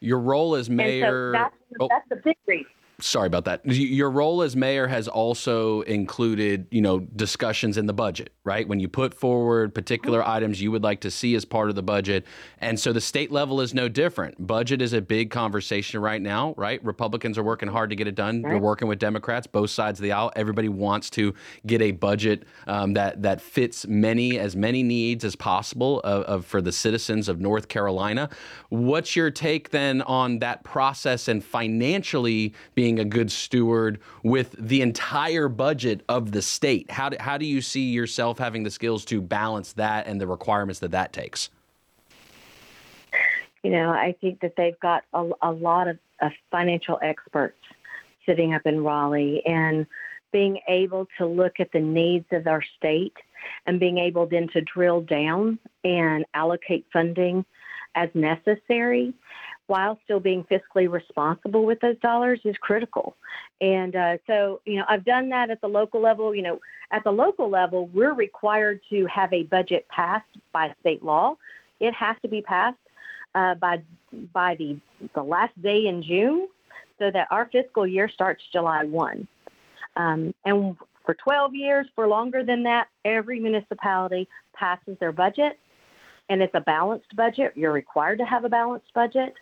Your 0.00 0.20
role 0.20 0.54
as 0.54 0.70
mayor. 0.70 1.32
So 1.32 1.32
that's, 1.32 1.54
oh. 1.80 1.88
that's 1.90 2.08
the 2.08 2.16
big 2.16 2.36
reason. 2.46 2.70
Sorry 3.00 3.26
about 3.26 3.44
that. 3.44 3.64
Your 3.66 4.10
role 4.10 4.42
as 4.42 4.56
mayor 4.56 4.86
has 4.86 5.06
also 5.06 5.82
included, 5.82 6.66
you 6.70 6.80
know, 6.80 7.00
discussions 7.00 7.76
in 7.76 7.86
the 7.86 7.92
budget, 7.92 8.30
right? 8.44 8.66
When 8.66 8.80
you 8.80 8.88
put 8.88 9.12
forward 9.12 9.74
particular 9.74 10.26
items 10.26 10.60
you 10.60 10.70
would 10.70 10.82
like 10.82 11.00
to 11.00 11.10
see 11.10 11.34
as 11.34 11.44
part 11.44 11.68
of 11.68 11.74
the 11.74 11.82
budget. 11.82 12.24
And 12.58 12.78
so 12.80 12.92
the 12.92 13.00
state 13.00 13.30
level 13.30 13.60
is 13.60 13.74
no 13.74 13.88
different. 13.88 14.46
Budget 14.46 14.80
is 14.80 14.92
a 14.92 15.00
big 15.00 15.30
conversation 15.30 16.00
right 16.00 16.22
now, 16.22 16.54
right? 16.56 16.82
Republicans 16.84 17.36
are 17.36 17.42
working 17.42 17.68
hard 17.68 17.90
to 17.90 17.96
get 17.96 18.06
it 18.06 18.14
done. 18.14 18.42
They're 18.42 18.58
working 18.58 18.88
with 18.88 18.98
Democrats, 18.98 19.46
both 19.46 19.70
sides 19.70 19.98
of 19.98 20.02
the 20.02 20.12
aisle. 20.12 20.32
Everybody 20.34 20.68
wants 20.68 21.10
to 21.10 21.34
get 21.66 21.82
a 21.82 21.90
budget 21.92 22.44
um, 22.66 22.94
that 22.94 23.22
that 23.22 23.40
fits 23.40 23.86
many 23.86 24.38
as 24.38 24.56
many 24.56 24.82
needs 24.82 25.24
as 25.24 25.36
possible 25.36 26.00
of, 26.00 26.22
of 26.24 26.46
for 26.46 26.62
the 26.62 26.72
citizens 26.72 27.28
of 27.28 27.40
North 27.40 27.68
Carolina. 27.68 28.30
What's 28.70 29.16
your 29.16 29.30
take 29.30 29.70
then 29.70 30.02
on 30.02 30.38
that 30.38 30.64
process 30.64 31.28
and 31.28 31.44
financially 31.44 32.54
being 32.74 32.85
a 32.98 33.04
good 33.04 33.30
steward 33.30 33.98
with 34.22 34.54
the 34.58 34.82
entire 34.82 35.48
budget 35.48 36.02
of 36.08 36.32
the 36.32 36.42
state? 36.42 36.90
How 36.90 37.08
do, 37.08 37.16
how 37.20 37.36
do 37.36 37.44
you 37.44 37.60
see 37.60 37.90
yourself 37.90 38.38
having 38.38 38.62
the 38.62 38.70
skills 38.70 39.04
to 39.06 39.20
balance 39.20 39.72
that 39.74 40.06
and 40.06 40.20
the 40.20 40.26
requirements 40.26 40.80
that 40.80 40.92
that 40.92 41.12
takes? 41.12 41.50
You 43.62 43.70
know, 43.72 43.90
I 43.90 44.14
think 44.20 44.40
that 44.40 44.54
they've 44.56 44.78
got 44.80 45.02
a, 45.12 45.28
a 45.42 45.50
lot 45.50 45.88
of, 45.88 45.98
of 46.20 46.30
financial 46.50 46.98
experts 47.02 47.58
sitting 48.24 48.54
up 48.54 48.62
in 48.64 48.84
Raleigh 48.84 49.42
and 49.44 49.86
being 50.32 50.60
able 50.68 51.08
to 51.18 51.26
look 51.26 51.60
at 51.60 51.72
the 51.72 51.80
needs 51.80 52.26
of 52.32 52.46
our 52.46 52.62
state 52.76 53.14
and 53.66 53.80
being 53.80 53.98
able 53.98 54.26
then 54.26 54.48
to 54.52 54.60
drill 54.60 55.00
down 55.00 55.58
and 55.84 56.24
allocate 56.34 56.86
funding 56.92 57.44
as 57.94 58.10
necessary 58.14 59.12
while 59.66 59.98
still 60.04 60.20
being 60.20 60.44
fiscally 60.44 60.90
responsible 60.90 61.64
with 61.64 61.80
those 61.80 61.98
dollars 61.98 62.40
is 62.44 62.56
critical. 62.58 63.16
And 63.60 63.96
uh, 63.96 64.18
so, 64.26 64.60
you 64.64 64.76
know, 64.76 64.84
I've 64.88 65.04
done 65.04 65.28
that 65.30 65.50
at 65.50 65.60
the 65.60 65.68
local 65.68 66.00
level. 66.00 66.34
You 66.34 66.42
know, 66.42 66.60
at 66.90 67.04
the 67.04 67.10
local 67.10 67.50
level, 67.50 67.88
we're 67.88 68.14
required 68.14 68.80
to 68.90 69.06
have 69.06 69.32
a 69.32 69.42
budget 69.44 69.86
passed 69.88 70.26
by 70.52 70.74
state 70.80 71.02
law. 71.02 71.36
It 71.80 71.94
has 71.94 72.16
to 72.22 72.28
be 72.28 72.42
passed 72.42 72.78
uh, 73.34 73.54
by 73.56 73.82
by 74.32 74.54
the 74.54 74.78
the 75.14 75.22
last 75.22 75.60
day 75.62 75.86
in 75.86 76.02
June, 76.02 76.48
so 76.98 77.10
that 77.10 77.28
our 77.30 77.48
fiscal 77.50 77.86
year 77.86 78.08
starts 78.08 78.42
July 78.52 78.84
one. 78.84 79.26
Um, 79.96 80.34
and 80.44 80.76
for 81.04 81.14
12 81.14 81.54
years, 81.54 81.86
for 81.94 82.06
longer 82.06 82.44
than 82.44 82.62
that, 82.64 82.88
every 83.04 83.40
municipality 83.40 84.28
passes 84.52 84.96
their 84.98 85.12
budget, 85.12 85.58
and 86.28 86.42
it's 86.42 86.54
a 86.54 86.60
balanced 86.60 87.14
budget. 87.16 87.52
You're 87.56 87.72
required 87.72 88.18
to 88.18 88.24
have 88.24 88.44
a 88.44 88.48
balanced 88.48 88.92
budget. 88.94 89.34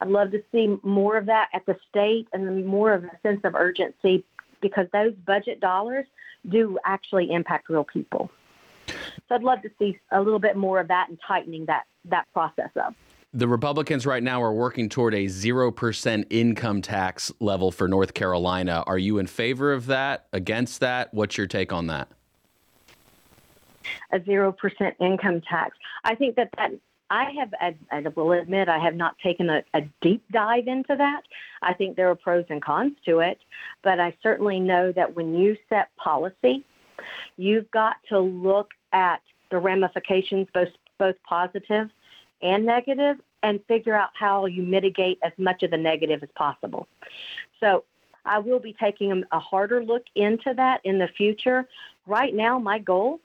I'd 0.00 0.08
love 0.08 0.30
to 0.30 0.42
see 0.50 0.78
more 0.82 1.16
of 1.16 1.26
that 1.26 1.48
at 1.52 1.66
the 1.66 1.76
state 1.88 2.28
and 2.32 2.64
more 2.64 2.92
of 2.92 3.04
a 3.04 3.10
sense 3.22 3.40
of 3.44 3.54
urgency 3.54 4.24
because 4.60 4.86
those 4.92 5.14
budget 5.26 5.60
dollars 5.60 6.06
do 6.48 6.78
actually 6.84 7.30
impact 7.30 7.68
real 7.68 7.84
people. 7.84 8.30
So 8.88 9.34
I'd 9.34 9.42
love 9.42 9.62
to 9.62 9.70
see 9.78 9.98
a 10.10 10.20
little 10.20 10.38
bit 10.38 10.56
more 10.56 10.80
of 10.80 10.88
that 10.88 11.08
and 11.08 11.18
tightening 11.26 11.66
that 11.66 11.84
that 12.06 12.26
process 12.32 12.70
up. 12.82 12.94
The 13.32 13.46
Republicans 13.46 14.06
right 14.06 14.22
now 14.22 14.42
are 14.42 14.52
working 14.52 14.88
toward 14.88 15.14
a 15.14 15.26
0% 15.26 16.24
income 16.30 16.82
tax 16.82 17.30
level 17.38 17.70
for 17.70 17.86
North 17.86 18.12
Carolina. 18.14 18.82
Are 18.88 18.98
you 18.98 19.18
in 19.18 19.28
favor 19.28 19.72
of 19.72 19.86
that? 19.86 20.26
Against 20.32 20.80
that? 20.80 21.14
What's 21.14 21.38
your 21.38 21.46
take 21.46 21.72
on 21.72 21.86
that? 21.86 22.08
A 24.12 24.18
0% 24.18 24.54
income 24.98 25.42
tax. 25.42 25.76
I 26.02 26.16
think 26.16 26.34
that 26.36 26.48
that 26.56 26.72
I 27.10 27.32
have, 27.32 27.52
I, 27.60 27.74
I 27.90 28.04
will 28.14 28.32
admit, 28.32 28.68
I 28.68 28.78
have 28.78 28.94
not 28.94 29.18
taken 29.18 29.50
a, 29.50 29.62
a, 29.74 29.82
deep 30.00 30.22
dive 30.30 30.68
into 30.68 30.94
that. 30.96 31.22
I 31.60 31.74
think 31.74 31.96
there 31.96 32.08
are 32.08 32.14
pros 32.14 32.44
and 32.48 32.62
cons 32.62 32.92
to 33.04 33.18
it, 33.18 33.38
but 33.82 33.98
I 33.98 34.14
certainly 34.22 34.60
know 34.60 34.92
that 34.92 35.16
when 35.16 35.34
you 35.34 35.56
set 35.68 35.94
policy, 35.96 36.64
you've 37.36 37.70
got 37.72 37.96
to 38.10 38.20
look 38.20 38.70
at 38.92 39.20
the 39.50 39.58
ramifications, 39.58 40.46
both 40.54 40.68
both 40.98 41.16
positive 41.26 41.88
and 42.42 42.64
negative, 42.64 43.16
and 43.42 43.60
figure 43.66 43.94
out 43.94 44.10
how 44.14 44.46
you 44.46 44.62
mitigate 44.62 45.18
as 45.22 45.32
much 45.38 45.62
of 45.62 45.70
the 45.70 45.76
negative 45.76 46.22
as 46.22 46.28
possible. 46.36 46.86
So 47.58 47.84
I 48.24 48.38
will 48.38 48.60
be 48.60 48.74
taking 48.78 49.24
a 49.32 49.38
harder 49.38 49.82
look 49.82 50.04
into 50.14 50.54
that 50.54 50.80
in 50.84 50.98
the 50.98 51.08
future. 51.08 51.66
Right 52.06 52.34
now, 52.34 52.58
my 52.58 52.78
goal 52.78 53.20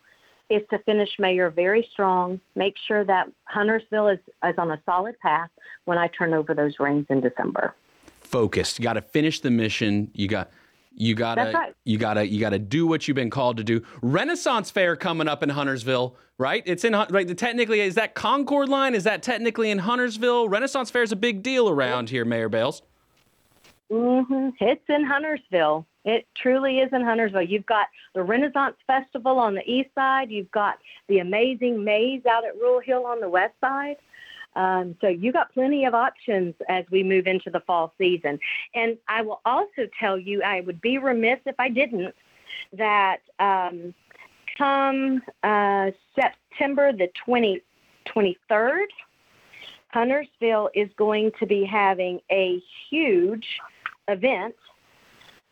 is 0.50 0.62
to 0.70 0.80
finish 0.80 1.10
mayor 1.20 1.50
very 1.50 1.88
strong, 1.91 2.39
make 2.56 2.76
sure 2.88 3.04
that 3.04 3.28
Huntersville 3.46 4.10
is, 4.10 4.20
is 4.43 4.56
on 4.58 4.72
a 4.72 4.82
solid 4.86 5.20
path 5.20 5.50
when 5.86 5.98
I 5.98 6.08
turn 6.08 6.34
over 6.34 6.54
those 6.54 6.80
reins 6.80 7.08
in 7.10 7.22
December. 7.22 7.74
Focused. 8.22 8.80
You 8.80 8.84
got 8.84 8.93
to 8.93 9.02
finish 9.02 9.39
the 9.39 9.52
mission. 9.52 10.12
You 10.14 10.28
got 10.28 10.52
you 10.98 11.14
gotta 11.14 11.52
right. 11.54 11.76
you 11.84 11.98
gotta 11.98 12.26
you 12.26 12.39
gotta 12.39 12.58
do 12.58 12.88
what 12.88 13.08
you've 13.08 13.16
been 13.16 13.30
called 13.30 13.58
to 13.58 13.64
do. 13.64 13.82
Renaissance 14.02 14.72
Fair 14.72 14.96
coming 14.96 15.28
up 15.28 15.43
in 15.43 15.50
Huntersville, 15.50 16.16
right? 16.38 16.64
It's 16.66 16.86
in 16.86 16.93
right. 16.93 17.38
Technically, 17.38 17.82
is 17.82 17.96
that 17.96 18.16
Concord 18.16 18.70
line? 18.70 18.96
Is 18.96 19.04
that 19.04 19.22
technically 19.22 19.72
in 19.72 19.80
Huntersville? 19.80 20.48
Renaissance 20.48 20.89
Fair 20.89 21.04
is 21.04 21.12
a 21.12 21.18
big 21.18 21.43
deal 21.43 21.70
around 21.70 22.10
here, 22.10 22.24
Mayor 22.24 22.48
Bales. 22.48 22.82
Mm-hmm. 23.91 24.50
It's 24.62 24.84
in 24.88 25.04
Huntersville. 25.04 25.86
It 26.06 26.28
truly 26.36 26.80
is 26.80 26.93
in 26.93 27.01
Huntersville. 27.01 27.41
You've 27.41 27.66
got 27.66 27.88
the 28.14 28.24
Renaissance 28.24 28.78
Festival 28.86 29.39
on 29.39 29.56
the 29.56 29.70
east 29.70 29.89
side. 29.95 30.30
You've 30.30 30.51
got 30.51 30.78
the 31.08 31.20
amazing 31.20 31.84
maze 31.84 32.26
out 32.26 32.45
at 32.45 32.56
Rural 32.56 32.80
Hill 32.80 33.06
on 33.06 33.20
the 33.20 33.30
west 33.30 33.56
side. 33.60 33.97
Um, 34.56 34.95
so 35.01 35.08
you've 35.08 35.34
got 35.34 35.51
plenty 35.53 35.84
of 35.86 35.93
options 35.93 36.53
as 36.70 36.86
we 36.89 37.03
move 37.03 37.28
into 37.28 37.49
the 37.49 37.60
fall 37.62 37.93
season. 37.97 38.39
And 38.74 38.97
I 39.10 39.22
will 39.22 39.41
also 39.45 39.88
tell 39.99 40.18
you, 40.18 40.41
I 40.43 40.62
would 40.62 40.80
be 40.80 40.97
remiss 40.97 41.39
if 41.45 41.56
I 41.60 41.70
didn't, 41.70 42.16
that 42.74 43.18
um, 43.39 43.93
come 44.58 45.22
uh, 45.43 45.91
September 46.16 46.93
the 46.93 47.10
20, 47.26 47.62
23rd, 48.06 48.86
Huntersville 49.89 50.70
is 50.74 50.89
going 50.97 51.32
to 51.39 51.45
be 51.45 51.66
having 51.66 52.20
a 52.32 52.62
huge 52.89 53.47
event. 54.08 54.56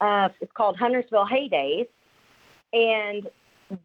Uh, 0.02 0.30
it's 0.41 0.52
called 0.54 0.78
Huntersville 0.78 1.28
Heydays. 1.28 1.88
And 2.74 3.30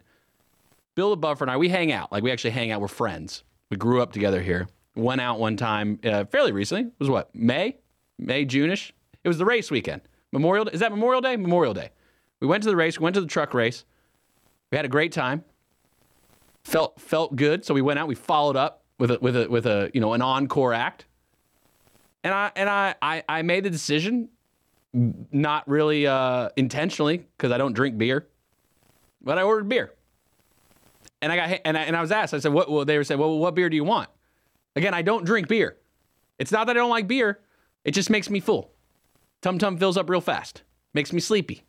Bill 1.00 1.16
Buffer 1.16 1.44
and 1.44 1.50
I, 1.50 1.56
we 1.56 1.70
hang 1.70 1.92
out. 1.92 2.12
Like 2.12 2.22
we 2.22 2.30
actually 2.30 2.50
hang 2.50 2.72
out. 2.72 2.82
We're 2.82 2.86
friends. 2.88 3.42
We 3.70 3.78
grew 3.78 4.02
up 4.02 4.12
together 4.12 4.42
here. 4.42 4.68
Went 4.94 5.22
out 5.22 5.40
one 5.40 5.56
time 5.56 5.98
uh, 6.04 6.26
fairly 6.26 6.52
recently. 6.52 6.88
It 6.88 6.92
was 6.98 7.08
what 7.08 7.34
May, 7.34 7.78
May 8.18 8.44
Juneish. 8.44 8.92
It 9.24 9.28
was 9.28 9.38
the 9.38 9.46
race 9.46 9.70
weekend. 9.70 10.02
Memorial. 10.30 10.68
Is 10.68 10.80
that 10.80 10.90
Memorial 10.90 11.22
Day? 11.22 11.36
Memorial 11.36 11.72
Day. 11.72 11.88
We 12.40 12.48
went 12.48 12.64
to 12.64 12.68
the 12.68 12.76
race. 12.76 13.00
We 13.00 13.04
went 13.04 13.14
to 13.14 13.22
the 13.22 13.26
truck 13.26 13.54
race. 13.54 13.86
We 14.70 14.76
had 14.76 14.84
a 14.84 14.90
great 14.90 15.10
time. 15.10 15.42
Felt 16.64 17.00
felt 17.00 17.34
good. 17.34 17.64
So 17.64 17.72
we 17.72 17.80
went 17.80 17.98
out. 17.98 18.06
We 18.06 18.14
followed 18.14 18.56
up 18.56 18.82
with 18.98 19.10
a 19.10 19.18
with 19.20 19.36
a 19.36 19.48
with 19.48 19.64
a 19.64 19.90
you 19.94 20.02
know 20.02 20.12
an 20.12 20.20
encore 20.20 20.74
act. 20.74 21.06
And 22.22 22.34
I 22.34 22.52
and 22.54 22.68
I 22.68 22.94
I, 23.00 23.22
I 23.26 23.40
made 23.40 23.64
the 23.64 23.70
decision, 23.70 24.28
not 24.92 25.66
really 25.66 26.06
uh, 26.06 26.50
intentionally 26.58 27.26
because 27.38 27.52
I 27.52 27.56
don't 27.56 27.72
drink 27.72 27.96
beer, 27.96 28.26
but 29.22 29.38
I 29.38 29.44
ordered 29.44 29.66
beer. 29.66 29.94
And 31.22 31.30
I 31.30 31.36
got 31.36 31.60
and 31.64 31.76
I, 31.76 31.82
and 31.82 31.96
I 31.96 32.00
was 32.00 32.12
asked. 32.12 32.34
I 32.34 32.38
said, 32.38 32.52
"What?" 32.52 32.70
Well, 32.70 32.84
they 32.84 32.96
were 32.96 33.04
saying, 33.04 33.20
"Well, 33.20 33.38
what 33.38 33.54
beer 33.54 33.68
do 33.68 33.76
you 33.76 33.84
want?" 33.84 34.08
Again, 34.76 34.94
I 34.94 35.02
don't 35.02 35.24
drink 35.24 35.48
beer. 35.48 35.76
It's 36.38 36.52
not 36.52 36.66
that 36.66 36.76
I 36.76 36.80
don't 36.80 36.90
like 36.90 37.06
beer. 37.06 37.40
It 37.84 37.92
just 37.92 38.10
makes 38.10 38.30
me 38.30 38.40
full. 38.40 38.72
Tum 39.42 39.58
tum 39.58 39.76
fills 39.76 39.96
up 39.96 40.08
real 40.08 40.20
fast. 40.20 40.62
Makes 40.94 41.12
me 41.12 41.20
sleepy. 41.20 41.64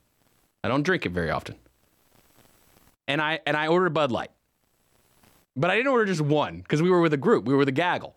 I 0.64 0.68
don't 0.68 0.84
drink 0.84 1.06
it 1.06 1.12
very 1.12 1.30
often. 1.30 1.56
And 3.08 3.22
I 3.22 3.39
and 3.45 3.58
I 3.58 3.68
ordered 3.68 3.93
Bud 3.93 4.12
Light. 4.12 4.32
But 5.56 5.70
I 5.70 5.76
didn't 5.76 5.91
order 5.91 6.06
just 6.06 6.22
one 6.22 6.60
because 6.60 6.82
we 6.82 6.89
were 6.89 7.02
with 7.02 7.14
a 7.14 7.18
group. 7.18 7.45
We 7.45 7.54
were 7.54 7.60
with 7.60 7.68
a 7.68 7.74
gaggle. 7.74 8.16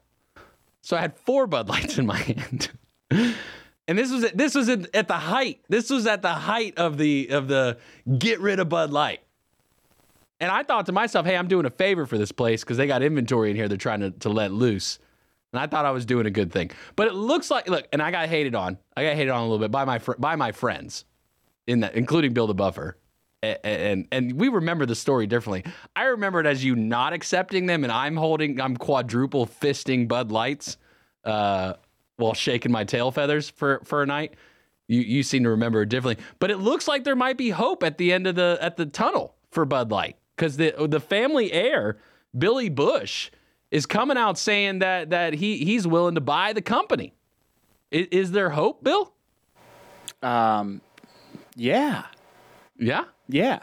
So 0.83 0.97
I 0.97 1.01
had 1.01 1.17
four 1.17 1.47
Bud 1.47 1.69
Lights 1.69 1.99
in 1.99 2.07
my 2.07 2.17
hand. 2.19 2.71
And 3.11 3.99
this 3.99 4.11
was 4.13 4.31
this 4.33 4.55
was 4.55 4.69
at 4.69 4.95
at 4.95 5.09
the 5.09 5.15
height. 5.15 5.61
This 5.69 5.91
was 5.91 6.07
at 6.07 6.23
the 6.23 6.33
height 6.33 6.79
of 6.79 6.97
the 6.97 7.29
of 7.31 7.49
the 7.49 7.79
get 8.19 8.41
rid 8.41 8.61
of 8.61 8.69
Bud 8.69 8.91
Light. 8.91 9.21
And 10.45 10.53
I 10.53 10.63
thought 10.63 10.85
to 10.87 10.93
myself, 10.93 11.25
hey, 11.25 11.39
I'm 11.39 11.49
doing 11.49 11.65
a 11.65 11.71
favor 11.71 12.05
for 12.05 12.19
this 12.19 12.31
place 12.31 12.63
because 12.63 12.77
they 12.77 12.87
got 12.87 13.03
inventory 13.03 13.49
in 13.49 13.57
here 13.57 13.67
they're 13.67 13.79
trying 13.79 14.01
to, 14.01 14.11
to 14.11 14.29
let 14.29 14.53
loose. 14.53 14.99
And 15.55 15.59
I 15.59 15.67
thought 15.67 15.87
I 15.87 15.91
was 15.91 16.05
doing 16.05 16.27
a 16.27 16.31
good 16.31 16.53
thing. 16.53 16.71
But 16.97 17.07
it 17.07 17.15
looks 17.15 17.51
like, 17.51 17.67
look, 17.67 17.89
and 17.95 18.03
I 18.03 18.11
got 18.11 18.29
hated 18.29 18.55
on. 18.55 18.77
I 18.95 19.05
got 19.05 19.15
hated 19.15 19.31
on 19.31 19.41
a 19.41 19.45
little 19.45 19.59
bit 19.59 19.71
by 19.71 19.87
my 19.87 19.99
fr- 19.99 20.19
by 20.19 20.37
my 20.37 20.53
friends, 20.53 21.07
in 21.67 21.81
that, 21.81 21.95
including 21.95 22.35
Bill 22.35 22.47
the 22.47 22.53
Buffer. 22.55 22.99
a- 23.43 23.67
and 23.67 24.07
and 24.13 24.39
we 24.39 24.49
remember 24.49 24.85
the 24.85 24.95
story 24.95 25.27
differently. 25.27 25.65
I 25.97 26.05
remember 26.05 26.41
it 26.41 26.47
as 26.47 26.63
you 26.63 26.77
not 26.77 27.15
accepting 27.15 27.65
them, 27.65 27.83
and 27.83 27.91
I'm 27.91 28.15
holding, 28.15 28.61
I'm 28.61 28.77
quadruple 28.77 29.47
fisting 29.47 30.07
Bud 30.07 30.31
Lights, 30.31 30.77
uh, 31.25 31.73
while 32.17 32.35
shaking 32.35 32.71
my 32.71 32.85
tail 32.85 33.11
feathers 33.11 33.49
for 33.49 33.81
for 33.85 34.03
a 34.03 34.07
night. 34.07 34.35
You 34.89 35.01
you 35.01 35.23
seem 35.23 35.45
to 35.45 35.51
remember 35.51 35.81
it 35.81 35.89
differently, 35.89 36.23
but 36.39 36.51
it 36.51 36.59
looks 36.59 36.87
like 36.87 37.05
there 37.05 37.17
might 37.17 37.39
be 37.39 37.49
hope 37.49 37.83
at 37.83 37.97
the 37.97 38.13
end 38.13 38.27
of 38.27 38.35
the 38.35 38.59
at 38.61 38.77
the 38.77 38.85
tunnel 38.85 39.37
for 39.51 39.65
Bud 39.65 39.91
Light 39.91 40.19
because 40.37 40.57
the 40.57 40.75
the 40.89 41.01
family 41.01 41.53
heir 41.53 41.99
Billy 42.37 42.69
Busch 42.69 43.31
is 43.71 43.87
coming 43.87 44.17
out 44.17 44.39
saying 44.39 44.81
that 44.81 45.11
that 45.11 45.35
he 45.35 45.65
he's 45.65 45.87
willing 45.87 46.15
to 46.15 46.21
buy 46.21 46.53
the 46.53 46.63
company. 46.63 47.15
Is, 47.91 48.07
is 48.11 48.33
there 48.33 48.51
hope, 48.51 48.83
Bill? 48.85 49.13
Um, 50.23 50.81
yeah, 51.55 52.05
Yeah. 52.79 53.05
yeah. 53.29 53.61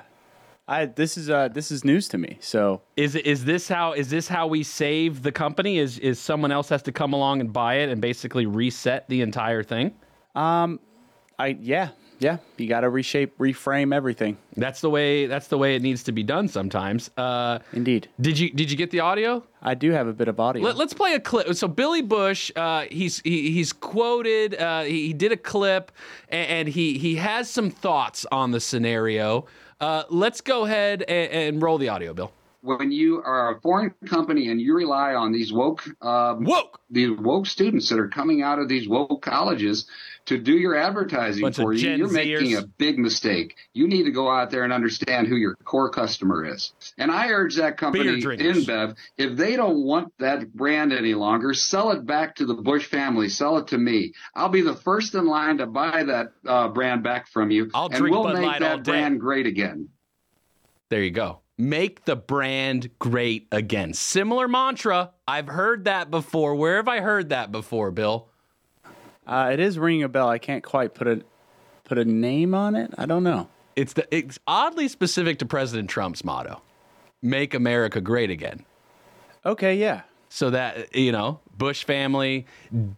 I 0.68 0.86
this 0.86 1.18
is 1.18 1.30
uh 1.30 1.50
this 1.50 1.72
is 1.72 1.84
news 1.84 2.08
to 2.10 2.18
me. 2.18 2.38
So 2.40 2.82
Is 2.96 3.16
it 3.16 3.26
is 3.26 3.44
this 3.44 3.68
how 3.68 3.94
is 3.94 4.10
this 4.10 4.28
how 4.28 4.48
we 4.48 4.64
save 4.64 5.22
the 5.24 5.32
company? 5.32 5.80
Is 5.80 6.00
is 6.00 6.20
someone 6.20 6.52
else 6.52 6.70
has 6.70 6.82
to 6.84 6.92
come 6.92 7.14
along 7.14 7.42
and 7.42 7.52
buy 7.52 7.76
it 7.76 7.90
and 7.90 8.00
basically 8.00 8.46
reset 8.46 9.10
the 9.10 9.22
entire 9.22 9.64
thing? 9.64 9.94
Um, 10.36 10.80
I 11.38 11.58
yeah 11.60 11.90
yeah 12.22 12.38
you 12.58 12.68
got 12.70 12.82
to 12.82 12.90
reshape 12.90 13.38
reframe 13.38 13.94
everything. 13.94 14.38
That's 14.56 14.80
the 14.80 14.90
way 14.90 15.26
that's 15.26 15.48
the 15.48 15.58
way 15.58 15.76
it 15.76 15.82
needs 15.82 16.04
to 16.04 16.12
be 16.14 16.24
done 16.24 16.48
sometimes. 16.48 17.10
Uh, 17.18 17.60
Indeed, 17.74 18.08
did 18.22 18.40
you 18.40 18.52
did 18.52 18.72
you 18.72 18.78
get 18.78 18.92
the 18.92 19.02
audio? 19.02 19.44
I 19.62 19.74
do 19.74 19.92
have 19.92 20.08
a 20.08 20.14
bit 20.14 20.28
of 20.28 20.40
audio. 20.40 20.64
Let, 20.64 20.80
us 20.80 20.94
play 20.94 21.14
a 21.14 21.20
clip. 21.20 21.54
So 21.56 21.68
Billy 21.68 22.02
Busch, 22.02 22.52
uh, 22.56 22.86
he's 22.90 23.20
he, 23.22 23.52
he's 23.52 23.74
quoted. 23.74 24.56
Uh, 24.56 24.84
he, 24.84 25.08
he 25.08 25.14
did 25.14 25.32
a 25.32 25.38
clip, 25.38 25.92
and, 26.30 26.50
and 26.50 26.68
he 26.70 26.98
he 26.98 27.16
has 27.16 27.50
some 27.50 27.70
thoughts 27.70 28.26
on 28.32 28.52
the 28.52 28.60
scenario. 28.60 29.46
Uh, 29.80 30.04
let's 30.10 30.42
go 30.42 30.66
ahead 30.66 31.02
and, 31.04 31.32
and 31.32 31.62
roll 31.62 31.78
the 31.80 31.90
audio, 31.90 32.14
Bill. 32.14 32.32
when 32.62 32.92
you 32.92 33.22
are 33.24 33.56
a 33.56 33.62
foreign 33.62 33.92
company 34.06 34.50
and 34.50 34.62
you 34.62 34.76
rely 34.76 35.16
on 35.16 35.32
these 35.32 35.52
woke 35.52 35.84
um, 36.04 36.44
Woke. 36.44 36.80
these 36.92 37.10
woke 37.18 37.48
students 37.48 37.90
that 37.90 37.98
are 37.98 38.08
coming 38.08 38.44
out 38.44 38.60
of 38.60 38.70
these 38.70 38.88
woke 38.88 39.22
colleges 39.24 39.88
to 40.26 40.38
do 40.38 40.54
your 40.54 40.76
advertising 40.76 41.42
Bunch 41.42 41.56
for 41.56 41.74
you, 41.74 41.80
Gen 41.80 42.00
you're 42.00 42.12
making 42.12 42.56
a 42.56 42.62
big 42.62 42.98
mistake. 43.00 43.56
You 43.74 43.88
need 43.88 44.04
to 44.04 44.12
go 44.12 44.30
out 44.30 44.52
there 44.52 44.64
and 44.64 44.72
understand 44.72 45.28
who 45.28 45.36
your 45.36 45.56
core 45.64 45.90
customer 45.90 46.46
is. 46.46 46.74
And 46.98 47.12
I 47.12 47.30
urge 47.30 47.56
that 47.56 47.78
company. 47.78 48.22
InBev, 48.22 48.96
if 49.18 49.38
they 49.38 49.56
don't 49.56 49.84
want 49.84 50.14
that 50.20 50.54
brand 50.54 50.94
any 50.94 51.14
longer, 51.14 51.54
sell 51.54 51.92
it 51.92 52.06
back 52.06 52.36
to 52.36 52.46
the 52.46 52.54
Busch 52.54 52.86
family. 52.86 53.30
Sell 53.30 53.58
it 53.58 53.68
to 53.68 53.78
me. 53.78 54.14
I'll 54.36 54.50
be 54.50 54.62
the 54.62 54.76
first 54.76 55.16
in 55.16 55.26
line 55.26 55.58
to 55.58 55.66
buy 55.66 56.04
that 56.04 56.34
uh, 56.46 56.68
brand 56.70 57.04
back 57.04 57.28
from 57.28 57.52
you, 57.52 57.70
I'll 57.74 57.86
and 57.86 57.96
drink 57.96 58.14
we'll 58.14 58.24
Bud 58.24 58.36
make 58.36 58.46
Light 58.46 58.62
all 58.62 58.78
that 58.78 58.84
day. 58.84 58.92
brand 58.92 59.20
great 59.20 59.48
again. 59.48 59.90
There 60.90 61.04
you 61.04 61.12
go. 61.12 61.40
Make 61.58 62.06
the 62.06 62.16
brand 62.16 62.90
great 62.98 63.48
again. 63.52 63.94
Similar 63.94 64.48
mantra. 64.48 65.12
I've 65.28 65.48
heard 65.48 65.86
that 65.86 66.10
before. 66.10 66.56
Where 66.56 66.78
have 66.78 66.88
I 66.88 67.02
heard 67.02 67.30
that 67.30 67.52
before, 67.52 67.92
Bill? 67.92 68.31
Uh, 69.26 69.50
it 69.54 69.60
is 69.60 69.78
ringing 69.78 70.04
a 70.04 70.10
bell. 70.10 70.28
I 70.28 70.38
can't 70.38 70.64
quite 70.64 70.94
put 70.94 71.08
a 71.08 71.22
put 71.84 71.98
a 71.98 72.06
name 72.06 72.54
on 72.54 72.76
it. 72.76 72.94
I 72.98 73.06
don't 73.06 73.24
know. 73.24 73.48
It's 73.76 73.94
the 73.94 74.08
it's 74.16 74.40
oddly 74.48 74.88
specific 74.88 75.40
to 75.40 75.46
President 75.46 75.90
Trump's 75.90 76.24
motto. 76.24 76.62
Make 77.22 77.54
America 77.54 78.02
great 78.02 78.30
again. 78.30 78.66
Okay, 79.46 79.76
yeah. 79.76 80.02
So 80.30 80.50
that 80.52 80.96
you 80.96 81.12
know, 81.12 81.40
Busch 81.58 81.84
family 81.84 82.46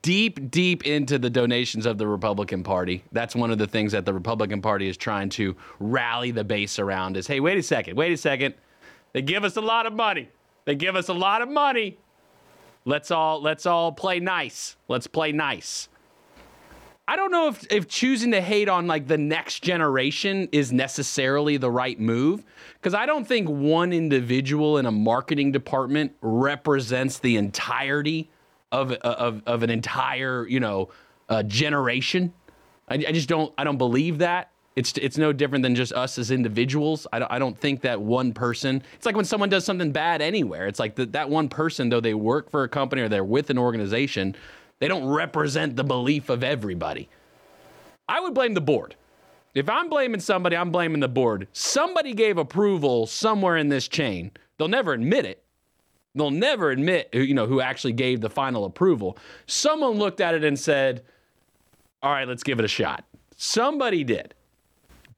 deep 0.02 0.52
deep 0.52 0.86
into 0.86 1.18
the 1.20 1.30
donations 1.30 1.86
of 1.86 1.98
the 1.98 2.08
Republican 2.08 2.64
Party. 2.64 3.04
That's 3.12 3.36
one 3.36 3.52
of 3.52 3.58
the 3.58 3.68
things 3.68 3.92
that 3.92 4.06
the 4.06 4.14
Republican 4.14 4.62
Party 4.62 4.88
is 4.88 4.98
trying 4.98 5.30
to 5.30 5.56
rally 5.80 6.32
the 6.32 6.44
base 6.44 6.80
around 6.80 7.18
is, 7.18 7.28
"Hey, 7.28 7.40
wait 7.40 7.58
a 7.58 7.64
second. 7.64 7.98
Wait 7.98 8.12
a 8.12 8.18
second. 8.18 8.56
They 9.12 9.22
give 9.22 9.44
us 9.44 9.58
a 9.58 9.62
lot 9.62 9.86
of 9.86 9.94
money. 9.94 10.30
They 10.66 10.76
give 10.76 10.96
us 10.96 11.10
a 11.10 11.14
lot 11.14 11.42
of 11.42 11.50
money. 11.50 11.98
Let's 12.86 13.12
all 13.12 13.42
let's 13.42 13.66
all 13.66 13.92
play 13.92 14.20
nice. 14.20 14.78
Let's 14.88 15.08
play 15.08 15.32
nice." 15.32 15.90
I 17.06 17.18
don't 17.18 17.32
know 17.32 17.49
if, 17.49 17.66
if 17.70 17.88
choosing 17.89 18.32
to 18.32 18.39
hate 18.39 18.70
on 18.70 18.88
like 18.88 19.08
the 19.08 19.18
next 19.18 19.62
generation 19.62 20.47
is 20.54 20.72
necessarily 20.72 21.58
the 21.58 21.70
right 21.70 21.99
move 21.99 22.43
because 22.76 22.93
I 22.93 23.06
don't 23.06 23.28
think 23.28 23.49
one 23.49 23.91
individual 23.91 24.78
in 24.78 24.86
a 24.86 24.91
marketing 24.91 25.51
department 25.51 26.14
represents 26.22 27.20
the 27.20 27.36
entirety 27.36 28.30
of 28.72 28.93
of, 28.93 29.43
of 29.45 29.64
an 29.64 29.70
entire 29.70 30.47
you 30.47 30.62
know 30.62 30.89
uh, 31.28 31.43
generation. 31.43 32.34
I, 32.88 32.95
I 32.95 33.12
just 33.12 33.28
don't 33.28 33.54
I 33.58 33.66
don't 33.66 33.78
believe 33.78 34.20
that. 34.20 34.51
It's 34.78 34.93
it's 34.93 35.18
no 35.18 35.34
different 35.34 35.62
than 35.64 35.76
just 35.76 35.91
us 35.91 36.18
as 36.18 36.32
individuals. 36.32 37.06
I 37.12 37.20
don't, 37.20 37.32
I 37.32 37.38
don't 37.38 37.58
think 37.58 37.82
that 37.82 38.01
one 38.01 38.34
person. 38.34 38.82
It's 38.95 39.06
like 39.06 39.16
when 39.16 39.26
someone 39.26 39.49
does 39.49 39.66
something 39.66 39.91
bad 39.91 40.22
anywhere. 40.22 40.68
It's 40.68 40.80
like 40.80 40.95
that 40.95 41.12
that 41.12 41.30
one 41.30 41.49
person, 41.49 41.89
though 41.89 41.99
they 41.99 42.14
work 42.14 42.49
for 42.49 42.64
a 42.64 42.70
company 42.70 43.01
or 43.01 43.10
they're 43.10 43.26
with 43.26 43.49
an 43.49 43.58
organization, 43.58 44.36
they 44.84 44.90
don't 44.90 45.08
represent 45.08 45.78
the 45.78 45.84
belief 45.86 46.28
of 46.28 46.44
everybody. 46.44 47.08
I 48.10 48.20
would 48.20 48.34
blame 48.34 48.54
the 48.54 48.60
board. 48.60 48.96
If 49.56 49.70
I'm 49.70 49.88
blaming 49.88 50.20
somebody, 50.20 50.58
I'm 50.58 50.72
blaming 50.74 51.00
the 51.00 51.08
board. 51.08 51.48
Somebody 51.54 52.14
gave 52.14 52.38
approval 52.38 53.08
somewhere 53.08 53.56
in 53.56 53.70
this 53.70 53.88
chain. 53.88 54.32
They'll 54.58 54.68
never 54.68 54.92
admit 54.92 55.26
it. 55.26 55.42
They'll 56.16 56.32
never 56.32 56.70
admit, 56.70 57.08
who- 57.14 57.22
you 57.22 57.34
know, 57.34 57.48
who 57.48 57.62
actually 57.62 57.94
gave 57.94 58.20
the 58.20 58.30
final 58.30 58.66
approval. 58.66 59.18
Someone 59.48 59.94
looked 59.94 60.20
at 60.20 60.36
it 60.36 60.44
and 60.44 60.60
said, 60.60 61.02
"All 62.02 62.12
right, 62.12 62.28
let's 62.28 62.44
give 62.44 62.60
it 62.60 62.66
a 62.66 62.68
shot." 62.68 63.06
Somebody 63.38 64.04
did. 64.04 64.34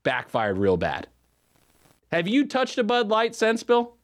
Backfired 0.03 0.59
real 0.59 0.77
bad. 0.77 1.07
Have 2.11 2.27
you 2.27 2.45
touched 2.45 2.77
a 2.77 2.83
Bud 2.83 3.09
Light 3.09 3.33
since, 3.33 3.63
Bill? 3.63 3.95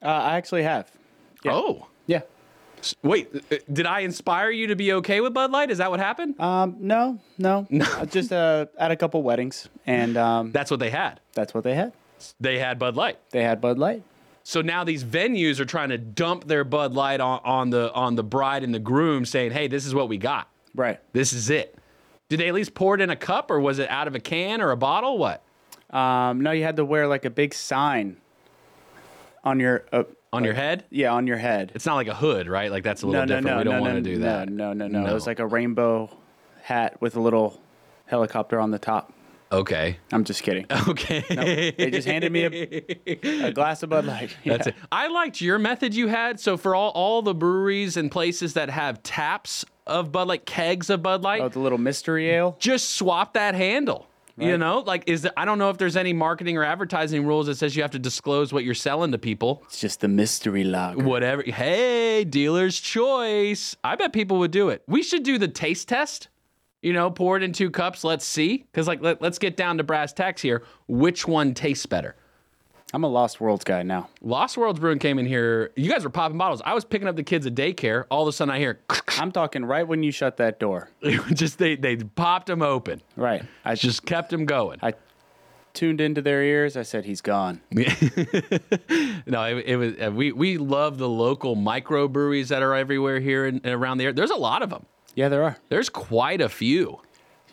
Uh, 0.00 0.06
I 0.06 0.36
actually 0.36 0.62
have. 0.62 0.92
Yeah. 1.44 1.54
Oh, 1.54 1.88
Yeah. 2.06 2.20
Wait. 3.02 3.28
uh, 3.52 3.56
Did 3.72 3.86
I 3.86 4.00
inspire 4.00 4.50
you 4.50 4.68
to 4.68 4.76
be 4.76 4.92
okay 4.94 5.20
with 5.20 5.32
Bud 5.34 5.50
Light? 5.50 5.70
Is 5.70 5.78
that 5.78 5.90
what 5.90 6.00
happened? 6.00 6.38
Um, 6.40 6.76
no, 6.80 7.18
no, 7.38 7.66
no. 7.70 7.86
Just 8.06 8.32
uh, 8.32 8.66
at 8.78 8.90
a 8.90 8.96
couple 8.96 9.22
weddings, 9.22 9.68
and 9.86 10.16
um, 10.16 10.52
That's 10.52 10.70
what 10.70 10.80
they 10.80 10.90
had. 10.90 11.20
that's 11.34 11.54
what 11.54 11.64
they 11.64 11.74
had. 11.74 11.92
They 12.40 12.58
had 12.58 12.78
Bud 12.78 12.96
Light. 12.96 13.18
They 13.30 13.42
had 13.42 13.60
Bud 13.60 13.78
Light. 13.78 14.02
So 14.42 14.60
now 14.62 14.82
these 14.82 15.04
venues 15.04 15.60
are 15.60 15.64
trying 15.66 15.90
to 15.90 15.98
dump 15.98 16.46
their 16.48 16.64
Bud 16.64 16.94
Light 16.94 17.20
on, 17.20 17.40
on 17.44 17.70
the 17.70 17.92
on 17.92 18.14
the 18.16 18.22
bride 18.22 18.64
and 18.64 18.74
the 18.74 18.78
groom, 18.78 19.24
saying, 19.24 19.52
"Hey, 19.52 19.68
this 19.68 19.84
is 19.86 19.94
what 19.94 20.08
we 20.08 20.16
got. 20.18 20.48
Right. 20.74 20.98
This 21.12 21.32
is 21.32 21.50
it." 21.50 21.76
Did 22.28 22.40
they 22.40 22.48
at 22.48 22.54
least 22.54 22.74
pour 22.74 22.94
it 22.94 23.00
in 23.00 23.10
a 23.10 23.16
cup, 23.16 23.50
or 23.50 23.60
was 23.60 23.78
it 23.78 23.88
out 23.90 24.06
of 24.08 24.14
a 24.14 24.20
can 24.20 24.60
or 24.60 24.70
a 24.70 24.76
bottle? 24.76 25.16
What 25.18 25.42
Um, 25.90 26.40
no, 26.40 26.50
you 26.52 26.62
had 26.64 26.76
to 26.76 26.84
wear 26.84 27.06
like 27.06 27.24
a 27.24 27.30
big 27.30 27.54
sign 27.54 28.16
on 29.44 29.60
your 29.60 29.84
uh, 29.92 30.04
on 30.32 30.44
your 30.44 30.54
head? 30.54 30.84
yeah 30.90 31.12
on 31.12 31.26
your 31.26 31.36
head. 31.38 31.72
It's 31.74 31.86
not 31.86 31.94
like 31.96 32.08
a 32.08 32.14
hood, 32.14 32.48
right? 32.48 32.70
Like 32.70 32.84
that's 32.84 33.02
a 33.02 33.06
little 33.06 33.22
no, 33.22 33.26
different. 33.26 33.46
no, 33.46 33.58
we 33.58 33.64
don't 33.64 33.74
no, 33.76 33.80
want 33.80 33.94
to 33.94 34.00
do 34.14 34.18
that. 34.20 34.48
No, 34.48 34.72
no, 34.72 34.86
no, 34.86 35.00
no. 35.02 35.10
It 35.10 35.14
was 35.14 35.26
like 35.26 35.38
a 35.38 35.46
rainbow 35.46 36.10
hat 36.62 37.00
with 37.00 37.16
a 37.16 37.20
little 37.20 37.60
helicopter 38.06 38.60
on 38.60 38.70
the 38.70 38.78
top. 38.78 39.12
Okay. 39.50 39.96
I'm 40.12 40.24
just 40.24 40.42
kidding. 40.42 40.66
Okay. 40.88 41.24
No, 41.30 41.42
they 41.42 41.90
just 41.90 42.06
handed 42.06 42.30
me 42.32 42.44
a 42.44 43.50
glass 43.52 43.82
of 43.82 43.88
Bud 43.88 44.04
Light. 44.04 44.36
That's 44.44 44.66
it. 44.66 44.74
I 44.92 45.08
liked 45.08 45.40
your 45.40 45.58
method 45.58 45.94
you 45.94 46.08
had. 46.08 46.38
So 46.40 46.56
for 46.58 46.74
all, 46.74 46.90
all 46.90 47.22
the 47.22 47.34
breweries 47.34 47.96
and 47.96 48.10
places 48.10 48.52
that 48.54 48.68
have 48.68 49.02
taps 49.02 49.64
of 49.86 50.12
Bud 50.12 50.28
Light, 50.28 50.44
kegs 50.44 50.90
of 50.90 51.02
Bud 51.02 51.22
Light, 51.22 51.40
Oh, 51.40 51.48
the 51.48 51.60
little 51.60 51.78
mystery 51.78 52.28
ale. 52.30 52.56
just 52.58 52.90
swap 52.90 53.32
that 53.34 53.54
handle. 53.54 54.07
You 54.40 54.58
know, 54.58 54.80
like 54.80 55.04
is 55.06 55.26
I 55.36 55.44
don't 55.44 55.58
know 55.58 55.70
if 55.70 55.78
there's 55.78 55.96
any 55.96 56.12
marketing 56.12 56.56
or 56.56 56.64
advertising 56.64 57.26
rules 57.26 57.46
that 57.46 57.56
says 57.56 57.74
you 57.74 57.82
have 57.82 57.90
to 57.92 57.98
disclose 57.98 58.52
what 58.52 58.64
you're 58.64 58.74
selling 58.74 59.12
to 59.12 59.18
people. 59.18 59.62
It's 59.66 59.80
just 59.80 60.00
the 60.00 60.08
mystery 60.08 60.64
log. 60.64 61.02
Whatever. 61.02 61.42
Hey, 61.42 62.24
dealer's 62.24 62.78
choice. 62.78 63.76
I 63.82 63.96
bet 63.96 64.12
people 64.12 64.38
would 64.38 64.50
do 64.50 64.68
it. 64.68 64.82
We 64.86 65.02
should 65.02 65.22
do 65.22 65.38
the 65.38 65.48
taste 65.48 65.88
test. 65.88 66.28
You 66.82 66.92
know, 66.92 67.10
pour 67.10 67.36
it 67.36 67.42
in 67.42 67.52
two 67.52 67.70
cups. 67.70 68.04
Let's 68.04 68.24
see. 68.24 68.58
Because 68.58 68.86
like, 68.86 69.02
let, 69.02 69.20
let's 69.20 69.38
get 69.38 69.56
down 69.56 69.78
to 69.78 69.82
brass 69.82 70.12
tacks 70.12 70.40
here. 70.40 70.62
Which 70.86 71.26
one 71.26 71.52
tastes 71.52 71.86
better? 71.86 72.14
I'm 72.94 73.04
a 73.04 73.08
Lost 73.08 73.38
Worlds 73.40 73.64
guy 73.64 73.82
now. 73.82 74.08
Lost 74.22 74.56
Worlds 74.56 74.80
Brewing 74.80 74.98
came 74.98 75.18
in 75.18 75.26
here. 75.26 75.72
You 75.76 75.90
guys 75.90 76.04
were 76.04 76.10
popping 76.10 76.38
bottles. 76.38 76.62
I 76.64 76.72
was 76.72 76.84
picking 76.84 77.06
up 77.06 77.16
the 77.16 77.22
kids 77.22 77.46
at 77.46 77.54
daycare. 77.54 78.06
All 78.10 78.22
of 78.22 78.28
a 78.28 78.32
sudden, 78.32 78.52
I 78.54 78.58
hear 78.58 78.80
I'm 79.18 79.30
talking 79.30 79.64
right 79.64 79.86
when 79.86 80.02
you 80.02 80.10
shut 80.10 80.38
that 80.38 80.58
door. 80.58 80.90
just 81.34 81.58
they 81.58 81.76
they 81.76 81.96
popped 81.96 82.46
them 82.46 82.62
open. 82.62 83.02
Right. 83.16 83.42
I 83.64 83.74
just 83.74 84.06
kept 84.06 84.30
them 84.30 84.46
going. 84.46 84.78
I 84.82 84.94
tuned 85.74 86.00
into 86.00 86.22
their 86.22 86.42
ears. 86.42 86.76
I 86.76 86.82
said 86.82 87.04
he's 87.04 87.20
gone. 87.20 87.60
no, 87.70 87.82
it, 89.44 89.64
it 89.66 89.76
was 89.76 89.94
uh, 90.00 90.10
we 90.10 90.32
we 90.32 90.56
love 90.56 90.96
the 90.96 91.08
local 91.08 91.56
microbreweries 91.56 92.48
that 92.48 92.62
are 92.62 92.74
everywhere 92.74 93.20
here 93.20 93.44
and 93.44 93.64
around 93.66 93.98
the 93.98 94.04
area. 94.04 94.14
There's 94.14 94.30
a 94.30 94.36
lot 94.36 94.62
of 94.62 94.70
them. 94.70 94.86
Yeah, 95.14 95.28
there 95.28 95.42
are. 95.42 95.58
There's 95.68 95.88
quite 95.88 96.40
a 96.40 96.48
few. 96.48 97.00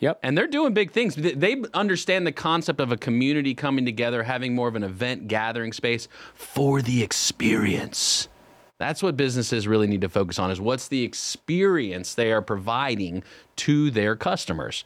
Yep. 0.00 0.20
And 0.22 0.36
they're 0.36 0.46
doing 0.46 0.74
big 0.74 0.90
things. 0.90 1.14
They- 1.14 1.62
understand 1.74 2.26
the 2.26 2.32
concept 2.32 2.80
of 2.80 2.92
a 2.92 2.96
community 2.96 3.54
coming 3.54 3.84
together, 3.84 4.22
having 4.22 4.54
more 4.54 4.68
of 4.68 4.76
an 4.76 4.84
event 4.84 5.28
gathering 5.28 5.72
space 5.72 6.08
for 6.34 6.82
the 6.82 7.02
experience. 7.02 8.28
That's 8.78 9.02
what 9.02 9.16
businesses 9.16 9.66
really 9.66 9.86
need 9.86 10.02
to 10.02 10.08
focus 10.08 10.38
on 10.38 10.50
is 10.50 10.60
what's 10.60 10.88
the 10.88 11.02
experience 11.02 12.14
they 12.14 12.30
are 12.30 12.42
providing 12.42 13.22
to 13.56 13.90
their 13.90 14.16
customers. 14.16 14.84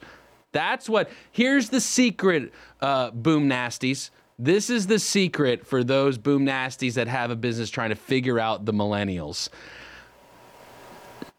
That's 0.53 0.87
what 0.87 1.09
here's 1.31 1.69
the 1.69 1.81
secret, 1.81 2.53
uh, 2.79 3.11
boom 3.11 3.49
nasties. 3.49 4.09
This 4.39 4.69
is 4.69 4.87
the 4.87 4.97
secret 4.97 5.67
for 5.67 5.83
those 5.83 6.17
boom 6.17 6.45
nasties 6.45 6.93
that 6.93 7.07
have 7.07 7.31
a 7.31 7.35
business 7.35 7.69
trying 7.69 7.89
to 7.89 7.95
figure 7.95 8.39
out 8.39 8.65
the 8.65 8.73
millennials. 8.73 9.49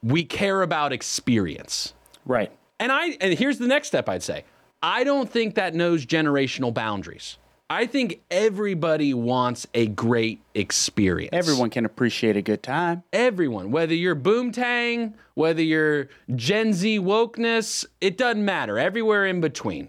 We 0.02 0.24
care 0.24 0.62
about 0.62 0.92
experience. 0.92 1.94
Right. 2.26 2.52
And 2.83 2.91
I 2.91 3.16
and 3.20 3.39
here's 3.39 3.59
the 3.59 3.68
next 3.68 3.87
step 3.87 4.09
I'd 4.09 4.24
say. 4.24 4.45
I 4.83 5.05
don't 5.05 5.30
think 5.30 5.55
that 5.55 5.72
knows 5.72 6.05
generational 6.05 6.74
boundaries. 6.74 7.39
I 7.70 7.87
think 7.87 8.20
everybody 8.28 9.14
wants 9.14 9.68
a 9.72 9.87
great 9.87 10.41
experience. 10.55 11.30
Everyone 11.33 11.70
can 11.70 11.85
appreciate 11.85 12.37
a 12.37 12.43
good 12.43 12.61
time. 12.61 13.05
Everyone, 13.12 13.70
whether 13.70 13.95
you're 13.95 14.16
boomtang, 14.16 15.14
whether 15.35 15.62
you're 15.62 16.09
Gen 16.35 16.72
Z 16.72 16.99
wokeness, 16.99 17.87
it 18.01 18.18
doesn't 18.18 18.45
matter. 18.45 18.80
Everywhere 18.80 19.26
in 19.26 19.41
between. 19.41 19.89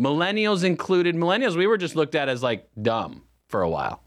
Millennials 0.00 0.64
included. 0.64 1.14
Millennials, 1.14 1.54
we 1.54 1.66
were 1.66 1.76
just 1.76 1.96
looked 1.96 2.14
at 2.14 2.30
as 2.30 2.42
like 2.42 2.66
dumb 2.80 3.24
for 3.48 3.60
a 3.60 3.68
while. 3.68 4.02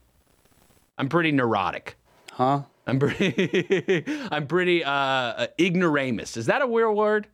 I'm 0.97 1.09
pretty 1.09 1.31
neurotic. 1.31 1.95
Huh? 2.31 2.63
I'm 2.87 2.97
pretty. 2.97 4.03
I'm 4.31 4.47
pretty 4.47 4.83
uh, 4.83 5.45
ignoramus. 5.59 6.37
Is 6.37 6.47
that 6.47 6.63
a 6.63 6.67
weird 6.67 6.95
word? 6.95 7.27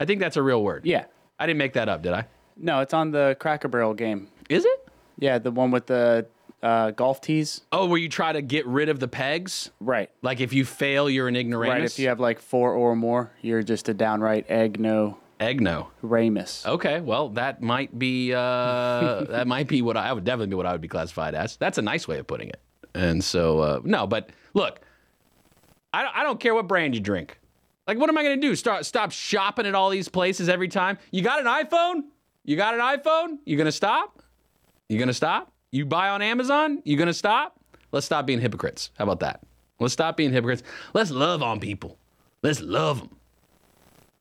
I 0.00 0.06
think 0.06 0.20
that's 0.20 0.36
a 0.36 0.42
real 0.42 0.62
word. 0.62 0.84
Yeah. 0.84 1.04
I 1.38 1.46
didn't 1.46 1.58
make 1.58 1.74
that 1.74 1.88
up, 1.88 2.02
did 2.02 2.12
I? 2.12 2.24
No, 2.56 2.80
it's 2.80 2.94
on 2.94 3.10
the 3.12 3.36
Cracker 3.38 3.68
Barrel 3.68 3.94
game. 3.94 4.28
Is 4.48 4.64
it? 4.64 4.88
Yeah, 5.18 5.38
the 5.38 5.50
one 5.50 5.70
with 5.70 5.86
the 5.86 6.26
uh, 6.62 6.90
golf 6.90 7.20
tees. 7.20 7.62
Oh, 7.72 7.86
where 7.86 7.98
you 7.98 8.08
try 8.08 8.32
to 8.32 8.42
get 8.42 8.66
rid 8.66 8.88
of 8.88 8.98
the 8.98 9.08
pegs? 9.08 9.70
Right. 9.80 10.10
Like 10.22 10.40
if 10.40 10.52
you 10.52 10.64
fail, 10.64 11.08
you're 11.08 11.28
an 11.28 11.36
ignoramus? 11.36 11.72
Right. 11.72 11.84
If 11.84 11.98
you 11.98 12.08
have 12.08 12.20
like 12.20 12.40
four 12.40 12.72
or 12.72 12.96
more, 12.96 13.30
you're 13.42 13.62
just 13.62 13.88
a 13.88 13.94
downright 13.94 14.48
egno 14.48 15.16
Egno. 15.40 15.86
ramus. 16.02 16.66
Okay, 16.66 17.00
well, 17.00 17.30
that 17.30 17.62
might 17.62 17.98
be 17.98 18.34
uh, 18.34 19.24
that 19.24 19.46
might 19.46 19.68
be 19.68 19.80
what 19.80 19.96
I, 19.96 20.10
I 20.10 20.12
would 20.12 20.24
definitely 20.24 20.48
be 20.48 20.56
what 20.56 20.66
I 20.66 20.72
would 20.72 20.82
be 20.82 20.88
classified 20.88 21.34
as. 21.34 21.56
That's 21.56 21.78
a 21.78 21.82
nice 21.82 22.06
way 22.06 22.18
of 22.18 22.26
putting 22.26 22.48
it. 22.50 22.60
And 22.94 23.24
so, 23.24 23.60
uh, 23.60 23.80
no, 23.82 24.06
but 24.06 24.30
look, 24.52 24.80
I 25.94 26.02
don't, 26.02 26.16
I 26.16 26.22
don't 26.24 26.38
care 26.38 26.54
what 26.54 26.66
brand 26.68 26.94
you 26.94 27.00
drink. 27.00 27.38
Like, 27.90 27.98
what 27.98 28.08
am 28.08 28.16
I 28.16 28.22
going 28.22 28.40
to 28.40 28.46
do? 28.46 28.54
Start 28.54 28.86
stop 28.86 29.10
shopping 29.10 29.66
at 29.66 29.74
all 29.74 29.90
these 29.90 30.08
places 30.08 30.48
every 30.48 30.68
time? 30.68 30.96
You 31.10 31.22
got 31.22 31.40
an 31.40 31.46
iPhone? 31.46 32.02
You 32.44 32.54
got 32.54 32.74
an 32.74 32.78
iPhone? 32.78 33.38
You 33.44 33.56
gonna 33.56 33.72
stop? 33.72 34.22
You 34.88 34.96
gonna 34.96 35.12
stop? 35.12 35.52
You 35.72 35.86
buy 35.86 36.08
on 36.10 36.22
Amazon? 36.22 36.82
You 36.84 36.96
gonna 36.96 37.12
stop? 37.12 37.58
Let's 37.90 38.06
stop 38.06 38.26
being 38.26 38.38
hypocrites. 38.40 38.92
How 38.96 39.02
about 39.02 39.18
that? 39.20 39.42
Let's 39.80 39.92
stop 39.92 40.16
being 40.16 40.32
hypocrites. 40.32 40.62
Let's 40.94 41.10
love 41.10 41.42
on 41.42 41.58
people. 41.58 41.98
Let's 42.44 42.60
love 42.60 43.00
them. 43.00 43.16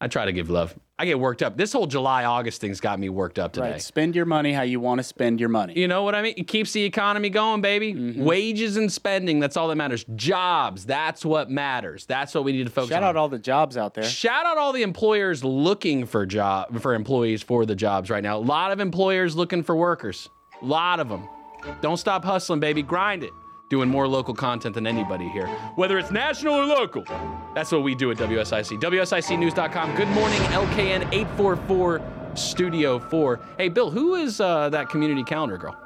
I 0.02 0.08
try 0.08 0.26
to 0.26 0.32
give 0.32 0.50
love. 0.50 0.74
I 1.00 1.06
get 1.06 1.18
worked 1.18 1.42
up. 1.42 1.56
This 1.56 1.72
whole 1.72 1.88
July 1.88 2.26
August 2.26 2.60
thing's 2.60 2.82
got 2.82 3.00
me 3.00 3.08
worked 3.08 3.40
up 3.40 3.54
today. 3.54 3.72
Right. 3.72 3.82
Spend 3.82 4.18
your 4.18 4.26
money 4.26 4.52
how 4.52 4.64
you 4.64 4.82
want 4.82 5.00
to 5.00 5.04
spend 5.04 5.40
your 5.40 5.48
money. 5.48 5.74
You 5.80 5.88
know 5.88 6.04
what 6.04 6.14
I 6.14 6.22
mean? 6.22 6.34
It 6.36 6.50
keeps 6.50 6.74
the 6.74 6.84
economy 6.84 7.30
going, 7.30 7.62
baby. 7.62 7.94
Mm-hmm. 7.94 8.26
Wages 8.26 8.76
and 8.76 8.92
spending, 8.92 9.40
that's 9.40 9.56
all 9.56 9.70
that 9.70 9.78
matters. 9.78 10.04
Jobs, 10.16 10.86
that's 10.86 11.24
what 11.24 11.50
matters. 11.50 12.06
That's 12.06 12.36
what 12.36 12.44
we 12.44 12.52
need 12.52 12.66
to 12.66 12.70
focus 12.70 12.90
Shout 12.90 12.98
on. 12.98 13.08
Shout 13.08 13.16
out 13.16 13.18
all 13.18 13.30
the 13.30 13.40
jobs 13.40 13.78
out 13.78 13.94
there. 13.94 14.04
Shout 14.04 14.46
out 14.46 14.58
all 14.58 14.74
the 14.74 14.84
employers 14.84 15.42
looking 15.42 16.06
for 16.06 16.26
job 16.26 16.82
for 16.82 16.94
employees 16.94 17.42
for 17.42 17.66
the 17.66 17.76
jobs 17.76 18.10
right 18.10 18.22
now. 18.22 18.36
A 18.36 18.40
lot 18.40 18.74
of 18.74 18.82
employers 18.82 19.38
looking 19.38 19.64
for 19.64 19.78
workers. 19.78 20.30
A 20.62 20.66
lot 20.66 21.00
of 21.00 21.08
them. 21.08 21.30
Don't 21.80 21.96
stop 21.96 22.26
hustling, 22.26 22.60
baby. 22.60 22.82
Grind 22.82 23.24
it. 23.24 23.32
Doing 23.70 23.88
more 23.88 24.08
local 24.08 24.34
content 24.34 24.74
than 24.74 24.88
anybody 24.88 25.30
here, 25.30 25.48
whether 25.76 26.00
it's 26.00 26.10
national 26.10 26.56
or 26.56 26.66
local. 26.66 27.04
That's 27.54 27.72
what 27.72 27.84
we 27.84 27.94
do 27.94 28.10
at 28.10 28.18
WSIC. 28.18 28.82
WSICnews.com. 28.82 29.96
Good 29.96 30.08
morning, 30.10 30.40
LKN 30.40 31.14
844 31.14 32.02
Studio 32.34 32.98
4. 32.98 33.40
Hey, 33.58 33.70
Bill, 33.70 33.92
who 33.92 34.16
is 34.16 34.42
uh, 34.42 34.70
that 34.70 34.90
community 34.90 35.24
calendar 35.24 35.58
girl? 35.58 35.78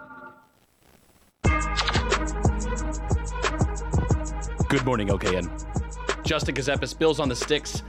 Good 4.70 4.86
morning, 4.86 5.10
LKN. 5.10 6.24
Justin 6.24 6.56
Ckezepis, 6.56 6.98
Bills 6.98 7.20
on 7.20 7.28
the 7.28 7.36
Sticks, 7.36 7.84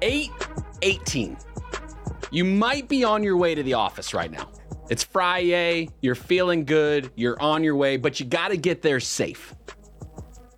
818. 0.00 1.36
You 2.30 2.44
might 2.44 2.88
be 2.88 3.02
on 3.02 3.24
your 3.24 3.36
way 3.36 3.56
to 3.56 3.64
the 3.64 3.74
office 3.74 4.14
right 4.14 4.30
now. 4.30 4.48
It's 4.90 5.04
Friday, 5.04 5.88
you're 6.02 6.16
feeling 6.16 6.64
good, 6.64 7.12
you're 7.14 7.40
on 7.40 7.62
your 7.62 7.76
way, 7.76 7.96
but 7.96 8.18
you 8.18 8.26
got 8.26 8.48
to 8.48 8.56
get 8.56 8.82
there 8.82 8.98
safe. 8.98 9.54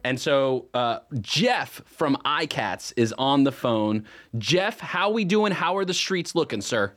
And 0.05 0.19
so 0.19 0.69
uh, 0.73 1.01
Jeff 1.21 1.83
from 1.85 2.17
iCats 2.25 2.95
is 2.97 3.13
on 3.19 3.45
the 3.45 3.53
phone. 3.53 4.07
Jeff, 4.39 4.81
how 4.81 5.11
we 5.11 5.27
doing? 5.27 5.53
How 5.53 5.77
are 5.77 5.85
the 5.85 5.93
streets 5.93 6.35
looking, 6.35 6.63
sir? 6.63 6.95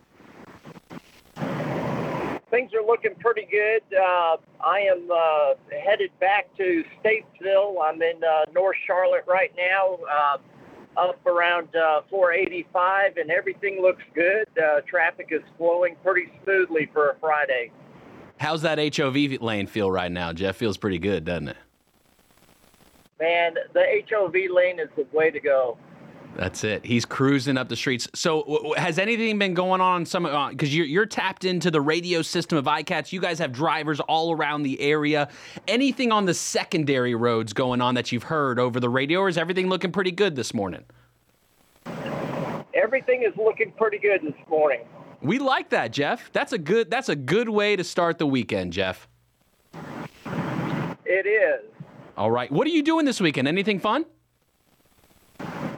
Things 1.35 2.73
are 2.73 2.85
looking 2.87 3.15
pretty 3.19 3.45
good. 3.51 3.81
Uh, 3.93 4.37
I 4.63 4.79
am 4.89 5.09
uh, 5.13 5.55
headed 5.77 6.11
back 6.21 6.47
to 6.55 6.85
Statesville. 7.03 7.75
I'm 7.83 8.01
in 8.01 8.23
uh, 8.23 8.45
North 8.53 8.77
Charlotte 8.87 9.25
right 9.27 9.51
now, 9.57 9.99
uh, 10.09 10.37
up 10.97 11.25
around 11.25 11.75
uh, 11.75 12.01
485, 12.09 13.17
and 13.17 13.31
everything 13.31 13.81
looks 13.81 14.03
good. 14.13 14.47
Uh, 14.57 14.81
traffic 14.81 15.27
is 15.31 15.41
flowing 15.57 15.95
pretty 16.03 16.31
smoothly 16.43 16.89
for 16.93 17.09
a 17.09 17.15
Friday. 17.19 17.71
How's 18.37 18.61
that 18.63 18.77
HOV 18.95 19.41
lane 19.41 19.67
feel 19.67 19.89
right 19.89 20.11
now, 20.11 20.33
Jeff? 20.33 20.55
Feels 20.55 20.77
pretty 20.77 20.99
good, 20.99 21.25
doesn't 21.25 21.49
it? 21.49 21.57
Man, 23.19 23.55
the 23.73 24.03
HOV 24.09 24.35
lane 24.51 24.79
is 24.79 24.89
the 24.97 25.07
way 25.13 25.31
to 25.31 25.39
go. 25.39 25.77
That's 26.35 26.65
it. 26.65 26.85
He's 26.85 27.05
cruising 27.05 27.57
up 27.57 27.69
the 27.69 27.77
streets. 27.77 28.09
So, 28.13 28.43
w- 28.43 28.73
has 28.75 28.99
anything 28.99 29.39
been 29.39 29.53
going 29.53 29.79
on? 29.79 30.05
Some 30.05 30.25
uh, 30.25 30.49
because 30.49 30.75
you're 30.75 30.85
you're 30.85 31.05
tapped 31.05 31.45
into 31.45 31.71
the 31.71 31.79
radio 31.79 32.21
system 32.21 32.57
of 32.57 32.65
iCats. 32.65 33.13
You 33.13 33.21
guys 33.21 33.39
have 33.39 33.53
drivers 33.53 34.01
all 34.01 34.33
around 34.33 34.63
the 34.63 34.79
area. 34.81 35.29
Anything 35.67 36.11
on 36.11 36.25
the 36.25 36.33
secondary 36.33 37.15
roads 37.15 37.53
going 37.53 37.79
on 37.79 37.95
that 37.95 38.11
you've 38.11 38.23
heard 38.23 38.59
over 38.59 38.81
the 38.81 38.89
radio, 38.89 39.21
or 39.21 39.29
is 39.29 39.37
everything 39.37 39.69
looking 39.69 39.93
pretty 39.93 40.11
good 40.11 40.35
this 40.35 40.53
morning? 40.53 40.83
Everything 42.73 43.23
is 43.23 43.33
looking 43.37 43.71
pretty 43.71 43.97
good 43.97 44.21
this 44.21 44.35
morning. 44.49 44.81
We 45.21 45.39
like 45.39 45.69
that, 45.69 45.91
Jeff. 45.91 46.31
That's 46.33 46.51
a 46.51 46.57
good. 46.57 46.91
That's 46.91 47.07
a 47.07 47.15
good 47.15 47.47
way 47.47 47.77
to 47.77 47.83
start 47.83 48.17
the 48.17 48.27
weekend, 48.27 48.73
Jeff. 48.73 49.07
It 51.05 51.25
is. 51.25 51.71
All 52.17 52.29
right. 52.29 52.51
What 52.51 52.67
are 52.67 52.71
you 52.71 52.83
doing 52.83 53.05
this 53.05 53.21
weekend? 53.21 53.47
Anything 53.47 53.79
fun? 53.79 54.05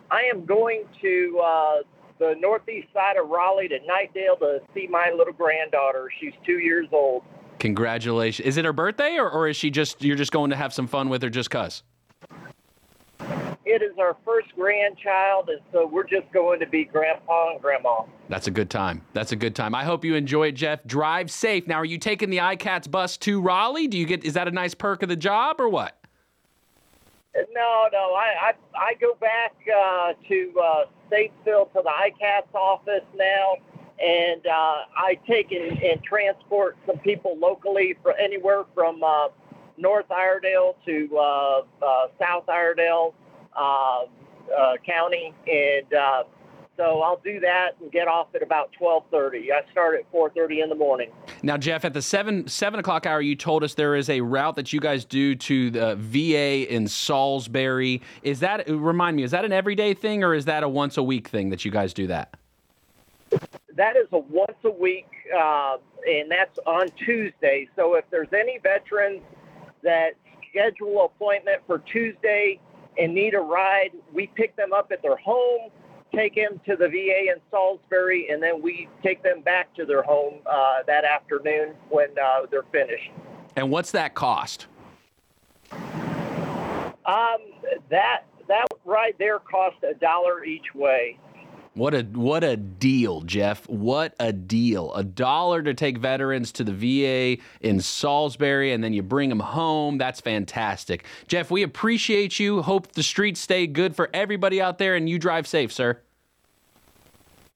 I 0.09 0.21
am 0.23 0.45
going 0.45 0.85
to 1.01 1.41
uh, 1.43 1.75
the 2.19 2.35
northeast 2.39 2.87
side 2.93 3.17
of 3.17 3.29
Raleigh 3.29 3.67
to 3.67 3.79
Knightdale 3.79 4.39
to 4.39 4.59
see 4.73 4.87
my 4.87 5.11
little 5.15 5.33
granddaughter. 5.33 6.09
She's 6.19 6.33
two 6.45 6.59
years 6.59 6.87
old. 6.91 7.23
Congratulations. 7.59 8.47
Is 8.47 8.57
it 8.57 8.65
her 8.65 8.73
birthday, 8.73 9.17
or, 9.17 9.29
or 9.29 9.47
is 9.47 9.57
she 9.57 9.71
just 9.71 10.03
you're 10.03 10.15
just 10.15 10.31
going 10.31 10.51
to 10.51 10.55
have 10.55 10.73
some 10.73 10.87
fun 10.87 11.09
with 11.09 11.21
her 11.23 11.29
just 11.29 11.49
cause? 11.49 11.83
It 13.69 13.81
is 13.81 13.97
our 13.99 14.15
first 14.23 14.47
grandchild, 14.55 15.49
and 15.49 15.59
so 15.73 15.85
we're 15.85 16.07
just 16.07 16.31
going 16.31 16.61
to 16.61 16.65
be 16.65 16.85
grandpa 16.85 17.51
and 17.51 17.61
grandma. 17.61 18.03
That's 18.29 18.47
a 18.47 18.51
good 18.51 18.69
time. 18.69 19.01
That's 19.11 19.33
a 19.33 19.35
good 19.35 19.55
time. 19.55 19.75
I 19.75 19.83
hope 19.83 20.05
you 20.05 20.15
enjoy 20.15 20.47
it, 20.47 20.51
Jeff. 20.53 20.85
Drive 20.85 21.29
safe. 21.29 21.67
Now, 21.67 21.75
are 21.75 21.85
you 21.85 21.97
taking 21.97 22.29
the 22.29 22.37
iCats 22.37 22.89
bus 22.89 23.17
to 23.17 23.41
Raleigh? 23.41 23.87
Do 23.87 23.97
you 23.97 24.05
get 24.05 24.23
is 24.23 24.35
that 24.35 24.47
a 24.47 24.51
nice 24.51 24.73
perk 24.73 25.03
of 25.03 25.09
the 25.09 25.17
job 25.17 25.59
or 25.59 25.67
what? 25.67 25.96
No, 27.53 27.87
no, 27.91 28.13
I 28.13 28.49
I, 28.49 28.53
I 28.75 28.93
go 28.95 29.15
back 29.15 29.53
uh, 29.67 30.13
to 30.27 30.53
uh, 30.61 30.85
Statesville 31.11 31.71
to 31.73 31.81
the 31.83 31.91
ICATS 31.91 32.53
office 32.55 33.05
now, 33.15 33.55
and 34.03 34.45
uh, 34.47 34.85
I 34.95 35.19
take 35.27 35.51
and, 35.51 35.77
and 35.81 36.01
transport 36.03 36.77
some 36.85 36.97
people 36.99 37.37
locally 37.37 37.95
for 38.01 38.13
anywhere 38.13 38.63
from 38.73 39.03
uh, 39.03 39.27
North 39.77 40.09
Iredell 40.09 40.77
to 40.85 41.17
uh, 41.17 41.61
uh, 41.85 42.07
South 42.19 42.49
Iredell 42.49 43.13
County, 44.85 45.33
and 45.47 45.85
so 46.75 47.01
I'll 47.01 47.21
do 47.23 47.39
that 47.41 47.75
and 47.81 47.91
get 47.91 48.07
off 48.07 48.27
at 48.33 48.41
about 48.41 48.71
12:30. 48.79 49.51
I 49.51 49.69
start 49.71 49.95
at 49.95 50.11
4:30 50.11 50.63
in 50.63 50.69
the 50.69 50.75
morning. 50.75 51.11
Now, 51.43 51.57
Jeff, 51.57 51.85
at 51.85 51.93
the 51.93 52.01
seven 52.01 52.47
seven 52.47 52.79
o'clock 52.79 53.05
hour, 53.05 53.21
you 53.21 53.35
told 53.35 53.63
us 53.63 53.73
there 53.73 53.95
is 53.95 54.09
a 54.09 54.21
route 54.21 54.55
that 54.55 54.73
you 54.73 54.79
guys 54.79 55.05
do 55.05 55.35
to 55.35 55.69
the 55.69 55.95
VA 55.95 56.71
in 56.73 56.87
Salisbury. 56.87 58.01
Is 58.23 58.39
that 58.39 58.67
remind 58.69 59.17
me? 59.17 59.23
Is 59.23 59.31
that 59.31 59.45
an 59.45 59.51
everyday 59.51 59.93
thing 59.93 60.23
or 60.23 60.33
is 60.33 60.45
that 60.45 60.63
a 60.63 60.69
once 60.69 60.97
a 60.97 61.03
week 61.03 61.27
thing 61.27 61.49
that 61.49 61.65
you 61.65 61.71
guys 61.71 61.93
do 61.93 62.07
that? 62.07 62.35
that 63.77 63.95
is 63.95 64.07
a 64.11 64.17
once 64.17 64.57
a 64.65 64.71
week, 64.71 65.07
uh, 65.35 65.77
and 66.07 66.29
that's 66.29 66.57
on 66.65 66.87
Tuesday. 67.05 67.69
So 67.75 67.95
if 67.95 68.05
there's 68.09 68.33
any 68.33 68.59
veterans 68.61 69.21
that 69.83 70.13
schedule 70.49 71.05
appointment 71.05 71.61
for 71.67 71.79
Tuesday 71.79 72.59
and 72.97 73.13
need 73.13 73.35
a 73.35 73.39
ride, 73.39 73.91
we 74.11 74.27
pick 74.27 74.55
them 74.55 74.73
up 74.73 74.91
at 74.91 75.01
their 75.03 75.17
home, 75.17 75.69
take 76.13 76.35
them 76.35 76.59
to 76.65 76.75
the 76.75 76.87
VA 76.87 77.31
in 77.31 77.41
Salisbury, 77.51 78.29
and 78.29 78.41
then 78.41 78.61
we 78.61 78.87
take 79.03 79.23
them 79.23 79.41
back 79.41 79.73
to 79.75 79.85
their 79.85 80.03
home 80.03 80.35
uh, 80.45 80.83
that 80.87 81.03
afternoon 81.03 81.73
when 81.89 82.09
uh, 82.21 82.45
they're 82.49 82.63
finished. 82.71 83.09
And 83.55 83.71
what's 83.71 83.91
that 83.91 84.13
cost? 84.13 84.67
Um, 85.71 87.37
that 87.89 88.25
that 88.47 88.65
ride 88.85 89.15
there 89.17 89.39
cost 89.39 89.77
a 89.83 89.93
dollar 89.93 90.43
each 90.43 90.73
way. 90.73 91.17
What 91.77 91.93
a 91.93 92.01
what 92.01 92.43
a 92.43 92.57
deal, 92.57 93.21
Jeff. 93.21 93.69
What 93.69 94.15
a 94.19 94.33
deal. 94.33 94.91
A 94.95 95.03
dollar 95.03 95.61
to 95.61 95.75
take 95.75 95.99
veterans 95.99 96.51
to 96.53 96.63
the 96.63 96.73
VA 96.73 97.41
in 97.61 97.79
Salisbury 97.81 98.73
and 98.73 98.83
then 98.83 98.93
you 98.93 99.03
bring 99.03 99.29
them 99.29 99.39
home. 99.39 99.99
That's 99.99 100.19
fantastic. 100.19 101.05
Jeff, 101.27 101.51
we 101.51 101.61
appreciate 101.61 102.39
you. 102.39 102.63
Hope 102.63 102.93
the 102.93 103.03
streets 103.03 103.39
stay 103.39 103.67
good 103.67 103.95
for 103.95 104.09
everybody 104.11 104.59
out 104.59 104.79
there 104.79 104.95
and 104.95 105.07
you 105.07 105.19
drive 105.19 105.45
safe, 105.45 105.71
sir. 105.71 105.99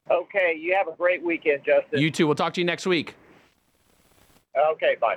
Okay, 0.08 0.56
you 0.56 0.76
have 0.76 0.86
a 0.86 0.96
great 0.96 1.24
weekend, 1.24 1.64
Justin. 1.64 2.00
You 2.00 2.12
too. 2.12 2.28
We'll 2.28 2.36
talk 2.36 2.54
to 2.54 2.60
you 2.60 2.64
next 2.64 2.86
week. 2.86 3.16
okay, 4.56 4.96
bye. 5.00 5.16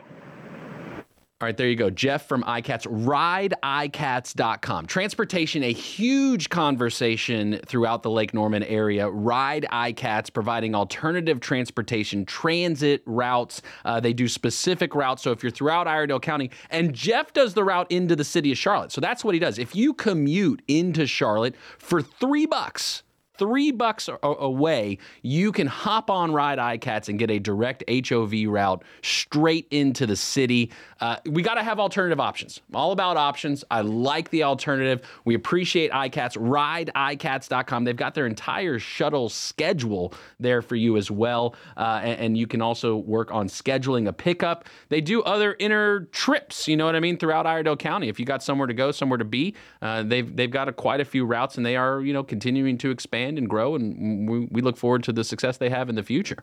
All 1.45 1.47
right, 1.47 1.57
there 1.57 1.69
you 1.69 1.75
go. 1.75 1.91
Jeff 1.91 2.27
from 2.27 2.41
iCats, 2.41 2.87
rideicats.com. 2.87 4.87
Transportation, 4.87 5.61
a 5.61 5.71
huge 5.71 6.49
conversation 6.49 7.59
throughout 7.67 8.01
the 8.01 8.09
Lake 8.09 8.33
Norman 8.33 8.63
area. 8.63 9.07
Ride 9.07 9.67
iCats 9.71 10.33
providing 10.33 10.73
alternative 10.73 11.39
transportation, 11.39 12.25
transit 12.25 13.03
routes. 13.05 13.61
Uh, 13.85 13.99
they 13.99 14.11
do 14.11 14.27
specific 14.27 14.95
routes. 14.95 15.21
So 15.21 15.29
if 15.29 15.43
you're 15.43 15.51
throughout 15.51 15.85
Iredell 15.85 16.19
County, 16.19 16.49
and 16.71 16.95
Jeff 16.95 17.31
does 17.31 17.53
the 17.53 17.63
route 17.63 17.91
into 17.91 18.15
the 18.15 18.23
city 18.23 18.51
of 18.51 18.57
Charlotte. 18.57 18.91
So 18.91 18.99
that's 18.99 19.23
what 19.23 19.35
he 19.35 19.39
does. 19.39 19.59
If 19.59 19.75
you 19.75 19.93
commute 19.93 20.63
into 20.67 21.05
Charlotte 21.05 21.53
for 21.77 22.01
three 22.01 22.47
bucks, 22.47 23.03
three 23.37 23.71
bucks 23.71 24.09
away, 24.23 24.97
you 25.21 25.51
can 25.51 25.67
hop 25.67 26.09
on 26.09 26.31
Ride 26.31 26.59
iCats 26.59 27.09
and 27.09 27.19
get 27.19 27.29
a 27.29 27.39
direct 27.39 27.83
HOV 27.89 28.33
route 28.47 28.83
straight 29.01 29.67
into 29.71 30.05
the 30.05 30.15
city. 30.15 30.71
Uh, 30.99 31.17
we 31.25 31.41
got 31.41 31.55
to 31.55 31.63
have 31.63 31.79
alternative 31.79 32.19
options. 32.19 32.61
I'm 32.69 32.75
all 32.75 32.91
about 32.91 33.17
options. 33.17 33.63
I 33.69 33.81
like 33.81 34.29
the 34.29 34.43
alternative. 34.43 35.01
We 35.25 35.35
appreciate 35.35 35.91
iCats. 35.91 36.37
RideICats.com. 36.37 37.83
They've 37.83 37.95
got 37.95 38.13
their 38.15 38.27
entire 38.27 38.79
shuttle 38.79 39.29
schedule 39.29 40.13
there 40.39 40.61
for 40.61 40.75
you 40.75 40.97
as 40.97 41.11
well. 41.11 41.55
Uh, 41.77 42.01
and, 42.03 42.19
and 42.19 42.37
you 42.37 42.47
can 42.47 42.61
also 42.61 42.97
work 42.97 43.31
on 43.31 43.47
scheduling 43.47 44.07
a 44.07 44.13
pickup. 44.13 44.65
They 44.89 45.01
do 45.01 45.21
other 45.23 45.55
inner 45.59 46.01
trips, 46.11 46.67
you 46.67 46.77
know 46.77 46.85
what 46.85 46.95
I 46.95 46.99
mean, 46.99 47.17
throughout 47.17 47.45
Iredell 47.45 47.77
County. 47.77 48.09
If 48.09 48.19
you 48.19 48.25
got 48.25 48.43
somewhere 48.43 48.67
to 48.67 48.73
go, 48.73 48.91
somewhere 48.91 49.17
to 49.17 49.25
be, 49.25 49.55
uh, 49.81 50.03
they've, 50.03 50.35
they've 50.35 50.51
got 50.51 50.69
a, 50.69 50.73
quite 50.73 51.01
a 51.01 51.05
few 51.05 51.25
routes 51.25 51.57
and 51.57 51.65
they 51.65 51.75
are, 51.75 52.01
you 52.01 52.13
know, 52.13 52.23
continuing 52.23 52.77
to 52.79 52.89
expand 52.91 53.24
and 53.37 53.49
grow. 53.49 53.75
And 53.75 54.29
we, 54.29 54.39
we 54.51 54.61
look 54.61 54.77
forward 54.77 55.03
to 55.03 55.13
the 55.13 55.23
success 55.23 55.57
they 55.57 55.69
have 55.69 55.89
in 55.89 55.95
the 55.95 56.03
future. 56.03 56.37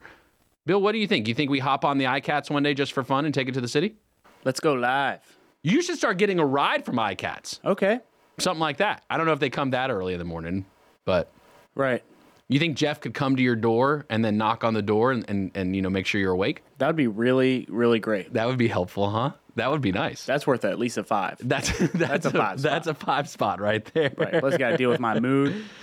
Bill, 0.66 0.80
what 0.80 0.92
do 0.92 0.98
you 0.98 1.06
think? 1.06 1.26
You 1.28 1.34
think 1.34 1.50
we 1.50 1.58
hop 1.58 1.84
on 1.84 1.98
the 1.98 2.04
iCats 2.04 2.50
one 2.50 2.62
day 2.62 2.74
just 2.74 2.92
for 2.92 3.02
fun 3.02 3.24
and 3.24 3.34
take 3.34 3.48
it 3.48 3.52
to 3.54 3.60
the 3.60 3.68
city? 3.68 3.96
Let's 4.44 4.60
go 4.60 4.74
live. 4.74 5.20
You 5.62 5.82
should 5.82 5.96
start 5.96 6.18
getting 6.18 6.38
a 6.38 6.46
ride 6.46 6.84
from 6.84 6.96
iCats. 6.96 7.58
Okay. 7.64 8.00
Something 8.38 8.60
like 8.60 8.78
that. 8.78 9.04
I 9.08 9.16
don't 9.16 9.26
know 9.26 9.32
if 9.32 9.40
they 9.40 9.50
come 9.50 9.70
that 9.70 9.90
early 9.90 10.12
in 10.12 10.18
the 10.18 10.24
morning, 10.24 10.64
but 11.04 11.30
Right. 11.74 12.02
you 12.48 12.58
think 12.58 12.76
Jeff 12.76 13.00
could 13.00 13.14
come 13.14 13.36
to 13.36 13.42
your 13.42 13.56
door 13.56 14.04
and 14.10 14.24
then 14.24 14.36
knock 14.36 14.64
on 14.64 14.74
the 14.74 14.82
door 14.82 15.12
and, 15.12 15.24
and, 15.28 15.50
and 15.54 15.74
you 15.76 15.82
know 15.82 15.90
make 15.90 16.06
sure 16.06 16.20
you're 16.20 16.32
awake? 16.32 16.62
That 16.78 16.86
would 16.88 16.96
be 16.96 17.06
really, 17.06 17.66
really 17.68 17.98
great. 17.98 18.32
That 18.32 18.46
would 18.46 18.58
be 18.58 18.68
helpful, 18.68 19.10
huh? 19.10 19.32
That 19.56 19.70
would 19.70 19.82
be 19.82 19.92
nice. 19.92 20.24
That's 20.24 20.46
worth 20.46 20.64
at 20.64 20.78
least 20.78 20.96
a 20.98 21.04
five. 21.04 21.36
That's 21.40 21.70
that's, 21.94 22.26
a 22.26 22.30
a, 22.30 22.32
five 22.32 22.62
That's 22.62 22.86
a 22.86 22.94
five 22.94 23.28
spot 23.28 23.60
right 23.60 23.84
there. 23.94 24.12
Right. 24.16 24.40
Plus, 24.40 24.56
got 24.56 24.70
to 24.70 24.76
deal 24.76 24.90
with 24.90 25.00
my 25.00 25.20
mood. 25.20 25.64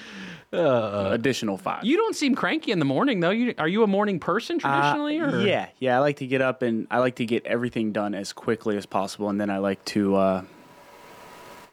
Additional 0.51 1.57
five. 1.57 1.79
Uh, 1.83 1.85
You 1.85 1.97
don't 1.97 2.15
seem 2.15 2.33
cranky 2.35 2.71
in 2.71 2.79
the 2.79 2.85
morning 2.85 3.19
though. 3.19 3.29
You 3.29 3.53
are 3.57 3.67
you 3.67 3.83
a 3.83 3.87
morning 3.87 4.19
person 4.19 4.59
Uh, 4.63 4.69
traditionally? 4.69 5.19
or? 5.19 5.41
yeah, 5.45 5.67
yeah. 5.79 5.95
I 5.97 5.99
like 5.99 6.17
to 6.17 6.27
get 6.27 6.41
up 6.41 6.61
and 6.61 6.87
I 6.89 6.99
like 6.99 7.15
to 7.15 7.25
get 7.25 7.45
everything 7.45 7.91
done 7.91 8.13
as 8.15 8.33
quickly 8.33 8.75
as 8.77 8.85
possible, 8.85 9.29
and 9.29 9.39
then 9.39 9.49
I 9.49 9.57
like 9.59 9.83
to, 9.85 10.15
uh, 10.15 10.41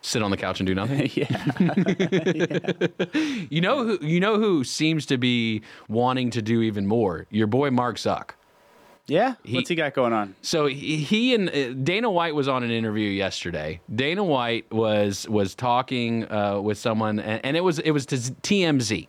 Sit 0.03 0.23
on 0.23 0.31
the 0.31 0.37
couch 0.37 0.61
and 0.61 0.67
do 0.69 0.75
nothing. 0.75 1.11
yeah, 1.15 1.27
You 3.51 3.61
know 3.61 3.83
who 3.85 3.99
you 4.07 4.21
know 4.21 4.39
who 4.39 4.63
seems 4.63 5.05
to 5.07 5.19
be 5.19 5.63
wanting 5.89 6.31
to 6.31 6.43
do 6.43 6.63
even 6.63 6.87
more? 6.87 7.27
Your 7.31 7.47
boy 7.49 7.71
Mark 7.71 7.97
Zuck. 7.97 8.31
Yeah. 9.07 9.35
What's 9.51 9.69
he 9.69 9.75
got 9.75 9.95
going 9.95 10.13
on? 10.13 10.35
So 10.43 10.67
he, 10.67 10.97
he 10.97 11.35
and 11.35 11.49
uh, 11.49 11.73
Dana 11.75 12.11
White 12.11 12.35
was 12.35 12.49
on 12.49 12.63
an 12.63 12.71
interview 12.71 13.09
yesterday. 13.09 13.81
Dana 13.95 14.25
White 14.25 14.71
was 14.73 15.29
was 15.29 15.55
talking 15.55 16.31
uh, 16.31 16.61
with 16.61 16.79
someone, 16.79 17.21
and, 17.21 17.45
and 17.45 17.57
it 17.57 17.65
was 17.65 17.79
it 17.79 17.93
was 17.93 18.07
to 18.07 18.17
TMZ. 18.17 19.09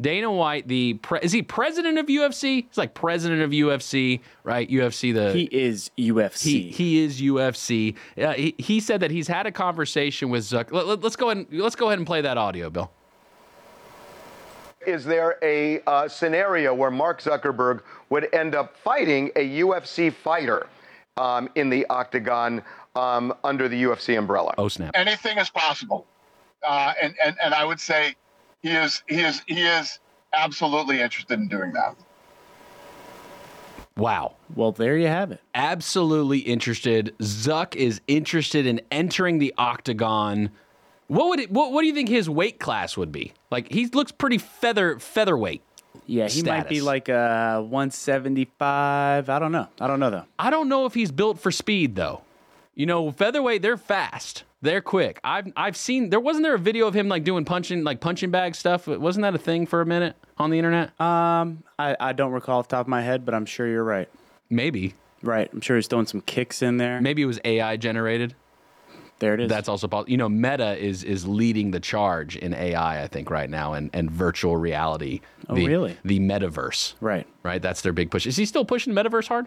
Dana 0.00 0.30
White, 0.32 0.66
the 0.66 0.94
pre- 0.94 1.20
is 1.22 1.30
he 1.30 1.42
president 1.42 1.98
of 1.98 2.06
UFC? 2.06 2.66
He's 2.66 2.76
like 2.76 2.94
president 2.94 3.42
of 3.42 3.50
UFC, 3.50 4.20
right? 4.42 4.68
UFC 4.68 5.14
the 5.14 5.32
He 5.32 5.44
is 5.44 5.90
UFC. 5.96 6.42
he, 6.42 6.70
he 6.70 7.04
is 7.04 7.20
UFC. 7.20 7.94
Uh, 8.18 8.32
he, 8.32 8.54
he 8.58 8.80
said 8.80 9.00
that 9.00 9.12
he's 9.12 9.28
had 9.28 9.46
a 9.46 9.52
conversation 9.52 10.30
with 10.30 10.42
Zuck. 10.42 10.72
Let, 10.72 10.86
let, 10.88 11.04
us 11.04 11.14
go 11.14 11.30
ahead. 11.30 11.46
And, 11.48 11.60
let's 11.60 11.76
go 11.76 11.86
ahead 11.86 11.98
and 11.98 12.06
play 12.06 12.22
that 12.22 12.36
audio, 12.36 12.70
Bill. 12.70 12.90
is 14.84 15.04
there 15.04 15.38
a 15.42 15.80
uh, 15.86 16.08
scenario 16.08 16.74
where 16.74 16.90
Mark 16.90 17.22
Zuckerberg 17.22 17.82
would 18.14 18.32
end 18.32 18.54
up 18.54 18.76
fighting 18.76 19.32
a 19.34 19.58
UFC 19.58 20.12
fighter 20.12 20.68
um, 21.16 21.48
in 21.56 21.68
the 21.68 21.84
octagon 21.86 22.62
um, 22.94 23.34
under 23.42 23.68
the 23.68 23.82
UFC 23.82 24.16
umbrella? 24.16 24.54
Oh 24.56 24.68
snap! 24.68 24.92
anything 24.94 25.36
is 25.36 25.50
possible. 25.50 26.06
Uh, 26.62 26.94
and, 27.02 27.12
and, 27.22 27.36
and 27.42 27.52
I 27.52 27.64
would 27.64 27.80
say 27.80 28.14
he 28.62 28.70
is, 28.70 29.02
he 29.08 29.20
is, 29.20 29.42
he 29.48 29.62
is 29.62 29.98
absolutely 30.32 31.00
interested 31.00 31.40
in 31.40 31.48
doing 31.48 31.72
that. 31.72 31.96
Wow. 33.96 34.36
well, 34.54 34.70
there 34.70 34.96
you 34.96 35.08
have 35.08 35.32
it. 35.32 35.40
absolutely 35.54 36.38
interested. 36.38 37.12
Zuck 37.18 37.74
is 37.74 38.00
interested 38.06 38.64
in 38.64 38.80
entering 38.92 39.38
the 39.38 39.52
octagon. 39.58 40.50
What 41.08 41.28
would 41.28 41.40
it, 41.40 41.50
what, 41.50 41.72
what 41.72 41.82
do 41.82 41.88
you 41.88 41.94
think 41.94 42.08
his 42.08 42.30
weight 42.30 42.60
class 42.60 42.96
would 42.96 43.10
be? 43.10 43.32
Like 43.50 43.72
he 43.72 43.86
looks 43.86 44.12
pretty 44.12 44.38
feather 44.38 45.00
featherweight. 45.00 45.62
Yeah, 46.06 46.28
he 46.28 46.42
might 46.42 46.68
be 46.68 46.80
like 46.80 47.08
uh 47.08 47.60
175. 47.62 49.28
I 49.28 49.38
don't 49.38 49.52
know. 49.52 49.68
I 49.80 49.86
don't 49.86 50.00
know 50.00 50.10
though. 50.10 50.24
I 50.38 50.50
don't 50.50 50.68
know 50.68 50.86
if 50.86 50.94
he's 50.94 51.10
built 51.10 51.38
for 51.38 51.50
speed 51.50 51.96
though. 51.96 52.22
You 52.74 52.86
know, 52.86 53.10
featherweight 53.12 53.62
they're 53.62 53.76
fast. 53.76 54.44
They're 54.62 54.80
quick. 54.80 55.20
I've 55.22 55.52
I've 55.56 55.76
seen 55.76 56.10
there 56.10 56.20
wasn't 56.20 56.44
there 56.44 56.54
a 56.54 56.58
video 56.58 56.86
of 56.86 56.94
him 56.94 57.08
like 57.08 57.24
doing 57.24 57.44
punching 57.44 57.84
like 57.84 58.00
punching 58.00 58.30
bag 58.30 58.54
stuff. 58.54 58.86
Wasn't 58.86 59.22
that 59.22 59.34
a 59.34 59.38
thing 59.38 59.66
for 59.66 59.80
a 59.80 59.86
minute 59.86 60.16
on 60.38 60.50
the 60.50 60.58
internet? 60.58 60.98
Um, 61.00 61.62
I, 61.78 61.96
I 62.00 62.12
don't 62.12 62.32
recall 62.32 62.60
off 62.60 62.68
the 62.68 62.76
top 62.76 62.86
of 62.86 62.88
my 62.88 63.02
head, 63.02 63.24
but 63.24 63.34
I'm 63.34 63.46
sure 63.46 63.66
you're 63.66 63.84
right. 63.84 64.08
Maybe. 64.50 64.94
Right. 65.22 65.50
I'm 65.52 65.60
sure 65.60 65.76
he's 65.76 65.86
throwing 65.86 66.06
some 66.06 66.20
kicks 66.20 66.60
in 66.62 66.76
there. 66.76 67.00
Maybe 67.00 67.22
it 67.22 67.26
was 67.26 67.40
AI 67.44 67.76
generated. 67.76 68.34
There 69.24 69.32
it 69.32 69.40
is. 69.40 69.48
That's 69.48 69.70
also 69.70 69.88
possible. 69.88 70.10
You 70.10 70.18
know, 70.18 70.28
Meta 70.28 70.76
is 70.76 71.02
is 71.02 71.26
leading 71.26 71.70
the 71.70 71.80
charge 71.80 72.36
in 72.36 72.52
AI, 72.52 73.02
I 73.02 73.06
think, 73.06 73.30
right 73.30 73.48
now, 73.48 73.72
and 73.72 73.88
and 73.94 74.10
virtual 74.10 74.58
reality. 74.58 75.22
Oh, 75.48 75.54
the, 75.54 75.66
really? 75.66 75.96
The 76.04 76.20
metaverse, 76.20 76.92
right. 77.00 77.26
right? 77.42 77.62
That's 77.62 77.80
their 77.80 77.94
big 77.94 78.10
push. 78.10 78.26
Is 78.26 78.36
he 78.36 78.44
still 78.44 78.66
pushing 78.66 78.92
metaverse 78.92 79.28
hard? 79.28 79.46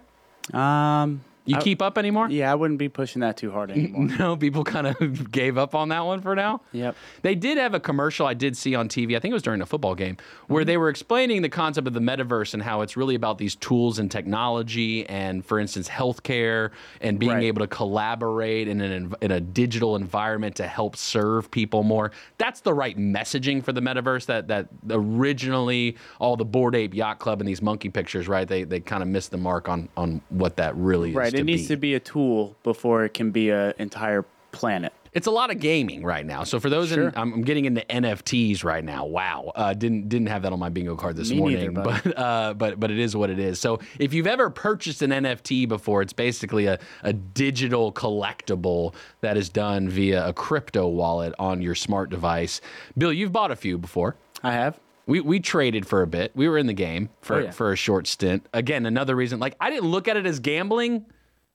Um, 0.52 1.24
You 1.48 1.58
I- 1.58 1.62
keep 1.62 1.82
up 1.82 1.98
anymore? 1.98 2.30
yeah, 2.30 2.52
I 2.52 2.56
wouldn't 2.56 2.78
be 2.80 2.90
pushing 2.90 3.22
that 3.22 3.38
too 3.38 3.52
hard 3.52 3.72
anymore. 3.72 4.08
No, 4.20 4.36
people 4.38 4.64
kind 4.64 4.88
of 4.88 5.32
gave 5.32 5.58
up 5.58 5.74
on 5.76 5.90
that 5.90 6.02
one 6.06 6.22
for 6.22 6.36
now. 6.36 6.62
Yep. 6.74 6.96
They 7.22 7.36
did 7.36 7.58
have 7.58 7.74
a 7.74 7.80
commercial 7.80 8.28
I 8.28 8.34
did 8.34 8.56
see 8.58 8.76
on 8.76 8.90
TV. 8.90 9.16
I 9.16 9.20
think 9.20 9.32
it 9.32 9.34
was 9.34 9.44
during 9.44 9.62
a 9.62 9.66
football 9.66 9.96
game 9.96 10.18
where 10.48 10.62
Mm-hmm. 10.62 10.68
they 10.68 10.78
were 10.78 10.90
explaining 10.90 11.42
the 11.42 11.50
concept 11.50 11.88
of 11.88 11.94
the 11.94 12.00
metaverse 12.00 12.54
and 12.54 12.62
how 12.62 12.82
it's 12.82 12.98
really 12.98 13.16
about 13.16 13.38
these 13.38 13.56
tools 13.56 14.00
and 14.00 14.12
technology 14.12 15.08
and, 15.08 15.46
for 15.46 15.60
instance, 15.60 15.88
healthcare 15.88 16.72
and 17.02 17.18
being 17.20 17.32
Right. 17.32 17.44
able 17.44 17.62
to 17.62 17.68
collaborate 17.68 18.68
in 18.68 18.82
an 18.82 19.14
in 19.22 19.32
a 19.32 19.40
digital 19.40 19.96
environment 19.96 20.56
to 20.58 20.68
help 20.68 20.96
serve 20.96 21.50
people 21.52 21.84
more. 21.84 22.12
That's 22.38 22.62
the 22.62 22.74
right 22.74 22.98
messaging 22.98 23.64
for 23.64 23.72
the 23.72 23.82
metaverse. 23.82 24.26
That 24.26 24.48
that 24.50 24.68
originally 24.90 25.98
all 26.20 26.36
the 26.38 26.46
Bored 26.46 26.76
Ape 26.76 26.94
Yacht 26.94 27.20
Club 27.20 27.40
and 27.42 27.48
these 27.48 27.62
monkey 27.62 27.90
pictures, 27.90 28.28
right? 28.28 28.48
They 28.48 28.64
they 28.64 28.80
kind 28.80 29.02
of 29.04 29.10
missed 29.10 29.32
the 29.32 29.38
mark 29.38 29.70
on 29.70 29.90
on 29.98 30.22
what 30.30 30.58
that 30.58 30.76
really 30.76 31.10
is. 31.12 31.16
right. 31.16 31.34
To 31.38 31.42
It 31.42 31.46
needs 31.46 31.64
be. 31.64 31.68
to 31.70 31.78
be 31.78 31.94
a 31.96 32.00
tool 32.00 32.56
before 32.64 33.06
it 33.06 33.14
can 33.14 33.32
be 33.32 33.50
an 33.50 33.74
entire 33.80 34.26
planet. 34.52 34.94
It's 35.14 35.26
a 35.26 35.32
lot 35.32 35.50
of 35.50 35.60
gaming 35.60 36.04
right 36.04 36.26
now. 36.26 36.44
So 36.44 36.60
for 36.60 36.70
those, 36.70 36.90
Sure. 36.90 37.08
in, 37.08 37.14
I'm, 37.16 37.34
I'm 37.34 37.42
getting 37.42 37.66
into 37.66 37.82
NFTs 37.82 38.64
right 38.64 38.84
now. 38.84 39.06
Wow, 39.06 39.52
uh, 39.56 39.74
didn't 39.74 40.10
didn't 40.10 40.28
have 40.28 40.44
that 40.44 40.54
on 40.54 40.60
my 40.60 40.70
bingo 40.70 40.96
card 40.96 41.16
this 41.16 41.32
Me 41.32 41.38
morning, 41.38 41.58
neither, 41.60 41.72
but 41.72 42.18
uh, 42.20 42.54
but 42.56 42.80
but 42.80 42.92
it 42.92 43.00
is 43.00 43.16
what 43.16 43.32
it 43.32 43.40
is. 43.40 43.60
So 43.60 43.80
if 43.98 44.14
you've 44.14 44.28
ever 44.28 44.52
purchased 44.52 45.02
an 45.02 45.10
NFT 45.10 45.68
before, 45.68 46.04
it's 46.04 46.14
basically 46.14 46.68
a, 46.68 46.78
a 47.02 47.14
digital 47.14 47.92
collectible 47.92 48.94
that 49.22 49.38
is 49.38 49.50
done 49.50 49.90
via 49.90 50.28
a 50.28 50.34
crypto 50.34 50.88
wallet 50.88 51.34
on 51.40 51.62
your 51.64 51.74
smart 51.74 52.12
device. 52.12 52.62
Bill, 52.96 53.12
you've 53.14 53.32
bought 53.32 53.50
a 53.50 53.56
few 53.56 53.78
before. 53.80 54.16
I 54.44 54.52
have. 54.52 54.80
We, 55.08 55.22
we 55.22 55.40
traded 55.40 55.88
for 55.88 56.02
a 56.02 56.08
bit. 56.08 56.32
We 56.36 56.50
were 56.50 56.58
in 56.58 56.68
the 56.68 56.74
game 56.74 57.10
for, 57.22 57.38
Oh, 57.38 57.40
yeah. 57.46 57.52
for 57.52 57.72
a 57.72 57.78
short 57.78 58.08
stint. 58.08 58.46
Again, 58.54 58.86
another 58.86 59.16
reason. 59.16 59.40
Like 59.40 59.56
I 59.60 59.70
didn't 59.72 59.90
look 59.90 60.08
at 60.10 60.18
it 60.18 60.26
as 60.28 60.40
gambling. 60.42 61.06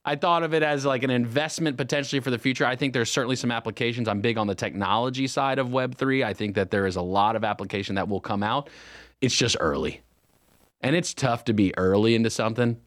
I 0.05 0.17
thought 0.17 0.43
of 0.43 0.53
it 0.53 0.63
as 0.63 0.85
like 0.85 1.05
an 1.05 1.11
investment 1.11 1.77
potentially 1.77 2.21
for 2.21 2.31
the 2.31 2.39
future. 2.39 2.67
I 2.67 2.75
think 2.75 2.93
there's 2.93 3.11
certainly 3.11 3.37
some 3.37 3.53
applications. 3.53 4.09
I'm 4.09 4.21
big 4.21 4.37
on 4.37 4.49
the 4.49 4.55
technology 4.55 5.29
side 5.29 5.59
of 5.59 5.69
Web3. 5.69 6.25
I 6.25 6.35
think 6.35 6.57
that 6.57 6.71
there 6.73 6.87
is 6.87 6.97
a 6.97 7.03
lot 7.03 7.37
of 7.37 7.45
application 7.45 7.95
that 7.95 8.09
will 8.09 8.21
come 8.21 8.43
out. 8.43 8.69
It's 9.21 9.37
just 9.37 9.57
early. 9.61 10.01
And 10.81 10.97
it's 10.97 11.15
tough 11.15 11.45
to 11.45 11.53
be 11.53 11.77
early 11.79 12.17
into 12.17 12.31
something. 12.31 12.81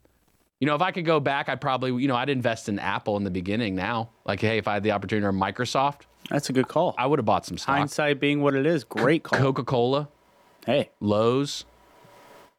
You 0.59 0.67
know, 0.67 0.75
if 0.75 0.81
I 0.81 0.91
could 0.91 1.05
go 1.05 1.21
back, 1.21 1.47
I'd 1.47 1.61
probably, 1.61 2.01
you 2.01 2.09
know, 2.09 2.15
I'd 2.15 2.29
invest 2.29 2.67
in 2.67 2.79
Apple 2.79 3.15
in 3.15 3.23
the 3.23 3.31
beginning 3.31 3.75
now. 3.75 4.09
Like, 4.25 4.41
hey, 4.41 4.57
if 4.57 4.67
I 4.67 4.73
had 4.73 4.83
the 4.83 4.91
opportunity 4.91 5.25
or 5.25 5.31
Microsoft, 5.31 6.01
That's 6.29 6.49
a 6.49 6.53
good 6.53 6.67
call. 6.67 6.95
I 6.97 7.05
would 7.07 7.19
have 7.19 7.25
bought 7.25 7.45
some 7.45 7.57
stock. 7.57 7.77
Hindsight 7.77 8.19
being 8.19 8.41
what 8.41 8.55
it 8.55 8.65
is, 8.65 8.83
great 8.83 9.23
call. 9.23 9.39
Coca 9.39 9.63
Cola. 9.63 10.09
Hey, 10.65 10.89
Lowe's. 10.99 11.65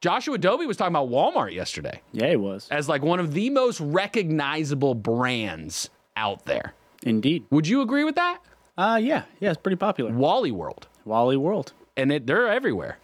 Joshua 0.00 0.34
Adobe 0.34 0.66
was 0.66 0.76
talking 0.76 0.94
about 0.94 1.08
Walmart 1.08 1.54
yesterday 1.54 2.00
yeah, 2.12 2.30
he 2.30 2.36
was. 2.36 2.68
as 2.70 2.88
like 2.88 3.02
one 3.02 3.18
of 3.18 3.32
the 3.32 3.50
most 3.50 3.80
recognizable 3.80 4.94
brands 4.94 5.90
out 6.16 6.44
there. 6.44 6.74
Indeed. 7.02 7.44
Would 7.50 7.66
you 7.66 7.80
agree 7.82 8.04
with 8.04 8.14
that? 8.16 8.38
Uh, 8.76 9.00
yeah, 9.02 9.22
yeah, 9.40 9.50
it's 9.50 9.60
pretty 9.60 9.76
popular. 9.76 10.12
Wally 10.12 10.50
World. 10.52 10.86
Wally 11.04 11.36
World. 11.36 11.72
and 11.96 12.12
it, 12.12 12.26
they're 12.26 12.48
everywhere. 12.48 12.98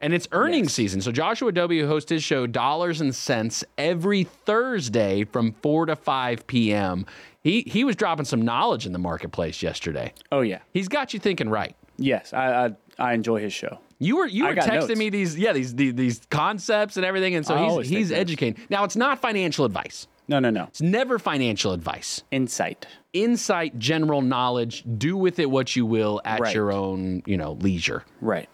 And 0.00 0.12
it's 0.14 0.26
earnings 0.32 0.72
season. 0.72 1.00
So 1.00 1.12
Joshua 1.12 1.48
Adobe 1.50 1.78
who 1.78 1.86
hosts 1.86 2.10
his 2.10 2.24
show 2.24 2.46
Dollars 2.48 3.00
and 3.00 3.14
Cents 3.14 3.62
every 3.78 4.24
Thursday 4.24 5.24
from 5.24 5.52
4 5.62 5.86
to 5.86 5.96
5 5.96 6.46
p.m. 6.48 7.06
He 7.40 7.62
he 7.68 7.84
was 7.84 7.94
dropping 7.94 8.24
some 8.24 8.42
knowledge 8.42 8.84
in 8.84 8.92
the 8.92 8.98
marketplace 8.98 9.62
yesterday. 9.62 10.12
Oh 10.32 10.40
yeah. 10.40 10.58
He's 10.72 10.88
got 10.88 11.14
you 11.14 11.20
thinking 11.20 11.48
right. 11.48 11.76
Yes, 11.98 12.32
I 12.32 12.66
I, 12.66 12.70
I 12.98 13.12
enjoy 13.14 13.40
his 13.40 13.52
show. 13.52 13.78
You 13.98 14.16
were 14.16 14.26
you 14.26 14.46
I 14.46 14.50
were 14.50 14.54
texting 14.56 14.88
notes. 14.88 14.96
me 14.98 15.10
these 15.10 15.38
yeah 15.38 15.52
these, 15.52 15.74
these 15.74 15.94
these 15.94 16.20
concepts 16.30 16.96
and 16.96 17.06
everything 17.06 17.34
and 17.36 17.46
so 17.46 17.54
I 17.54 17.82
he's 17.82 17.88
he's 17.88 18.12
educating. 18.12 18.62
Now 18.70 18.84
it's 18.84 18.96
not 18.96 19.20
financial 19.20 19.64
advice. 19.64 20.08
No, 20.28 20.38
no, 20.38 20.50
no. 20.50 20.64
It's 20.64 20.80
never 20.80 21.18
financial 21.18 21.72
advice. 21.72 22.22
Insight. 22.30 22.86
Insight, 23.12 23.78
general 23.78 24.22
knowledge, 24.22 24.84
do 24.98 25.16
with 25.16 25.38
it 25.38 25.50
what 25.50 25.74
you 25.76 25.84
will 25.84 26.20
at 26.24 26.40
Right. 26.40 26.54
your 26.54 26.72
own, 26.72 27.22
you 27.26 27.36
know, 27.36 27.52
leisure. 27.54 28.04
Right. 28.20 28.48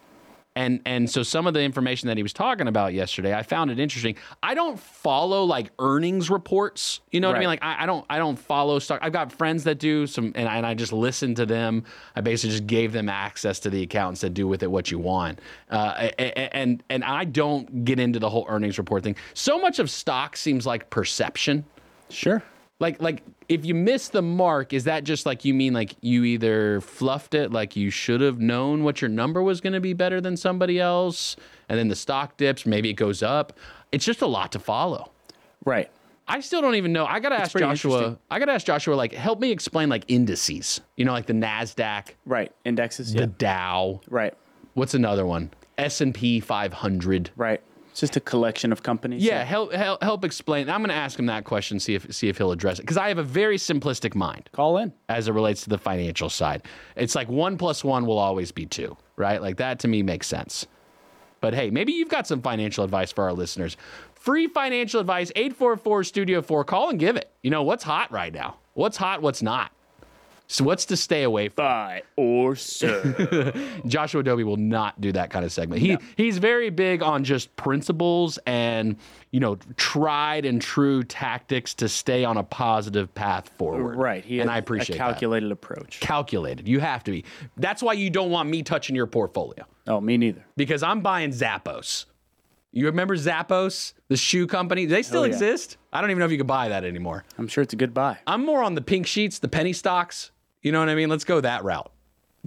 And 0.59 0.81
and 0.85 1.09
so 1.09 1.23
some 1.23 1.47
of 1.47 1.53
the 1.53 1.61
information 1.61 2.07
that 2.07 2.17
he 2.17 2.23
was 2.23 2.33
talking 2.33 2.67
about 2.67 2.93
yesterday 2.93 3.33
i 3.33 3.41
found 3.41 3.71
it 3.71 3.79
interesting. 3.79 4.15
I 4.43 4.53
don't 4.53 4.79
follow 4.79 5.45
like 5.45 5.71
earnings 5.79 6.29
reports 6.29 6.99
you 7.11 7.21
know 7.21 7.29
what 7.29 7.37
i 7.37 7.39
mean? 7.39 7.47
Like 7.47 7.63
I, 7.63 7.83
I 7.83 7.85
don't 7.85 8.05
i 8.09 8.17
don't 8.17 8.37
follow 8.37 8.77
stock. 8.79 8.99
I've 9.01 9.13
got 9.13 9.31
friends 9.31 9.63
that 9.63 9.79
do 9.79 10.05
some 10.05 10.33
and 10.35 10.47
I, 10.49 10.57
and 10.57 10.65
I 10.65 10.73
just 10.73 10.91
listen 10.91 11.33
to 11.35 11.45
them. 11.45 11.85
I 12.15 12.21
basically 12.21 12.51
just 12.51 12.67
gave 12.67 12.91
them 12.91 13.07
access 13.07 13.59
to 13.61 13.69
the 13.69 13.81
account 13.81 14.09
and 14.09 14.17
said 14.17 14.33
do 14.33 14.47
with 14.47 14.61
it 14.61 14.69
what 14.69 14.91
you 14.91 14.99
want. 14.99 15.39
Uh, 15.69 16.09
and 16.19 16.83
and 16.89 17.03
i 17.03 17.23
don't 17.23 17.85
get 17.85 17.99
into 17.99 18.19
the 18.19 18.29
whole 18.29 18.45
earnings 18.49 18.77
report 18.77 19.03
thing. 19.03 19.15
So 19.33 19.57
much 19.57 19.79
of 19.79 19.89
stock 19.89 20.35
seems 20.35 20.65
like 20.65 20.89
perception. 20.89 21.63
Sure. 22.09 22.43
Like 22.79 23.01
like 23.01 23.23
if 23.47 23.65
you 23.65 23.73
miss 23.75 24.09
the 24.09 24.21
mark 24.21 24.73
is 24.73 24.83
that 24.85 25.03
just 25.03 25.25
like 25.25 25.43
you 25.45 25.53
mean 25.53 25.73
like 25.73 25.95
you 26.01 26.23
either 26.23 26.81
fluffed 26.81 27.33
it 27.33 27.51
like 27.51 27.75
you 27.75 27.89
should 27.89 28.21
have 28.21 28.39
known 28.39 28.83
what 28.83 29.01
your 29.01 29.09
number 29.09 29.41
was 29.43 29.59
going 29.61 29.73
to 29.73 29.79
be 29.79 29.93
better 29.93 30.21
than 30.21 30.37
somebody 30.37 30.79
else 30.79 31.35
and 31.67 31.77
then 31.77 31.87
the 31.87 31.95
stock 31.95 32.37
dips 32.37 32.65
maybe 32.65 32.89
it 32.89 32.93
goes 32.93 33.21
up 33.23 33.53
it's 33.91 34.05
just 34.05 34.21
a 34.21 34.27
lot 34.27 34.51
to 34.51 34.59
follow 34.59 35.11
Right. 35.65 35.89
i 36.27 36.39
still 36.39 36.61
don't 36.61 36.75
even 36.75 36.93
know 36.93 37.05
i 37.05 37.19
gotta 37.19 37.35
ask 37.35 37.57
joshua 37.57 38.17
i 38.31 38.39
gotta 38.39 38.53
ask 38.53 38.65
joshua 38.65 38.95
like 38.95 39.13
help 39.13 39.39
me 39.39 39.51
explain 39.51 39.89
like 39.89 40.05
indices 40.07 40.79
you 40.95 41.03
know 41.05 41.11
like 41.11 41.25
the 41.25 41.33
nasdaq 41.33 42.09
Right. 42.25 42.51
Indexes. 42.65 43.13
the 43.13 43.21
Yeah. 43.21 43.25
dow 43.37 44.01
Right. 44.09 44.33
what's 44.75 44.93
another 44.93 45.25
one 45.25 45.51
s&p 45.77 46.39
500 46.39 47.31
Right. 47.35 47.61
It's 47.91 47.99
just 48.01 48.15
a 48.15 48.19
collection 48.19 48.71
of 48.71 48.83
companies. 48.83 49.23
yeah, 49.23 49.43
help, 49.43 49.73
help 49.73 50.01
help 50.03 50.23
explain. 50.23 50.69
I'm 50.69 50.79
going 50.81 50.89
to 50.89 50.95
ask 50.95 51.17
him 51.17 51.25
that 51.25 51.43
question, 51.43 51.79
see 51.79 51.95
if 51.95 52.13
see 52.13 52.29
if 52.29 52.37
he'll 52.37 52.51
address 52.51 52.79
it, 52.79 52.83
because 52.83 52.97
I 52.97 53.07
have 53.09 53.17
a 53.17 53.23
very 53.23 53.57
simplistic 53.57 54.15
mind. 54.15 54.49
Call 54.51 54.77
in. 54.77 54.93
as 55.09 55.27
it 55.27 55.33
relates 55.33 55.63
to 55.63 55.69
the 55.69 55.77
financial 55.77 56.29
side. 56.29 56.63
It's 56.95 57.15
like 57.15 57.27
one 57.29 57.57
plus 57.57 57.83
one 57.83 58.05
will 58.05 58.17
always 58.19 58.51
be 58.51 58.65
two, 58.65 58.95
right? 59.17 59.41
Like 59.41 59.57
that 59.57 59.79
to 59.79 59.87
me 59.87 60.03
makes 60.03 60.27
sense. 60.27 60.67
But 61.41 61.53
hey, 61.53 61.69
maybe 61.69 61.93
you've 61.93 62.09
got 62.09 62.27
some 62.27 62.41
financial 62.41 62.83
advice 62.83 63.11
for 63.11 63.23
our 63.23 63.33
listeners. 63.33 63.77
Free 64.13 64.47
financial 64.47 64.99
advice, 64.99 65.31
844 65.35 66.03
Studio 66.03 66.41
4. 66.41 66.65
Call 66.65 66.89
and 66.89 66.99
give 66.99 67.15
it. 67.15 67.31
You 67.41 67.49
know, 67.49 67.63
what's 67.63 67.83
hot 67.83 68.11
right 68.11 68.33
now? 68.33 68.57
What's 68.73 68.97
hot, 68.97 69.21
what's 69.21 69.41
not? 69.41 69.71
So 70.51 70.63
what's 70.63 70.85
to 70.85 70.97
stay 70.97 71.21
away 71.21 71.49
from? 71.49 71.63
Buy 71.63 72.01
or 72.15 72.55
sell. 72.55 73.03
Joshua 73.85 74.21
Adobe 74.21 74.43
will 74.43 74.57
not 74.57 74.99
do 74.99 75.11
that 75.11 75.29
kind 75.29 75.45
of 75.45 75.51
segment. 75.51 75.79
He 75.79 75.95
he's 76.17 76.39
very 76.39 76.71
big 76.71 77.03
on 77.03 77.23
just 77.23 77.55
principles 77.55 78.39
and 78.47 78.95
you 79.29 79.39
know 79.39 79.59
tried 79.77 80.45
and 80.45 80.59
true 80.59 81.03
tactics 81.03 81.75
to 81.75 81.87
stay 81.87 82.25
on 82.25 82.37
a 82.37 82.43
positive 82.43 83.13
path 83.13 83.47
forward. 83.59 83.95
right. 83.97 84.25
He 84.25 84.39
and 84.39 84.49
I 84.49 84.57
appreciate 84.57 84.95
a 84.95 84.97
that 84.97 85.11
calculated 85.11 85.51
approach. 85.51 85.99
calculated. 85.99 86.67
You 86.67 86.79
have 86.79 87.03
to 87.03 87.11
be. 87.11 87.25
That's 87.57 87.83
why 87.83 87.93
you 87.93 88.09
don't 88.09 88.31
want 88.31 88.49
me 88.49 88.63
touching 88.63 88.95
your 88.95 89.05
portfolio 89.07 89.65
Oh, 89.85 90.01
me 90.01 90.17
neither. 90.17 90.43
because 90.57 90.81
I'm 90.81 91.01
buying 91.01 91.29
Zappos. 91.29 92.05
You 92.71 92.87
remember 92.87 93.15
Zappos, 93.17 93.93
the 94.07 94.17
shoe 94.17 94.47
company? 94.47 94.85
Do 94.87 94.89
they 94.95 95.03
still 95.03 95.25
yeah. 95.27 95.31
exist? 95.33 95.77
I 95.93 96.01
don't 96.01 96.09
even 96.09 96.19
know 96.19 96.25
if 96.25 96.31
you 96.31 96.37
can 96.39 96.47
buy 96.47 96.69
that 96.69 96.83
anymore. 96.83 97.23
I'm 97.37 97.47
sure 97.47 97.61
it's 97.63 97.73
a 97.73 97.75
good 97.77 97.93
buy. 97.93 98.17
I'm 98.25 98.43
more 98.45 98.63
on 98.63 98.73
the 98.75 98.81
pink 98.81 99.05
sheets, 99.05 99.37
the 99.39 99.47
penny 99.47 99.73
stocks. 99.73 100.31
You 100.61 100.71
know 100.71 100.79
what 100.79 100.89
I 100.89 100.95
mean? 100.95 101.09
Let's 101.09 101.23
go 101.23 101.41
that 101.41 101.63
route. 101.63 101.91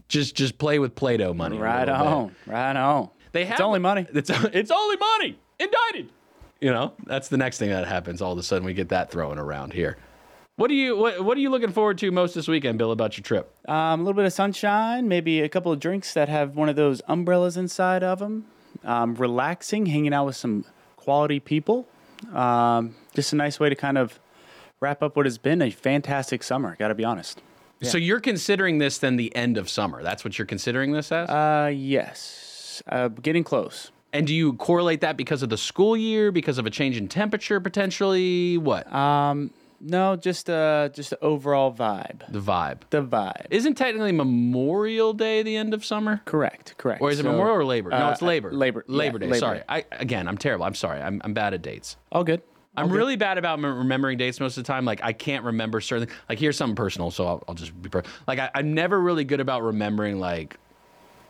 Just 0.09 0.35
just 0.35 0.59
play 0.59 0.79
with 0.79 0.95
Play-Doh 0.95 1.35
money. 1.35 1.59
Right 1.59 1.87
little 1.89 1.95
bit. 1.95 2.07
on. 2.07 2.37
Right 2.47 2.77
on. 2.77 3.11
They 3.33 3.45
have 3.47 3.55
It's 3.55 3.61
only 3.61 3.79
money. 3.79 4.07
It's 4.13 4.31
it's 4.53 4.71
only 4.71 4.97
money. 4.97 5.39
Indicted. 5.59 6.11
You 6.61 6.71
know, 6.71 6.93
that's 7.07 7.29
the 7.29 7.37
next 7.37 7.59
thing 7.59 7.71
that 7.71 7.87
happens. 7.87 8.23
All 8.23 8.33
of 8.33 8.39
a 8.39 8.43
sudden, 8.43 8.65
we 8.65 8.75
get 8.75 8.91
that 8.91 9.11
thrown 9.11 9.39
around 9.39 9.73
here. 9.73 9.97
What 10.57 10.71
are 10.71 10.75
you 10.75 10.97
what, 10.97 11.25
what 11.25 11.37
are 11.37 11.41
you 11.41 11.51
looking 11.51 11.73
forward 11.73 11.99
to 11.99 12.11
most 12.11 12.35
this 12.35 12.47
weekend, 12.47 12.79
Bill? 12.79 12.93
About 12.93 13.17
your 13.17 13.23
trip? 13.23 13.53
Um, 13.69 14.01
a 14.01 14.03
little 14.05 14.13
bit 14.15 14.27
of 14.27 14.33
sunshine, 14.33 15.09
maybe 15.09 15.41
a 15.41 15.49
couple 15.49 15.73
of 15.73 15.81
drinks 15.81 16.13
that 16.15 16.29
have 16.29 16.55
one 16.57 16.69
of 16.69 16.77
those 16.77 17.01
umbrellas 17.09 17.57
inside 17.57 18.03
of 18.03 18.19
them. 18.19 18.47
Um, 18.85 19.15
relaxing, 19.15 19.87
hanging 19.87 20.13
out 20.13 20.27
with 20.27 20.37
some 20.37 20.65
quality 20.97 21.41
people. 21.41 21.89
Um, 22.33 22.95
just 23.15 23.33
a 23.33 23.37
nice 23.37 23.59
way 23.59 23.69
to 23.69 23.75
kind 23.75 23.97
of 23.99 24.21
wrap 24.81 25.03
up 25.03 25.17
what 25.17 25.27
has 25.27 25.39
been 25.39 25.63
a 25.63 25.71
fantastic 25.71 26.43
summer. 26.43 26.77
Got 26.79 26.89
to 26.89 26.95
be 26.95 27.05
honest. 27.05 27.41
So 27.83 27.99
you're 27.99 28.21
considering 28.21 28.79
this 28.79 28.99
then 28.99 29.17
the 29.17 29.35
end 29.35 29.59
of 29.59 29.69
summer? 29.69 30.03
That's 30.03 30.25
what 30.25 30.39
you're 30.39 30.47
considering 30.47 30.93
this 30.93 31.11
as? 31.13 31.29
Uh, 31.29 31.71
yes, 31.75 32.83
uh, 32.87 33.09
getting 33.09 33.45
close. 33.45 33.91
and 34.13 34.27
do 34.27 34.35
you 34.35 34.53
correlate 34.55 35.01
that 35.01 35.17
because 35.17 35.43
of 35.43 35.49
the 35.49 35.57
school 35.57 35.97
year, 35.97 36.31
because 36.33 36.59
of 36.59 36.67
a 36.67 36.71
change 36.71 36.97
in 36.97 37.09
temperature 37.09 37.61
potentially? 37.61 38.59
What? 38.59 38.93
Um, 38.93 39.51
no, 39.85 40.15
just 40.15 40.49
uh, 40.49 40.91
just 40.91 41.11
the 41.11 41.19
overall 41.25 41.73
vibe. 41.75 42.21
the 42.31 42.39
vibe. 42.41 42.83
The 42.91 43.03
vibe. 43.03 43.47
Isn't 43.51 43.75
technically 43.75 44.13
Memorial 44.13 45.13
Day 45.13 45.43
the 45.43 45.57
end 45.57 45.75
of 45.75 45.85
summer? 45.85 46.21
correct. 46.25 46.75
Correct. 46.79 47.03
Or 47.03 47.11
is 47.11 47.19
it 47.19 47.25
So, 47.25 47.31
Memorial 47.33 47.57
or 47.57 47.65
Labor? 47.65 47.91
No, 47.91 47.97
uh, 47.97 48.11
it's 48.13 48.23
Labor. 48.23 48.53
Labor. 48.53 48.85
yeah, 48.87 48.97
Labor 48.97 49.19
Day. 49.19 49.27
Labor 49.27 49.39
sorry. 49.39 49.63
I 49.69 49.85
again, 49.93 50.29
I'm 50.29 50.39
terrible. 50.39 50.65
I'm 50.67 50.77
sorry. 50.77 51.01
I'm, 51.01 51.21
I'm 51.25 51.35
bad 51.35 51.53
at 51.55 51.63
dates. 51.63 51.97
All 52.13 52.23
good. 52.23 52.43
I'm 52.77 52.91
really 52.91 53.17
bad 53.17 53.37
about 53.39 53.61
remembering 53.61 54.17
dates 54.19 54.41
most 54.41 54.57
of 54.57 54.65
the 54.65 54.69
time. 54.73 54.85
Like 54.85 55.01
I 55.03 55.13
can't 55.13 55.45
remember 55.45 55.81
certain. 55.81 56.09
Like 56.29 56.39
here's 56.39 56.57
something 56.57 56.77
personal, 56.77 57.11
so 57.11 57.27
I'll, 57.27 57.45
I'll 57.49 57.55
just 57.55 57.81
be 57.83 57.89
per- 57.89 58.03
like 58.27 58.39
I, 58.39 58.51
I'm 58.55 58.73
never 58.75 58.99
really 59.01 59.25
good 59.25 59.41
about 59.41 59.63
remembering 59.63 60.19
like 60.19 60.57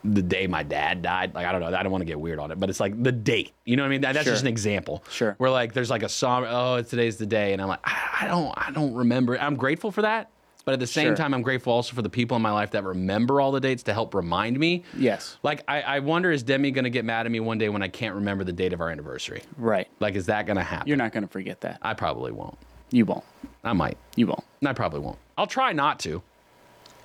the 0.05 0.23
day 0.23 0.47
my 0.47 0.63
dad 0.63 1.03
died. 1.03 1.35
Like 1.35 1.47
I 1.47 1.53
don't 1.53 1.61
know. 1.61 1.77
I 1.77 1.83
don't 1.83 1.91
want 1.93 2.03
to 2.03 2.07
get 2.07 2.21
weird 2.21 2.39
on 2.39 2.51
it, 2.53 2.61
but 2.61 2.71
it's 2.71 2.81
like 2.81 3.01
the 3.03 3.13
date. 3.13 3.53
You 3.65 3.77
know 3.77 3.83
what 3.83 3.89
I 3.89 3.91
mean? 3.91 4.01
That, 4.03 4.13
that's 4.15 4.25
Sure. 4.25 4.33
just 4.35 4.43
an 4.43 4.49
example. 4.49 5.03
Sure. 5.11 5.35
Where 5.39 5.51
like 5.51 5.73
there's 5.73 5.91
like 5.91 6.03
a 6.05 6.09
song. 6.09 6.45
Oh, 6.49 6.81
today's 6.83 7.17
the 7.17 7.27
day, 7.27 7.53
and 7.53 7.61
I'm 7.61 7.69
like 7.69 7.81
I, 7.85 8.19
I 8.23 8.29
don't 8.29 8.55
I 8.57 8.71
don't 8.71 8.95
remember. 8.95 9.39
I'm 9.39 9.57
grateful 9.57 9.91
for 9.91 10.03
that. 10.03 10.31
But 10.65 10.75
at 10.75 10.81
the 10.81 10.87
same 10.87 11.09
Sure. 11.09 11.17
time, 11.17 11.35
I'm 11.35 11.43
grateful 11.43 11.73
also 11.73 11.95
for 11.95 12.03
the 12.03 12.09
people 12.09 12.37
in 12.37 12.43
my 12.43 12.53
life 12.53 12.71
that 12.71 12.85
remember 12.85 13.41
all 13.41 13.51
the 13.51 13.61
dates 13.61 13.83
to 13.85 13.93
help 13.93 14.15
remind 14.15 14.59
me. 14.59 14.85
Yes. 14.97 15.37
Like, 15.43 15.65
I, 15.67 15.83
I 15.83 15.99
wonder, 15.99 16.31
is 16.31 16.43
Demi 16.45 16.71
going 16.71 16.85
to 16.85 16.91
get 16.91 17.05
mad 17.05 17.27
at 17.27 17.33
me 17.33 17.41
one 17.41 17.59
day 17.59 17.69
when 17.69 17.83
I 17.83 17.89
can't 17.89 18.15
remember 18.15 18.45
the 18.45 18.53
date 18.53 18.73
of 18.73 18.81
our 18.81 18.89
anniversary? 18.89 19.43
Right. 19.57 19.89
Like, 19.99 20.15
is 20.15 20.27
that 20.27 20.47
going 20.47 20.57
to 20.59 20.63
happen? 20.63 20.87
You're 20.87 20.97
not 20.97 21.13
going 21.13 21.25
to 21.25 21.29
forget 21.29 21.61
that. 21.63 21.79
I 21.83 21.95
probably 21.95 22.31
won't. 22.31 22.57
You 22.93 23.05
won't. 23.07 23.25
I 23.65 23.73
might. 23.73 23.97
You 24.17 24.29
won't. 24.29 24.45
I 24.65 24.73
probably 24.73 25.01
won't. 25.01 25.19
I'll 25.37 25.47
try 25.49 25.73
not 25.73 25.99
to. 26.01 26.23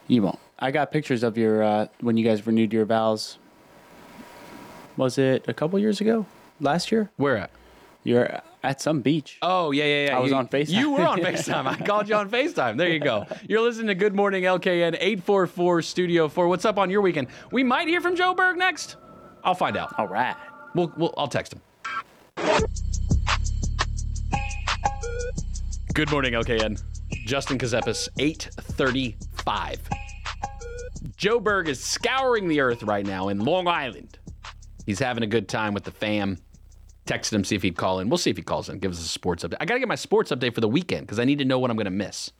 You 0.07 0.21
won't. 0.21 0.39
I 0.59 0.71
got 0.71 0.91
pictures 0.91 1.23
of 1.23 1.37
your 1.37 1.63
uh, 1.63 1.87
when 2.01 2.15
you 2.17 2.23
guys 2.25 2.45
renewed 2.45 2.73
your 2.73 2.85
vows. 2.85 3.37
Was 4.97 5.17
it 5.17 5.45
a 5.47 5.53
couple 5.53 5.77
years 5.79 6.01
ago? 6.01 6.25
Last 6.59 6.91
year? 6.91 7.09
Where 7.17 7.37
at? 7.37 7.51
You're 8.07 8.39
at 8.63 8.79
some 8.79 9.01
beach. 9.01 9.37
Oh, 9.41 9.71
yeah, 9.71 9.83
yeah, 9.83 10.05
yeah. 10.07 10.15
I 10.17 10.19
was 10.21 10.31
You- 10.31 10.37
on 10.37 10.47
FaceTime. 10.47 10.69
You 10.69 10.91
were 10.91 11.05
on 11.05 11.19
FaceTime. 11.27 11.65
I 11.67 11.75
called 11.75 12.07
you 12.07 12.15
on 12.15 12.29
FaceTime. 12.29 12.77
There 12.77 12.87
you 12.87 12.99
go. 13.01 13.25
You're 13.49 13.59
listening 13.59 13.87
to 13.87 13.95
Good 13.95 14.15
Morning 14.15 14.43
LKN 14.43 14.95
844 14.97 15.81
Studio 15.81 16.29
4. 16.29 16.47
What's 16.47 16.63
up 16.63 16.77
on 16.77 16.89
your 16.89 17.01
weekend? 17.01 17.27
We 17.51 17.65
might 17.65 17.89
hear 17.89 17.99
from 17.99 18.15
Joe 18.15 18.33
Berg 18.33 18.55
next. 18.57 18.95
I'll 19.43 19.55
find 19.55 19.75
out. 19.75 19.93
All 19.99 20.07
right. 20.07 20.37
We'll, 20.73 20.93
we'll, 20.95 21.13
I'll 21.17 21.27
text 21.27 21.51
him. 21.53 21.61
Good 25.93 26.09
morning, 26.09 26.31
LKN. 26.31 26.81
Justin 27.25 27.57
Ckezepis, 27.57 28.07
835. 28.19 29.81
Joe 31.17 31.41
Berg 31.41 31.67
is 31.67 31.83
scouring 31.83 32.47
the 32.47 32.61
earth 32.61 32.83
right 32.83 33.05
now 33.05 33.27
in 33.27 33.39
Long 33.39 33.67
Island. 33.67 34.17
He's 34.85 34.99
having 34.99 35.23
a 35.23 35.27
good 35.27 35.49
time 35.49 35.73
with 35.73 35.83
the 35.83 35.91
fam. 35.91 36.37
Texted 37.07 37.33
him, 37.33 37.43
see 37.43 37.55
if 37.55 37.63
he'd 37.63 37.77
call 37.77 37.99
in. 37.99 38.09
We'll 38.09 38.17
see 38.17 38.29
if 38.29 38.37
he 38.37 38.43
calls 38.43 38.69
in, 38.69 38.79
gives 38.79 38.99
us 38.99 39.05
a 39.05 39.09
sports 39.09 39.43
update. 39.43 39.57
I 39.59 39.65
got 39.65 39.75
to 39.75 39.79
get 39.79 39.87
my 39.87 39.95
sports 39.95 40.31
update 40.31 40.53
for 40.53 40.61
the 40.61 40.67
weekend 40.67 41.07
because 41.07 41.19
I 41.19 41.23
need 41.23 41.39
to 41.39 41.45
know 41.45 41.57
what 41.57 41.71
I'm 41.71 41.77
going 41.77 41.85
to 41.85 41.91
miss. 41.91 42.31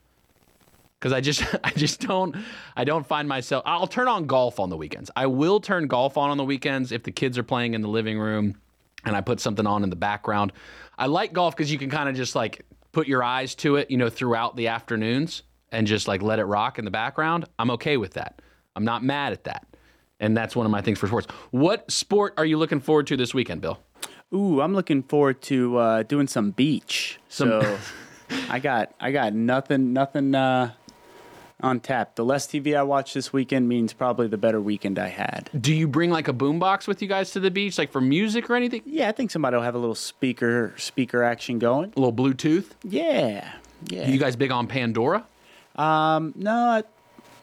Because 0.98 1.12
I 1.12 1.20
just, 1.20 1.42
I 1.64 1.70
just 1.70 2.00
don't, 2.00 2.36
I 2.76 2.84
don't 2.84 3.06
find 3.06 3.28
myself. 3.28 3.62
I'll 3.66 3.86
turn 3.86 4.08
on 4.08 4.26
golf 4.26 4.60
on 4.60 4.70
the 4.70 4.76
weekends. 4.76 5.10
I 5.16 5.26
will 5.26 5.58
turn 5.58 5.86
golf 5.86 6.16
on 6.16 6.30
on 6.30 6.36
the 6.36 6.44
weekends 6.44 6.92
if 6.92 7.02
the 7.02 7.10
kids 7.10 7.38
are 7.38 7.42
playing 7.42 7.74
in 7.74 7.80
the 7.80 7.88
living 7.88 8.18
room, 8.18 8.56
and 9.04 9.16
I 9.16 9.20
put 9.20 9.40
something 9.40 9.66
on 9.66 9.82
in 9.82 9.90
the 9.90 9.96
background. 9.96 10.52
I 10.98 11.06
like 11.06 11.32
golf 11.32 11.56
because 11.56 11.72
you 11.72 11.78
can 11.78 11.88
kind 11.88 12.08
of 12.08 12.14
just 12.14 12.34
like 12.34 12.64
put 12.92 13.06
your 13.06 13.22
eyes 13.22 13.54
to 13.56 13.76
it, 13.76 13.90
you 13.90 13.96
know, 13.96 14.10
throughout 14.10 14.56
the 14.56 14.68
afternoons 14.68 15.44
and 15.70 15.86
just 15.86 16.08
like 16.08 16.22
let 16.22 16.38
it 16.38 16.44
rock 16.44 16.78
in 16.78 16.84
the 16.84 16.90
background. 16.90 17.46
I'm 17.58 17.70
okay 17.72 17.96
with 17.96 18.14
that. 18.14 18.42
I'm 18.74 18.84
not 18.84 19.04
mad 19.04 19.32
at 19.32 19.44
that. 19.44 19.66
And 20.20 20.36
that's 20.36 20.56
one 20.56 20.66
of 20.66 20.72
my 20.72 20.80
things 20.80 20.98
for 20.98 21.06
sports. 21.06 21.28
What 21.52 21.88
sport 21.90 22.34
are 22.36 22.44
you 22.44 22.58
looking 22.58 22.80
forward 22.80 23.06
to 23.08 23.16
this 23.16 23.32
weekend, 23.32 23.60
Bill? 23.60 23.78
Ooh, 24.32 24.60
I'm 24.60 24.74
looking 24.74 25.02
forward 25.02 25.40
to 25.42 25.78
uh, 25.78 26.02
doing 26.02 26.26
some 26.26 26.50
beach. 26.50 27.18
So 27.28 27.78
I 28.50 28.58
got 28.58 28.94
I 29.00 29.10
got 29.12 29.32
nothing 29.32 29.92
nothing 29.92 30.34
uh, 30.34 30.72
on 31.60 31.80
tap. 31.80 32.14
The 32.16 32.24
less 32.24 32.46
TV 32.46 32.76
I 32.76 32.82
watch 32.82 33.14
this 33.14 33.32
weekend 33.32 33.68
means 33.68 33.92
probably 33.92 34.28
the 34.28 34.36
better 34.36 34.60
weekend 34.60 34.98
I 34.98 35.08
had. 35.08 35.50
Do 35.58 35.74
you 35.74 35.88
bring 35.88 36.10
like 36.10 36.28
a 36.28 36.34
boombox 36.34 36.86
with 36.86 37.00
you 37.00 37.08
guys 37.08 37.30
to 37.32 37.40
the 37.40 37.50
beach, 37.50 37.78
like 37.78 37.90
for 37.90 38.00
music 38.00 38.50
or 38.50 38.54
anything? 38.54 38.82
Yeah, 38.84 39.08
I 39.08 39.12
think 39.12 39.30
somebody 39.30 39.56
will 39.56 39.64
have 39.64 39.74
a 39.74 39.78
little 39.78 39.94
speaker 39.94 40.74
speaker 40.76 41.22
action 41.22 41.58
going. 41.58 41.92
A 41.96 42.00
little 42.00 42.12
Bluetooth? 42.12 42.66
Yeah, 42.84 43.50
yeah. 43.86 44.08
You 44.08 44.18
guys 44.18 44.36
big 44.36 44.50
on 44.50 44.66
Pandora? 44.66 45.24
Um, 45.74 46.34
no, 46.36 46.82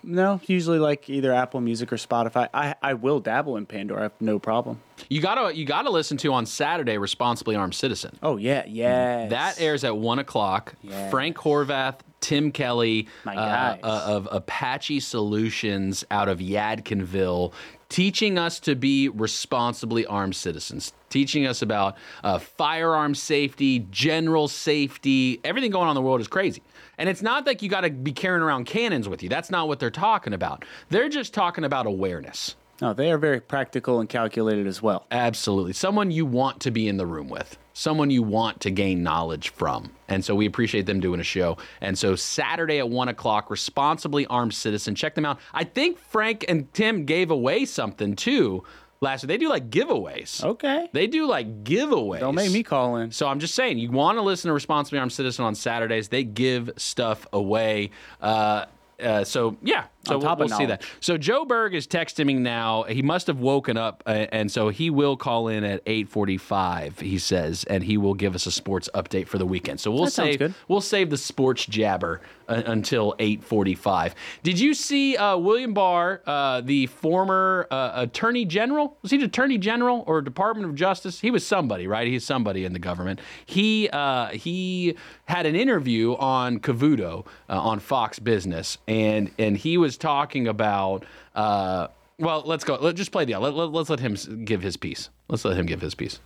no. 0.06 0.40
Usually 0.46 0.80
like 0.80 1.10
either 1.10 1.34
Apple 1.34 1.62
Music 1.62 1.92
or 1.92 1.98
Spotify. 1.98 2.48
I 2.54 2.76
I 2.82 2.94
will 2.94 3.20
dabble 3.20 3.58
in 3.58 3.66
Pandora. 3.66 4.00
I 4.00 4.04
have 4.04 4.14
no 4.20 4.40
problem. 4.40 4.82
You 5.10 5.22
gotta 5.22 5.56
you 5.56 5.66
gotta 5.66 5.90
listen 5.90 6.18
to 6.18 6.34
on 6.34 6.46
Saturday, 6.46 6.98
Responsibly 6.98 7.56
Armed 7.56 7.76
Citizen. 7.76 8.18
Oh 8.24 8.38
yeah, 8.38 8.64
yeah. 8.68 9.28
That 9.28 9.60
airs 9.60 9.84
at 9.84 9.98
one 9.98 10.20
o'clock. 10.20 10.76
Yes. 10.82 11.12
Frank 11.12 11.38
Horvath, 11.38 12.00
Tim 12.22 12.52
Kelly 12.52 13.08
My 13.24 13.36
uh, 13.36 13.78
uh, 13.84 14.04
of 14.06 14.28
Apache 14.32 15.00
Solutions 15.02 16.04
out 16.12 16.30
of 16.30 16.40
Yadkinville, 16.40 17.54
teaching 17.90 18.38
us 18.38 18.60
to 18.62 18.76
be 18.76 19.10
responsibly 19.10 20.06
armed 20.06 20.36
citizens, 20.36 20.94
teaching 21.10 21.46
us 21.46 21.62
about 21.62 21.98
uh, 22.24 22.40
firearm 22.40 23.16
safety, 23.16 23.86
general 23.92 24.48
safety. 24.48 25.40
Everything 25.44 25.72
going 25.72 25.86
on 25.86 25.92
in 25.92 25.96
the 25.96 26.02
world 26.02 26.22
is 26.22 26.28
crazy. 26.28 26.64
And 26.98 27.10
it's 27.10 27.22
not 27.22 27.46
like 27.46 27.62
you 27.62 27.70
got 27.70 27.82
to 27.82 27.90
be 27.90 28.12
carrying 28.12 28.42
around 28.42 28.66
cannons 28.66 29.08
with 29.08 29.24
you. 29.24 29.30
That's 29.30 29.50
not 29.50 29.68
what 29.68 29.80
they're 29.80 29.92
talking 29.92 30.34
about. 30.34 30.66
They're 30.90 31.10
just 31.10 31.34
talking 31.34 31.64
about 31.64 31.86
awareness. 31.86 32.56
No, 32.82 32.94
they 32.94 33.10
are 33.12 33.18
very 33.18 33.40
practical 33.40 34.02
and 34.02 34.10
calculated 34.10 34.68
as 34.68 34.82
well. 34.82 35.08
Absolutely. 35.10 35.72
Someone 35.72 36.12
you 36.12 36.26
want 36.26 36.60
to 36.62 36.72
be 36.72 36.90
in 36.90 36.98
the 36.98 37.06
room 37.06 37.30
with, 37.30 37.58
someone 37.72 38.10
you 38.10 38.22
want 38.22 38.60
to 38.62 38.70
gain 38.70 39.02
knowledge 39.02 39.50
from. 39.50 39.92
And 40.10 40.26
so 40.26 40.36
we 40.36 40.46
appreciate 40.46 40.86
them 40.86 41.00
doing 41.00 41.22
a 41.22 41.24
show. 41.24 41.58
And 41.80 41.98
so 41.98 42.18
Saturday 42.18 42.80
at 42.80 42.90
one 42.90 43.08
o'clock, 43.08 43.50
Responsibly 43.50 44.26
Armed 44.26 44.54
Citizen, 44.54 44.94
check 44.94 45.16
them 45.16 45.26
out. 45.26 45.40
I 45.54 45.64
think 45.64 45.98
Frank 45.98 46.44
and 46.50 46.72
Tim 46.74 47.06
gave 47.06 47.32
away 47.32 47.64
something 47.64 48.14
too 48.14 48.66
last 49.02 49.24
year. 49.24 49.28
They 49.28 49.38
do 49.38 49.50
like 49.50 49.70
giveaways. 49.70 50.44
Okay. 50.44 50.90
They 50.94 51.08
do 51.08 51.28
like 51.28 51.64
giveaways. 51.64 52.20
Don't 52.20 52.36
make 52.36 52.52
me 52.52 52.64
call 52.64 52.98
in. 52.98 53.12
So 53.12 53.28
I'm 53.28 53.40
just 53.40 53.56
saying, 53.56 53.78
you 53.78 53.92
want 53.92 54.18
to 54.18 54.22
listen 54.22 54.50
to 54.50 54.54
Responsibly 54.54 55.00
Armed 55.00 55.14
Citizen 55.14 55.46
on 55.46 55.56
Saturdays. 55.56 56.10
They 56.10 56.24
give 56.24 56.72
stuff 56.78 57.28
away. 57.34 57.92
Uh, 58.22 58.66
uh, 59.02 59.24
so 59.24 59.58
yeah, 59.62 59.86
so 60.08 60.18
we'll, 60.18 60.36
we'll 60.36 60.50
see 60.50 60.66
that. 60.66 60.84
So 61.00 61.18
Joe 61.18 61.46
Berg 61.46 61.74
is 61.74 61.88
texting 61.88 62.26
me 62.26 62.34
now. 62.36 62.84
He 62.84 63.02
must 63.02 63.28
have 63.28 63.40
woken 63.40 63.78
up, 63.78 64.04
uh, 64.06 64.28
and 64.32 64.52
so 64.52 64.70
he 64.70 64.90
will 64.90 65.18
call 65.18 65.48
in 65.48 65.64
at 65.64 65.84
8:45. 65.86 67.00
He 67.00 67.18
says, 67.20 67.64
and 67.66 67.84
he 67.84 67.98
will 67.98 68.14
give 68.14 68.36
us 68.36 68.46
a 68.46 68.52
sports 68.52 68.90
update 68.94 69.28
for 69.28 69.38
the 69.38 69.46
weekend. 69.46 69.80
So 69.80 69.92
we'll 69.92 70.06
That 70.06 70.12
save 70.12 70.58
we'll 70.68 70.82
save 70.82 71.10
the 71.10 71.18
sports 71.18 71.66
jabber 71.66 72.22
uh, 72.48 72.64
until 72.66 73.16
8:45. 73.20 74.14
Did 74.44 74.60
you 74.60 74.74
see 74.74 75.18
uh, 75.18 75.38
William 75.38 75.74
Barr, 75.74 76.22
uh, 76.26 76.62
the 76.62 76.88
former 76.88 77.68
uh, 77.72 77.92
Attorney 77.96 78.46
General? 78.46 78.98
Was 79.02 79.12
he 79.12 79.18
the 79.18 79.26
Attorney 79.26 79.58
General 79.58 80.04
or 80.08 80.22
Department 80.22 80.70
of 80.70 80.76
Justice? 80.76 81.20
He 81.20 81.32
was 81.32 81.46
somebody, 81.46 81.88
right? 81.88 82.08
He's 82.08 82.26
somebody 82.26 82.66
in 82.66 82.74
the 82.74 82.80
government. 82.80 83.20
He 83.46 83.90
uh, 83.90 84.30
he 84.30 84.96
had 85.26 85.46
an 85.46 85.56
interview 85.56 86.16
on 86.16 86.60
Cavuto 86.60 87.26
uh, 87.50 87.60
on 87.60 87.80
Fox 87.80 88.20
Business, 88.20 88.78
and 88.88 89.32
and 89.38 89.58
he 89.58 89.78
was 89.78 89.95
talking 89.98 90.48
about. 90.48 91.06
Uh, 91.34 91.88
well, 92.20 92.44
let's 92.46 92.64
go. 92.64 92.76
Let's 92.76 92.98
just 92.98 93.12
play 93.12 93.26
the. 93.26 93.38
Let, 93.38 93.54
let, 93.54 93.72
let's 93.72 93.90
let 93.90 94.00
him 94.00 94.16
give 94.46 94.62
his 94.62 94.78
piece. 94.78 95.10
Let's 95.28 95.44
let 95.46 95.58
him 95.58 95.66
give 95.66 95.82
his 95.82 95.96
piece. 95.96 96.20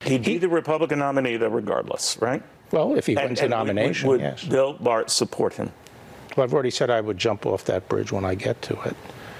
He'd 0.00 0.24
be 0.24 0.38
the 0.38 0.48
Republican 0.48 0.98
nominee, 0.98 1.36
though, 1.36 1.48
regardless, 1.48 2.18
right? 2.20 2.42
Well, 2.70 2.94
if 2.96 3.06
he 3.06 3.14
And- 3.16 3.26
wins 3.26 3.38
the 3.38 3.46
and 3.46 3.52
would- 3.54 3.58
nomination, 3.58 4.08
would 4.08 4.20
yes. 4.20 4.44
Bill 4.44 4.74
Barr 4.74 5.08
support 5.08 5.54
him? 5.54 5.72
Well, 6.36 6.44
I've 6.44 6.52
already 6.52 6.70
said 6.70 6.90
I 6.90 7.00
would 7.00 7.16
jump 7.16 7.46
off 7.46 7.64
that 7.64 7.88
bridge 7.88 8.12
when 8.12 8.24
I 8.24 8.34
get 8.34 8.60
to 8.62 8.78
it. 8.82 8.94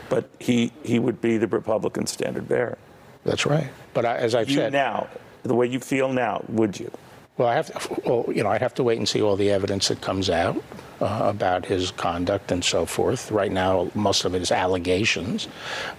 But 0.08 0.30
he, 0.40 0.72
he 0.82 0.98
would 0.98 1.20
be 1.20 1.36
the 1.36 1.46
Republican 1.48 2.06
standard 2.06 2.48
bearer. 2.48 2.78
That's 3.24 3.44
right. 3.44 3.68
But 3.92 4.06
I, 4.06 4.16
as 4.16 4.34
I've 4.34 4.48
You 4.48 4.56
said, 4.56 4.72
now, 4.72 5.08
the 5.42 5.54
way 5.54 5.66
you 5.66 5.78
feel 5.80 6.12
now, 6.12 6.42
would 6.48 6.78
you? 6.80 6.90
Well, 7.38 7.48
I 7.48 7.54
have 7.54 7.66
to, 7.72 8.00
well, 8.04 8.24
you 8.34 8.42
know, 8.42 8.48
I'd 8.50 8.62
have 8.62 8.74
to 8.74 8.82
wait 8.82 8.98
and 8.98 9.08
see 9.08 9.20
all 9.22 9.36
the 9.36 9.50
evidence 9.50 9.88
that 9.88 10.00
comes 10.00 10.30
out 10.30 10.56
uh, 11.00 11.20
about 11.24 11.66
his 11.66 11.90
conduct 11.90 12.50
and 12.50 12.64
so 12.64 12.86
forth. 12.86 13.30
Right 13.30 13.52
now, 13.52 13.90
most 13.94 14.24
of 14.24 14.34
it 14.34 14.42
is 14.42 14.50
allegations, 14.50 15.46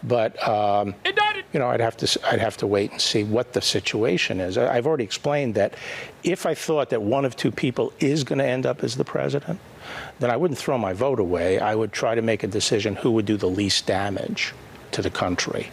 but 0.04 0.32
um, 0.48 0.96
you 1.54 1.60
know, 1.60 1.68
I'd 1.68 1.80
have 1.82 1.96
to, 1.98 2.06
s- 2.06 2.18
I'd 2.26 2.40
have 2.40 2.58
to 2.58 2.68
wait 2.68 2.92
and 2.92 3.00
see 3.00 3.24
what 3.24 3.54
the 3.54 3.62
situation 3.62 4.40
is. 4.40 4.58
I- 4.58 4.76
I've 4.76 4.88
already 4.88 5.04
explained 5.04 5.54
that 5.56 5.76
if 6.24 6.46
I 6.46 6.56
thought 6.56 6.90
that 6.90 7.02
one 7.04 7.26
of 7.26 7.36
two 7.36 7.52
people 7.52 7.94
is 8.00 8.24
going 8.24 8.40
to 8.40 8.46
end 8.46 8.66
up 8.66 8.84
as 8.84 8.96
the 8.96 9.06
president, 9.06 9.60
then 10.20 10.32
I 10.32 10.38
wouldn't 10.38 10.58
throw 10.58 10.78
my 10.78 10.94
vote 10.94 11.20
away. 11.20 11.60
I 11.60 11.76
would 11.76 11.92
try 11.94 12.16
to 12.16 12.22
make 12.22 12.44
a 12.44 12.48
decision 12.48 12.96
who 12.96 13.12
would 13.12 13.26
do 13.26 13.38
the 13.38 13.48
least 13.48 13.86
damage 13.86 14.54
to 14.92 15.02
the 15.02 15.10
country. 15.12 15.70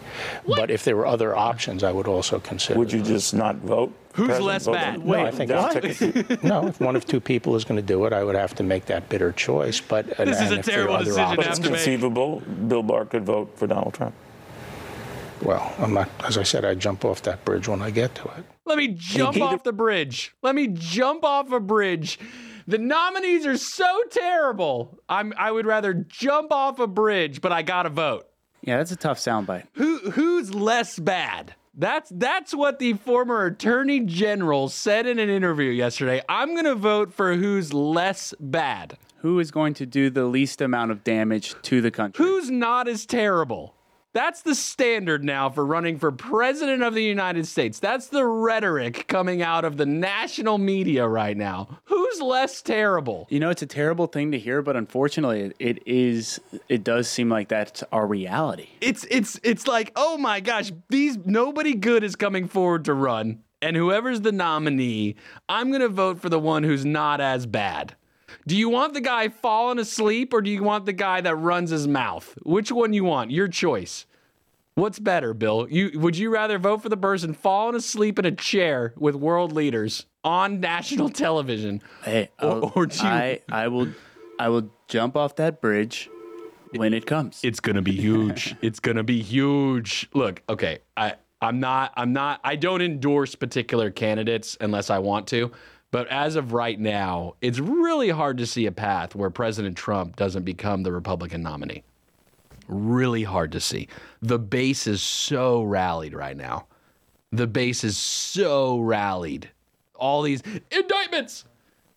But 0.47 0.69
if 0.69 0.83
there 0.83 0.95
were 0.95 1.07
other 1.07 1.35
options, 1.35 1.83
I 1.83 1.91
would 1.91 2.07
also 2.07 2.39
consider. 2.39 2.77
Would 2.77 2.93
you 2.93 3.01
just 3.01 3.33
not 3.33 3.55
vote? 3.55 3.91
Who's 4.15 4.39
less 4.39 4.65
bad? 4.65 4.99
on- 5.01 5.07
No, 5.07 5.13
I 5.25 5.31
think 5.31 5.49
down 5.49 5.77
if- 5.77 6.43
no, 6.43 6.67
if 6.67 6.79
one 6.79 6.95
of 6.95 7.05
two 7.05 7.19
people 7.19 7.55
is 7.55 7.63
going 7.65 7.75
to 7.77 7.85
do 7.85 8.05
it, 8.05 8.13
I 8.13 8.23
would 8.23 8.35
have 8.35 8.55
to 8.55 8.63
make 8.63 8.85
that 8.85 9.09
bitter 9.09 9.31
choice. 9.31 9.79
But 9.81 10.17
and, 10.19 10.29
This 10.29 10.41
is 10.41 10.51
and 10.51 10.57
a 10.57 10.59
if 10.59 10.65
there 10.65 10.75
are 10.75 10.77
terrible 10.77 10.95
other 10.95 11.05
decision 11.05 11.29
to 11.31 11.35
But 11.35 11.45
options- 11.47 11.59
it's 11.59 11.67
conceivable 11.67 12.39
Bill 12.39 12.83
Barr 12.83 13.05
could 13.05 13.25
vote 13.25 13.51
for 13.57 13.67
Donald 13.67 13.93
Trump. 13.93 14.15
Well, 15.41 15.73
I'm 15.79 15.93
not. 15.93 16.09
As 16.23 16.37
I 16.37 16.43
said, 16.43 16.63
I 16.65 16.75
jump 16.75 17.03
off 17.03 17.21
that 17.23 17.43
bridge 17.45 17.67
when 17.67 17.81
I 17.81 17.91
get 17.91 18.15
to 18.15 18.23
it. 18.23 18.45
Let 18.65 18.77
me 18.77 18.87
jump 18.97 19.35
he- 19.35 19.41
off 19.41 19.63
the 19.63 19.73
bridge. 19.73 20.33
Let 20.41 20.55
me 20.55 20.67
jump 20.67 21.23
off 21.23 21.51
a 21.51 21.59
bridge. 21.59 22.17
The 22.67 22.77
nominees 22.79 23.45
are 23.45 23.57
so 23.57 24.01
terrible. 24.09 24.97
I'm 25.09 25.33
I 25.37 25.51
would 25.51 25.65
rather 25.67 25.93
jump 25.93 26.51
off 26.51 26.79
a 26.79 26.87
bridge, 26.87 27.41
but 27.41 27.51
I 27.51 27.61
gotta 27.61 27.89
vote. 27.89 28.27
Yeah, 28.61 28.77
that's 28.77 28.91
a 28.91 28.95
tough 28.95 29.19
soundbite. 29.19 29.67
Who 29.73 29.97
who's 30.11 30.55
less 30.55 30.97
bad? 30.97 31.53
That's 31.77 32.09
that's 32.15 32.55
what 32.55 32.79
the 32.79 32.93
former 32.93 33.45
attorney 33.45 33.99
general 33.99 34.69
said 34.69 35.05
in 35.05 35.19
an 35.19 35.29
interview 35.29 35.71
yesterday. 35.71 36.21
I'm 36.29 36.55
gonna 36.55 36.75
vote 36.75 37.13
for 37.13 37.35
who's 37.35 37.73
less 37.73 38.33
bad. 38.39 38.97
Who 39.17 39.39
is 39.39 39.51
going 39.51 39.73
to 39.75 39.85
do 39.85 40.09
the 40.09 40.25
least 40.25 40.61
amount 40.61 40.91
of 40.91 41.03
damage 41.03 41.55
to 41.63 41.81
the 41.81 41.91
country? 41.91 42.23
Who's 42.23 42.49
not 42.49 42.87
as 42.87 43.05
terrible? 43.05 43.74
That's 44.15 44.43
the 44.43 44.55
standard 44.55 45.25
now 45.25 45.49
for 45.49 45.65
running 45.65 45.99
for 45.99 46.09
president 46.09 46.83
of 46.83 46.93
the 46.93 47.03
United 47.03 47.47
States. 47.47 47.79
That's 47.79 48.07
the 48.07 48.25
rhetoric 48.25 49.09
coming 49.09 49.41
out 49.41 49.65
of 49.65 49.75
the 49.75 49.85
national 49.85 50.57
media 50.57 51.05
right 51.05 51.35
now. 51.35 51.81
Who's 51.83 52.21
less 52.21 52.61
terrible? 52.61 53.27
You 53.29 53.41
know, 53.41 53.49
it's 53.49 53.61
a 53.61 53.67
terrible 53.67 54.07
thing 54.07 54.31
to 54.31 54.39
hear, 54.39 54.61
but 54.61 54.77
unfortunately, 54.77 55.51
it, 55.59 55.83
is. 55.85 56.39
It 56.69 56.85
does 56.85 57.09
seem 57.09 57.27
like 57.27 57.49
that's 57.49 57.83
our 57.91 58.07
reality. 58.07 58.69
It's 58.79 59.05
it's 59.11 59.37
it's 59.43 59.67
like, 59.67 59.91
oh 59.97 60.17
my 60.17 60.39
gosh, 60.39 60.71
these 60.87 61.17
nobody 61.25 61.75
good 61.75 62.01
is 62.01 62.15
coming 62.15 62.47
forward 62.47 62.85
to 62.85 62.93
run. 62.93 63.43
And 63.61 63.75
whoever's 63.75 64.21
the 64.21 64.31
nominee, 64.31 65.17
I'm 65.49 65.73
gonna 65.73 65.89
vote 65.89 66.21
for 66.21 66.29
the 66.29 66.39
one 66.39 66.63
who's 66.63 66.85
not 66.85 67.19
as 67.19 67.45
bad. 67.45 67.97
Do 68.47 68.55
you 68.55 68.69
want 68.69 68.93
the 68.93 69.01
guy 69.01 69.29
falling 69.29 69.79
asleep 69.79 70.33
or 70.33 70.41
do 70.41 70.49
you 70.49 70.63
want 70.63 70.85
the 70.85 70.93
guy 70.93 71.21
that 71.21 71.35
runs 71.35 71.69
his 71.69 71.87
mouth? 71.87 72.37
Which 72.43 72.71
one 72.71 72.93
you 72.93 73.03
want? 73.03 73.31
Your 73.31 73.47
choice. 73.47 74.05
What's 74.75 74.99
better, 74.99 75.33
Bill? 75.33 75.67
You 75.69 75.97
would 75.99 76.17
you 76.17 76.29
rather 76.29 76.59
vote 76.59 76.81
for 76.81 76.89
the 76.89 76.97
person 76.97 77.33
falling 77.33 77.75
asleep 77.75 78.19
in 78.19 78.25
a 78.25 78.31
chair 78.31 78.93
with 78.97 79.15
world 79.15 79.53
leaders 79.53 80.05
on 80.23 80.59
national 80.59 81.09
television? 81.09 81.81
Hey, 82.03 82.29
Or- 82.41 82.71
or 82.75 82.85
do 82.85 82.97
you- 82.97 83.03
I, 83.09 83.39
I 83.49 83.67
will, 83.69 83.87
I 84.37 84.49
will 84.49 84.69
jump 84.89 85.15
off 85.15 85.37
that 85.37 85.61
bridge 85.61 86.09
when 86.75 86.93
it 86.93 87.05
comes. 87.05 87.39
It's 87.41 87.61
gonna 87.61 87.81
be 87.81 87.93
huge. 87.93 88.53
it's 88.61 88.81
gonna 88.81 89.03
be 89.03 89.21
huge. 89.21 90.09
Look, 90.13 90.41
okay, 90.49 90.79
I 90.97 91.13
I'm 91.41 91.61
not 91.61 91.93
I'm 91.95 92.11
not 92.11 92.41
I 92.43 92.57
don't 92.57 92.81
endorse 92.81 93.33
particular 93.33 93.91
candidates 93.91 94.57
unless 94.59 94.89
I 94.89 94.99
want 94.99 95.27
to. 95.27 95.51
But 95.95 96.09
as 96.09 96.35
of 96.35 96.51
right 96.51 96.77
now, 96.77 97.35
it's 97.41 97.57
really 97.57 98.09
hard 98.09 98.39
to 98.39 98.45
see 98.45 98.65
a 98.65 98.71
path 98.73 99.15
where 99.15 99.29
President 99.29 99.77
Trump 99.77 100.17
doesn't 100.17 100.43
become 100.43 100.83
the 100.83 100.91
Republican 100.91 101.41
nominee. 101.41 101.85
Really 102.67 103.23
hard 103.23 103.53
to 103.53 103.61
see. 103.61 103.87
The 104.21 104.37
base 104.37 104.87
is 104.87 105.01
so 105.01 105.63
rallied 105.63 106.13
right 106.13 106.35
now. 106.35 106.65
The 107.31 107.47
base 107.47 107.85
is 107.85 107.95
so 107.95 108.79
rallied. 108.79 109.49
All 109.95 110.21
these 110.21 110.43
indictments. 110.69 111.45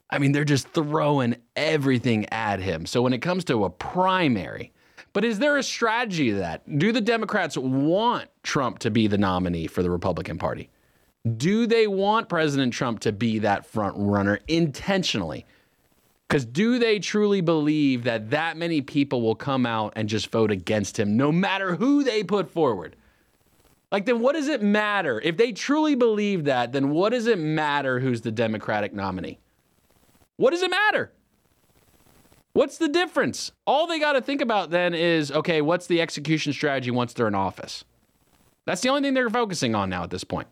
I 0.09 0.19
mean, 0.19 0.31
they're 0.31 0.45
just 0.45 0.69
throwing 0.69 1.35
everything 1.57 2.27
at 2.27 2.61
him. 2.61 2.87
So 2.87 3.03
when 3.03 3.13
it 3.13 3.19
comes 3.21 3.43
to 3.47 3.65
a 3.65 3.71
primary, 3.71 4.71
but 5.13 5.25
is 5.25 5.41
there 5.41 5.57
a 5.57 5.63
strategy 5.65 6.31
to 6.31 6.37
that? 6.37 6.79
Do 6.79 6.93
the 6.93 7.01
Democrats 7.01 7.59
want 7.59 8.29
Trump 8.45 8.79
to 8.79 8.93
be 8.93 9.09
the 9.09 9.19
nominee 9.19 9.67
for 9.67 9.83
the 9.83 9.91
Republican 9.91 10.39
Party? 10.39 10.71
Do 11.37 11.67
they 11.67 11.87
want 11.87 12.29
President 12.29 12.73
Trump 12.73 13.01
to 13.01 13.13
be 13.13 13.41
that 13.41 13.67
front 13.67 13.95
runner 13.99 14.39
intentionally? 14.49 15.47
Because 16.29 16.45
do 16.45 16.79
they 16.79 16.99
truly 16.99 17.41
believe 17.41 18.05
that 18.05 18.31
that 18.31 18.57
many 18.57 18.83
people 18.83 19.23
will 19.23 19.35
come 19.35 19.65
out 19.65 19.95
and 19.97 20.09
just 20.09 20.31
vote 20.31 20.51
against 20.51 20.99
him, 20.99 21.17
no 21.17 21.33
matter 21.33 21.77
who 21.77 22.05
they 22.05 22.23
put 22.23 22.51
forward? 22.51 22.97
Like, 23.91 24.05
then 24.05 24.21
what 24.21 24.35
does 24.35 24.49
it 24.49 24.63
matter? 24.63 25.21
If 25.25 25.39
they 25.39 25.53
truly 25.53 25.95
believe 25.95 26.45
that, 26.45 26.73
then 26.73 26.91
what 26.91 27.11
does 27.11 27.27
it 27.27 27.39
matter 27.39 28.01
who's 28.01 28.21
the 28.21 28.31
Democratic 28.31 28.93
nominee? 28.93 29.39
What 30.37 30.51
does 30.51 30.63
it 30.63 30.71
matter? 30.71 31.11
What's 32.53 32.77
the 32.77 32.89
difference? 32.89 33.53
All 33.67 33.87
they 33.87 33.99
got 33.99 34.13
to 34.13 34.21
think 34.21 34.43
about 34.43 34.71
then 34.71 34.93
is 34.93 35.33
okay, 35.33 35.63
what's 35.63 35.87
the 35.87 36.01
execution 36.01 36.53
strategy 36.53 36.91
once 36.91 37.15
they're 37.15 37.29
in 37.29 37.35
office? 37.35 37.85
That's 38.67 38.83
the 38.83 38.91
only 38.91 39.01
thing 39.01 39.15
they're 39.15 39.31
focusing 39.31 39.75
on 39.75 39.89
now 39.89 40.03
at 40.03 40.11
this 40.11 40.25
point. 40.25 40.49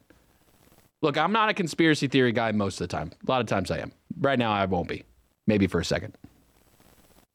Look, 1.02 1.18
I'm 1.18 1.32
not 1.32 1.48
a 1.48 1.54
conspiracy 1.54 2.08
theory 2.08 2.32
guy 2.32 2.52
most 2.52 2.80
of 2.80 2.88
the 2.88 2.96
time. 2.96 3.12
A 3.26 3.30
lot 3.30 3.40
of 3.40 3.46
times 3.46 3.70
I 3.70 3.78
am. 3.78 3.92
Right 4.18 4.38
now 4.38 4.52
I 4.52 4.64
won't 4.64 4.88
be. 4.88 5.04
Maybe 5.46 5.66
for 5.66 5.78
a 5.80 5.84
second. 5.84 6.16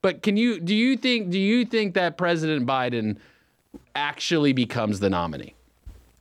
But 0.01 0.23
can 0.23 0.35
you 0.35 0.59
do 0.59 0.75
you 0.75 0.97
think 0.97 1.29
do 1.29 1.39
you 1.39 1.63
think 1.65 1.93
that 1.93 2.17
President 2.17 2.65
Biden 2.65 3.17
actually 3.95 4.51
becomes 4.53 4.99
the 4.99 5.09
nominee? 5.09 5.53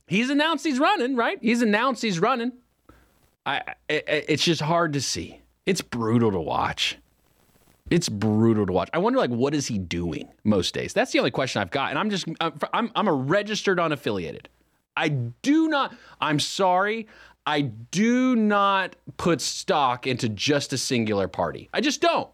He's 0.07 0.29
announced 0.29 0.65
he's 0.65 0.77
running, 0.79 1.15
right? 1.15 1.39
He's 1.41 1.61
announced 1.61 2.01
he's 2.01 2.19
running. 2.19 2.51
I, 3.45 3.61
it's 3.89 4.43
just 4.43 4.61
hard 4.61 4.93
to 4.93 5.01
see. 5.01 5.39
It's 5.65 5.81
brutal 5.81 6.31
to 6.31 6.39
watch. 6.39 6.97
It's 7.89 8.07
brutal 8.07 8.65
to 8.65 8.73
watch. 8.73 8.89
I 8.93 8.99
wonder, 8.99 9.19
like, 9.19 9.29
what 9.31 9.53
is 9.53 9.67
he 9.67 9.77
doing 9.77 10.29
most 10.43 10.73
days? 10.73 10.93
That's 10.93 11.11
the 11.11 11.19
only 11.19 11.31
question 11.31 11.61
I've 11.61 11.71
got. 11.71 11.89
And 11.89 11.99
I'm 11.99 12.09
just, 12.09 12.25
I'm, 12.39 12.91
I'm 12.95 13.07
a 13.07 13.13
registered 13.13 13.79
unaffiliated. 13.79 14.45
I 14.95 15.09
do 15.09 15.69
not, 15.69 15.95
I'm 16.19 16.39
sorry, 16.39 17.07
I 17.45 17.61
do 17.61 18.35
not 18.35 18.95
put 19.17 19.41
stock 19.41 20.05
into 20.05 20.29
just 20.29 20.73
a 20.73 20.77
singular 20.77 21.27
party. 21.27 21.69
I 21.73 21.81
just 21.81 22.01
don't. 22.01 22.29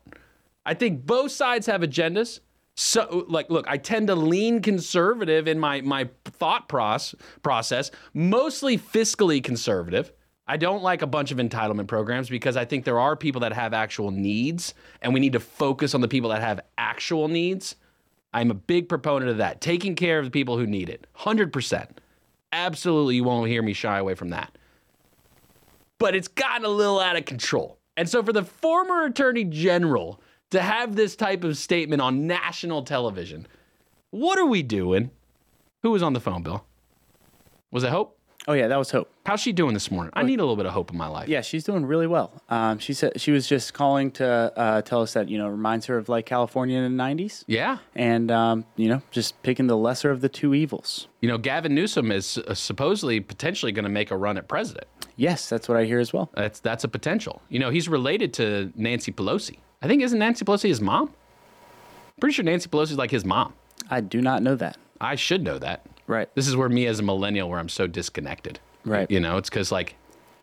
I 0.65 0.73
think 0.73 1.05
both 1.05 1.31
sides 1.31 1.65
have 1.67 1.81
agendas. 1.81 2.41
So, 2.75 3.25
like, 3.27 3.49
look, 3.49 3.67
I 3.67 3.77
tend 3.77 4.07
to 4.07 4.15
lean 4.15 4.61
conservative 4.61 5.47
in 5.47 5.59
my 5.59 5.81
my 5.81 6.09
thought 6.25 6.69
process, 6.69 7.15
process, 7.41 7.89
mostly 8.13 8.77
fiscally 8.77 9.43
conservative. 9.43 10.11
I 10.47 10.57
don't 10.57 10.83
like 10.83 11.01
a 11.01 11.07
bunch 11.07 11.31
of 11.31 11.39
entitlement 11.39 11.87
programs 11.87 12.29
because 12.29 12.55
I 12.55 12.65
think 12.65 12.85
there 12.85 12.99
are 12.99 13.15
people 13.15 13.41
that 13.41 13.53
have 13.53 13.73
actual 13.73 14.11
needs, 14.11 14.73
and 15.01 15.13
we 15.13 15.19
need 15.19 15.33
to 15.33 15.39
focus 15.39 15.95
on 15.95 16.01
the 16.01 16.07
people 16.07 16.29
that 16.29 16.41
have 16.41 16.61
actual 16.77 17.27
needs. 17.27 17.75
I'm 18.33 18.51
a 18.51 18.55
big 18.55 18.87
proponent 18.87 19.31
of 19.31 19.37
that, 19.37 19.59
taking 19.59 19.95
care 19.95 20.19
of 20.19 20.25
the 20.25 20.31
people 20.31 20.57
who 20.57 20.67
need 20.67 20.89
it. 20.89 21.07
100%. 21.17 21.87
Absolutely, 22.51 23.15
you 23.15 23.23
won't 23.23 23.49
hear 23.49 23.61
me 23.61 23.73
shy 23.73 23.97
away 23.97 24.13
from 24.13 24.29
that. 24.29 24.57
But 25.99 26.15
it's 26.15 26.27
gotten 26.27 26.65
a 26.65 26.69
little 26.69 26.99
out 26.99 27.15
of 27.15 27.25
control. 27.25 27.79
And 27.95 28.07
so, 28.07 28.21
for 28.21 28.31
the 28.31 28.43
former 28.43 29.05
attorney 29.05 29.43
general 29.43 30.21
to 30.51 30.61
have 30.61 30.95
this 30.95 31.15
type 31.15 31.43
of 31.43 31.57
statement 31.57 32.01
on 32.01 32.27
national 32.27 32.83
television, 32.83 33.47
what 34.11 34.37
are 34.37 34.45
we 34.45 34.61
doing? 34.61 35.11
Who 35.83 35.91
was 35.91 36.03
on 36.03 36.13
the 36.13 36.19
phone, 36.19 36.43
Bill? 36.43 36.65
Was 37.71 37.83
it 37.83 37.89
Hope? 37.89 38.17
Oh 38.49 38.53
yeah, 38.53 38.67
that 38.69 38.77
was 38.77 38.91
Hope. 38.91 39.11
How's 39.25 39.41
she 39.41 39.51
doing 39.51 39.73
this 39.73 39.91
morning? 39.91 40.13
I 40.15 40.23
need 40.23 40.39
a 40.39 40.43
little 40.43 40.55
bit 40.55 40.65
of 40.65 40.71
hope 40.71 40.89
in 40.89 40.97
my 40.97 41.07
life. 41.07 41.27
Yeah, 41.27 41.41
she's 41.41 41.65
doing 41.65 41.85
really 41.85 42.07
well. 42.07 42.31
Um, 42.47 42.79
she 42.79 42.93
said 42.93 43.19
she 43.19 43.31
was 43.31 43.45
just 43.45 43.73
calling 43.73 44.09
to 44.11 44.25
uh, 44.25 44.81
tell 44.83 45.01
us 45.01 45.13
that 45.13 45.27
you 45.27 45.37
know 45.37 45.49
reminds 45.49 45.87
her 45.87 45.97
of 45.97 46.07
like 46.07 46.25
California 46.25 46.79
in 46.79 46.95
the 46.95 47.03
'90s. 47.03 47.43
Yeah, 47.45 47.79
and 47.93 48.31
um, 48.31 48.65
you 48.77 48.87
know 48.87 49.01
just 49.11 49.41
picking 49.43 49.67
the 49.67 49.75
lesser 49.75 50.11
of 50.11 50.21
the 50.21 50.29
two 50.29 50.53
evils. 50.53 51.09
You 51.19 51.27
know, 51.27 51.37
Gavin 51.37 51.75
Newsom 51.75 52.09
is 52.09 52.37
uh, 52.37 52.53
supposedly 52.53 53.19
potentially 53.19 53.73
going 53.73 53.83
to 53.83 53.89
make 53.89 54.11
a 54.11 54.17
run 54.17 54.37
at 54.37 54.47
president. 54.47 54.87
Yes, 55.17 55.49
that's 55.49 55.67
what 55.67 55.77
I 55.77 55.83
hear 55.83 55.99
as 55.99 56.13
well. 56.13 56.29
That's 56.35 56.59
that's 56.59 56.83
a 56.83 56.87
potential. 56.87 57.41
You 57.49 57.59
know, 57.59 57.71
he's 57.71 57.89
related 57.89 58.33
to 58.35 58.71
Nancy 58.75 59.11
Pelosi. 59.11 59.57
I 59.81 59.87
think 59.87 60.01
isn't 60.03 60.17
Nancy 60.17 60.45
Pelosi 60.45 60.69
his 60.69 60.79
mom? 60.79 61.11
Pretty 62.19 62.33
sure 62.33 62.45
Nancy 62.45 62.69
Pelosi 62.69 62.91
is 62.91 62.97
like 62.97 63.11
his 63.11 63.25
mom. 63.25 63.53
I 63.89 64.01
do 64.01 64.21
not 64.21 64.41
know 64.41 64.55
that. 64.55 64.77
I 65.01 65.15
should 65.15 65.43
know 65.43 65.59
that. 65.59 65.85
Right. 66.07 66.33
This 66.35 66.47
is 66.47 66.55
where 66.55 66.69
me 66.69 66.85
as 66.85 66.99
a 66.99 67.03
millennial, 67.03 67.49
where 67.49 67.59
I'm 67.59 67.69
so 67.69 67.87
disconnected. 67.87 68.59
Right. 68.85 69.09
You 69.11 69.19
know, 69.19 69.37
it's 69.37 69.49
because 69.49 69.71
like 69.71 69.95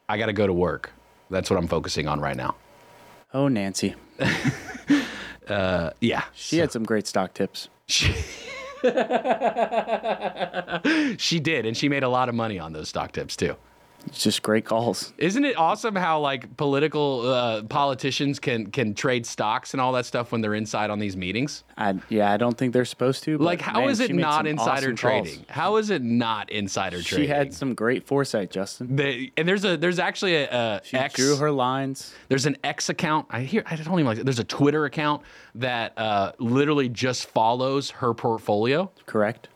I 0.08 0.18
got 0.18 0.26
to 0.26 0.32
go 0.32 0.46
to 0.46 0.52
work. 0.52 0.92
That's 1.30 1.50
what 1.50 1.58
I'm 1.58 1.68
focusing 1.68 2.06
on 2.06 2.20
right 2.20 2.36
now. 2.36 2.56
Oh, 3.32 3.48
Nancy. 3.48 3.94
uh, 5.48 5.90
yeah. 6.00 6.24
She 6.34 6.56
so. 6.56 6.60
had 6.60 6.72
some 6.72 6.84
great 6.84 7.06
stock 7.06 7.34
tips. 7.34 7.68
She, 7.86 8.12
she 11.18 11.40
did, 11.40 11.66
and 11.66 11.76
she 11.76 11.88
made 11.88 12.02
a 12.02 12.08
lot 12.08 12.28
of 12.28 12.34
money 12.34 12.58
on 12.58 12.72
those 12.72 12.88
stock 12.88 13.12
tips 13.12 13.36
too. 13.36 13.56
It's 14.06 14.22
just 14.22 14.42
great 14.42 14.64
calls. 14.64 15.12
Isn't 15.18 15.44
it 15.44 15.56
awesome 15.56 15.94
how 15.94 16.20
like 16.20 16.56
political 16.56 17.26
uh, 17.26 17.62
politicians 17.62 18.38
can 18.38 18.66
can 18.70 18.94
trade 18.94 19.26
stocks 19.26 19.74
and 19.74 19.80
all 19.80 19.92
that 19.92 20.06
stuff 20.06 20.32
when 20.32 20.40
they're 20.40 20.54
inside 20.54 20.90
on 20.90 20.98
these 20.98 21.16
meetings? 21.16 21.64
I, 21.76 21.98
yeah, 22.08 22.32
I 22.32 22.36
don't 22.36 22.56
think 22.56 22.72
they're 22.72 22.84
supposed 22.84 23.24
to. 23.24 23.38
like, 23.38 23.60
how 23.60 23.80
man, 23.80 23.90
is 23.90 24.00
it 24.00 24.14
not 24.14 24.46
insider 24.46 24.70
awesome 24.70 24.96
trading? 24.96 25.36
Calls. 25.36 25.50
How 25.50 25.76
is 25.76 25.90
it 25.90 26.02
not 26.02 26.50
insider 26.50 27.02
she 27.02 27.08
trading? 27.08 27.26
She 27.26 27.32
had 27.32 27.54
some 27.54 27.74
great 27.74 28.06
foresight, 28.06 28.50
Justin. 28.50 28.94
They, 28.96 29.32
and 29.36 29.48
there's 29.48 29.64
a 29.64 29.76
there's 29.76 29.98
actually 29.98 30.36
a, 30.36 30.50
a 30.50 30.80
she 30.84 30.96
X, 30.96 31.14
drew 31.14 31.36
her 31.36 31.50
lines. 31.50 32.14
There's 32.28 32.46
an 32.46 32.56
X 32.62 32.88
account. 32.88 33.26
I 33.30 33.40
hear 33.40 33.62
I 33.66 33.76
don't 33.76 33.86
even 33.94 34.06
like. 34.06 34.18
It. 34.18 34.24
There's 34.24 34.38
a 34.38 34.44
Twitter 34.44 34.84
account 34.84 35.22
that 35.56 35.98
uh, 35.98 36.32
literally 36.38 36.88
just 36.88 37.26
follows 37.26 37.90
her 37.90 38.14
portfolio. 38.14 38.90
Correct 39.06 39.48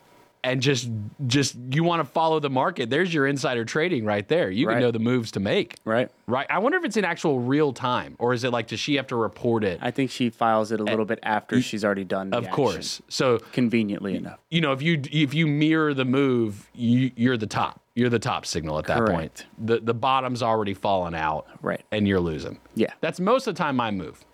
and 0.49 0.63
just 0.63 0.91
just 1.27 1.57
you 1.71 1.85
want 1.85 2.01
to 2.01 2.05
follow 2.05 2.41
the 2.41 2.51
market. 2.51 2.91
There's 2.91 3.13
your 3.13 3.27
insider 3.27 3.65
trading 3.65 4.05
right 4.05 4.27
there. 4.27 4.51
You 4.51 4.67
right. 4.67 4.75
can 4.75 4.83
know 4.83 4.91
the 4.91 4.99
moves 4.99 5.31
to 5.33 5.41
make. 5.41 5.77
Right. 5.85 6.11
Right? 6.27 6.47
I 6.51 6.59
wonder 6.59 6.79
if 6.79 6.85
it's 6.85 6.97
in 6.97 7.05
actual 7.05 7.41
real 7.41 7.73
time 7.73 8.17
or 8.19 8.33
is 8.33 8.45
it 8.45 8.51
like 8.51 8.69
does 8.69 8.81
she 8.81 8.97
have 8.97 9.07
to 9.09 9.17
report 9.17 9.65
it? 9.65 9.79
I 9.83 9.91
think 9.91 10.11
she 10.11 10.31
files 10.31 10.73
it 10.73 10.81
a 10.81 10.85
little 10.85 11.05
bit 11.05 11.19
after 11.23 11.61
she's 11.61 11.85
already 11.85 12.05
done 12.05 12.33
of 12.33 12.45
action. 12.45 12.55
course. 12.55 13.03
So 13.09 13.39
conveniently 13.53 14.17
enough. 14.17 14.39
you 14.51 14.61
know 14.61 14.73
if 14.73 14.83
you 14.83 15.01
if 15.11 15.35
you 15.35 15.47
mirror 15.47 15.95
the 15.95 16.05
move 16.05 16.71
you, 16.75 17.11
you're 17.17 17.37
the 17.37 17.47
top. 17.47 17.81
You're 17.95 18.11
the 18.11 18.21
top 18.21 18.47
signal 18.47 18.79
at 18.79 18.87
that 18.87 18.99
Correct. 18.99 19.13
point 19.13 19.47
the 19.59 19.81
the 19.81 19.95
bottom's 19.95 20.43
already 20.43 20.75
fallen 20.75 21.15
out 21.15 21.47
right. 21.63 21.83
and 21.91 22.09
you're 22.09 22.21
losing. 22.21 22.59
Yeah. 22.75 22.93
That's 23.01 23.21
most 23.21 23.47
of 23.47 23.55
the 23.55 23.59
time 23.59 23.77
my 23.77 23.91
move. 23.91 24.25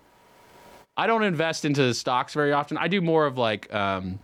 I 0.97 1.07
don't 1.07 1.23
invest 1.23 1.65
into 1.65 1.93
stocks 1.93 2.33
very 2.33 2.53
often. 2.53 2.77
I 2.77 2.87
do 2.87 3.01
more 3.01 3.25
of 3.25 3.37
like 3.37 3.73
um, 3.73 4.19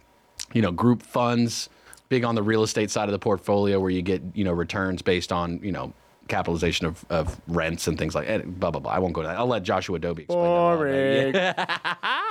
you 0.53 0.61
know, 0.61 0.72
group 0.72 1.03
funds, 1.03 1.69
big 2.12 2.26
on 2.26 2.36
the 2.36 2.44
real 2.44 2.62
estate 2.62 2.92
side 2.92 3.08
of 3.08 3.14
the 3.14 3.20
portfolio 3.20 3.80
where 3.80 3.90
you 3.90 4.02
get, 4.02 4.22
you 4.34 4.44
know, 4.44 4.52
returns 4.52 5.02
based 5.02 5.32
on, 5.32 5.62
you 5.64 5.72
know, 5.72 5.94
capitalization 6.28 6.86
of, 6.86 7.06
of 7.10 7.40
rents 7.48 7.88
and 7.88 7.98
things 7.98 8.14
like 8.14 8.28
that. 8.28 8.60
Blah, 8.60 8.70
blah, 8.70 8.82
blah. 8.82 8.92
I 8.92 9.00
won't 9.00 9.14
go 9.14 9.22
to 9.22 9.30
that. 9.30 9.38
I'll 9.38 9.48
let 9.48 9.64
Joshua 9.64 9.96
Adobe 9.96 10.24
explain 10.24 10.44
Boring. 10.44 11.32
that. 11.32 12.22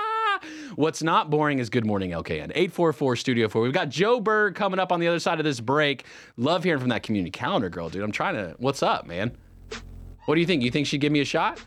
What's 0.76 1.02
not 1.02 1.30
boring 1.30 1.60
is 1.60 1.70
Good 1.70 1.86
Morning 1.86 2.10
LKN. 2.10 2.52
844 2.54 3.16
Studio 3.16 3.48
4. 3.48 3.62
We've 3.62 3.72
got 3.72 3.88
Joe 3.88 4.20
Berg 4.20 4.54
coming 4.54 4.78
up 4.78 4.92
on 4.92 5.00
the 5.00 5.08
other 5.08 5.18
side 5.18 5.40
of 5.40 5.44
this 5.44 5.60
break. 5.60 6.04
Love 6.36 6.62
hearing 6.62 6.80
from 6.80 6.90
that 6.90 7.02
community 7.02 7.30
calendar 7.30 7.70
girl, 7.70 7.88
dude. 7.88 8.02
I'm 8.02 8.12
trying 8.12 8.34
to. 8.34 8.54
What's 8.58 8.82
up, 8.82 9.06
man? 9.06 9.34
What 10.26 10.34
do 10.34 10.42
you 10.42 10.46
think? 10.46 10.62
You 10.62 10.70
think 10.70 10.88
she'd 10.88 11.00
give 11.00 11.10
me 11.10 11.20
a 11.20 11.24
shot? 11.24 11.58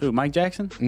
Who, 0.00 0.12
Mike 0.12 0.32
Jackson? 0.32 0.70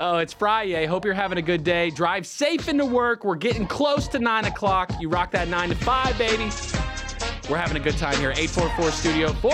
oh, 0.00 0.16
it's 0.18 0.32
Friday. 0.32 0.84
Hope 0.84 1.04
you're 1.04 1.14
having 1.14 1.38
a 1.38 1.42
good 1.42 1.62
day. 1.62 1.90
Drive 1.90 2.26
safe 2.26 2.68
into 2.68 2.84
work. 2.84 3.22
We're 3.22 3.36
getting 3.36 3.68
close 3.68 4.08
to 4.08 4.18
9 4.18 4.46
o'clock. 4.46 4.90
You 5.00 5.08
rock 5.08 5.30
that 5.30 5.46
9 5.46 5.68
to 5.68 5.76
5, 5.76 6.18
baby. 6.18 6.50
We're 7.48 7.58
having 7.58 7.76
a 7.76 7.80
good 7.80 7.96
time 7.96 8.16
here. 8.16 8.32
844 8.32 8.90
Studio 8.90 9.32
4. 9.32 9.52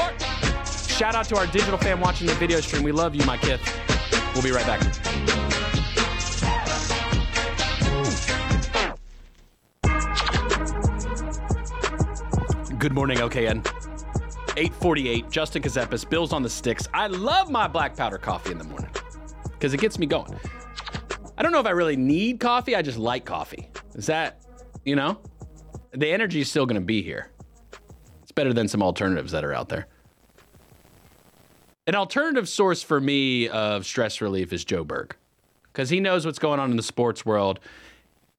Shout 0.97 1.15
out 1.15 1.27
to 1.27 1.37
our 1.37 1.47
digital 1.49 1.77
fan 1.77 2.01
watching 2.01 2.27
the 2.27 2.35
video 2.35 2.61
stream. 2.61 2.83
We 2.83 2.93
love 2.93 3.15
you, 3.15 3.27
my 3.27 3.37
kid. 3.37 3.61
We'll 4.33 4.43
be 4.43 4.51
right 4.51 4.67
back. 4.67 4.81
Good 12.79 12.95
morning, 12.95 13.19
LKN. 13.19 13.80
848, 14.57 15.31
Justin 15.31 15.63
Ckezepis, 15.63 16.09
Bills 16.09 16.33
on 16.33 16.43
the 16.43 16.51
Sticks. 16.51 16.89
I 16.93 17.07
love 17.07 17.51
my 17.51 17.69
black 17.69 17.97
powder 17.97 18.19
coffee 18.19 18.53
in 18.53 18.59
the 18.59 18.65
morning 18.65 18.91
because 19.45 19.75
it 19.75 19.81
gets 19.81 19.99
me 19.99 20.07
going. 20.07 20.39
I 21.39 21.43
don't 21.43 21.53
know 21.53 21.61
if 21.61 21.67
I 21.67 21.71
really 21.71 21.97
need 21.97 22.41
coffee. 22.41 22.77
I 22.77 22.83
just 22.83 22.99
like 22.99 23.25
coffee. 23.25 23.71
Is 23.95 24.07
that, 24.07 24.43
you 24.85 24.97
know, 24.97 25.21
the 25.93 26.09
energy 26.11 26.41
is 26.41 26.51
still 26.51 26.67
going 26.67 26.81
to 26.81 26.87
be 26.87 27.03
here. 27.03 27.31
It's 28.23 28.33
better 28.33 28.53
than 28.53 28.69
some 28.69 28.83
alternatives 28.83 29.33
that 29.33 29.45
are 29.45 29.55
out 29.55 29.69
there. 29.69 29.87
An 31.87 31.95
alternative 31.95 32.49
source 32.49 32.83
for 32.83 33.01
me 33.01 33.49
of 33.49 33.87
stress 33.87 34.21
relief 34.21 34.53
is 34.53 34.65
Joe 34.65 34.85
Berg 34.85 35.17
because 35.73 35.91
he 35.91 35.99
knows 35.99 36.27
what's 36.27 36.39
going 36.39 36.61
on 36.61 36.71
in 36.71 36.77
the 36.77 36.83
sports 36.83 37.25
world. 37.25 37.59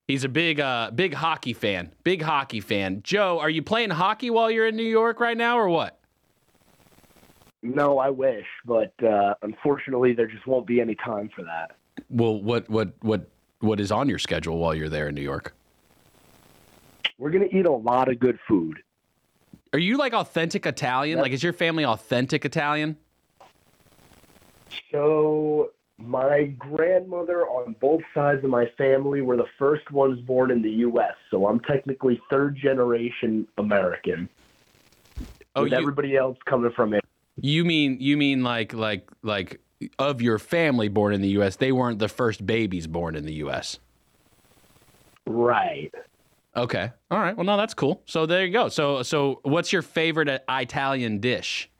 He's 0.08 0.24
a 0.24 0.28
big, 0.28 0.60
uh, 0.60 0.90
big 0.94 1.14
hockey 1.14 1.52
fan. 1.52 1.92
Big 2.04 2.22
hockey 2.22 2.60
fan. 2.60 3.00
Joe, 3.02 3.38
are 3.40 3.50
you 3.50 3.62
playing 3.62 3.90
hockey 3.90 4.30
while 4.30 4.50
you're 4.50 4.66
in 4.66 4.76
New 4.76 4.82
York 4.82 5.20
right 5.20 5.36
now, 5.36 5.58
or 5.58 5.68
what? 5.68 5.98
No, 7.62 7.98
I 7.98 8.10
wish, 8.10 8.46
but 8.64 8.92
uh, 9.04 9.34
unfortunately, 9.42 10.12
there 10.14 10.26
just 10.26 10.46
won't 10.46 10.66
be 10.66 10.80
any 10.80 10.96
time 10.96 11.30
for 11.34 11.42
that. 11.44 11.76
Well, 12.10 12.40
what 12.42 12.68
what 12.68 12.92
what 13.02 13.28
what 13.60 13.78
is 13.78 13.92
on 13.92 14.08
your 14.08 14.18
schedule 14.18 14.58
while 14.58 14.74
you're 14.74 14.88
there 14.88 15.08
in 15.08 15.14
New 15.14 15.22
York? 15.22 15.54
We're 17.18 17.30
gonna 17.30 17.46
eat 17.52 17.66
a 17.66 17.72
lot 17.72 18.08
of 18.08 18.18
good 18.18 18.38
food. 18.48 18.78
Are 19.72 19.78
you 19.78 19.96
like 19.96 20.12
authentic 20.12 20.66
Italian? 20.66 21.18
Yep. 21.18 21.22
Like, 21.22 21.32
is 21.32 21.42
your 21.42 21.52
family 21.52 21.84
authentic 21.84 22.44
Italian? 22.44 22.96
So 24.90 25.70
my 25.98 26.54
grandmother 26.58 27.46
on 27.46 27.76
both 27.80 28.02
sides 28.12 28.42
of 28.42 28.50
my 28.50 28.66
family 28.76 29.20
were 29.20 29.36
the 29.36 29.46
first 29.58 29.88
ones 29.92 30.20
born 30.20 30.50
in 30.50 30.62
the 30.62 30.70
U.S. 30.70 31.14
So 31.30 31.46
I'm 31.46 31.60
technically 31.60 32.20
third 32.28 32.56
generation 32.56 33.46
American. 33.56 34.28
Oh, 35.54 35.62
with 35.62 35.72
you- 35.72 35.78
everybody 35.78 36.16
else 36.16 36.38
coming 36.44 36.72
from 36.72 36.94
it. 36.94 37.04
You 37.40 37.64
mean 37.64 37.98
you 38.00 38.16
mean 38.16 38.42
like 38.42 38.74
like 38.74 39.10
like 39.22 39.60
of 39.98 40.22
your 40.22 40.38
family 40.38 40.88
born 40.88 41.14
in 41.14 41.20
the 41.20 41.30
U.S. 41.30 41.56
They 41.56 41.72
weren't 41.72 41.98
the 41.98 42.08
first 42.08 42.46
babies 42.46 42.86
born 42.86 43.16
in 43.16 43.24
the 43.24 43.34
U.S. 43.34 43.78
Right. 45.26 45.92
Okay. 46.56 46.90
All 47.10 47.18
right. 47.18 47.36
Well, 47.36 47.46
no, 47.46 47.56
that's 47.56 47.74
cool. 47.74 48.02
So 48.04 48.26
there 48.26 48.44
you 48.44 48.52
go. 48.52 48.68
So 48.68 49.02
so 49.02 49.40
what's 49.42 49.72
your 49.72 49.82
favorite 49.82 50.42
Italian 50.48 51.20
dish? 51.20 51.70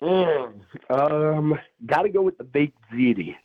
Mm, 0.00 0.52
um, 0.90 1.58
got 1.86 2.02
to 2.02 2.08
go 2.08 2.22
with 2.22 2.36
the 2.36 2.44
baked 2.44 2.76
ziti. 2.92 3.36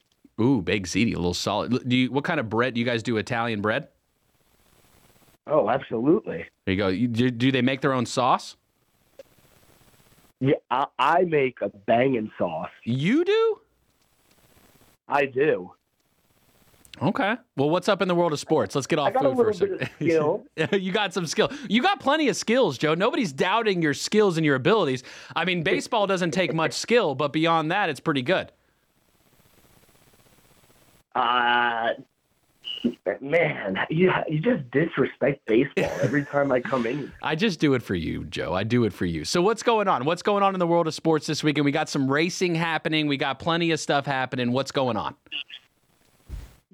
Ooh, 0.41 0.61
baked 0.61 0.88
ziti, 0.88 1.13
a 1.13 1.17
little 1.17 1.34
solid. 1.34 1.88
Do 1.88 1.95
you 1.95 2.11
what 2.11 2.23
kind 2.23 2.39
of 2.39 2.49
bread 2.49 2.75
do 2.75 2.79
you 2.79 2.85
guys 2.85 3.03
do? 3.03 3.17
Italian 3.17 3.61
bread? 3.61 3.88
Oh, 5.47 5.69
absolutely. 5.69 6.45
There 6.65 6.73
you 6.73 6.77
go. 6.77 6.88
You, 6.89 7.07
do, 7.07 7.31
do 7.31 7.51
they 7.51 7.61
make 7.61 7.81
their 7.81 7.93
own 7.93 8.05
sauce? 8.05 8.57
Yeah, 10.39 10.55
I, 10.69 10.85
I 10.99 11.22
make 11.23 11.61
a 11.61 11.69
banging 11.69 12.31
sauce. 12.38 12.69
You 12.84 13.26
do? 13.26 13.59
I 15.07 15.26
do. 15.26 15.72
Okay. 17.01 17.35
Well, 17.55 17.69
what's 17.69 17.88
up 17.88 18.01
in 18.01 18.07
the 18.07 18.15
world 18.15 18.34
of 18.34 18.39
sports? 18.39 18.73
Let's 18.73 18.88
get 18.88 18.97
off 18.97 19.14
food 19.14 19.35
for 19.35 19.49
a 19.49 19.53
second. 19.53 19.89
you 20.81 20.91
got 20.91 21.14
some 21.14 21.27
skill. 21.27 21.51
You 21.69 21.81
got 21.81 21.99
plenty 21.99 22.27
of 22.27 22.35
skills, 22.35 22.77
Joe. 22.77 22.95
Nobody's 22.95 23.31
doubting 23.31 23.81
your 23.81 23.93
skills 23.93 24.38
and 24.38 24.45
your 24.45 24.55
abilities. 24.55 25.03
I 25.35 25.45
mean, 25.45 25.64
baseball 25.64 26.07
doesn't 26.07 26.31
take 26.31 26.53
much 26.53 26.73
skill, 26.88 27.14
but 27.14 27.34
beyond 27.34 27.72
that, 27.72 27.89
it's 27.89 27.99
pretty 27.99 28.23
good. 28.23 28.51
Uh, 31.14 31.89
man, 33.22 33.78
you, 33.90 34.12
you 34.28 34.40
just 34.40 34.70
disrespect 34.72 35.45
baseball 35.45 35.91
every 36.02 36.26
time 36.26 36.52
I 36.52 36.60
come 36.60 36.86
in. 36.86 37.12
I 37.22 37.36
just 37.36 37.60
do 37.60 37.74
it 37.74 37.84
for 37.84 37.95
you, 37.95 38.26
Joe. 38.26 38.54
I 38.54 38.64
do 38.64 38.84
it 38.86 38.94
for 38.94 39.06
you. 39.06 39.26
So 39.26 39.41
what's 39.41 39.64
going 39.64 39.88
on? 39.88 40.06
What's 40.06 40.22
going 40.22 40.44
on 40.44 40.56
in 40.56 40.60
the 40.60 40.68
world 40.68 40.88
of 40.88 40.94
sports 40.94 41.28
this 41.28 41.44
weekend? 41.44 41.66
We 41.66 41.72
got 41.72 41.90
some 41.90 42.10
racing 42.10 42.56
happening. 42.56 43.08
We 43.08 43.18
got 43.18 43.40
plenty 43.40 43.72
of 43.72 43.80
stuff 43.80 44.06
happening. 44.06 44.52
What's 44.52 44.72
going 44.72 44.98
on? 44.98 45.16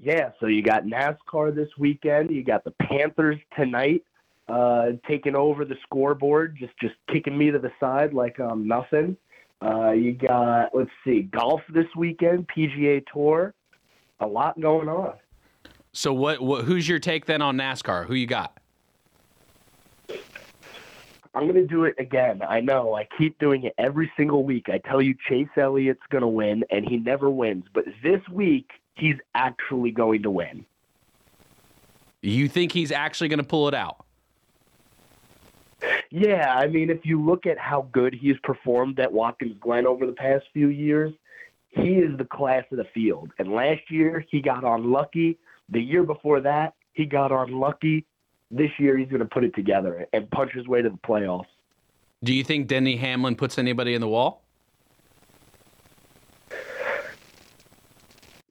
Yeah, 0.04 0.32
so 0.42 0.48
you 0.48 0.62
got 0.62 0.84
NASCAR 0.84 1.56
this 1.56 1.70
weekend. 1.78 2.30
You 2.30 2.44
got 2.44 2.66
the 2.66 2.72
Panthers 2.72 3.38
tonight, 3.56 4.04
uh, 4.50 4.88
taking 5.08 5.34
over 5.34 5.64
the 5.64 5.76
scoreboard, 5.84 6.58
just 6.60 6.74
just 6.82 6.96
kicking 7.10 7.38
me 7.38 7.52
to 7.52 7.60
the 7.60 7.72
side 7.80 8.14
like 8.14 8.38
um 8.42 8.68
nothing. 8.68 9.16
Uh, 9.62 9.92
you 9.92 10.12
got 10.12 10.76
let's 10.76 10.90
see, 11.06 11.22
golf 11.22 11.62
this 11.74 11.86
weekend, 11.96 12.46
PGA 12.50 13.02
Tour. 13.14 13.54
A 14.20 14.28
lot 14.28 14.60
going 14.60 14.90
on. 14.90 15.14
So 15.94 16.12
what, 16.14 16.42
what 16.42 16.66
who's 16.66 16.88
your 16.88 17.00
take 17.00 17.26
then 17.26 17.42
on 17.42 17.56
NASCAR? 17.58 18.06
Who 18.08 18.16
you 18.16 18.28
got? 18.28 18.58
I'm 21.36 21.48
gonna 21.48 21.66
do 21.66 21.86
it 21.86 21.96
again. 21.98 22.42
I 22.48 22.60
know. 22.60 22.96
I 22.96 23.08
keep 23.18 23.40
doing 23.40 23.64
it 23.64 23.74
every 23.78 24.12
single 24.18 24.44
week. 24.44 24.68
I 24.70 24.80
tell 24.80 25.02
you 25.02 25.16
Chase 25.28 25.48
Elliott's 25.56 26.02
gonna 26.10 26.28
win, 26.28 26.64
and 26.70 26.88
he 26.88 26.98
never 26.98 27.30
wins. 27.30 27.66
But 27.74 27.86
this 28.04 28.22
week, 28.32 28.70
he's 28.96 29.16
actually 29.36 29.92
going 29.92 30.24
to 30.24 30.32
win. 30.32 30.66
You 32.22 32.48
think 32.48 32.72
he's 32.72 32.92
actually 32.92 33.28
going 33.28 33.40
to 33.40 33.44
pull 33.44 33.68
it 33.68 33.74
out? 33.74 34.06
Yeah, 36.10 36.54
I 36.56 36.68
mean, 36.68 36.90
if 36.90 37.06
you 37.06 37.22
look 37.22 37.46
at 37.46 37.58
how 37.58 37.90
good 37.92 38.14
he's 38.14 38.38
performed 38.44 39.00
at 39.00 39.12
Watkins 39.12 39.58
Glen 39.60 39.86
over 39.86 40.06
the 40.06 40.14
past 40.14 40.46
few 40.54 40.70
years, 40.70 41.14
he 41.70 41.96
is 41.96 42.18
the 42.18 42.24
class 42.24 42.64
of 42.72 42.78
the 42.78 42.86
field. 42.94 43.32
And 43.40 43.52
last 43.52 43.82
year, 43.90 44.24
he 44.30 44.40
got 44.40 44.64
unlucky. 44.64 45.38
The 45.70 45.82
year 45.82 46.04
before 46.04 46.42
that, 46.42 46.74
he 46.94 47.06
got 47.06 47.32
unlucky. 47.32 48.06
This 48.52 48.70
year, 48.78 48.98
he's 48.98 49.08
going 49.08 49.20
to 49.22 49.26
put 49.28 49.44
it 49.44 49.56
together 49.56 50.06
and 50.14 50.30
punch 50.30 50.52
his 50.54 50.68
way 50.68 50.82
to 50.82 50.90
the 50.90 50.98
playoffs. 50.98 51.46
Do 52.24 52.34
you 52.34 52.44
think 52.44 52.68
Denny 52.68 52.98
Hamlin 52.98 53.36
puts 53.36 53.58
anybody 53.58 53.96
in 53.96 54.02
the 54.02 54.08
wall? 54.08 54.44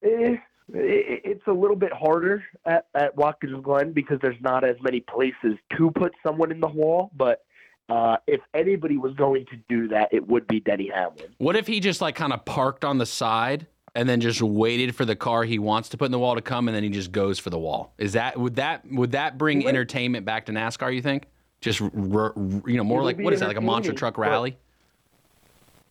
Eh, 0.02 0.36
it- 0.74 1.20
it's 1.24 1.47
a 1.47 1.52
little 1.52 1.76
bit 1.76 1.93
harder 1.93 2.43
at, 2.66 2.86
at 2.94 3.16
Watkins 3.16 3.62
Glen 3.62 3.93
because 3.93 4.18
there's 4.20 4.40
not 4.40 4.64
as 4.64 4.76
many 4.82 5.01
places 5.01 5.56
to 5.76 5.90
put 5.93 6.12
someone 6.22 6.51
in 6.51 6.60
the 6.60 6.66
wall. 6.68 7.10
But 7.16 7.44
uh, 7.89 8.16
if 8.26 8.40
anybody 8.55 8.97
was 8.98 9.14
going 9.14 9.47
to 9.47 9.56
do 9.68 9.89
that, 9.89 10.09
it 10.12 10.26
would 10.26 10.47
be 10.48 10.60
Denny 10.60 10.90
Hamlin. 10.93 11.34
What 11.39 11.56
if 11.56 11.66
he 11.66 11.78
just 11.80 12.01
like 12.01 12.14
kind 12.16 12.32
of 12.32 12.44
parked 12.44 12.84
on 12.84 12.98
the 12.98 13.06
side 13.06 13.66
and 13.94 14.09
then 14.09 14.20
just 14.20 14.40
waited 14.40 14.94
for 14.94 15.05
the 15.05 15.16
car 15.16 15.44
he 15.44 15.59
wants 15.59 15.90
to 15.90 15.97
put 15.97 16.06
in 16.06 16.12
the 16.12 16.19
wall 16.19 16.35
to 16.35 16.40
come 16.40 16.69
and 16.69 16.74
then 16.74 16.82
he 16.82 16.89
just 16.89 17.12
goes 17.12 17.39
for 17.39 17.51
the 17.51 17.59
wall? 17.59 17.93
Is 17.98 18.14
that 18.14 18.39
would 18.39 18.56
that 18.56 18.85
would 18.90 19.12
that 19.12 19.39
bring 19.39 19.66
entertainment 19.66 20.24
back 20.24 20.47
to 20.47 20.52
NASCAR, 20.52 20.94
you 20.94 21.02
think? 21.02 21.27
Just 21.60 21.81
you 21.81 22.62
know, 22.66 22.85
more 22.85 23.02
like 23.02 23.19
what 23.19 23.32
is 23.32 23.40
that 23.40 23.48
like 23.48 23.56
a 23.56 23.60
monster 23.60 23.93
truck 23.93 24.19
rally? 24.19 24.56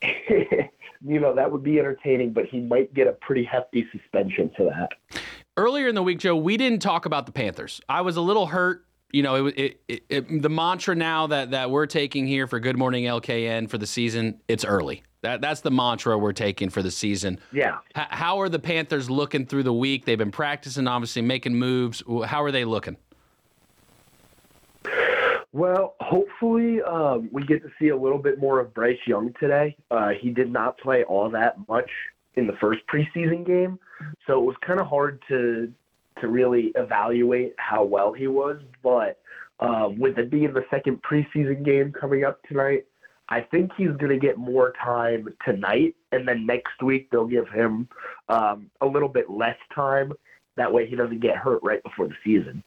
you 1.06 1.20
know, 1.20 1.34
that 1.36 1.52
would 1.52 1.64
be 1.64 1.80
entertaining, 1.80 2.34
but 2.34 2.46
he 2.46 2.60
might 2.60 2.94
get 2.94 3.08
a 3.08 3.14
pretty 3.14 3.44
hefty 3.44 3.88
suspension 3.92 4.52
for 4.56 4.66
that. 4.66 5.22
Earlier 5.58 5.88
in 5.88 5.96
the 5.96 6.04
week, 6.04 6.20
Joe, 6.20 6.36
we 6.36 6.58
didn't 6.58 6.80
talk 6.80 7.06
about 7.06 7.26
the 7.26 7.32
Panthers. 7.32 7.82
I 7.90 8.02
was 8.02 8.18
a 8.18 8.22
little 8.22 8.48
hurt. 8.48 8.86
You 9.12 9.24
know, 9.24 9.48
it, 9.48 9.60
it, 9.60 9.82
it, 9.90 10.04
it, 10.10 10.42
the 10.42 10.50
mantra 10.50 10.96
now 10.96 11.28
that, 11.28 11.52
that 11.52 11.70
we're 11.70 11.86
taking 11.86 12.26
here 12.26 12.48
for 12.48 12.62
Good 12.62 12.78
Morning 12.78 13.04
LKN 13.04 13.70
for 13.70 13.78
the 13.78 13.86
season, 13.86 14.40
it's 14.48 14.64
early. 14.64 15.04
That 15.22 15.42
that's 15.42 15.62
the 15.62 15.72
mantra 15.72 16.18
we're 16.18 16.34
taking 16.34 16.70
for 16.70 16.82
the 16.82 16.92
season. 16.92 17.40
Yeah. 17.52 17.78
H- 17.96 18.08
how 18.10 18.42
are 18.42 18.50
the 18.50 18.60
Panthers 18.60 19.10
looking 19.10 19.46
through 19.46 19.64
the 19.64 19.74
week? 19.74 20.06
They've 20.06 20.18
been 20.18 20.32
practicing, 20.32 20.88
obviously 20.88 21.22
making 21.22 21.56
moves. 21.56 22.04
How 22.26 22.44
are 22.44 22.52
they 22.52 22.66
looking? 22.66 22.98
Well, 25.54 25.96
hopefully 26.00 26.82
um, 26.82 27.30
we 27.32 27.44
get 27.44 27.62
to 27.64 27.70
see 27.80 27.90
a 27.90 27.98
little 27.98 28.18
bit 28.18 28.40
more 28.40 28.60
of 28.60 28.74
Bryce 28.74 28.98
Young 29.06 29.34
today. 29.40 29.76
Uh, 29.92 30.10
he 30.20 30.30
did 30.30 30.52
not 30.52 30.78
play 30.78 31.04
all 31.04 31.30
that 31.30 31.58
much 31.68 31.90
in 32.36 32.48
the 32.48 32.54
first 32.54 32.80
preseason 32.88 33.46
game, 33.46 33.78
so 34.26 34.40
it 34.40 34.46
was 34.46 34.56
kind 34.66 34.80
of 34.80 34.88
hard 34.88 35.22
to 35.28 35.72
to 36.20 36.28
really 36.28 36.72
evaluate 36.76 37.54
how 37.58 37.84
well 37.84 38.14
he 38.14 38.28
was. 38.28 38.62
But 38.82 39.20
uh, 39.60 39.90
with 39.98 40.18
it 40.18 40.32
being 40.32 40.54
the 40.54 40.64
second 40.70 41.02
preseason 41.04 41.64
game 41.64 41.92
coming 41.92 42.24
up 42.24 42.42
tonight, 42.48 42.86
I 43.30 43.42
think 43.42 43.72
he's 43.78 43.92
going 43.92 44.10
to 44.10 44.20
get 44.20 44.38
more 44.38 44.74
time 44.84 45.28
tonight, 45.46 45.96
and 46.12 46.28
then 46.28 46.46
next 46.46 46.82
week 46.84 47.10
they'll 47.12 47.28
give 47.28 47.48
him 47.50 47.88
um, 48.28 48.70
a 48.82 48.86
little 48.86 49.10
bit 49.10 49.30
less 49.30 49.58
time. 49.74 50.12
That 50.58 50.74
way, 50.74 50.86
he 50.86 50.96
doesn't 50.96 51.22
get 51.22 51.38
hurt 51.38 51.62
right 51.64 51.82
before 51.82 52.08
the 52.08 52.16
season. 52.24 52.62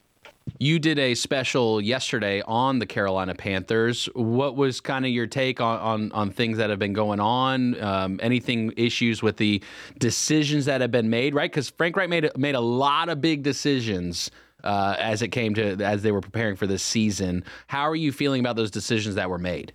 You 0.58 0.78
did 0.78 0.98
a 0.98 1.14
special 1.14 1.80
yesterday 1.80 2.42
on 2.46 2.78
the 2.78 2.86
Carolina 2.86 3.34
Panthers. 3.34 4.06
What 4.14 4.56
was 4.56 4.80
kind 4.80 5.04
of 5.04 5.10
your 5.10 5.26
take 5.26 5.60
on, 5.60 5.78
on, 5.80 6.12
on 6.12 6.30
things 6.30 6.58
that 6.58 6.70
have 6.70 6.78
been 6.78 6.92
going 6.92 7.18
on? 7.18 7.80
Um, 7.82 8.20
anything 8.22 8.72
issues 8.76 9.22
with 9.22 9.36
the 9.36 9.62
decisions 9.98 10.66
that 10.66 10.80
have 10.80 10.90
been 10.90 11.10
made, 11.10 11.34
right? 11.34 11.50
Because 11.50 11.70
Frank 11.70 11.96
Reich 11.96 12.08
made 12.08 12.30
made 12.36 12.54
a 12.54 12.60
lot 12.60 13.08
of 13.08 13.20
big 13.20 13.42
decisions 13.42 14.30
uh, 14.62 14.96
as 14.98 15.22
it 15.22 15.28
came 15.28 15.54
to 15.54 15.82
as 15.82 16.02
they 16.02 16.12
were 16.12 16.20
preparing 16.20 16.56
for 16.56 16.66
this 16.66 16.82
season. 16.82 17.44
How 17.66 17.82
are 17.82 17.96
you 17.96 18.12
feeling 18.12 18.40
about 18.40 18.56
those 18.56 18.70
decisions 18.70 19.14
that 19.16 19.30
were 19.30 19.38
made? 19.38 19.72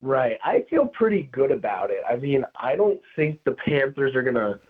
Right. 0.00 0.38
I 0.44 0.64
feel 0.70 0.86
pretty 0.86 1.28
good 1.32 1.50
about 1.50 1.90
it. 1.90 2.02
I 2.08 2.16
mean, 2.16 2.44
I 2.60 2.76
don't 2.76 3.00
think 3.16 3.40
the 3.44 3.56
Panthers 3.66 4.14
are 4.14 4.22
going 4.22 4.34
to 4.34 4.60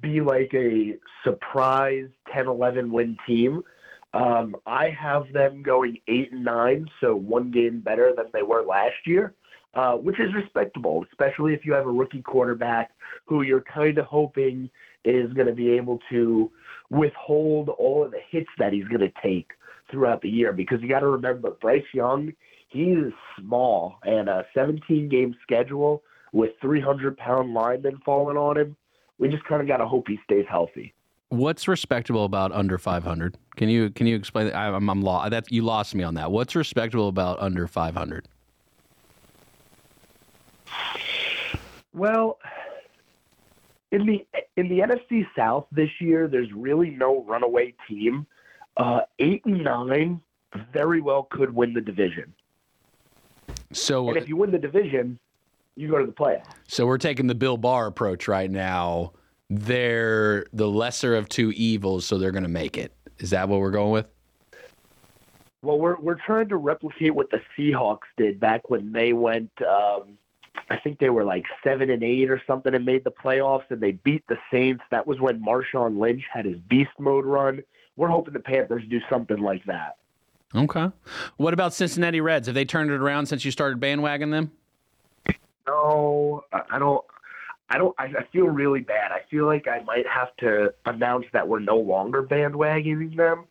be 0.00 0.20
like 0.20 0.50
a 0.54 0.96
surprise 1.24 2.08
10 2.34 2.48
11 2.48 2.90
win 2.90 3.16
team. 3.26 3.62
Um, 4.12 4.56
I 4.66 4.90
have 4.90 5.32
them 5.32 5.62
going 5.62 5.98
8 6.08 6.32
and 6.32 6.44
9, 6.44 6.90
so 7.00 7.14
one 7.14 7.52
game 7.52 7.80
better 7.80 8.12
than 8.16 8.26
they 8.32 8.42
were 8.42 8.62
last 8.62 8.96
year, 9.06 9.34
uh, 9.74 9.92
which 9.92 10.18
is 10.18 10.34
respectable, 10.34 11.04
especially 11.12 11.54
if 11.54 11.64
you 11.64 11.72
have 11.74 11.86
a 11.86 11.90
rookie 11.90 12.22
quarterback 12.22 12.90
who 13.26 13.42
you're 13.42 13.62
kind 13.62 13.98
of 13.98 14.06
hoping 14.06 14.68
is 15.04 15.32
going 15.34 15.46
to 15.46 15.54
be 15.54 15.70
able 15.70 16.00
to 16.10 16.50
withhold 16.90 17.68
all 17.68 18.04
of 18.04 18.10
the 18.10 18.20
hits 18.30 18.50
that 18.58 18.72
he's 18.72 18.88
going 18.88 19.00
to 19.00 19.12
take 19.22 19.50
throughout 19.90 20.20
the 20.22 20.28
year. 20.28 20.52
Because 20.52 20.80
you 20.82 20.88
got 20.88 21.00
to 21.00 21.08
remember, 21.08 21.52
Bryce 21.60 21.84
Young, 21.94 22.32
he 22.70 22.84
is 22.84 23.12
small, 23.38 23.98
and 24.04 24.28
a 24.28 24.46
17 24.54 25.08
game 25.08 25.34
schedule 25.42 26.02
with 26.32 26.52
300 26.60 27.16
pound 27.16 27.52
linemen 27.52 28.00
falling 28.04 28.36
on 28.36 28.56
him. 28.56 28.76
We 29.18 29.28
just 29.28 29.44
kind 29.44 29.60
of 29.60 29.68
got 29.68 29.78
to 29.78 29.86
hope 29.86 30.08
he 30.08 30.18
stays 30.24 30.46
healthy. 30.48 30.94
What's 31.28 31.68
respectable 31.68 32.24
about 32.24 32.52
under 32.52 32.78
500? 32.78 33.36
Can 33.56 33.68
you 33.68 33.90
can 33.90 34.06
you 34.06 34.16
explain? 34.16 34.52
I, 34.52 34.68
I'm, 34.68 34.88
I'm 34.88 35.02
lo- 35.02 35.28
that 35.28 35.50
you 35.52 35.62
lost 35.62 35.94
me 35.94 36.02
on 36.02 36.14
that. 36.14 36.32
What's 36.32 36.56
respectable 36.56 37.08
about 37.08 37.38
under 37.40 37.66
500? 37.66 38.28
Well, 41.92 42.38
in 43.92 44.06
the 44.06 44.26
in 44.56 44.68
the 44.68 44.78
NFC 44.78 45.26
South 45.36 45.66
this 45.72 45.90
year, 46.00 46.28
there's 46.28 46.52
really 46.52 46.90
no 46.90 47.24
runaway 47.24 47.74
team. 47.88 48.26
Uh, 48.76 49.00
eight 49.18 49.44
and 49.44 49.62
nine 49.62 50.20
very 50.72 51.00
well 51.00 51.28
could 51.30 51.54
win 51.54 51.74
the 51.74 51.80
division. 51.80 52.32
So, 53.72 54.08
and 54.08 54.16
if 54.16 54.28
you 54.28 54.36
win 54.36 54.50
the 54.50 54.58
division, 54.58 55.18
you 55.76 55.88
go 55.88 55.98
to 55.98 56.06
the 56.06 56.12
playoffs. 56.12 56.46
So 56.66 56.86
we're 56.86 56.98
taking 56.98 57.26
the 57.26 57.34
Bill 57.34 57.56
Barr 57.56 57.86
approach 57.86 58.28
right 58.28 58.50
now. 58.50 59.12
They're 59.48 60.46
the 60.52 60.68
lesser 60.68 61.16
of 61.16 61.28
two 61.28 61.50
evils, 61.52 62.04
so 62.04 62.18
they're 62.18 62.30
going 62.30 62.44
to 62.44 62.48
make 62.48 62.76
it. 62.76 62.92
Is 63.18 63.30
that 63.30 63.48
what 63.48 63.60
we're 63.60 63.70
going 63.70 63.92
with? 63.92 64.06
Well, 65.62 65.78
we're 65.78 65.96
we're 66.00 66.18
trying 66.24 66.48
to 66.48 66.56
replicate 66.56 67.14
what 67.14 67.30
the 67.30 67.40
Seahawks 67.56 68.08
did 68.16 68.40
back 68.40 68.70
when 68.70 68.92
they 68.92 69.12
went. 69.12 69.50
Um, 69.60 70.16
I 70.70 70.78
think 70.78 70.98
they 70.98 71.10
were 71.10 71.24
like 71.24 71.44
seven 71.62 71.90
and 71.90 72.02
eight 72.02 72.30
or 72.30 72.40
something 72.46 72.74
and 72.74 72.84
made 72.84 73.04
the 73.04 73.10
playoffs, 73.10 73.70
and 73.70 73.80
they 73.80 73.92
beat 73.92 74.24
the 74.28 74.38
Saints. 74.50 74.82
That 74.90 75.06
was 75.06 75.20
when 75.20 75.44
Marshawn 75.44 75.98
Lynch 75.98 76.22
had 76.32 76.44
his 76.44 76.58
beast 76.68 76.90
mode 76.98 77.26
run. 77.26 77.62
We're 77.96 78.08
hoping 78.08 78.32
the 78.32 78.40
Panthers 78.40 78.84
do 78.88 79.00
something 79.10 79.38
like 79.38 79.64
that. 79.66 79.96
Okay. 80.54 80.90
What 81.36 81.54
about 81.54 81.72
Cincinnati 81.74 82.20
Reds? 82.20 82.46
Have 82.46 82.54
they 82.54 82.64
turned 82.64 82.90
it 82.90 83.00
around 83.00 83.26
since 83.26 83.44
you 83.44 83.50
started 83.50 83.78
bandwagoning 83.80 84.32
them? 84.32 84.50
No, 85.66 86.44
I 86.52 86.78
don't. 86.78 87.04
I 87.68 87.78
don't. 87.78 87.94
I, 87.98 88.06
I 88.06 88.24
feel 88.32 88.46
really 88.46 88.80
bad. 88.80 89.12
I 89.12 89.20
feel 89.30 89.46
like 89.46 89.68
I 89.68 89.80
might 89.84 90.06
have 90.08 90.34
to 90.38 90.74
announce 90.86 91.26
that 91.32 91.46
we're 91.46 91.60
no 91.60 91.76
longer 91.76 92.22
bandwagoning 92.22 93.16
them 93.16 93.44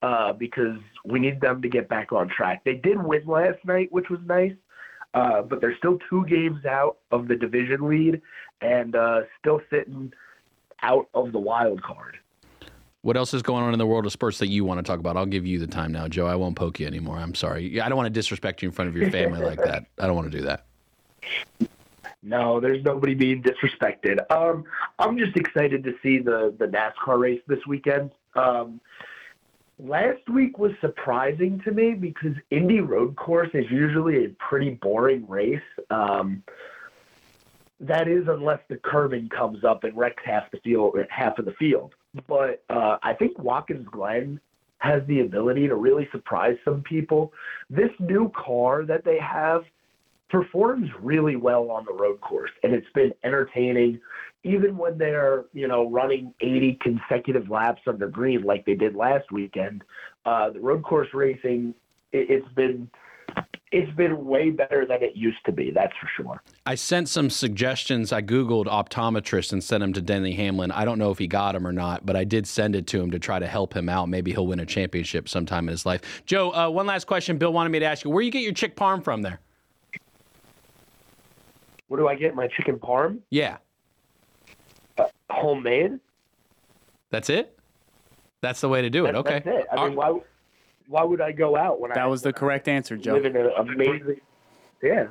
uh, 0.00 0.32
because 0.32 0.78
we 1.04 1.18
need 1.18 1.40
them 1.42 1.60
to 1.60 1.68
get 1.68 1.88
back 1.88 2.12
on 2.12 2.28
track. 2.28 2.64
They 2.64 2.74
did 2.74 3.02
win 3.02 3.26
last 3.26 3.58
night, 3.66 3.92
which 3.92 4.08
was 4.08 4.20
nice, 4.24 4.54
uh, 5.12 5.42
but 5.42 5.60
they're 5.60 5.76
still 5.76 5.98
two 6.08 6.24
games 6.26 6.64
out 6.64 6.96
of 7.10 7.28
the 7.28 7.36
division 7.36 7.86
lead 7.86 8.22
and 8.62 8.96
uh, 8.96 9.20
still 9.38 9.60
sitting 9.68 10.12
out 10.82 11.08
of 11.12 11.32
the 11.32 11.38
wild 11.38 11.82
card. 11.82 12.16
What 13.02 13.16
else 13.16 13.34
is 13.34 13.42
going 13.42 13.62
on 13.62 13.72
in 13.72 13.78
the 13.78 13.86
world 13.86 14.04
of 14.06 14.12
sports 14.12 14.38
that 14.38 14.48
you 14.48 14.64
want 14.64 14.78
to 14.78 14.82
talk 14.82 14.98
about? 14.98 15.16
I'll 15.16 15.26
give 15.26 15.46
you 15.46 15.58
the 15.58 15.66
time 15.66 15.92
now, 15.92 16.08
Joe. 16.08 16.26
I 16.26 16.34
won't 16.34 16.56
poke 16.56 16.80
you 16.80 16.86
anymore. 16.86 17.18
I'm 17.18 17.34
sorry. 17.34 17.80
I 17.80 17.88
don't 17.88 17.96
want 17.96 18.06
to 18.06 18.12
disrespect 18.12 18.62
you 18.62 18.68
in 18.68 18.72
front 18.72 18.88
of 18.88 18.96
your 18.96 19.10
family 19.10 19.40
like 19.40 19.62
that. 19.62 19.86
I 19.98 20.06
don't 20.06 20.16
want 20.16 20.30
to 20.30 20.38
do 20.38 20.44
that. 20.44 20.66
No, 22.22 22.58
there's 22.58 22.82
nobody 22.82 23.14
being 23.14 23.42
disrespected. 23.42 24.18
Um, 24.32 24.64
I'm 24.98 25.16
just 25.16 25.36
excited 25.36 25.84
to 25.84 25.94
see 26.02 26.18
the 26.18 26.54
the 26.58 26.66
NASCAR 26.66 27.18
race 27.18 27.40
this 27.46 27.64
weekend. 27.68 28.10
Um, 28.34 28.80
last 29.78 30.28
week 30.28 30.58
was 30.58 30.72
surprising 30.80 31.60
to 31.60 31.70
me 31.70 31.94
because 31.94 32.34
Indy 32.50 32.80
Road 32.80 33.14
Course 33.14 33.50
is 33.54 33.70
usually 33.70 34.24
a 34.24 34.28
pretty 34.30 34.70
boring 34.70 35.26
race. 35.28 35.60
Um, 35.90 36.42
that 37.78 38.08
is, 38.08 38.26
unless 38.26 38.60
the 38.68 38.76
curving 38.76 39.28
comes 39.28 39.62
up 39.62 39.84
and 39.84 39.96
wrecks 39.96 40.22
half 40.24 40.50
the 40.50 40.58
field, 40.64 40.96
half 41.10 41.38
of 41.38 41.44
the 41.44 41.52
field. 41.52 41.94
But 42.26 42.64
uh, 42.70 42.98
I 43.02 43.14
think 43.14 43.38
Watkins 43.38 43.86
Glen 43.90 44.40
has 44.78 45.02
the 45.06 45.20
ability 45.20 45.68
to 45.68 45.74
really 45.74 46.08
surprise 46.12 46.56
some 46.64 46.82
people. 46.82 47.32
This 47.70 47.90
new 47.98 48.30
car 48.36 48.84
that 48.84 49.04
they 49.04 49.18
have 49.18 49.62
performs 50.28 50.88
really 51.00 51.36
well 51.36 51.70
on 51.70 51.84
the 51.84 51.92
road 51.92 52.20
course, 52.20 52.50
and 52.62 52.74
it's 52.74 52.86
been 52.94 53.12
entertaining. 53.24 54.00
Even 54.44 54.76
when 54.76 54.98
they're 54.98 55.44
you 55.52 55.66
know 55.66 55.90
running 55.90 56.34
80 56.40 56.78
consecutive 56.82 57.50
laps 57.50 57.82
under 57.86 58.08
green 58.08 58.42
like 58.42 58.64
they 58.64 58.74
did 58.74 58.94
last 58.94 59.30
weekend, 59.32 59.82
uh, 60.24 60.50
the 60.50 60.60
road 60.60 60.82
course 60.82 61.08
racing 61.14 61.74
it, 62.12 62.30
it's 62.30 62.54
been 62.54 62.88
it's 63.72 63.94
been 63.96 64.24
way 64.24 64.50
better 64.50 64.86
than 64.86 65.02
it 65.02 65.16
used 65.16 65.44
to 65.44 65.52
be. 65.52 65.70
That's 65.70 65.92
for 66.00 66.08
sure. 66.16 66.42
I 66.64 66.76
sent 66.76 67.08
some 67.08 67.28
suggestions. 67.28 68.12
I 68.12 68.22
Googled 68.22 68.66
optometrist 68.66 69.52
and 69.52 69.62
sent 69.62 69.80
them 69.80 69.92
to 69.92 70.00
Denny 70.00 70.32
Hamlin. 70.32 70.70
I 70.70 70.84
don't 70.84 70.98
know 70.98 71.10
if 71.10 71.18
he 71.18 71.26
got 71.26 71.52
them 71.52 71.66
or 71.66 71.72
not, 71.72 72.06
but 72.06 72.16
I 72.16 72.24
did 72.24 72.46
send 72.46 72.76
it 72.76 72.86
to 72.88 73.00
him 73.00 73.10
to 73.10 73.18
try 73.18 73.38
to 73.38 73.46
help 73.46 73.74
him 73.74 73.88
out. 73.88 74.08
Maybe 74.08 74.32
he'll 74.32 74.46
win 74.46 74.60
a 74.60 74.66
championship 74.66 75.28
sometime 75.28 75.68
in 75.68 75.72
his 75.72 75.84
life. 75.84 76.22
Joe, 76.26 76.52
uh, 76.54 76.70
one 76.70 76.86
last 76.86 77.06
question. 77.06 77.38
Bill 77.38 77.52
wanted 77.52 77.70
me 77.70 77.80
to 77.80 77.84
ask 77.84 78.04
you 78.04 78.10
where 78.10 78.22
you 78.22 78.30
get 78.30 78.42
your 78.42 78.54
chick 78.54 78.76
parm 78.76 79.02
from 79.02 79.22
there? 79.22 79.40
Where 81.88 82.00
do 82.00 82.08
I 82.08 82.14
get 82.14 82.34
my 82.34 82.48
chicken 82.48 82.76
parm? 82.78 83.18
Yeah. 83.30 83.58
Uh, 84.96 85.04
homemade. 85.30 86.00
That's 87.10 87.30
it? 87.30 87.58
That's 88.40 88.60
the 88.60 88.68
way 88.68 88.82
to 88.82 88.90
do 88.90 89.06
it. 89.06 89.12
That- 89.12 89.18
okay. 89.18 89.42
That's 89.44 89.58
it. 89.58 89.66
I 89.72 89.88
mean, 89.88 89.96
why 89.96 90.18
why 90.88 91.02
would 91.02 91.20
I 91.20 91.32
go 91.32 91.56
out 91.56 91.80
when 91.80 91.90
I 91.92 91.94
That 91.94 92.10
was 92.10 92.22
the 92.22 92.32
correct 92.32 92.68
answer, 92.68 92.96
Joe. 92.96 93.14
live 93.14 93.26
in 93.26 93.36
an 93.36 93.50
amazing? 93.56 94.20
Yeah, 94.82 95.08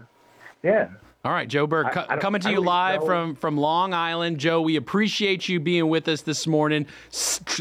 yeah. 0.64 0.90
All 1.24 1.32
right, 1.32 1.48
Joe 1.48 1.66
Berg, 1.66 1.88
I- 1.88 1.90
co- 1.92 2.06
I 2.08 2.18
coming 2.18 2.40
to 2.42 2.52
you 2.52 2.62
live 2.62 3.02
know. 3.02 3.08
from 3.08 3.36
from 3.36 3.58
Long 3.58 3.94
Island. 3.96 4.38
Joe, 4.38 4.62
we 4.62 4.76
appreciate 4.76 5.50
you 5.50 5.60
being 5.60 5.88
with 5.90 6.08
us 6.08 6.22
this 6.22 6.46
morning. 6.46 6.86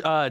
Uh, 0.05 0.31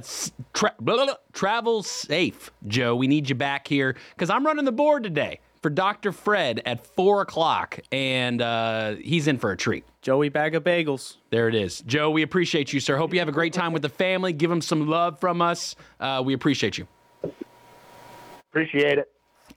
tra- 0.54 0.74
blah, 0.80 0.96
blah, 0.96 1.06
blah. 1.06 1.16
travel 1.34 1.82
safe, 1.82 2.52
Joe. 2.68 2.96
We 2.96 3.08
need 3.08 3.30
you 3.30 3.36
back 3.36 3.68
here 3.68 3.96
because 4.16 4.30
I'm 4.30 4.46
running 4.46 4.66
the 4.66 4.72
board 4.72 5.02
today 5.04 5.40
for 5.64 5.72
Dr. 5.72 6.12
Fred 6.12 6.62
at 6.66 6.86
four 6.86 7.22
o'clock, 7.22 7.80
and 7.92 8.40
uh, 8.40 8.96
he's 9.02 9.28
in 9.28 9.40
for 9.40 9.52
a 9.52 9.58
treat. 9.58 9.84
Joey 10.04 10.30
bag 10.30 10.54
of 10.54 10.64
bagels. 10.64 11.16
There 11.32 11.48
it 11.48 11.56
is, 11.56 11.82
Joe. 11.88 12.12
We 12.12 12.22
appreciate 12.22 12.72
you, 12.72 12.80
sir. 12.80 12.98
Hope 12.98 13.14
you 13.14 13.20
have 13.20 13.30
a 13.30 13.34
great 13.34 13.54
time 13.54 13.74
with 13.74 13.82
the 13.82 13.90
family. 13.90 14.32
Give 14.34 14.50
them 14.52 14.62
some 14.62 14.88
love 14.88 15.20
from 15.20 15.42
us. 15.42 15.76
Uh, 16.00 16.22
we 16.24 16.34
appreciate 16.36 16.78
you. 16.78 16.86
Appreciate 18.54 19.00
it. 19.00 19.12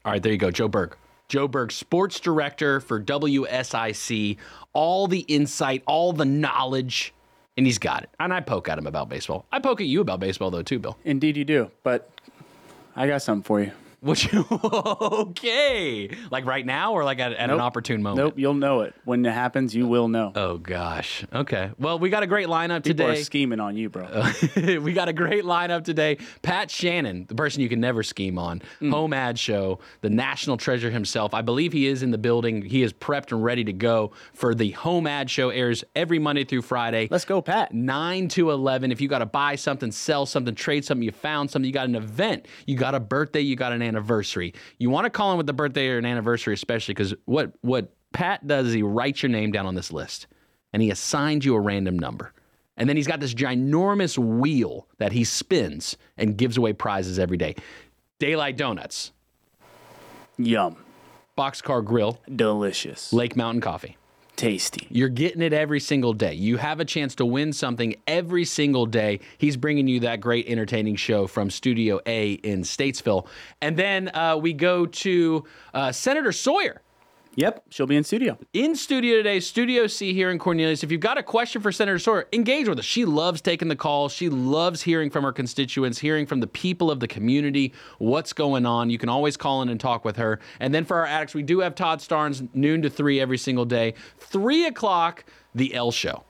All 0.06 0.12
right, 0.12 0.22
there 0.22 0.32
you 0.32 0.38
go, 0.38 0.50
Joe 0.50 0.68
Berg. 0.68 0.96
Joe 1.28 1.46
Berg, 1.46 1.70
sports 1.70 2.18
director 2.18 2.80
for 2.80 2.98
WSIC. 2.98 4.38
All 4.72 5.06
the 5.06 5.18
insight, 5.20 5.82
all 5.86 6.14
the 6.14 6.24
knowledge, 6.24 7.12
and 7.58 7.66
he's 7.66 7.76
got 7.76 8.04
it. 8.04 8.10
And 8.18 8.32
I 8.32 8.40
poke 8.40 8.70
at 8.70 8.78
him 8.78 8.86
about 8.86 9.10
baseball. 9.10 9.44
I 9.52 9.58
poke 9.58 9.82
at 9.82 9.86
you 9.86 10.00
about 10.00 10.18
baseball, 10.18 10.50
though, 10.50 10.62
too, 10.62 10.78
Bill. 10.78 10.96
Indeed, 11.04 11.36
you 11.36 11.44
do. 11.44 11.70
But 11.82 12.08
I 12.94 13.06
got 13.06 13.20
something 13.20 13.42
for 13.42 13.60
you. 13.60 13.72
Which 14.06 14.32
okay, 15.10 16.10
like 16.30 16.44
right 16.46 16.64
now, 16.64 16.92
or 16.92 17.04
like 17.04 17.18
at, 17.18 17.32
at 17.32 17.50
an 17.50 17.60
opportune 17.60 18.02
moment. 18.02 18.24
Nope, 18.24 18.34
you'll 18.38 18.54
know 18.54 18.82
it 18.82 18.94
when 19.04 19.24
it 19.24 19.32
happens. 19.32 19.74
You 19.74 19.86
will 19.86 20.08
know. 20.08 20.32
Oh 20.34 20.58
gosh. 20.58 21.24
Okay. 21.32 21.70
Well, 21.78 21.98
we 21.98 22.10
got 22.10 22.22
a 22.22 22.26
great 22.26 22.46
lineup 22.48 22.84
People 22.84 23.06
are 23.06 23.10
today. 23.10 23.22
scheming 23.22 23.60
on 23.60 23.76
you, 23.76 23.88
bro. 23.88 24.06
we 24.56 24.92
got 24.92 25.08
a 25.08 25.12
great 25.12 25.44
lineup 25.44 25.84
today. 25.84 26.18
Pat 26.42 26.70
Shannon, 26.70 27.26
the 27.28 27.34
person 27.34 27.62
you 27.62 27.68
can 27.68 27.80
never 27.80 28.02
scheme 28.02 28.38
on, 28.38 28.62
Mm. 28.80 28.90
home 28.90 29.12
ad 29.12 29.38
show, 29.38 29.78
the 30.02 30.10
national 30.10 30.56
treasure 30.56 30.90
himself. 30.90 31.32
I 31.34 31.40
believe 31.42 31.72
he 31.72 31.86
is 31.86 32.02
in 32.02 32.10
the 32.10 32.18
building. 32.18 32.62
He 32.62 32.82
is 32.82 32.92
prepped 32.92 33.32
and 33.32 33.42
ready 33.42 33.64
to 33.64 33.72
go 33.72 34.12
for 34.34 34.54
the 34.54 34.70
home 34.72 35.06
ad 35.06 35.30
show. 35.30 35.50
Airs 35.50 35.82
every 35.94 36.18
Monday 36.18 36.44
through 36.44 36.62
Friday. 36.62 37.08
Let's 37.10 37.24
go, 37.24 37.40
Pat. 37.40 37.72
9 37.72 38.28
to 38.28 38.50
11. 38.50 38.92
If 38.92 39.00
you 39.00 39.08
got 39.08 39.18
to 39.20 39.26
buy 39.26 39.56
something, 39.56 39.90
sell 39.90 40.26
something, 40.26 40.54
trade 40.54 40.84
something, 40.84 41.02
you 41.02 41.10
found 41.12 41.50
something, 41.50 41.66
you 41.66 41.72
got 41.72 41.86
an 41.88 41.94
event, 41.96 42.46
you 42.66 42.76
got 42.76 42.94
a 42.94 43.00
birthday, 43.00 43.40
you 43.40 43.56
got 43.56 43.72
an 43.72 43.80
anniversary. 43.82 43.95
You 44.78 44.90
want 44.90 45.04
to 45.04 45.10
call 45.10 45.32
in 45.32 45.36
with 45.36 45.46
the 45.46 45.52
birthday 45.52 45.88
or 45.88 45.98
an 45.98 46.06
anniversary, 46.06 46.54
especially 46.54 46.94
because 46.94 47.14
what, 47.24 47.52
what 47.60 47.94
Pat 48.12 48.46
does 48.46 48.68
is 48.68 48.72
he 48.72 48.82
writes 48.82 49.22
your 49.22 49.30
name 49.30 49.52
down 49.52 49.66
on 49.66 49.74
this 49.74 49.92
list 49.92 50.26
and 50.72 50.82
he 50.82 50.90
assigns 50.90 51.44
you 51.44 51.54
a 51.54 51.60
random 51.60 51.98
number. 51.98 52.32
And 52.76 52.88
then 52.88 52.96
he's 52.96 53.06
got 53.06 53.20
this 53.20 53.32
ginormous 53.32 54.18
wheel 54.18 54.86
that 54.98 55.12
he 55.12 55.24
spins 55.24 55.96
and 56.18 56.36
gives 56.36 56.56
away 56.56 56.74
prizes 56.74 57.18
every 57.18 57.38
day. 57.38 57.54
Daylight 58.18 58.56
Donuts, 58.56 59.12
Yum. 60.38 60.76
Boxcar 61.36 61.84
Grill, 61.84 62.18
Delicious. 62.34 63.12
Lake 63.12 63.36
Mountain 63.36 63.60
Coffee. 63.60 63.96
Tasty. 64.36 64.86
You're 64.90 65.08
getting 65.08 65.40
it 65.40 65.52
every 65.52 65.80
single 65.80 66.12
day. 66.12 66.34
You 66.34 66.58
have 66.58 66.78
a 66.78 66.84
chance 66.84 67.14
to 67.16 67.26
win 67.26 67.52
something 67.52 67.96
every 68.06 68.44
single 68.44 68.84
day. 68.84 69.20
He's 69.38 69.56
bringing 69.56 69.88
you 69.88 70.00
that 70.00 70.20
great 70.20 70.46
entertaining 70.46 70.96
show 70.96 71.26
from 71.26 71.48
Studio 71.50 72.00
A 72.06 72.32
in 72.32 72.62
Statesville. 72.62 73.26
And 73.62 73.76
then 73.76 74.10
uh, 74.14 74.36
we 74.36 74.52
go 74.52 74.86
to 74.86 75.44
uh, 75.72 75.92
Senator 75.92 76.32
Sawyer. 76.32 76.82
Yep, 77.36 77.64
she'll 77.68 77.86
be 77.86 77.96
in 77.96 78.04
studio. 78.04 78.38
In 78.54 78.74
studio 78.74 79.18
today, 79.18 79.40
Studio 79.40 79.86
C 79.86 80.14
here 80.14 80.30
in 80.30 80.38
Cornelius. 80.38 80.82
If 80.82 80.90
you've 80.90 81.02
got 81.02 81.18
a 81.18 81.22
question 81.22 81.60
for 81.60 81.70
Senator 81.70 81.98
Sawyer, 81.98 82.26
engage 82.32 82.66
with 82.66 82.78
us. 82.78 82.86
She 82.86 83.04
loves 83.04 83.42
taking 83.42 83.68
the 83.68 83.76
calls. 83.76 84.12
She 84.12 84.30
loves 84.30 84.80
hearing 84.80 85.10
from 85.10 85.22
her 85.22 85.32
constituents, 85.32 85.98
hearing 85.98 86.24
from 86.24 86.40
the 86.40 86.46
people 86.46 86.90
of 86.90 86.98
the 86.98 87.06
community, 87.06 87.74
what's 87.98 88.32
going 88.32 88.64
on. 88.64 88.88
You 88.88 88.96
can 88.96 89.10
always 89.10 89.36
call 89.36 89.60
in 89.60 89.68
and 89.68 89.78
talk 89.78 90.02
with 90.02 90.16
her. 90.16 90.40
And 90.60 90.74
then 90.74 90.86
for 90.86 90.96
our 90.96 91.04
addicts, 91.04 91.34
we 91.34 91.42
do 91.42 91.60
have 91.60 91.74
Todd 91.74 91.98
Starnes 91.98 92.48
noon 92.54 92.80
to 92.80 92.88
three 92.88 93.20
every 93.20 93.38
single 93.38 93.66
day. 93.66 93.92
Three 94.18 94.64
o'clock, 94.64 95.26
the 95.54 95.74
L 95.74 95.90
Show. 95.90 96.24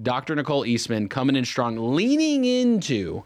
Dr. 0.00 0.36
Nicole 0.36 0.64
Eastman 0.64 1.08
coming 1.08 1.34
in 1.34 1.44
strong, 1.44 1.96
leaning 1.96 2.44
into 2.44 3.24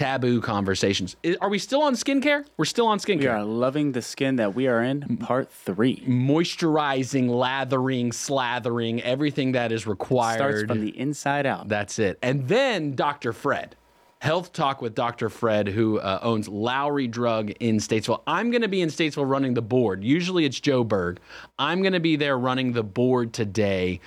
taboo 0.00 0.40
conversations. 0.40 1.14
Are 1.42 1.50
we 1.50 1.58
still 1.58 1.82
on 1.82 1.92
skincare? 1.94 2.46
We're 2.56 2.64
still 2.64 2.86
on 2.86 3.00
skincare 3.00 3.20
We 3.20 3.26
are 3.26 3.44
loving 3.44 3.92
the 3.92 4.00
skin 4.00 4.36
that 4.36 4.54
we 4.54 4.66
are 4.66 4.82
in. 4.82 5.18
Part 5.18 5.52
three 5.52 6.02
moisturizing, 6.08 7.28
lathering, 7.28 8.10
slathering, 8.10 9.02
everything 9.02 9.52
that 9.52 9.72
is 9.72 9.86
required. 9.86 10.38
starts 10.38 10.62
from 10.62 10.80
the 10.80 10.98
inside 10.98 11.44
out. 11.44 11.68
That's 11.68 11.98
it. 11.98 12.18
And 12.22 12.48
then 12.48 12.94
Dr. 12.94 13.34
Fred. 13.34 13.76
Health 14.20 14.52
Talk 14.52 14.82
with 14.82 14.94
Dr. 14.94 15.30
Fred, 15.30 15.66
who 15.66 15.98
uh, 15.98 16.18
owns 16.22 16.46
Lowry 16.46 17.06
Drug 17.06 17.50
in 17.58 17.76
Statesville. 17.76 18.20
I'm 18.26 18.50
going 18.50 18.60
to 18.60 18.68
be 18.68 18.82
in 18.82 18.90
Statesville 18.90 19.28
running 19.28 19.54
the 19.54 19.62
board. 19.62 20.04
Usually 20.04 20.44
it's 20.44 20.60
Joe 20.60 20.84
Berg. 20.84 21.20
I'm 21.58 21.80
going 21.80 21.94
to 21.94 22.00
be 22.00 22.16
there 22.16 22.38
running 22.38 22.72
the 22.72 22.82
board 22.82 23.32
today 23.32 24.00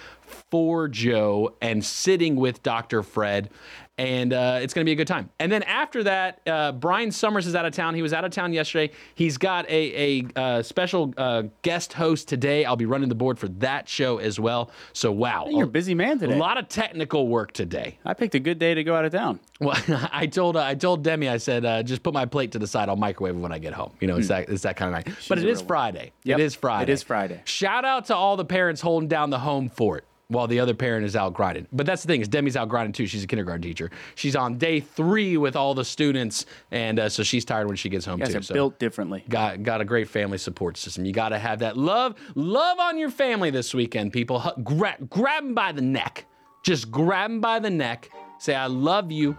for 0.52 0.88
Joe 0.88 1.56
and 1.62 1.84
sitting 1.84 2.36
with 2.36 2.62
Dr. 2.62 3.02
Fred. 3.02 3.50
And 3.98 4.34
uh, 4.34 4.60
it's 4.62 4.74
going 4.74 4.84
to 4.84 4.90
be 4.90 4.94
a 4.94 4.96
good 4.96 5.08
time. 5.08 5.30
And 5.40 5.52
then 5.52 5.62
after 5.64 6.04
that, 6.04 6.42
uh, 6.48 6.72
Brian 6.72 7.12
Summers 7.12 7.46
is 7.46 7.54
out 7.56 7.66
of 7.66 7.74
town. 7.74 7.94
He 7.94 8.02
was 8.02 8.12
out 8.12 8.26
of 8.26 8.32
town 8.32 8.52
yesterday. 8.52 8.92
He's 9.14 9.38
got 9.38 9.70
a, 9.70 10.24
a 10.26 10.40
uh, 10.40 10.64
special 10.64 11.14
uh, 11.18 11.44
guest 11.62 11.94
host 11.94 12.28
today. 12.28 12.66
I'll 12.66 12.76
be 12.76 12.88
running 12.88 13.10
the 13.10 13.16
board 13.16 13.38
for 13.38 13.48
that 13.50 13.88
show 13.88 14.18
as 14.18 14.40
well. 14.40 14.72
So, 14.94 15.12
wow. 15.12 15.48
You're 15.48 15.66
a 15.66 15.68
busy 15.68 15.94
man 15.94 16.18
today. 16.18 16.34
A 16.34 16.38
lot 16.38 16.58
of 16.58 16.68
technical 16.70 17.28
work 17.28 17.52
today. 17.54 18.00
I 18.04 18.14
picked 18.16 18.34
a 18.34 18.40
good 18.40 18.58
day 18.58 18.74
to 18.74 18.84
go 18.84 18.96
out 18.96 19.06
of 19.06 19.12
town. 19.12 19.40
Well, 19.60 19.78
I 20.12 20.26
told 20.26 20.58
uh, 20.58 20.64
I 20.64 20.74
told 20.76 21.04
Demi, 21.04 21.30
I 21.30 21.38
said, 21.38 21.64
uh, 21.64 21.84
just 21.84 22.02
put 22.02 22.14
my 22.14 22.26
plate 22.26 22.52
to 22.54 22.60
the 22.60 22.68
side. 22.68 22.90
I'll 22.90 22.96
microwave 22.96 23.36
it 23.36 23.40
when 23.40 23.52
I 23.52 23.60
get 23.60 23.74
home. 23.74 23.94
You 24.00 24.08
know, 24.08 24.18
it's 24.18 24.28
that 24.30 24.50
it's 24.50 24.64
that 24.64 24.76
kind 24.76 24.96
of 24.96 25.06
night. 25.06 25.16
but 25.30 25.38
it 25.38 25.46
is. 25.48 25.62
Friday. 25.62 26.12
Yep, 26.24 26.40
It 26.40 26.44
is 26.44 26.56
Friday. 26.56 26.92
it 26.92 26.94
is 26.94 27.04
Friday. 27.04 27.42
Shout 27.46 27.86
out 27.86 28.06
to 28.08 28.16
all 28.16 28.36
the 28.36 28.44
parents 28.46 28.82
holding 28.82 29.08
down 29.08 29.30
the 29.30 29.40
home 29.40 29.70
fort 29.70 30.06
while 30.30 30.48
the 30.48 30.60
other 30.60 30.74
parent 30.74 31.06
is 31.06 31.16
out 31.16 31.34
grinding. 31.34 31.68
But 31.72 31.86
that's 31.86 32.02
the 32.02 32.08
thing 32.08 32.22
is 32.22 32.28
Demi's 32.28 32.56
out 32.56 32.70
grinding 32.70 32.94
too. 32.94 33.06
She's 33.06 33.24
a 33.24 33.28
kindergarten 33.28 33.62
teacher. 33.62 33.92
She's 34.16 34.36
on 34.36 34.58
day 34.58 34.80
three 34.80 35.38
with 35.38 35.56
all 35.56 35.74
the 35.74 35.86
students, 35.86 36.46
and 36.72 37.00
uh, 37.00 37.10
so 37.10 37.24
she's 37.24 37.46
tired 37.46 37.68
when 37.68 37.76
she 37.76 37.90
gets 37.90 38.06
home 38.06 38.20
You 38.20 38.26
guys 38.26 38.34
too. 38.34 38.40
are 38.40 38.44
so 38.44 38.54
built 38.54 38.80
differently. 38.80 39.24
got 39.30 39.64
got 39.64 39.82
a 39.82 39.86
great 39.86 40.08
family 40.10 40.38
support 40.38 40.78
system. 40.78 41.06
You 41.06 41.14
got 41.14 41.30
to 41.30 41.38
have 41.40 41.60
that 41.60 41.78
love 41.78 42.16
love 42.36 42.80
on 42.80 42.98
your 42.98 43.10
family 43.12 43.50
this 43.52 43.74
weekend, 43.74 44.14
people. 44.14 44.42
Grab 44.64 45.10
grab 45.10 45.44
them 45.44 45.54
by 45.54 45.72
the 45.72 45.82
neck. 45.82 46.26
Just 46.64 46.90
grab 46.90 47.30
them 47.30 47.42
by 47.42 47.60
the 47.60 47.70
neck. 47.70 48.10
Say 48.40 48.56
I 48.56 48.68
love 48.68 49.12
you. 49.12 49.38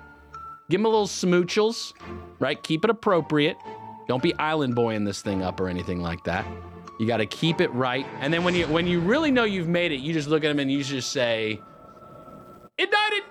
Give 0.70 0.78
them 0.81 0.86
a 0.86 0.89
little 0.89 1.06
smoochels, 1.06 1.93
right? 2.39 2.62
Keep 2.62 2.85
it 2.85 2.90
appropriate. 2.90 3.56
Don't 4.09 4.23
be 4.23 4.35
island 4.35 4.74
boying 4.74 5.05
this 5.05 5.23
thing 5.23 5.43
up 5.43 5.61
or 5.61 5.69
anything 5.69 6.01
like 6.01 6.23
that. 6.24 6.47
You 6.99 7.07
got 7.07 7.16
to 7.19 7.27
keep 7.27 7.61
it 7.61 7.73
right. 7.73 8.07
And 8.21 8.33
then 8.33 8.45
when 8.45 8.55
you 8.55 8.66
when 8.69 8.87
you 8.87 9.01
really 9.01 9.31
know 9.31 9.45
you've 9.45 9.69
made 9.69 9.93
it, 9.93 10.01
you 10.01 10.12
just 10.12 10.29
look 10.29 10.45
at 10.45 10.49
them 10.49 10.59
and 10.61 10.71
you 10.71 10.85
just 10.85 11.11
say, 11.11 11.61
"It 12.79 12.91
died 12.91 13.12
it." 13.12 13.25